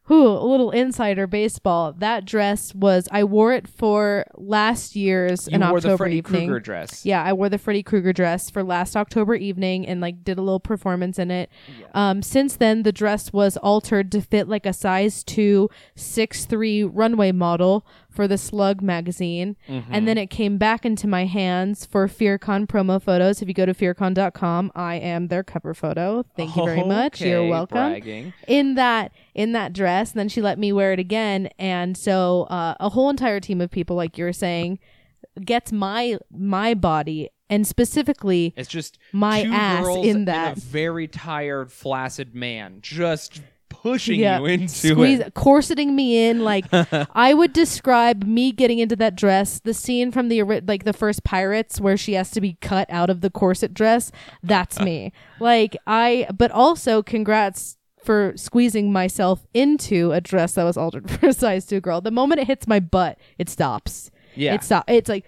Whew, 0.08 0.28
a 0.28 0.46
little 0.46 0.72
insider 0.72 1.28
baseball. 1.28 1.92
That 1.92 2.24
dress 2.24 2.74
was 2.74 3.10
I 3.12 3.26
wore 3.26 3.52
it 3.52 3.68
for 3.68 4.26
last 4.36 4.96
year's 4.96 5.48
you 5.48 5.56
an 5.56 5.62
wore 5.62 5.78
October 5.78 5.92
the 5.92 5.98
Freddy 5.98 6.18
evening. 6.18 6.48
Krueger 6.48 6.60
dress. 6.62 7.06
Yeah, 7.06 7.22
I 7.22 7.34
wore 7.34 7.50
the 7.50 7.58
Freddy 7.58 7.84
Krueger 7.84 8.14
dress 8.14 8.50
for 8.50 8.64
last 8.64 8.96
October 8.96 9.36
evening 9.36 9.86
and 9.86 10.00
like 10.00 10.24
did 10.24 10.38
a 10.38 10.42
little 10.42 10.62
performance 10.62 11.20
in 11.20 11.30
it. 11.30 11.50
Um, 11.94 12.22
since 12.22 12.56
then, 12.56 12.84
the 12.84 12.94
dress 12.94 13.34
was 13.34 13.58
altered 13.58 14.10
to 14.14 14.22
fit 14.22 14.48
like 14.48 14.66
a 14.66 14.72
size 14.72 15.26
two, 15.26 15.70
six 15.96 16.46
three 16.46 16.84
runway 16.84 17.34
model 17.34 17.86
for 18.18 18.28
the 18.28 18.38
Slug 18.38 18.82
magazine, 18.82 19.56
Mm-hmm. 19.70 19.94
and 19.94 20.08
then 20.08 20.18
it 20.18 20.30
came 20.30 20.58
back 20.58 20.86
into 20.86 21.08
my 21.08 21.26
hands 21.26 21.86
for 21.86 22.08
FearCon 22.08 22.68
promo 22.68 23.02
photos. 23.02 23.42
If 23.42 23.48
you 23.48 23.54
go 23.54 23.66
to 23.66 23.74
fearcon.com, 23.74 24.72
I 24.76 24.96
am 24.96 25.28
their 25.28 25.44
cover 25.44 25.74
photo. 25.74 26.26
Thank 26.36 26.56
you 26.56 26.66
very 26.66 26.84
much. 26.84 27.22
You're 27.22 27.48
welcome 27.48 27.78
bragging. 27.92 28.34
in 28.48 28.76
that 28.76 29.12
in 29.36 29.52
that 29.54 29.72
dress 29.72 30.12
and 30.12 30.20
then 30.20 30.30
she 30.30 30.42
let 30.42 30.58
me 30.58 30.74
wear 30.74 30.92
it 30.94 31.00
again 31.00 31.48
and 31.60 31.96
so 31.96 32.44
uh, 32.50 32.74
a 32.80 32.90
whole 32.90 33.10
entire 33.12 33.40
team 33.40 33.62
of 33.62 33.70
people 33.70 33.96
like 33.96 34.18
you're 34.18 34.34
saying 34.34 34.80
gets 35.46 35.72
my 35.72 36.18
my 36.32 36.74
body 36.74 37.30
and 37.52 37.66
specifically 37.68 38.54
It's 38.58 38.68
just 38.68 38.98
My 39.14 39.44
ass 39.44 39.86
in 40.04 40.26
that. 40.26 40.58
a 40.58 40.60
very 40.60 41.08
tired, 41.08 41.72
flaccid 41.72 42.34
man 42.36 42.80
just 42.82 43.42
pushing 43.92 44.20
you 44.20 44.46
into 44.46 44.94
squeeze, 44.94 45.20
it. 45.20 45.34
corseting 45.34 45.96
me 45.96 46.28
in. 46.28 46.44
Like 46.44 46.66
I 47.16 47.34
would 47.34 47.54
describe 47.54 48.24
me 48.24 48.52
getting 48.52 48.80
into 48.80 48.96
that 48.98 49.16
dress. 49.16 49.60
The 49.60 49.74
scene 49.74 50.12
from 50.12 50.30
the 50.30 50.44
like 50.44 50.84
the 50.84 50.94
first 50.94 51.24
Pirates 51.24 51.80
where 51.80 51.98
she 51.98 52.14
has 52.14 52.32
to 52.32 52.42
be 52.42 52.58
cut 52.62 52.90
out 52.90 53.10
of 53.10 53.22
the 53.22 53.30
corset 53.30 53.74
dress. 53.74 54.12
That's 54.44 54.80
uh. 54.80 54.84
me. 54.84 55.14
like 55.40 55.76
I, 55.86 56.28
but 56.36 56.52
also 56.52 57.02
congrats 57.02 57.78
for 58.04 58.32
squeezing 58.38 58.92
myself 58.92 59.46
into 59.54 60.14
a 60.14 60.22
dress 60.22 60.54
that 60.54 60.64
was 60.64 60.78
altered 60.78 61.10
for 61.20 61.28
a 61.28 61.34
size 61.34 61.66
two 61.66 61.82
girl. 61.82 62.02
The 62.02 62.10
moment 62.12 62.42
it 62.42 62.48
hits 62.48 62.68
my 62.68 62.80
butt, 62.80 63.20
it 63.38 63.50
stops. 63.50 64.10
Yeah. 64.34 64.54
it 64.54 64.64
stop. 64.64 64.86
It's 64.88 65.10
like 65.10 65.26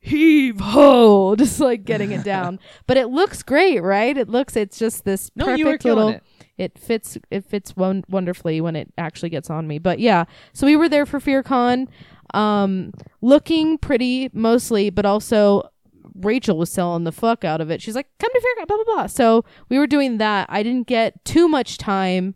heave 0.00 0.58
ho, 0.58 1.36
just 1.38 1.60
like 1.60 1.84
getting 1.84 2.12
it 2.12 2.24
down. 2.24 2.58
but 2.86 2.96
it 2.96 3.08
looks 3.08 3.42
great, 3.42 3.80
right? 3.80 4.16
It 4.16 4.28
looks. 4.28 4.56
It's 4.56 4.78
just 4.78 5.04
this 5.04 5.30
No, 5.36 5.44
perfect 5.44 5.84
little 5.84 6.08
it. 6.08 6.22
It 6.58 6.78
fits 6.78 7.16
it 7.30 7.44
fits 7.44 7.76
won- 7.76 8.04
wonderfully 8.08 8.60
when 8.60 8.76
it 8.76 8.92
actually 8.98 9.30
gets 9.30 9.48
on 9.48 9.66
me. 9.66 9.78
But 9.78 10.00
yeah 10.00 10.24
so 10.52 10.66
we 10.66 10.76
were 10.76 10.88
there 10.88 11.06
for 11.06 11.20
fearcon. 11.20 11.86
Um 12.34 12.92
looking 13.22 13.78
pretty 13.78 14.28
mostly 14.32 14.90
but 14.90 15.06
also 15.06 15.70
rachel 16.14 16.58
was 16.58 16.70
selling 16.70 17.04
the 17.04 17.12
fuck 17.12 17.44
out 17.44 17.60
of 17.60 17.70
it. 17.70 17.80
She's 17.80 17.94
like 17.94 18.08
come 18.18 18.30
to 18.32 18.40
fearcon 18.40 18.66
blah 18.66 18.76
blah 18.76 18.94
blah. 18.94 19.06
So 19.06 19.44
we 19.68 19.78
were 19.78 19.86
doing 19.86 20.18
that. 20.18 20.46
I 20.50 20.62
didn't 20.62 20.88
get 20.88 21.24
too 21.24 21.48
much 21.48 21.78
time 21.78 22.34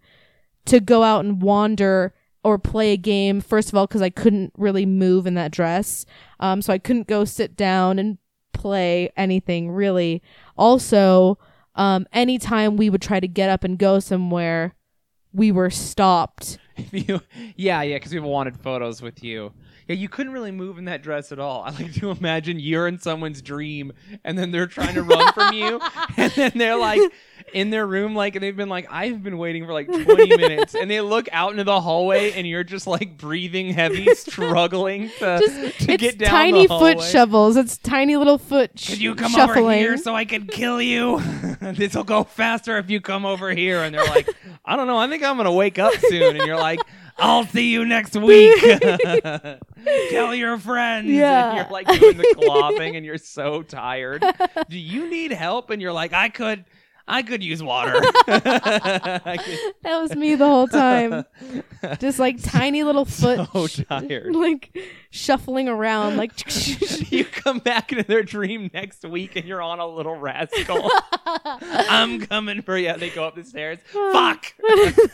to 0.66 0.81
go 0.81 1.03
out 1.03 1.25
and 1.25 1.43
wander 1.43 2.14
or 2.45 2.59
play 2.59 2.93
a 2.93 2.97
game 2.97 3.41
first 3.41 3.68
of 3.68 3.77
all 3.77 3.87
because 3.87 4.03
i 4.03 4.11
couldn't 4.11 4.53
really 4.57 4.87
move 4.87 5.27
in 5.27 5.35
that 5.35 5.51
dress. 5.51 6.07
Um 6.41 6.62
so 6.62 6.73
i 6.73 6.79
couldn't 6.79 7.09
go 7.09 7.25
sit 7.25 7.57
down 7.57 7.99
and 7.99 8.18
play 8.53 9.11
anything 9.16 9.70
really. 9.70 10.23
Also 10.57 11.39
um 11.75 12.07
anytime 12.12 12.77
we 12.77 12.91
would 12.91 13.03
try 13.03 13.20
to 13.20 13.29
get 13.29 13.51
up 13.51 13.64
and 13.64 13.79
go 13.79 13.99
somewhere 13.99 14.75
we 15.33 15.51
were 15.51 15.70
stopped 15.70 16.59
yeah, 16.93 17.83
yeah, 17.83 17.97
because 17.97 18.12
people 18.12 18.31
wanted 18.31 18.59
photos 18.59 19.03
with 19.03 19.23
you. 19.23 19.53
Yeah, 19.89 19.97
you 19.97 20.09
couldn't 20.09 20.33
really 20.33 20.51
move 20.51 20.78
in 20.78 20.85
that 20.87 21.03
dress 21.03 21.33
at 21.33 21.39
all. 21.39 21.62
I 21.66 21.70
like 21.70 21.93
to 21.95 22.11
imagine 22.11 22.59
you're 22.61 22.89
in 22.89 22.99
someone's 22.99 23.43
dream, 23.43 23.93
and 24.24 24.39
then 24.39 24.51
they're 24.51 24.66
trying 24.66 24.95
to 24.95 25.03
run 25.03 25.33
from 25.33 25.55
you, 25.55 25.80
and 26.16 26.33
then 26.33 26.53
they're 26.55 26.76
like 26.76 27.01
in 27.53 27.70
their 27.70 27.87
room, 27.87 28.14
like, 28.14 28.37
and 28.37 28.43
they've 28.43 28.57
been 28.57 28.68
like, 28.68 28.87
I've 28.91 29.22
been 29.22 29.39
waiting 29.39 29.66
for 29.66 29.72
like 29.72 29.87
20 29.87 30.05
minutes, 30.37 30.74
and 30.74 30.91
they 30.91 31.01
look 31.01 31.28
out 31.33 31.53
into 31.53 31.64
the 31.64 31.80
hallway, 31.80 32.33
and 32.33 32.47
you're 32.47 32.64
just 32.64 32.87
like 32.87 33.18
breathing 33.18 33.72
heavy, 33.72 34.14
struggling 34.14 35.09
to, 35.18 35.39
just 35.41 35.80
to 35.80 35.93
it's 35.93 36.01
get 36.01 36.18
down 36.18 36.30
tiny 36.30 36.66
the 36.66 36.78
foot 36.78 37.01
shovels 37.01 37.57
it's 37.57 37.78
tiny 37.78 38.16
little 38.16 38.39
foot 38.39 38.70
sh- 38.78 38.91
Could 38.91 39.01
you 39.01 39.14
come 39.14 39.33
shuffling 39.33 39.64
over 39.64 39.72
here 39.72 39.97
so 39.97 40.14
I 40.14 40.24
can 40.24 40.47
kill 40.47 40.80
you? 40.80 41.20
this 41.70 41.95
will 41.95 42.05
go 42.05 42.24
faster 42.24 42.78
if 42.78 42.91
you 42.91 43.01
come 43.01 43.24
over 43.24 43.51
here. 43.53 43.83
And 43.83 43.95
they're 43.95 44.05
like, 44.05 44.28
I 44.64 44.76
don't 44.76 44.87
know. 44.87 44.99
I 44.99 45.09
think 45.09 45.22
I'm 45.22 45.37
going 45.37 45.47
to 45.47 45.53
wake 45.53 45.78
up 45.78 45.95
soon. 45.95 46.37
And 46.37 46.47
you're 46.47 46.57
like, 46.57 46.80
I'll 47.18 47.46
see 47.46 47.70
you 47.70 47.84
next 47.84 48.16
week. 48.16 48.60
Tell 50.10 50.34
your 50.34 50.58
friends. 50.58 51.08
Yeah. 51.08 51.48
And 51.48 51.56
you're 51.58 51.70
like 51.70 51.86
doing 51.86 52.16
the 52.16 52.34
claw 52.36 52.70
thing 52.76 52.96
and 52.96 53.04
you're 53.04 53.18
so 53.18 53.62
tired. 53.62 54.24
Do 54.68 54.78
you 54.78 55.08
need 55.08 55.32
help? 55.32 55.70
And 55.70 55.80
you're 55.80 55.92
like, 55.92 56.12
I 56.12 56.28
could. 56.28 56.64
I 57.09 57.22
could 57.22 57.42
use 57.42 57.62
water. 57.62 58.00
That 59.82 60.00
was 60.00 60.14
me 60.14 60.34
the 60.34 60.46
whole 60.46 60.68
time 60.68 61.24
just 61.98 62.18
like 62.18 62.42
tiny 62.42 62.82
little 62.82 63.05
foot 63.05 63.48
so 63.53 63.66
sh- 63.66 63.80
tired. 63.88 64.34
like 64.34 64.76
shuffling 65.11 65.68
around 65.68 66.16
like 66.16 66.32
you 67.12 67.24
come 67.24 67.59
back 67.59 67.92
into 67.92 68.05
their 68.05 68.22
dream 68.22 68.70
next 68.72 69.05
week 69.05 69.36
and 69.36 69.44
you're 69.44 69.61
on 69.62 69.80
a 69.80 69.86
little 69.86 70.14
rascal. 70.16 70.90
I'm 71.26 72.20
coming 72.20 72.62
for 72.62 72.76
you. 72.78 72.96
They 72.96 73.11
go 73.11 73.24
up 73.24 73.34
the 73.34 73.44
stairs. 73.44 73.78
Fuck. 73.86 74.55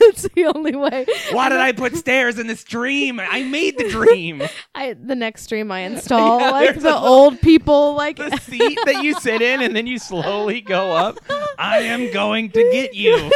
that's 0.00 0.28
the 0.34 0.50
only 0.54 0.76
way 0.76 1.06
Why 1.32 1.48
did 1.48 1.58
I 1.58 1.72
put 1.72 1.96
stairs 1.96 2.38
in 2.38 2.46
this 2.46 2.64
dream? 2.64 3.18
I 3.20 3.42
made 3.44 3.78
the 3.78 3.88
dream. 3.88 4.42
I 4.74 4.92
the 4.94 5.14
next 5.14 5.42
stream 5.44 5.70
I 5.72 5.80
install 5.80 6.40
Yeah, 6.40 6.50
like 6.50 6.80
the 6.80 6.94
old 6.96 7.40
people 7.40 7.94
like 7.94 8.16
The 8.16 8.36
seat 8.38 8.78
that 8.84 9.02
you 9.02 9.14
sit 9.14 9.42
in 9.42 9.62
and 9.62 9.74
then 9.74 9.86
you 9.86 9.98
slowly 9.98 10.60
go 10.60 10.92
up. 10.92 11.18
I 11.58 11.77
am 11.80 12.12
going 12.12 12.50
to 12.50 12.62
get 12.72 12.94
you. 12.94 13.30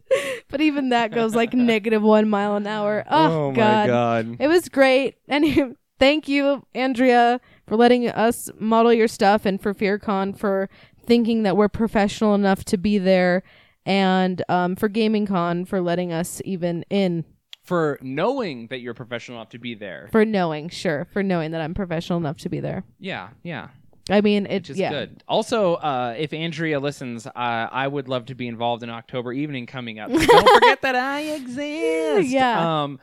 but 0.48 0.60
even 0.60 0.90
that 0.90 1.12
goes 1.12 1.34
like 1.34 1.54
negative 1.54 2.02
one 2.02 2.28
mile 2.28 2.56
an 2.56 2.66
hour. 2.66 3.04
Oh, 3.10 3.52
god. 3.52 3.86
god. 3.88 4.36
It 4.38 4.48
was 4.48 4.68
great. 4.68 5.16
And 5.28 5.76
thank 5.98 6.28
you, 6.28 6.66
Andrea, 6.74 7.40
for 7.66 7.76
letting 7.76 8.08
us 8.08 8.50
model 8.58 8.92
your 8.92 9.08
stuff 9.08 9.46
and 9.46 9.60
for 9.60 9.74
FearCon 9.74 10.36
for 10.36 10.68
thinking 11.04 11.42
that 11.42 11.56
we're 11.56 11.68
professional 11.68 12.34
enough 12.34 12.64
to 12.66 12.76
be 12.76 12.98
there 12.98 13.42
and 13.84 14.42
um, 14.48 14.76
for 14.76 14.88
GamingCon 14.88 15.66
for 15.66 15.80
letting 15.80 16.12
us 16.12 16.40
even 16.44 16.84
in. 16.90 17.24
For 17.62 17.98
knowing 18.02 18.66
that 18.68 18.80
you're 18.80 18.94
professional 18.94 19.38
enough 19.38 19.50
to 19.50 19.58
be 19.58 19.74
there. 19.74 20.08
For 20.10 20.24
knowing, 20.24 20.68
sure, 20.68 21.06
for 21.12 21.22
knowing 21.22 21.52
that 21.52 21.60
I'm 21.60 21.74
professional 21.74 22.18
enough 22.18 22.38
to 22.38 22.48
be 22.48 22.60
there. 22.60 22.84
Yeah, 22.98 23.30
yeah. 23.42 23.68
I 24.10 24.20
mean, 24.20 24.46
it 24.46 24.54
Which 24.54 24.70
is 24.70 24.78
yeah. 24.78 24.90
good. 24.90 25.22
Also, 25.28 25.74
uh, 25.74 26.14
if 26.18 26.32
Andrea 26.32 26.80
listens, 26.80 27.26
uh, 27.26 27.30
I 27.34 27.86
would 27.86 28.08
love 28.08 28.26
to 28.26 28.34
be 28.34 28.48
involved 28.48 28.82
in 28.82 28.90
October 28.90 29.32
evening 29.32 29.66
coming 29.66 29.98
up. 30.00 30.10
So 30.10 30.18
don't 30.18 30.48
forget 30.54 30.82
that 30.82 30.96
I 30.96 31.20
exist. 31.36 32.28
Yeah. 32.28 32.82
Um, 32.82 32.98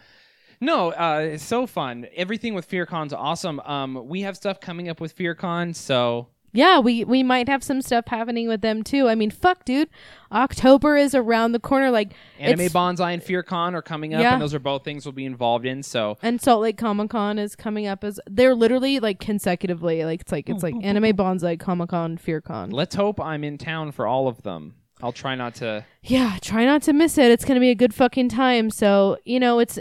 no, 0.62 0.92
uh, 0.92 1.30
it's 1.34 1.44
so 1.44 1.66
fun. 1.66 2.08
Everything 2.16 2.54
with 2.54 2.70
FearCon's 2.70 3.14
awesome. 3.14 3.62
Um, 3.62 4.08
we 4.08 4.22
have 4.22 4.36
stuff 4.36 4.60
coming 4.60 4.90
up 4.90 5.00
with 5.00 5.16
FearCon, 5.16 5.74
so 5.74 6.28
Yeah, 6.52 6.80
we 6.80 7.04
we 7.04 7.22
might 7.24 7.48
have 7.48 7.64
some 7.64 7.82
stuff 7.82 8.08
happening 8.08 8.48
with 8.48 8.62
them 8.62 8.84
too. 8.84 9.08
I 9.08 9.16
mean, 9.16 9.30
fuck, 9.32 9.66
dude. 9.66 9.90
October 10.32 10.96
is 10.98 11.16
around 11.16 11.52
the 11.52 11.60
corner. 11.60 11.92
Like 11.92 12.14
Anime 12.38 12.68
Banzai 12.72 13.12
and 13.12 13.22
FearCon 13.22 13.74
are 13.74 13.82
coming 13.82 14.14
up, 14.14 14.22
Yeah. 14.22 14.34
and 14.34 14.42
those 14.42 14.54
are 14.54 14.60
both 14.60 14.84
things 14.84 15.06
we'll 15.06 15.12
be 15.14 15.26
involved 15.26 15.66
in. 15.66 15.84
So 15.84 16.18
and 16.22 16.42
Salt 16.42 16.62
Lake 16.62 16.78
Comic 16.78 17.10
Con 17.12 17.38
is 17.40 17.56
coming 17.56 17.88
up 17.88 18.04
as 18.04 18.20
they're 18.30 18.56
literally 18.56 19.00
like 19.00 19.20
consecutively. 19.20 20.04
Like 20.06 20.22
it's 20.22 20.32
like 20.32 20.50
it's 20.50 20.64
like 20.64 20.76
Anime 20.82 21.16
Banzai, 21.16 21.56
Comic 21.58 21.90
Con, 21.90 22.18
FearCon. 22.18 22.72
let's 22.74 22.96
hope 22.96 23.20
I'm 23.20 23.44
in 23.44 23.58
town 23.58 23.92
for 23.92 24.06
all 24.08 24.28
of 24.28 24.42
them. 24.44 24.76
I'll 25.02 25.14
try 25.14 25.34
not 25.36 25.56
to. 25.56 25.86
Yeah, 26.04 26.38
try 26.42 26.66
not 26.66 26.82
to 26.84 26.94
miss 26.94 27.18
it. 27.18 27.32
It's 27.32 27.46
gonna 27.46 27.60
be 27.62 27.70
a 27.70 27.76
good 27.76 27.94
fucking 27.94 28.30
time. 28.30 28.70
So 28.70 29.18
you 29.24 29.40
know, 29.40 29.60
it's 29.60 29.80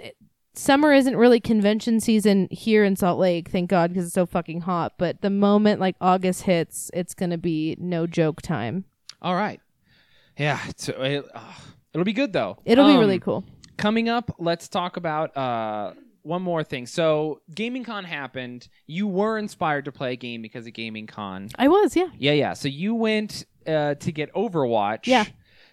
summer 0.58 0.92
isn't 0.92 1.16
really 1.16 1.40
convention 1.40 2.00
season 2.00 2.48
here 2.50 2.84
in 2.84 2.96
Salt 2.96 3.18
Lake, 3.18 3.48
thank 3.48 3.70
God, 3.70 3.90
because 3.90 4.06
it's 4.06 4.14
so 4.14 4.26
fucking 4.26 4.62
hot. 4.62 4.94
But 4.98 5.20
the 5.22 5.30
moment 5.30 5.80
like 5.80 5.96
August 6.00 6.42
hits, 6.42 6.90
it's 6.92 7.14
gonna 7.14 7.38
be 7.38 7.76
no 7.78 8.06
joke 8.06 8.42
time. 8.42 8.84
All 9.22 9.34
right. 9.34 9.60
Yeah, 10.36 10.58
it's, 10.68 10.88
it, 10.88 11.24
uh, 11.34 11.40
it'll 11.92 12.04
be 12.04 12.12
good 12.12 12.32
though. 12.32 12.58
It'll 12.64 12.86
be 12.86 12.92
Um, 12.92 12.98
really 13.00 13.18
cool. 13.18 13.44
Coming 13.76 14.08
up, 14.08 14.34
let's 14.38 14.68
talk 14.68 14.96
about 14.96 15.36
uh, 15.36 15.92
one 16.22 16.42
more 16.42 16.64
thing. 16.64 16.86
So, 16.86 17.40
Gaming 17.54 17.84
Con 17.84 18.04
happened. 18.04 18.68
You 18.86 19.06
were 19.06 19.38
inspired 19.38 19.84
to 19.84 19.92
play 19.92 20.12
a 20.12 20.16
game 20.16 20.42
because 20.42 20.66
of 20.66 20.72
Gaming 20.72 21.06
Con. 21.06 21.48
I 21.56 21.68
was, 21.68 21.94
yeah. 21.94 22.08
Yeah, 22.18 22.32
yeah. 22.32 22.52
So 22.54 22.66
you 22.68 22.94
went 22.96 23.44
uh, 23.66 23.94
to 23.94 24.12
get 24.12 24.32
Overwatch. 24.34 25.06
Yeah. 25.06 25.24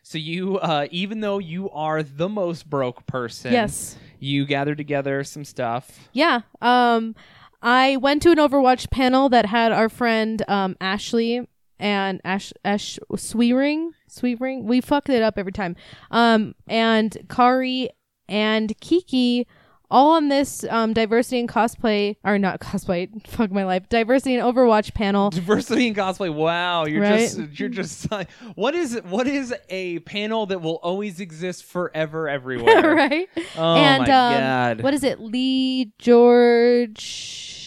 So 0.03 0.19
you, 0.19 0.59
uh, 0.59 0.88
even 0.91 1.19
though 1.21 1.39
you 1.39 1.71
are 1.71 2.03
the 2.03 2.29
most 2.29 2.69
broke 2.69 3.07
person, 3.07 3.51
Yes. 3.53 3.97
You 4.20 4.45
gathered 4.45 4.78
together 4.78 5.24
some 5.24 5.45
stuff. 5.45 6.09
Yeah. 6.13 6.41
Um, 6.61 7.16
I 7.61 7.97
went 7.97 8.22
to 8.24 8.32
an 8.32 8.38
Overwatch 8.38 8.91
panel 8.91 9.30
that 9.30 9.47
had 9.47 9.72
our 9.72 9.89
friend 9.89 10.43
um, 10.47 10.76
Ashley 10.80 11.47
and 11.80 12.22
Ash 12.24 12.53
Ash 12.63 12.99
Sweering 13.16 13.91
Sweering. 14.07 14.66
We 14.66 14.82
fucked 14.82 15.09
it 15.09 15.22
up 15.22 15.38
every 15.38 15.51
time. 15.51 15.76
Um, 16.11 16.55
and 16.68 17.18
Kari 17.30 17.89
and 18.28 18.80
Kiki. 18.80 19.47
All 19.95 20.11
on 20.11 20.27
this 20.27 20.65
um, 20.69 20.91
diversity 20.91 21.39
and 21.39 21.47
cosplay, 21.47 22.17
or 22.25 22.37
not 22.37 22.59
cosplay, 22.59 23.25
fuck 23.27 23.49
my 23.49 23.63
life, 23.63 23.87
diversity 23.87 24.35
and 24.35 24.43
Overwatch 24.43 24.93
panel. 24.93 25.29
Diversity 25.29 25.87
and 25.87 25.95
cosplay. 25.95 26.33
Wow, 26.33 26.85
you're 26.85 27.01
Right? 27.01 27.19
just 27.19 27.39
you're 27.57 27.69
just 27.69 28.11
like 28.11 28.29
what 28.55 28.75
is 28.75 28.99
what 29.05 29.25
is 29.25 29.53
a 29.69 29.99
panel 29.99 30.47
that 30.47 30.61
will 30.61 30.81
always 30.83 31.21
exist 31.21 31.63
forever 31.63 32.27
everywhere? 32.27 32.93
right? 32.95 33.29
Oh 33.57 33.75
and 33.75 34.05
my 34.05 34.09
um, 34.13 34.33
god. 34.33 34.81
what 34.81 34.93
is 34.93 35.05
it? 35.05 35.21
Lee 35.21 35.93
George. 35.97 37.64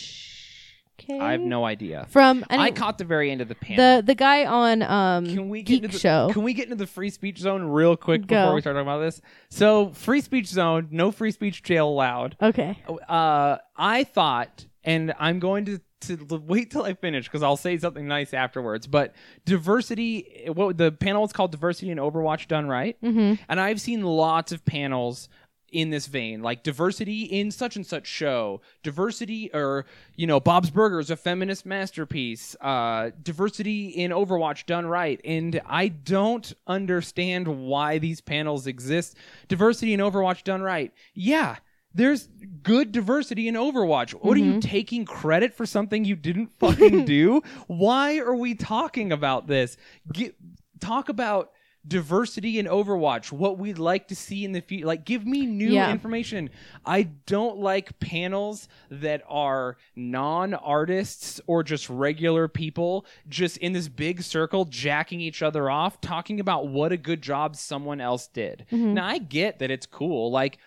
K? 1.09 1.19
I 1.19 1.33
have 1.33 1.41
no 1.41 1.65
idea. 1.65 2.07
From 2.11 2.45
I 2.51 2.67
any- 2.69 2.73
caught 2.73 2.99
the 2.99 3.05
very 3.05 3.31
end 3.31 3.41
of 3.41 3.49
the 3.49 3.55
panel. 3.55 3.97
the 3.99 4.03
the 4.03 4.15
guy 4.15 4.45
on 4.45 4.83
um 4.83 5.27
can 5.27 5.49
we 5.49 5.63
get 5.63 5.67
Geek 5.77 5.85
into 5.85 5.95
the, 5.97 5.99
Show. 6.01 6.31
Can 6.33 6.43
we 6.43 6.53
get 6.53 6.65
into 6.65 6.77
the 6.77 6.87
free 6.87 7.11
speech 7.11 7.39
zone 7.39 7.63
real 7.65 7.97
quick 7.97 8.27
Go. 8.27 8.37
before 8.43 8.55
we 8.55 8.61
start 8.61 8.77
talking 8.77 8.87
about 8.87 8.99
this? 9.01 9.21
So, 9.49 9.91
free 9.91 10.21
speech 10.21 10.47
zone, 10.49 10.89
no 10.91 11.11
free 11.11 11.31
speech 11.31 11.63
jail 11.63 11.89
allowed. 11.89 12.37
Okay. 12.43 12.79
Uh, 13.09 13.57
I 13.77 14.05
thought, 14.05 14.67
and 14.85 15.15
I'm 15.19 15.39
going 15.39 15.65
to 15.65 15.81
to 16.03 16.17
l- 16.31 16.43
wait 16.47 16.71
till 16.71 16.85
I 16.85 16.95
finish 16.95 17.25
because 17.27 17.43
I'll 17.43 17.57
say 17.57 17.77
something 17.79 18.07
nice 18.07 18.33
afterwards. 18.33 18.87
But 18.87 19.15
diversity, 19.63 20.45
what 20.55 20.77
the 20.79 20.93
panel 20.93 21.25
is 21.25 21.33
called, 21.33 21.51
diversity 21.53 21.91
in 21.91 21.99
Overwatch 21.99 22.47
done 22.47 22.67
right. 22.69 22.97
Mm-hmm. 23.03 23.43
And 23.49 23.61
I've 23.61 23.81
seen 23.81 24.03
lots 24.03 24.53
of 24.53 24.65
panels 24.65 25.29
in 25.71 25.91
this 25.91 26.07
vein, 26.07 26.43
like 26.43 26.62
diversity 26.62 27.23
in 27.23 27.51
such 27.51 27.77
and 27.77 27.87
such 27.87 28.07
show, 28.07 28.61
diversity 28.83 29.51
or 29.53 29.85
you 30.16 30.27
know 30.27 30.41
Bob's 30.41 30.71
Burgers, 30.71 31.11
a 31.11 31.16
feminist 31.16 31.66
masterpiece, 31.66 32.57
uh, 32.61 33.11
diversity 33.23 33.89
in 33.89 34.11
Overwatch 34.11 34.66
done 34.66 34.87
right, 34.87 35.21
and 35.25 35.61
I 35.66 35.89
don't 35.89 36.53
understand 36.66 37.47
why 37.47 37.99
these 37.99 38.21
panels 38.21 38.66
exist. 38.66 39.16
Diversity 39.49 39.95
in 39.95 40.01
Overwatch 40.01 40.45
done 40.45 40.62
right, 40.62 40.93
yeah. 41.14 41.57
There's 41.95 42.29
good 42.62 42.93
diversity 42.93 43.49
in 43.49 43.55
Overwatch. 43.55 44.12
What 44.12 44.36
are 44.36 44.40
you 44.40 44.61
taking 44.61 45.05
credit 45.05 45.55
for 45.55 45.65
something 45.66 46.05
you 46.05 46.16
didn't 46.16 46.53
fucking 46.59 47.05
do? 47.07 47.43
Why 47.66 48.19
are 48.19 48.36
we 48.36 48.55
talking 48.55 49.11
about 49.11 49.47
this? 49.47 49.77
Get, 50.12 50.36
talk 50.81 51.09
about 51.09 51.51
diversity 51.87 52.59
in 52.59 52.67
Overwatch, 52.67 53.33
what 53.33 53.59
we'd 53.59 53.79
like 53.79 54.09
to 54.09 54.15
see 54.15 54.45
in 54.45 54.53
the 54.53 54.61
future. 54.61 54.87
Like, 54.87 55.05
give 55.05 55.27
me 55.27 55.47
new 55.47 55.71
Yeah. 55.71 55.91
information. 55.91 56.51
I 56.85 57.05
don't 57.27 57.59
like 57.59 57.99
panels 58.01 58.69
that 58.91 59.23
are 59.29 59.77
non 59.97 60.55
artists 60.55 61.41
or 61.47 61.63
just 61.63 61.89
regular 61.89 62.49
people 62.49 63.07
just 63.29 63.57
in 63.59 63.73
this 63.73 63.89
big 63.89 64.23
circle 64.23 64.65
jacking 64.65 65.21
each 65.21 65.43
other 65.43 65.71
off, 65.71 66.01
talking 66.01 66.41
about 66.41 66.69
what 66.69 66.93
a 66.93 66.97
good 66.97 67.23
job 67.23 67.57
someone 67.57 68.01
else 68.01 68.27
did. 68.27 68.67
Mm-hmm. 68.73 68.95
Now, 68.95 69.07
I 69.07 69.19
get 69.19 69.59
that 69.61 69.71
it's 69.71 69.87
cool. 69.87 70.31
Like, 70.31 70.59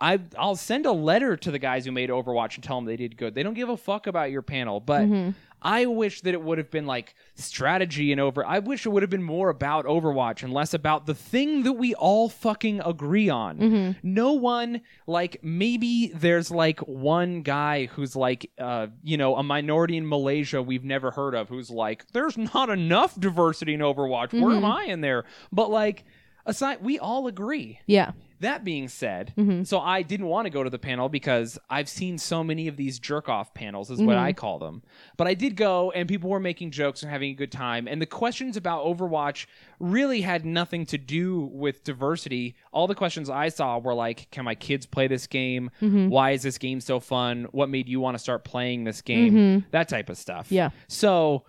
I 0.00 0.20
I'll 0.38 0.56
send 0.56 0.86
a 0.86 0.92
letter 0.92 1.36
to 1.36 1.50
the 1.50 1.58
guys 1.58 1.84
who 1.84 1.92
made 1.92 2.10
Overwatch 2.10 2.54
and 2.54 2.62
tell 2.62 2.76
them 2.76 2.84
they 2.84 2.96
did 2.96 3.16
good. 3.16 3.34
They 3.34 3.42
don't 3.42 3.54
give 3.54 3.68
a 3.68 3.76
fuck 3.76 4.06
about 4.06 4.30
your 4.30 4.42
panel, 4.42 4.78
but 4.78 5.02
mm-hmm. 5.02 5.30
I 5.60 5.86
wish 5.86 6.20
that 6.22 6.34
it 6.34 6.42
would 6.42 6.58
have 6.58 6.70
been 6.70 6.86
like 6.86 7.14
strategy 7.34 8.12
and 8.12 8.20
over. 8.20 8.44
I 8.44 8.60
wish 8.60 8.86
it 8.86 8.90
would 8.90 9.02
have 9.02 9.10
been 9.10 9.22
more 9.22 9.48
about 9.48 9.86
Overwatch 9.86 10.42
and 10.42 10.52
less 10.52 10.74
about 10.74 11.06
the 11.06 11.14
thing 11.14 11.62
that 11.64 11.72
we 11.72 11.94
all 11.94 12.28
fucking 12.28 12.80
agree 12.84 13.28
on. 13.28 13.96
No 14.02 14.32
one 14.34 14.82
like 15.06 15.38
maybe 15.42 16.12
there's 16.14 16.50
like 16.50 16.80
one 16.80 17.42
guy 17.42 17.86
who's 17.86 18.14
like 18.14 18.50
uh 18.58 18.88
you 19.02 19.16
know 19.16 19.36
a 19.36 19.42
minority 19.42 19.96
in 19.96 20.08
Malaysia 20.08 20.62
we've 20.62 20.84
never 20.84 21.10
heard 21.10 21.34
of 21.34 21.48
who's 21.48 21.70
like 21.70 22.06
there's 22.12 22.36
not 22.38 22.70
enough 22.70 23.18
diversity 23.18 23.74
in 23.74 23.80
Overwatch. 23.80 24.38
Where 24.40 24.54
am 24.56 24.64
I 24.64 24.84
in 24.84 25.00
there? 25.00 25.24
But 25.52 25.70
like 25.70 26.04
aside 26.48 26.82
we 26.82 26.98
all 26.98 27.26
agree. 27.28 27.78
Yeah. 27.86 28.12
That 28.40 28.62
being 28.62 28.86
said, 28.86 29.32
Mm-hmm. 29.36 29.64
so 29.64 29.80
I 29.80 30.02
didn't 30.02 30.26
want 30.26 30.46
to 30.46 30.50
go 30.50 30.62
to 30.62 30.70
the 30.70 30.78
panel 30.78 31.08
because 31.08 31.58
I've 31.68 31.88
seen 31.88 32.18
so 32.18 32.44
many 32.44 32.68
of 32.68 32.76
these 32.76 33.00
jerk 33.00 33.28
off 33.28 33.52
panels, 33.52 33.90
is 33.90 33.98
what 34.00 34.14
Mm-hmm. 34.14 34.26
I 34.26 34.32
call 34.32 34.60
them. 34.60 34.84
But 35.16 35.26
I 35.26 35.34
did 35.34 35.56
go, 35.56 35.90
and 35.90 36.08
people 36.08 36.30
were 36.30 36.38
making 36.38 36.70
jokes 36.70 37.02
and 37.02 37.10
having 37.10 37.30
a 37.32 37.34
good 37.34 37.50
time. 37.50 37.88
And 37.88 38.00
the 38.00 38.06
questions 38.06 38.56
about 38.56 38.84
Overwatch 38.84 39.46
really 39.80 40.20
had 40.20 40.44
nothing 40.46 40.86
to 40.86 40.98
do 40.98 41.50
with 41.52 41.82
diversity. 41.82 42.54
All 42.70 42.86
the 42.86 42.94
questions 42.94 43.28
I 43.28 43.48
saw 43.48 43.78
were 43.78 43.94
like, 43.94 44.30
"Can 44.30 44.44
my 44.44 44.54
kids 44.54 44.86
play 44.86 45.08
this 45.08 45.26
game? 45.26 45.72
Mm-hmm. 45.82 46.08
Why 46.08 46.30
is 46.30 46.42
this 46.42 46.58
game 46.58 46.80
so 46.80 47.00
fun? 47.00 47.48
What 47.50 47.68
made 47.68 47.88
you 47.88 47.98
want 47.98 48.14
to 48.14 48.20
start 48.20 48.44
playing 48.44 48.84
this 48.84 49.02
game? 49.02 49.64
That 49.72 49.88
type 49.88 50.08
of 50.10 50.16
stuff." 50.16 50.46
Mm-hmm. 50.46 50.54
Yeah. 50.54 50.70
So 50.86 51.42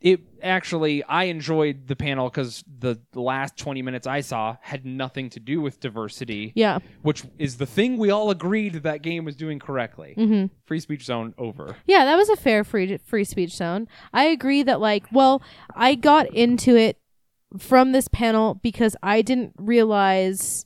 it 0.00 0.20
actually 0.42 1.02
i 1.04 1.24
enjoyed 1.24 1.86
the 1.86 1.94
panel 1.96 2.28
because 2.30 2.64
the 2.78 2.98
last 3.14 3.56
20 3.58 3.82
minutes 3.82 4.06
i 4.06 4.20
saw 4.20 4.56
had 4.62 4.86
nothing 4.86 5.28
to 5.28 5.38
do 5.40 5.60
with 5.60 5.78
diversity 5.80 6.52
Yeah. 6.54 6.78
which 7.02 7.24
is 7.38 7.58
the 7.58 7.66
thing 7.66 7.98
we 7.98 8.10
all 8.10 8.30
agreed 8.30 8.72
that, 8.74 8.82
that 8.84 9.02
game 9.02 9.24
was 9.24 9.36
doing 9.36 9.58
correctly 9.58 10.14
Mm-hmm. 10.16 10.46
free 10.64 10.80
speech 10.80 11.04
zone 11.04 11.34
over 11.36 11.76
Yeah, 11.86 12.04
that 12.06 12.16
was 12.16 12.28
a 12.30 12.36
fair 12.36 12.64
free 12.64 12.96
free 12.98 13.24
speech 13.24 13.52
zone. 13.52 13.88
I 14.12 14.24
agree 14.24 14.62
that 14.62 14.80
like, 14.80 15.04
well, 15.12 15.42
I 15.74 15.94
got 15.94 16.32
into 16.34 16.76
it 16.76 16.96
from 17.58 17.92
this 17.92 18.08
panel 18.08 18.54
because 18.54 18.96
I 19.02 19.22
didn't 19.22 19.52
realize 19.58 20.64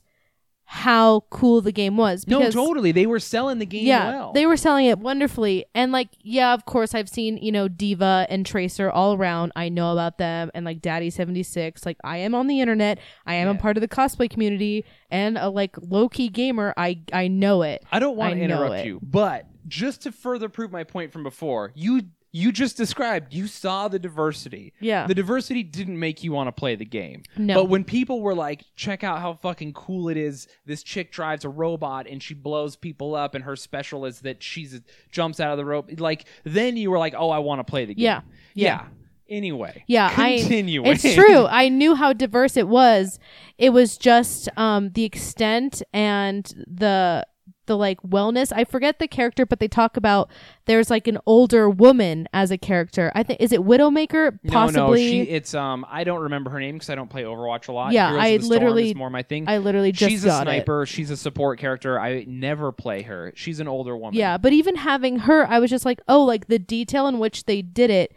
how 0.67 1.21
cool 1.29 1.61
the 1.61 1.71
game 1.71 1.95
was. 1.95 2.25
no 2.27 2.49
totally 2.49 2.91
they 2.91 3.05
were 3.05 3.19
selling 3.19 3.59
the 3.59 3.65
game 3.65 3.85
Yeah, 3.85 4.09
well 4.09 4.33
they 4.33 4.45
were 4.45 4.57
selling 4.57 4.87
it 4.87 4.99
wonderfully, 4.99 5.65
and 5.75 5.91
like, 5.91 6.09
yeah, 6.21 6.53
of 6.53 6.65
course, 6.65 6.95
I've 6.95 7.07
seen 7.09 7.37
you 7.37 7.51
know 7.51 7.67
D.Va 7.67 8.25
and 8.29 8.45
Tracer 8.45 8.89
all 8.89 9.13
around. 9.13 9.51
I 9.55 9.69
know 9.69 9.91
about 9.93 10.17
them, 10.17 10.51
and 10.53 10.65
like 10.65 10.81
Daddy 10.81 11.09
seventy 11.09 11.43
six. 11.43 11.85
Like, 11.85 11.97
I 12.03 12.17
am 12.17 12.33
on 12.33 12.47
the 12.47 12.61
internet. 12.61 12.99
I 13.25 13.35
am 13.35 13.47
a 13.47 13.55
part 13.55 13.77
of 13.77 13.81
the 13.81 13.87
cosplay 13.87 14.29
community, 14.29 14.85
and 15.09 15.37
a 15.37 15.49
like 15.49 15.75
low 15.81 16.09
key 16.09 16.29
gamer. 16.29 16.73
I 16.75 16.99
I 17.13 17.27
know 17.27 17.61
it. 17.61 17.83
i 17.91 17.99
don't 17.99 18.17
want 18.17 18.33
to 18.33 18.41
interrupt 18.41 18.75
it. 18.75 18.85
you 18.87 18.99
but 19.03 19.45
just 19.67 20.01
to 20.03 20.11
further 20.11 20.49
prove 20.49 20.71
my 20.71 20.83
point 20.83 21.11
from 21.11 21.23
before 21.23 21.71
you 21.75 22.01
you 22.37 22.51
just 22.51 22.75
described 22.75 23.33
you 23.33 23.47
saw 23.47 23.87
the 23.87 23.97
diversity 23.97 24.73
Yeah. 24.81 25.07
the 25.07 25.15
diversity 25.15 25.63
didn't 25.63 25.97
make 25.97 26.21
you 26.21 26.33
want 26.33 26.47
to 26.47 26.51
play 26.51 26.75
the 26.75 26.83
game 26.85 27.23
No. 27.37 27.53
but 27.53 27.65
when 27.69 27.83
people 27.85 28.21
were 28.21 28.35
like 28.35 28.63
check 28.75 29.03
out 29.05 29.19
how 29.19 29.35
fucking 29.35 29.71
cool 29.71 30.09
it 30.09 30.17
is 30.17 30.47
this 30.65 30.83
chick 30.83 31.11
drives 31.13 31.45
a 31.45 31.49
robot 31.49 32.07
and 32.09 32.21
she 32.21 32.33
blows 32.33 32.75
people 32.75 33.15
up 33.15 33.35
and 33.35 33.45
her 33.45 33.55
special 33.55 34.03
is 34.05 34.19
that 34.21 34.43
she's 34.43 34.81
jumps 35.11 35.39
out 35.39 35.51
of 35.51 35.57
the 35.57 35.63
rope 35.65 35.89
like 35.99 36.25
then 36.43 36.75
you 36.75 36.91
were 36.91 36.99
like 36.99 37.13
oh 37.17 37.29
i 37.29 37.39
want 37.39 37.59
to 37.59 37.63
play 37.63 37.85
the 37.85 37.93
game 37.93 38.03
Yeah. 38.03 38.21
yeah, 38.53 38.85
anyway 39.29 39.83
Yeah, 39.87 40.09
continuing 40.13 40.87
I. 40.87 40.91
It's 40.91 41.13
true. 41.13 41.45
I 41.45 41.69
knew 41.69 41.95
how 41.95 42.11
diverse 42.13 42.57
it 42.57 42.67
was. 42.67 43.17
It 43.57 43.69
was 43.71 43.97
just 43.97 44.49
um 44.57 44.89
the 44.91 45.03
extent 45.05 45.81
and 45.93 46.45
the 46.67 47.25
the 47.65 47.77
like 47.77 48.01
wellness. 48.01 48.51
I 48.55 48.63
forget 48.63 48.99
the 48.99 49.07
character, 49.07 49.45
but 49.45 49.59
they 49.59 49.67
talk 49.67 49.97
about 49.97 50.29
there's 50.65 50.89
like 50.89 51.07
an 51.07 51.17
older 51.25 51.69
woman 51.69 52.27
as 52.33 52.51
a 52.51 52.57
character. 52.57 53.11
I 53.15 53.23
think 53.23 53.41
is 53.41 53.51
it 53.51 53.61
Widowmaker? 53.61 54.39
Possibly. 54.47 54.81
no 54.81 54.95
she 54.95 55.21
it's 55.23 55.53
um 55.53 55.85
i 55.89 56.03
don't 56.03 56.21
remember 56.21 56.49
her 56.49 56.59
name 56.59 56.75
because 56.75 56.89
i 56.89 56.95
don't 56.95 57.09
play 57.09 57.23
overwatch 57.23 57.67
a 57.67 57.71
lot 57.71 57.91
Yeah, 57.93 58.09
Heroes 58.09 58.23
I 58.23 58.27
of 58.27 58.41
the 58.41 58.45
Storm 58.45 58.59
literally- 58.59 58.93
more 58.93 59.09
my 59.09 59.23
thing 59.23 59.47
I 59.47 59.57
literally 59.57 59.91
just 59.91 60.09
she's 60.09 60.23
a 60.23 60.27
got 60.27 60.47
it. 60.47 60.51
sniper 60.51 60.85
she's 60.85 61.09
a 61.09 61.17
support 61.17 61.59
character 61.59 61.99
i 61.99 62.23
never 62.27 62.71
play 62.71 63.01
her 63.03 63.31
she's 63.35 63.59
an 63.59 63.67
older 63.67 63.95
woman 63.97 64.13
Yeah, 64.17 64.37
but 64.37 64.53
even 64.53 64.75
having 64.75 65.19
her, 65.19 65.45
I 65.47 65.59
was 65.59 65.69
just 65.69 65.85
like, 65.85 65.99
oh, 66.07 66.23
like 66.23 66.47
the 66.47 66.59
detail 66.59 67.07
in 67.07 67.19
which 67.19 67.45
they 67.45 67.61
did 67.61 67.89
it 67.89 68.13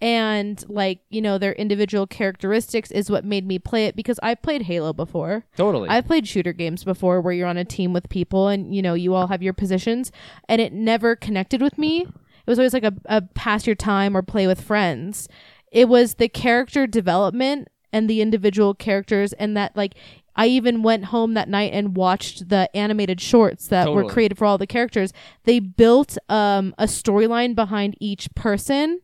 and 0.00 0.64
like, 0.68 1.00
you 1.10 1.20
know, 1.20 1.36
their 1.36 1.52
individual 1.52 2.06
characteristics 2.06 2.90
is 2.90 3.10
what 3.10 3.24
made 3.24 3.46
me 3.46 3.58
play 3.58 3.86
it 3.86 3.94
because 3.94 4.18
I 4.22 4.34
played 4.34 4.62
Halo 4.62 4.92
before. 4.92 5.44
totally 5.56 5.88
I've 5.88 6.06
played 6.06 6.26
shooter 6.26 6.52
games 6.52 6.84
before 6.84 7.20
where 7.20 7.34
you're 7.34 7.46
on 7.46 7.58
a 7.58 7.64
team 7.64 7.92
with 7.92 8.08
people 8.08 8.48
and 8.48 8.74
you 8.74 8.80
know 8.80 8.94
you 8.94 9.14
all 9.14 9.26
have 9.26 9.42
your 9.42 9.52
positions 9.52 10.10
and 10.48 10.60
it 10.60 10.72
never 10.72 11.16
connected 11.16 11.60
with 11.60 11.76
me. 11.76 12.00
It 12.00 12.46
was 12.46 12.58
always 12.58 12.72
like 12.72 12.84
a, 12.84 12.94
a 13.06 13.22
pass 13.22 13.66
your 13.66 13.76
time 13.76 14.16
or 14.16 14.22
play 14.22 14.46
with 14.46 14.60
friends. 14.60 15.28
It 15.70 15.88
was 15.88 16.14
the 16.14 16.28
character 16.28 16.86
development 16.86 17.68
and 17.92 18.08
the 18.08 18.22
individual 18.22 18.74
characters 18.74 19.34
and 19.34 19.56
that 19.56 19.76
like 19.76 19.94
I 20.34 20.46
even 20.46 20.82
went 20.82 21.06
home 21.06 21.34
that 21.34 21.48
night 21.50 21.72
and 21.74 21.94
watched 21.94 22.48
the 22.48 22.74
animated 22.74 23.20
shorts 23.20 23.66
that 23.66 23.92
were 23.92 24.08
created 24.08 24.38
for 24.38 24.46
all 24.46 24.56
the 24.56 24.66
characters. 24.66 25.12
They 25.44 25.58
built 25.58 26.16
um, 26.30 26.74
a 26.78 26.84
storyline 26.84 27.54
behind 27.54 27.96
each 28.00 28.34
person 28.34 29.00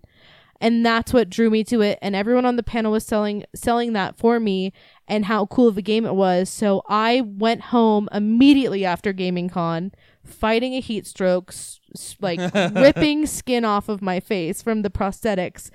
and 0.61 0.85
that's 0.85 1.13
what 1.13 1.29
drew 1.31 1.51
me 1.51 1.63
to 1.65 1.81
it. 1.83 1.99
And 2.01 2.17
everyone 2.17 2.45
on 2.47 2.57
the 2.57 2.63
panel 2.63 2.93
was 2.93 3.05
selling 3.05 3.45
selling 3.55 3.93
that 3.93 4.17
for 4.17 4.41
me 4.41 4.73
and 5.09 5.27
how 5.27 5.47
cool 5.47 5.69
of 5.69 5.79
a 5.79 5.83
game 5.83 6.05
it 6.07 6.15
was. 6.15 6.49
So 6.49 6.83
i 6.89 7.21
went 7.21 7.61
home 7.63 8.09
immediately 8.13 8.85
after 8.85 9.13
gaming 9.13 9.49
con 9.49 9.93
fighting 10.25 10.75
a 10.75 10.81
heat 10.81 11.07
stroke 11.07 11.51
s- 11.53 11.79
s- 11.95 12.17
like 12.21 12.41
ripping 12.75 13.27
skin 13.27 13.65
off 13.65 13.89
of 13.89 14.03
my 14.03 14.19
face 14.19 14.61
from 14.63 14.83
the 14.83 14.91
prosthetics 14.91 15.71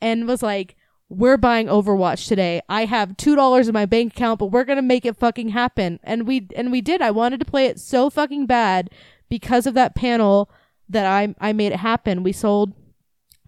and 0.00 0.26
was 0.26 0.42
like 0.42 0.76
we're 1.08 1.36
buying 1.36 1.66
overwatch 1.66 2.26
today. 2.26 2.62
I 2.70 2.86
have 2.86 3.18
two 3.18 3.36
dollars 3.36 3.68
in 3.68 3.74
my 3.74 3.84
bank 3.84 4.14
account 4.14 4.38
but 4.38 4.46
we're 4.46 4.64
gonna 4.64 4.80
make 4.82 5.04
it 5.04 5.16
fucking 5.16 5.50
happen. 5.50 6.00
And 6.02 6.26
we 6.26 6.48
and 6.56 6.72
we 6.72 6.80
did. 6.80 7.02
I 7.02 7.10
wanted 7.10 7.40
to 7.40 7.44
play 7.46 7.66
it 7.66 7.78
so 7.78 8.08
fucking 8.08 8.46
bad 8.46 8.88
because 9.28 9.66
of 9.66 9.74
that 9.74 9.94
panel 9.94 10.50
that 10.88 11.04
i 11.06 11.34
i 11.40 11.52
made 11.52 11.72
it 11.72 11.80
happen. 11.80 12.22
We 12.22 12.32
sold 12.32 12.72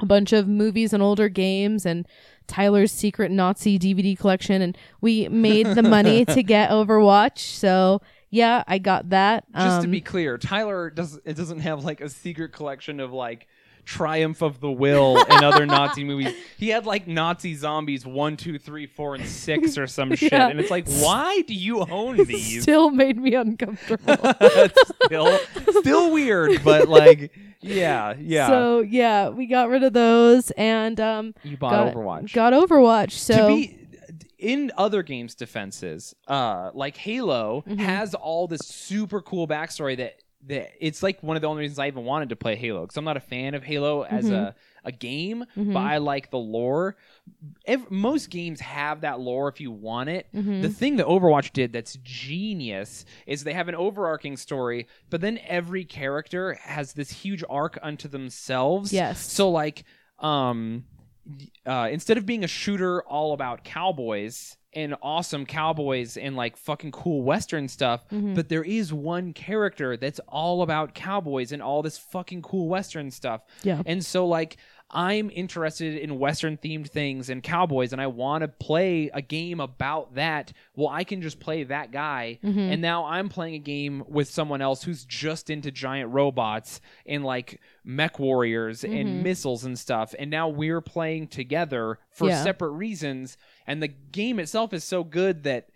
a 0.00 0.06
bunch 0.06 0.32
of 0.32 0.48
movies 0.48 0.92
and 0.92 1.02
older 1.02 1.28
games 1.28 1.86
and 1.86 2.06
Tyler's 2.46 2.92
secret 2.92 3.30
Nazi 3.30 3.78
DVD 3.78 4.18
collection 4.18 4.60
and 4.60 4.76
we 5.00 5.28
made 5.28 5.66
the 5.68 5.82
money 5.82 6.24
to 6.26 6.42
get 6.42 6.70
Overwatch. 6.70 7.38
So 7.38 8.00
yeah, 8.30 8.64
I 8.66 8.78
got 8.78 9.10
that. 9.10 9.44
Just 9.54 9.80
to 9.82 9.84
Um, 9.86 9.90
be 9.92 10.00
clear, 10.00 10.36
Tyler 10.38 10.90
does 10.90 11.20
it 11.24 11.36
doesn't 11.36 11.60
have 11.60 11.84
like 11.84 12.00
a 12.00 12.08
secret 12.08 12.52
collection 12.52 12.98
of 13.00 13.12
like 13.12 13.46
Triumph 13.86 14.42
of 14.42 14.60
the 14.60 14.70
Will 14.72 15.18
and 15.30 15.44
other 15.44 15.66
Nazi 15.76 16.04
movies. 16.04 16.34
He 16.56 16.70
had 16.70 16.86
like 16.86 17.06
Nazi 17.06 17.54
zombies 17.54 18.04
one, 18.06 18.36
two, 18.36 18.58
three, 18.58 18.86
four, 18.86 19.14
and 19.14 19.26
six 19.26 19.76
or 19.78 19.86
some 19.86 20.14
shit. 20.16 20.32
And 20.32 20.58
it's 20.58 20.70
like, 20.70 20.88
why 20.88 21.42
do 21.42 21.52
you 21.54 21.80
own 21.80 22.16
these? 22.16 22.62
still 22.62 22.90
made 22.90 23.18
me 23.18 23.34
uncomfortable. 23.34 24.16
Still 25.04 25.38
still 25.80 26.12
weird, 26.12 26.64
but 26.64 26.88
like 26.88 27.30
yeah, 27.64 28.14
yeah. 28.18 28.46
So 28.48 28.80
yeah, 28.80 29.28
we 29.30 29.46
got 29.46 29.68
rid 29.68 29.82
of 29.82 29.92
those 29.92 30.50
and 30.52 30.98
um 31.00 31.34
you 31.42 31.56
bought 31.56 31.70
got 31.72 31.94
Overwatch. 31.94 32.32
Got 32.32 32.52
Overwatch. 32.52 33.12
So 33.12 33.36
to 33.36 33.46
be 33.54 33.78
in 34.38 34.70
other 34.76 35.02
games 35.02 35.34
defenses 35.34 36.14
uh 36.28 36.70
like 36.74 36.96
halo 36.96 37.64
Mm-hmm. 37.66 37.78
has 37.80 38.14
all 38.14 38.46
this 38.46 38.60
super 38.66 39.20
cool 39.22 39.48
backstory 39.48 39.96
that 39.96 40.16
the, 40.46 40.66
it's 40.84 41.02
like 41.02 41.22
one 41.22 41.36
of 41.36 41.42
the 41.42 41.48
only 41.48 41.62
reasons 41.62 41.78
I 41.78 41.86
even 41.86 42.04
wanted 42.04 42.28
to 42.30 42.36
play 42.36 42.54
Halo 42.56 42.82
because 42.82 42.96
I'm 42.96 43.04
not 43.04 43.16
a 43.16 43.20
fan 43.20 43.54
of 43.54 43.62
Halo 43.64 44.02
as 44.02 44.26
Mhm. 44.26 44.32
a 44.32 44.54
a 44.86 44.92
game, 44.92 45.46
Mhm. 45.56 45.72
but 45.72 45.80
I 45.80 45.96
like 45.96 46.30
the 46.30 46.36
lore. 46.38 46.96
Most 47.88 48.28
games 48.28 48.60
have 48.60 49.00
that 49.00 49.18
lore 49.18 49.48
if 49.48 49.58
you 49.60 49.70
want 49.70 50.10
it. 50.10 50.26
Mhm. 50.34 50.60
The 50.60 50.68
thing 50.68 50.96
that 50.96 51.06
Overwatch 51.06 51.52
did 51.54 51.72
that's 51.72 51.96
genius 52.02 53.06
is 53.26 53.44
they 53.44 53.54
have 53.54 53.68
an 53.68 53.74
overarching 53.74 54.36
story, 54.36 54.86
but 55.08 55.22
then 55.22 55.40
every 55.46 55.84
character 55.86 56.54
has 56.62 56.92
this 56.92 57.10
huge 57.10 57.42
arc 57.48 57.78
unto 57.82 58.08
themselves. 58.08 58.92
Yes. 58.92 59.20
So 59.20 59.50
like, 59.50 59.84
um, 60.18 60.84
uh, 61.66 61.88
instead 61.90 62.18
of 62.18 62.26
being 62.26 62.44
a 62.44 62.48
shooter 62.48 63.02
all 63.02 63.32
about 63.32 63.64
cowboys 63.64 64.56
and 64.76 64.96
awesome 65.02 65.46
cowboys 65.46 66.16
and 66.16 66.34
like 66.34 66.56
fucking 66.56 66.90
cool 66.90 67.22
western 67.22 67.68
stuff, 67.68 68.04
Mhm. 68.10 68.34
but 68.34 68.48
there 68.48 68.64
is 68.64 68.92
one 68.92 69.32
character 69.32 69.96
that's 69.96 70.18
all 70.28 70.62
about 70.62 70.94
cowboys 70.94 71.52
and 71.52 71.62
all 71.62 71.80
this 71.82 71.96
fucking 71.96 72.42
cool 72.42 72.68
western 72.68 73.10
stuff. 73.12 73.42
Yeah. 73.62 73.82
And 73.86 74.04
so 74.04 74.26
like 74.26 74.56
I'm 74.94 75.28
interested 75.30 75.96
in 75.96 76.18
western 76.18 76.56
themed 76.56 76.88
things 76.88 77.28
and 77.28 77.42
cowboys 77.42 77.92
and 77.92 78.00
I 78.00 78.06
want 78.06 78.42
to 78.42 78.48
play 78.48 79.10
a 79.12 79.20
game 79.20 79.58
about 79.60 80.14
that. 80.14 80.52
Well, 80.76 80.88
I 80.88 81.02
can 81.04 81.20
just 81.20 81.40
play 81.40 81.64
that 81.64 81.90
guy 81.90 82.38
Mhm. 82.44 82.72
and 82.72 82.80
now 82.80 83.04
I'm 83.06 83.28
playing 83.28 83.54
a 83.56 83.58
game 83.58 84.04
with 84.08 84.28
someone 84.28 84.62
else 84.62 84.84
who's 84.84 85.04
just 85.04 85.50
into 85.50 85.70
giant 85.70 86.12
robots 86.12 86.80
and 87.06 87.24
like 87.24 87.60
mech 87.84 88.18
warriors 88.18 88.82
Mhm. 88.82 89.00
and 89.00 89.22
missiles 89.22 89.64
and 89.64 89.78
stuff 89.78 90.14
and 90.18 90.30
now 90.30 90.48
we're 90.48 90.80
playing 90.80 91.26
together 91.28 91.98
for 92.10 92.28
Yeah. 92.28 92.42
separate 92.42 92.70
reasons 92.70 93.36
and 93.66 93.82
the 93.82 93.88
game 93.88 94.38
itself 94.38 94.72
is 94.72 94.84
so 94.84 95.02
good 95.02 95.42
that 95.42 95.68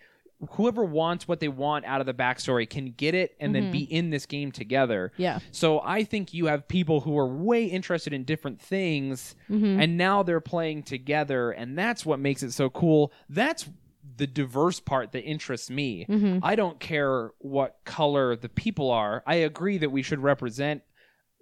whoever 0.50 0.84
wants 0.84 1.26
what 1.26 1.40
they 1.40 1.48
want 1.48 1.84
out 1.84 2.00
of 2.00 2.06
the 2.06 2.14
backstory 2.14 2.68
can 2.68 2.92
get 2.96 3.14
it 3.14 3.34
and 3.40 3.54
then 3.54 3.64
Mhm. 3.64 3.72
be 3.72 3.82
in 3.82 4.10
this 4.10 4.24
game 4.24 4.52
together 4.52 5.10
Yeah. 5.16 5.40
so 5.50 5.80
I 5.80 6.04
think 6.04 6.32
you 6.32 6.46
have 6.46 6.68
people 6.68 7.00
who 7.00 7.18
are 7.18 7.26
way 7.26 7.64
interested 7.64 8.12
in 8.12 8.22
different 8.24 8.60
things 8.60 9.34
Mhm. 9.50 9.82
and 9.82 9.96
now 9.96 10.22
they're 10.22 10.40
playing 10.40 10.84
together 10.84 11.50
and 11.50 11.76
that's 11.76 12.06
what 12.06 12.20
makes 12.20 12.42
it 12.44 12.52
so 12.52 12.70
cool. 12.70 13.12
That's 13.28 13.68
the 14.16 14.26
diverse 14.28 14.80
part 14.80 15.12
that 15.12 15.22
interests 15.24 15.70
me. 15.70 16.04
Mhm. 16.08 16.40
I 16.42 16.54
don't 16.54 16.78
care 16.80 17.30
what 17.38 17.78
color 17.84 18.34
the 18.36 18.48
people 18.48 18.90
are. 18.90 19.22
I 19.26 19.36
agree 19.36 19.78
that 19.78 19.90
we 19.90 20.02
should 20.02 20.20
represent 20.20 20.82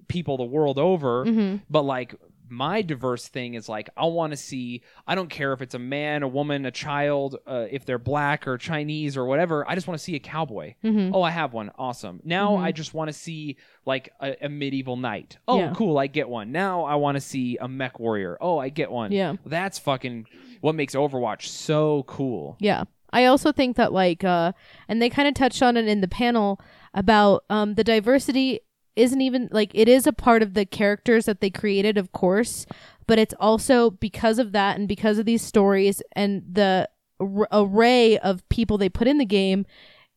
people 0.08 0.36
the 0.36 0.44
world 0.44 0.78
over, 0.78 1.24
Mhm. 1.26 1.60
but 1.70 1.82
like 1.82 2.14
my 2.48 2.82
diverse 2.82 3.28
thing 3.28 3.54
is 3.54 3.68
like 3.68 3.88
I 3.96 4.04
want 4.06 4.32
to 4.32 4.36
see. 4.36 4.82
I 5.06 5.14
don't 5.14 5.28
care 5.30 5.52
if 5.52 5.62
it's 5.62 5.74
a 5.74 5.78
man, 5.78 6.22
a 6.22 6.28
woman, 6.28 6.64
a 6.66 6.70
child, 6.70 7.36
uh, 7.46 7.66
if 7.70 7.84
they're 7.84 7.98
black 7.98 8.46
or 8.46 8.56
Chinese 8.58 9.16
or 9.16 9.24
whatever. 9.24 9.68
I 9.68 9.74
just 9.74 9.86
want 9.88 9.98
to 9.98 10.04
see 10.04 10.14
a 10.14 10.18
cowboy. 10.20 10.74
Mhm. 10.84 11.10
Oh, 11.14 11.22
I 11.22 11.30
have 11.30 11.52
one. 11.52 11.70
Awesome. 11.78 12.20
Now 12.24 12.52
Mhm. 12.56 12.62
I 12.62 12.72
just 12.72 12.94
want 12.94 13.08
to 13.08 13.12
see 13.12 13.56
like 13.84 14.10
a, 14.20 14.36
a 14.46 14.48
medieval 14.48 14.96
knight. 14.96 15.38
Oh, 15.48 15.58
Yeah. 15.58 15.72
cool. 15.76 15.98
I 15.98 16.06
get 16.06 16.28
one. 16.28 16.52
Now 16.52 16.84
I 16.84 16.94
want 16.96 17.16
to 17.16 17.20
see 17.20 17.56
a 17.60 17.68
mech 17.68 17.98
warrior. 17.98 18.36
Oh, 18.40 18.58
I 18.58 18.68
get 18.68 18.90
one. 18.90 19.12
Yeah. 19.12 19.34
That's 19.44 19.78
fucking 19.78 20.26
what 20.60 20.74
makes 20.74 20.94
Overwatch 20.94 21.42
so 21.46 22.04
cool. 22.06 22.56
Yeah. 22.60 22.84
I 23.12 23.26
also 23.26 23.52
think 23.52 23.76
that 23.76 23.92
like 23.92 24.24
uh 24.24 24.52
and 24.88 25.00
they 25.00 25.08
kind 25.08 25.28
of 25.28 25.34
touched 25.34 25.62
on 25.62 25.76
it 25.76 25.86
in 25.88 26.00
the 26.00 26.08
panel 26.08 26.60
about 26.92 27.44
um 27.50 27.74
the 27.74 27.84
diversity 27.84 28.60
isn't 28.96 29.20
even 29.20 29.48
like 29.52 29.70
it 29.74 29.88
is 29.88 30.06
a 30.06 30.12
part 30.12 30.42
of 30.42 30.54
the 30.54 30.64
characters 30.64 31.26
that 31.26 31.40
they 31.40 31.50
created 31.50 31.96
of 31.98 32.12
course, 32.12 32.66
but 33.06 33.18
it's 33.18 33.34
also 33.38 33.90
because 33.90 34.38
of 34.38 34.52
that 34.52 34.78
and 34.78 34.88
because 34.88 35.18
of 35.18 35.26
these 35.26 35.42
stories 35.42 36.02
and 36.12 36.42
the 36.50 36.88
ar- 37.20 37.48
array 37.52 38.18
of 38.18 38.48
people 38.48 38.78
they 38.78 38.88
put 38.88 39.06
in 39.06 39.18
the 39.18 39.24
game, 39.26 39.66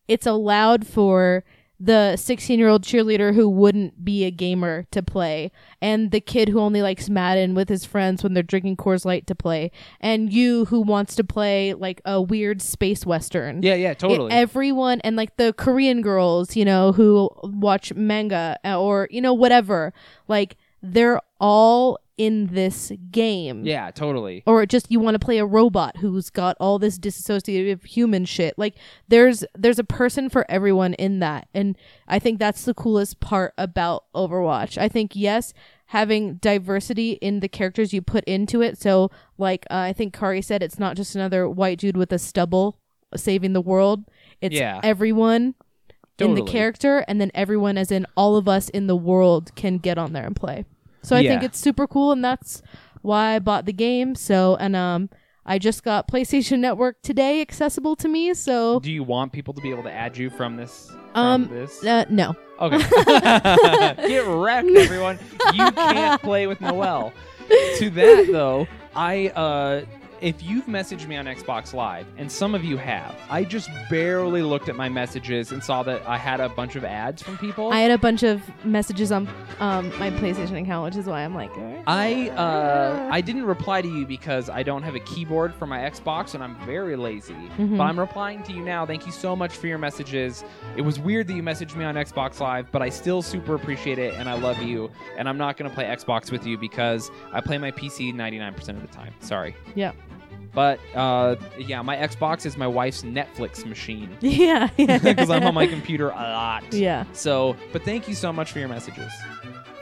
it's 0.08 0.26
allowed 0.26 0.86
for 0.86 1.44
the 1.82 2.14
16 2.16 2.58
year 2.58 2.68
old 2.68 2.84
cheerleader 2.84 3.34
who 3.34 3.48
wouldn't 3.48 4.04
be 4.04 4.24
a 4.24 4.30
gamer 4.30 4.86
to 4.90 5.02
play, 5.02 5.50
and 5.80 6.10
the 6.10 6.20
kid 6.20 6.50
who 6.50 6.60
only 6.60 6.82
likes 6.82 7.08
Madden 7.08 7.54
with 7.54 7.70
his 7.70 7.84
friends 7.86 8.22
when 8.22 8.34
they're 8.34 8.42
drinking 8.42 8.76
Coors 8.76 9.04
Light 9.06 9.26
to 9.28 9.34
play, 9.34 9.70
and 10.00 10.30
you 10.32 10.66
who 10.66 10.80
wants 10.82 11.14
to 11.16 11.24
play 11.24 11.72
like 11.72 12.02
a 12.04 12.20
weird 12.20 12.60
space 12.60 13.06
western. 13.06 13.62
Yeah, 13.62 13.74
yeah, 13.76 13.92
It- 13.92 13.98
totally. 13.98 14.30
everyone 14.30 15.00
and 15.00 15.16
like 15.16 15.36
the 15.38 15.54
Korean 15.54 16.02
girls, 16.02 16.54
you 16.54 16.66
know, 16.66 16.92
who 16.92 17.30
watch 17.42 17.94
manga 17.94 18.58
uh, 18.64 18.78
or 18.78 19.08
you 19.10 19.22
know 19.22 19.32
whatever, 19.32 19.94
like 20.28 20.56
they're 20.82 21.20
all 21.40 21.98
in 22.20 22.48
this 22.48 22.92
game. 23.10 23.64
Yeah, 23.64 23.90
totally. 23.90 24.42
or 24.44 24.66
just 24.66 24.90
you 24.90 25.00
want 25.00 25.14
to 25.14 25.18
play 25.18 25.38
a 25.38 25.46
robot 25.46 25.96
who's 25.96 26.28
got 26.28 26.54
all 26.60 26.78
this 26.78 26.98
disassociative 26.98 27.86
human 27.86 28.26
shit. 28.26 28.52
Like 28.58 28.74
there's 29.08 29.42
there's 29.54 29.78
a 29.78 29.84
person 29.84 30.28
for 30.28 30.44
everyone 30.50 30.92
in 30.94 31.20
that. 31.20 31.48
And 31.54 31.78
i 32.06 32.18
think 32.18 32.38
that's 32.38 32.64
the 32.66 32.74
coolest 32.74 33.20
part 33.20 33.54
about 33.56 34.04
overwatch. 34.14 34.76
I 34.76 34.88
think 34.88 35.12
yes 35.14 35.54
having 35.86 36.34
diversity 36.34 37.12
in 37.22 37.40
the 37.40 37.48
characters 37.48 37.92
you 37.94 38.02
put 38.02 38.22
into 38.24 38.60
it. 38.60 38.76
So 38.78 39.10
like 39.38 39.64
uh, 39.70 39.76
i 39.88 39.92
think 39.94 40.12
kari 40.12 40.42
said 40.42 40.62
it's 40.62 40.78
not 40.78 40.96
just 40.96 41.14
another 41.14 41.48
white 41.48 41.78
dude 41.78 41.96
with 41.96 42.12
a 42.12 42.18
stubble 42.18 42.78
saving 43.16 43.54
the 43.54 43.62
world. 43.62 44.04
It's 44.42 44.54
Yeah. 44.54 44.78
everyone 44.82 45.54
in 46.18 46.34
the 46.34 46.42
character 46.44 47.02
and 47.08 47.18
then 47.18 47.30
everyone 47.34 47.78
as 47.78 47.90
in 47.90 48.04
all 48.14 48.36
of 48.36 48.46
us 48.46 48.68
in 48.68 48.88
the 48.88 48.94
world 49.10 49.54
can 49.54 49.78
get 49.78 49.96
on 49.96 50.12
there 50.12 50.26
and 50.26 50.36
play 50.36 50.66
so 51.02 51.16
i 51.16 51.20
think 51.20 51.42
Yeah. 51.42 51.46
it's 51.46 51.58
super 51.58 51.86
cool 51.86 52.12
and 52.12 52.24
that's 52.24 52.62
why 53.02 53.34
i 53.34 53.38
bought 53.38 53.64
the 53.66 53.72
game 53.72 54.14
so 54.14 54.56
and 54.56 54.74
um 54.76 55.08
i 55.46 55.58
just 55.58 55.82
got 55.82 56.06
playstation 56.08 56.58
network 56.60 57.00
today 57.02 57.40
accessible 57.40 57.96
to 57.96 58.08
me 58.08 58.34
so 58.34 58.80
Do 58.80 58.92
you 58.92 59.02
want 59.02 59.32
people 59.32 59.54
to 59.54 59.60
be 59.60 59.70
able 59.70 59.82
to 59.84 59.92
add 59.92 60.16
you 60.16 60.30
from 60.30 60.56
this? 60.56 60.88
From 61.12 61.16
um 61.16 61.48
this? 61.48 61.84
uh, 61.84 62.04
no 62.10 62.34
Okay. 62.60 62.76
Get 64.06 64.26
wrecked, 64.26 64.68
everyone. 64.76 65.18
You 65.54 65.72
can't 65.72 66.20
play 66.20 66.46
with 66.46 66.60
Noel. 66.60 67.10
To 67.78 67.88
that 67.88 68.28
though, 68.30 68.68
I 68.94 69.28
uh 69.28 69.84
if 70.20 70.42
you've 70.42 70.66
messaged 70.66 71.06
me 71.06 71.16
on 71.16 71.24
Xbox 71.26 71.72
Live, 71.72 72.06
and 72.18 72.30
some 72.30 72.54
of 72.54 72.64
you 72.64 72.76
have, 72.76 73.16
I 73.30 73.44
just 73.44 73.70
barely 73.88 74.42
looked 74.42 74.68
at 74.68 74.76
my 74.76 74.88
messages 74.88 75.52
and 75.52 75.62
saw 75.62 75.82
that 75.84 76.02
I 76.06 76.16
had 76.18 76.40
a 76.40 76.48
bunch 76.48 76.76
of 76.76 76.84
ads 76.84 77.22
from 77.22 77.38
people. 77.38 77.72
i 77.72 77.80
had 77.80 77.90
a 77.90 77.98
bunch 77.98 78.22
of 78.22 78.42
messages 78.64 79.10
on 79.12 79.28
um 79.60 79.88
my 79.98 80.10
playstation 80.10 80.60
account 80.62 80.84
which 80.84 80.96
is 80.96 81.06
why 81.06 81.22
i'm 81.24 81.34
like 81.34 81.50
eh. 81.56 81.82
I 81.86 82.28
uh, 82.30 83.08
I 83.10 83.20
didn't 83.20 83.44
reply 83.46 83.80
to 83.82 83.88
you 83.88 84.06
because 84.06 84.50
I 84.50 84.62
don't 84.62 84.82
have 84.82 84.94
a 84.94 85.00
keyboard 85.00 85.54
for 85.54 85.66
my 85.66 85.78
Xbox 85.78 86.34
and 86.34 86.44
I'm 86.44 86.54
very 86.66 86.94
lazy. 86.94 87.34
Mhm. 87.58 87.78
But 87.78 87.84
I'm 87.84 87.98
replying 87.98 88.42
to 88.44 88.52
you 88.52 88.62
now. 88.62 88.84
Thank 88.84 89.06
you 89.06 89.12
so 89.12 89.34
much 89.34 89.56
for 89.56 89.66
your 89.66 89.78
messages. 89.78 90.44
It 90.76 90.82
was 90.82 90.98
weird 91.00 91.26
that 91.28 91.32
you 91.34 91.42
messaged 91.42 91.74
me 91.74 91.84
on 91.84 91.94
Xbox 91.94 92.38
Live, 92.38 92.70
but 92.70 92.82
I 92.82 92.90
still 92.90 93.22
super 93.22 93.54
appreciate 93.54 93.98
it 93.98 94.14
and 94.14 94.28
I 94.28 94.34
love 94.34 94.62
you. 94.62 94.90
And 95.16 95.28
I'm 95.28 95.38
not 95.38 95.56
gonna 95.56 95.70
play 95.70 95.84
Xbox 95.84 96.30
with 96.30 96.46
you 96.46 96.58
because 96.58 97.10
I 97.32 97.40
play 97.40 97.56
my 97.58 97.70
PC 97.70 98.12
99% 98.14 98.68
of 98.76 98.82
the 98.82 98.88
time. 98.94 99.12
Sorry. 99.20 99.56
Yeah. 99.74 99.92
But 100.52 100.80
uh, 100.94 101.36
yeah, 101.58 101.80
my 101.82 101.96
Xbox 101.96 102.44
is 102.46 102.56
my 102.56 102.66
wife's 102.66 103.02
Netflix 103.02 103.64
machine 103.64 104.16
yeah 104.20 104.68
because 104.76 105.30
I'm 105.34 105.44
on 105.44 105.54
my 105.54 105.66
computer 105.66 106.08
a 106.10 106.14
lot. 106.14 106.72
yeah 106.72 107.04
So, 107.12 107.56
but 107.72 107.82
thank 107.82 108.08
you 108.08 108.14
so 108.14 108.32
much 108.32 108.50
for 108.52 108.58
your 108.58 108.68
messages. 108.68 109.12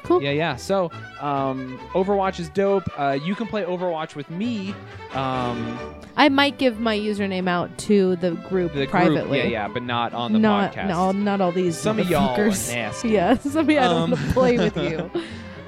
Cool. 0.05 0.23
Yeah, 0.23 0.31
yeah. 0.31 0.57
So, 0.57 0.91
um, 1.21 1.79
Overwatch 1.93 2.41
is 2.41 2.49
dope. 2.49 2.85
Uh, 2.99 3.19
you 3.23 3.35
can 3.35 3.47
play 3.47 3.63
Overwatch 3.65 4.15
with 4.15 4.31
me. 4.31 4.75
Um, 5.13 5.79
i 6.17 6.29
might 6.31 6.59
give 6.59 6.81
my 6.81 6.97
username 6.99 7.47
out 7.49 7.77
to 7.79 8.17
the 8.17 8.33
group 8.33 8.73
the 8.73 8.81
group, 8.81 8.91
privately 8.91 9.39
yeah, 9.39 9.45
yeah, 9.45 9.69
but 9.69 9.83
not 9.83 10.13
on 10.15 10.33
the 10.33 10.39
not 10.39 10.73
podcast. 10.75 10.89
no 10.89 11.13
not 11.13 11.41
all 11.41 11.53
these 11.53 11.77
Some 11.79 11.99
of 11.99 12.09
y'all 12.11 12.39
are 12.39 12.49
nasty. 12.49 13.09
yeah 13.11 13.37
some 13.39 13.61
of 13.61 13.71
y'all 13.71 13.85
Um, 13.85 14.11
don't 14.11 14.19
want 14.19 14.29
to 14.29 14.33
play 14.35 14.59
with 14.59 14.77
you 14.77 15.11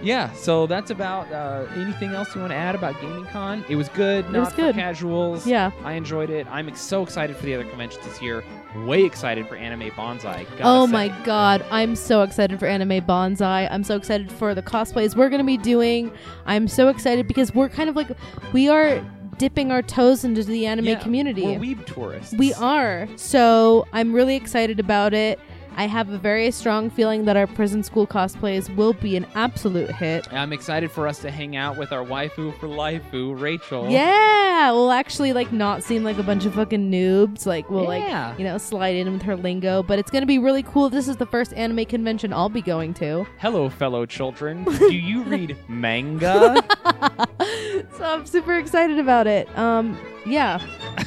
Yeah. 0.03 0.33
So 0.33 0.67
that's 0.67 0.91
about. 0.91 1.31
Uh, 1.33 1.67
anything 1.75 2.11
else 2.11 2.35
you 2.35 2.41
want 2.41 2.53
to 2.53 2.57
add 2.57 2.75
about 2.75 3.01
Gaming 3.01 3.25
Con? 3.27 3.65
It 3.69 3.77
was 3.77 3.89
good. 3.91 4.25
It 4.27 4.31
not 4.31 4.41
was 4.41 4.49
for 4.51 4.57
good. 4.63 4.75
casuals. 4.75 5.47
yeah 5.47 5.71
I 5.85 5.93
enjoyed 5.93 6.31
it. 6.31 6.47
I'm 6.51 6.69
ex- 6.69 6.81
so 6.81 7.03
excited 7.03 7.37
for 7.37 7.45
the 7.45 7.55
other 7.55 7.65
conventions 7.65 8.05
this 8.07 8.21
year. 8.23 8.43
Way 8.87 9.05
excited 9.05 9.49
for 9.49 9.57
Anime 9.57 9.91
Banzai. 9.97 10.47
Oh 10.61 10.87
say. 10.87 10.93
my 10.93 11.09
god, 11.25 11.65
I'm 11.71 11.97
so 11.97 12.23
excited 12.23 12.59
for 12.61 12.67
Anime 12.67 13.05
Banzai. 13.05 13.67
I'm 13.67 13.83
so 13.85 13.97
excited 13.97 14.31
for 14.31 14.55
the 14.55 14.63
cosplays 14.63 15.17
we're 15.17 15.29
going 15.29 15.41
to 15.41 15.47
be 15.47 15.57
doing. 15.59 16.13
I'm 16.47 16.69
so 16.69 16.89
excited 16.89 17.27
because 17.27 17.53
we're 17.55 17.69
kind 17.69 17.89
of 17.91 17.97
like 17.97 18.09
we 18.53 18.69
are 18.69 19.05
dipping 19.39 19.73
our 19.73 19.83
toes 19.83 20.23
into 20.23 20.45
the 20.45 20.67
anime 20.67 20.85
Yeah, 20.85 20.99
community. 21.01 21.43
We're 21.43 21.59
weeb 21.59 21.85
tourists. 21.87 22.35
we 22.35 22.53
are. 22.55 23.09
So, 23.17 23.87
I'm 23.93 24.13
really 24.13 24.37
excited 24.37 24.79
about 24.79 25.15
it. 25.15 25.41
I 25.77 25.87
have 25.87 26.11
a 26.11 26.19
very 26.19 26.51
strong 26.51 26.91
feeling 26.91 27.25
that 27.25 27.37
our 27.37 27.47
prison 27.47 27.83
school 27.83 28.07
cosplays 28.07 28.75
will 28.77 28.93
be 28.93 29.17
an 29.17 29.27
absolute 29.35 29.91
hit. 29.91 30.31
I'm 30.33 30.53
excited 30.53 30.91
for 30.91 31.07
us 31.09 31.21
to 31.21 31.31
hang 31.31 31.57
out 31.57 31.79
with 31.79 31.91
our 31.93 32.05
waifu 32.05 32.59
for 32.59 32.67
lifeu, 32.69 33.41
Rachel. 33.41 33.89
Yeah, 33.89 34.73
we'll 34.73 34.91
actually 34.93 35.33
like 35.33 35.53
not 35.53 35.83
seem 35.83 36.05
like 36.05 36.19
a 36.19 36.23
bunch 36.23 36.45
of 36.45 36.55
fucking 36.55 36.91
noobs. 36.91 37.47
Like 37.47 37.71
we'll 37.71 37.85
Yeah. 37.95 38.29
like 38.31 38.39
you 38.39 38.45
know 38.45 38.59
slide 38.59 38.97
in 38.97 39.11
with 39.13 39.23
her 39.23 39.37
lingo, 39.37 39.83
but 39.83 39.99
it's 39.99 40.11
gonna 40.11 40.27
be 40.27 40.39
really 40.39 40.63
cool. 40.65 40.91
This 40.91 41.09
is 41.09 41.17
the 41.17 41.27
first 41.27 41.55
anime 41.55 41.85
convention 41.87 42.33
I'll 42.33 42.49
be 42.51 42.63
going 42.63 42.93
to. 42.95 43.27
Hello, 43.39 43.71
fellow 43.71 44.05
children. 44.05 44.65
Do 44.79 44.93
you 44.95 45.23
read 45.23 45.57
manga? 45.69 46.63
so 47.97 48.05
I'm 48.05 48.27
super 48.27 48.55
excited 48.59 48.99
about 48.99 49.27
it. 49.27 49.49
Um, 49.57 49.99
yeah. 50.27 50.61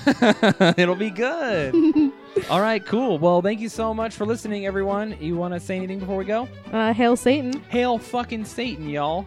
It'll 0.78 0.96
be 0.96 1.10
good. 1.12 2.12
All 2.50 2.62
right, 2.62 2.84
cool. 2.84 3.20
Well, 3.20 3.42
thank 3.42 3.60
you 3.60 3.70
so 3.70 3.94
much 3.94 4.16
for 4.16 4.26
listening, 4.26 4.66
everyone. 4.66 5.16
You 5.20 5.36
want 5.36 5.54
to 5.54 5.60
say 5.60 5.78
anything 5.78 6.00
before 6.00 6.18
we 6.18 6.26
go? 6.26 6.48
Uh, 6.72 6.94
hail 6.94 7.16
Satan. 7.16 7.62
Hail 7.70 7.98
fucking 7.98 8.46
Satan, 8.46 8.90
y'all. 8.90 9.26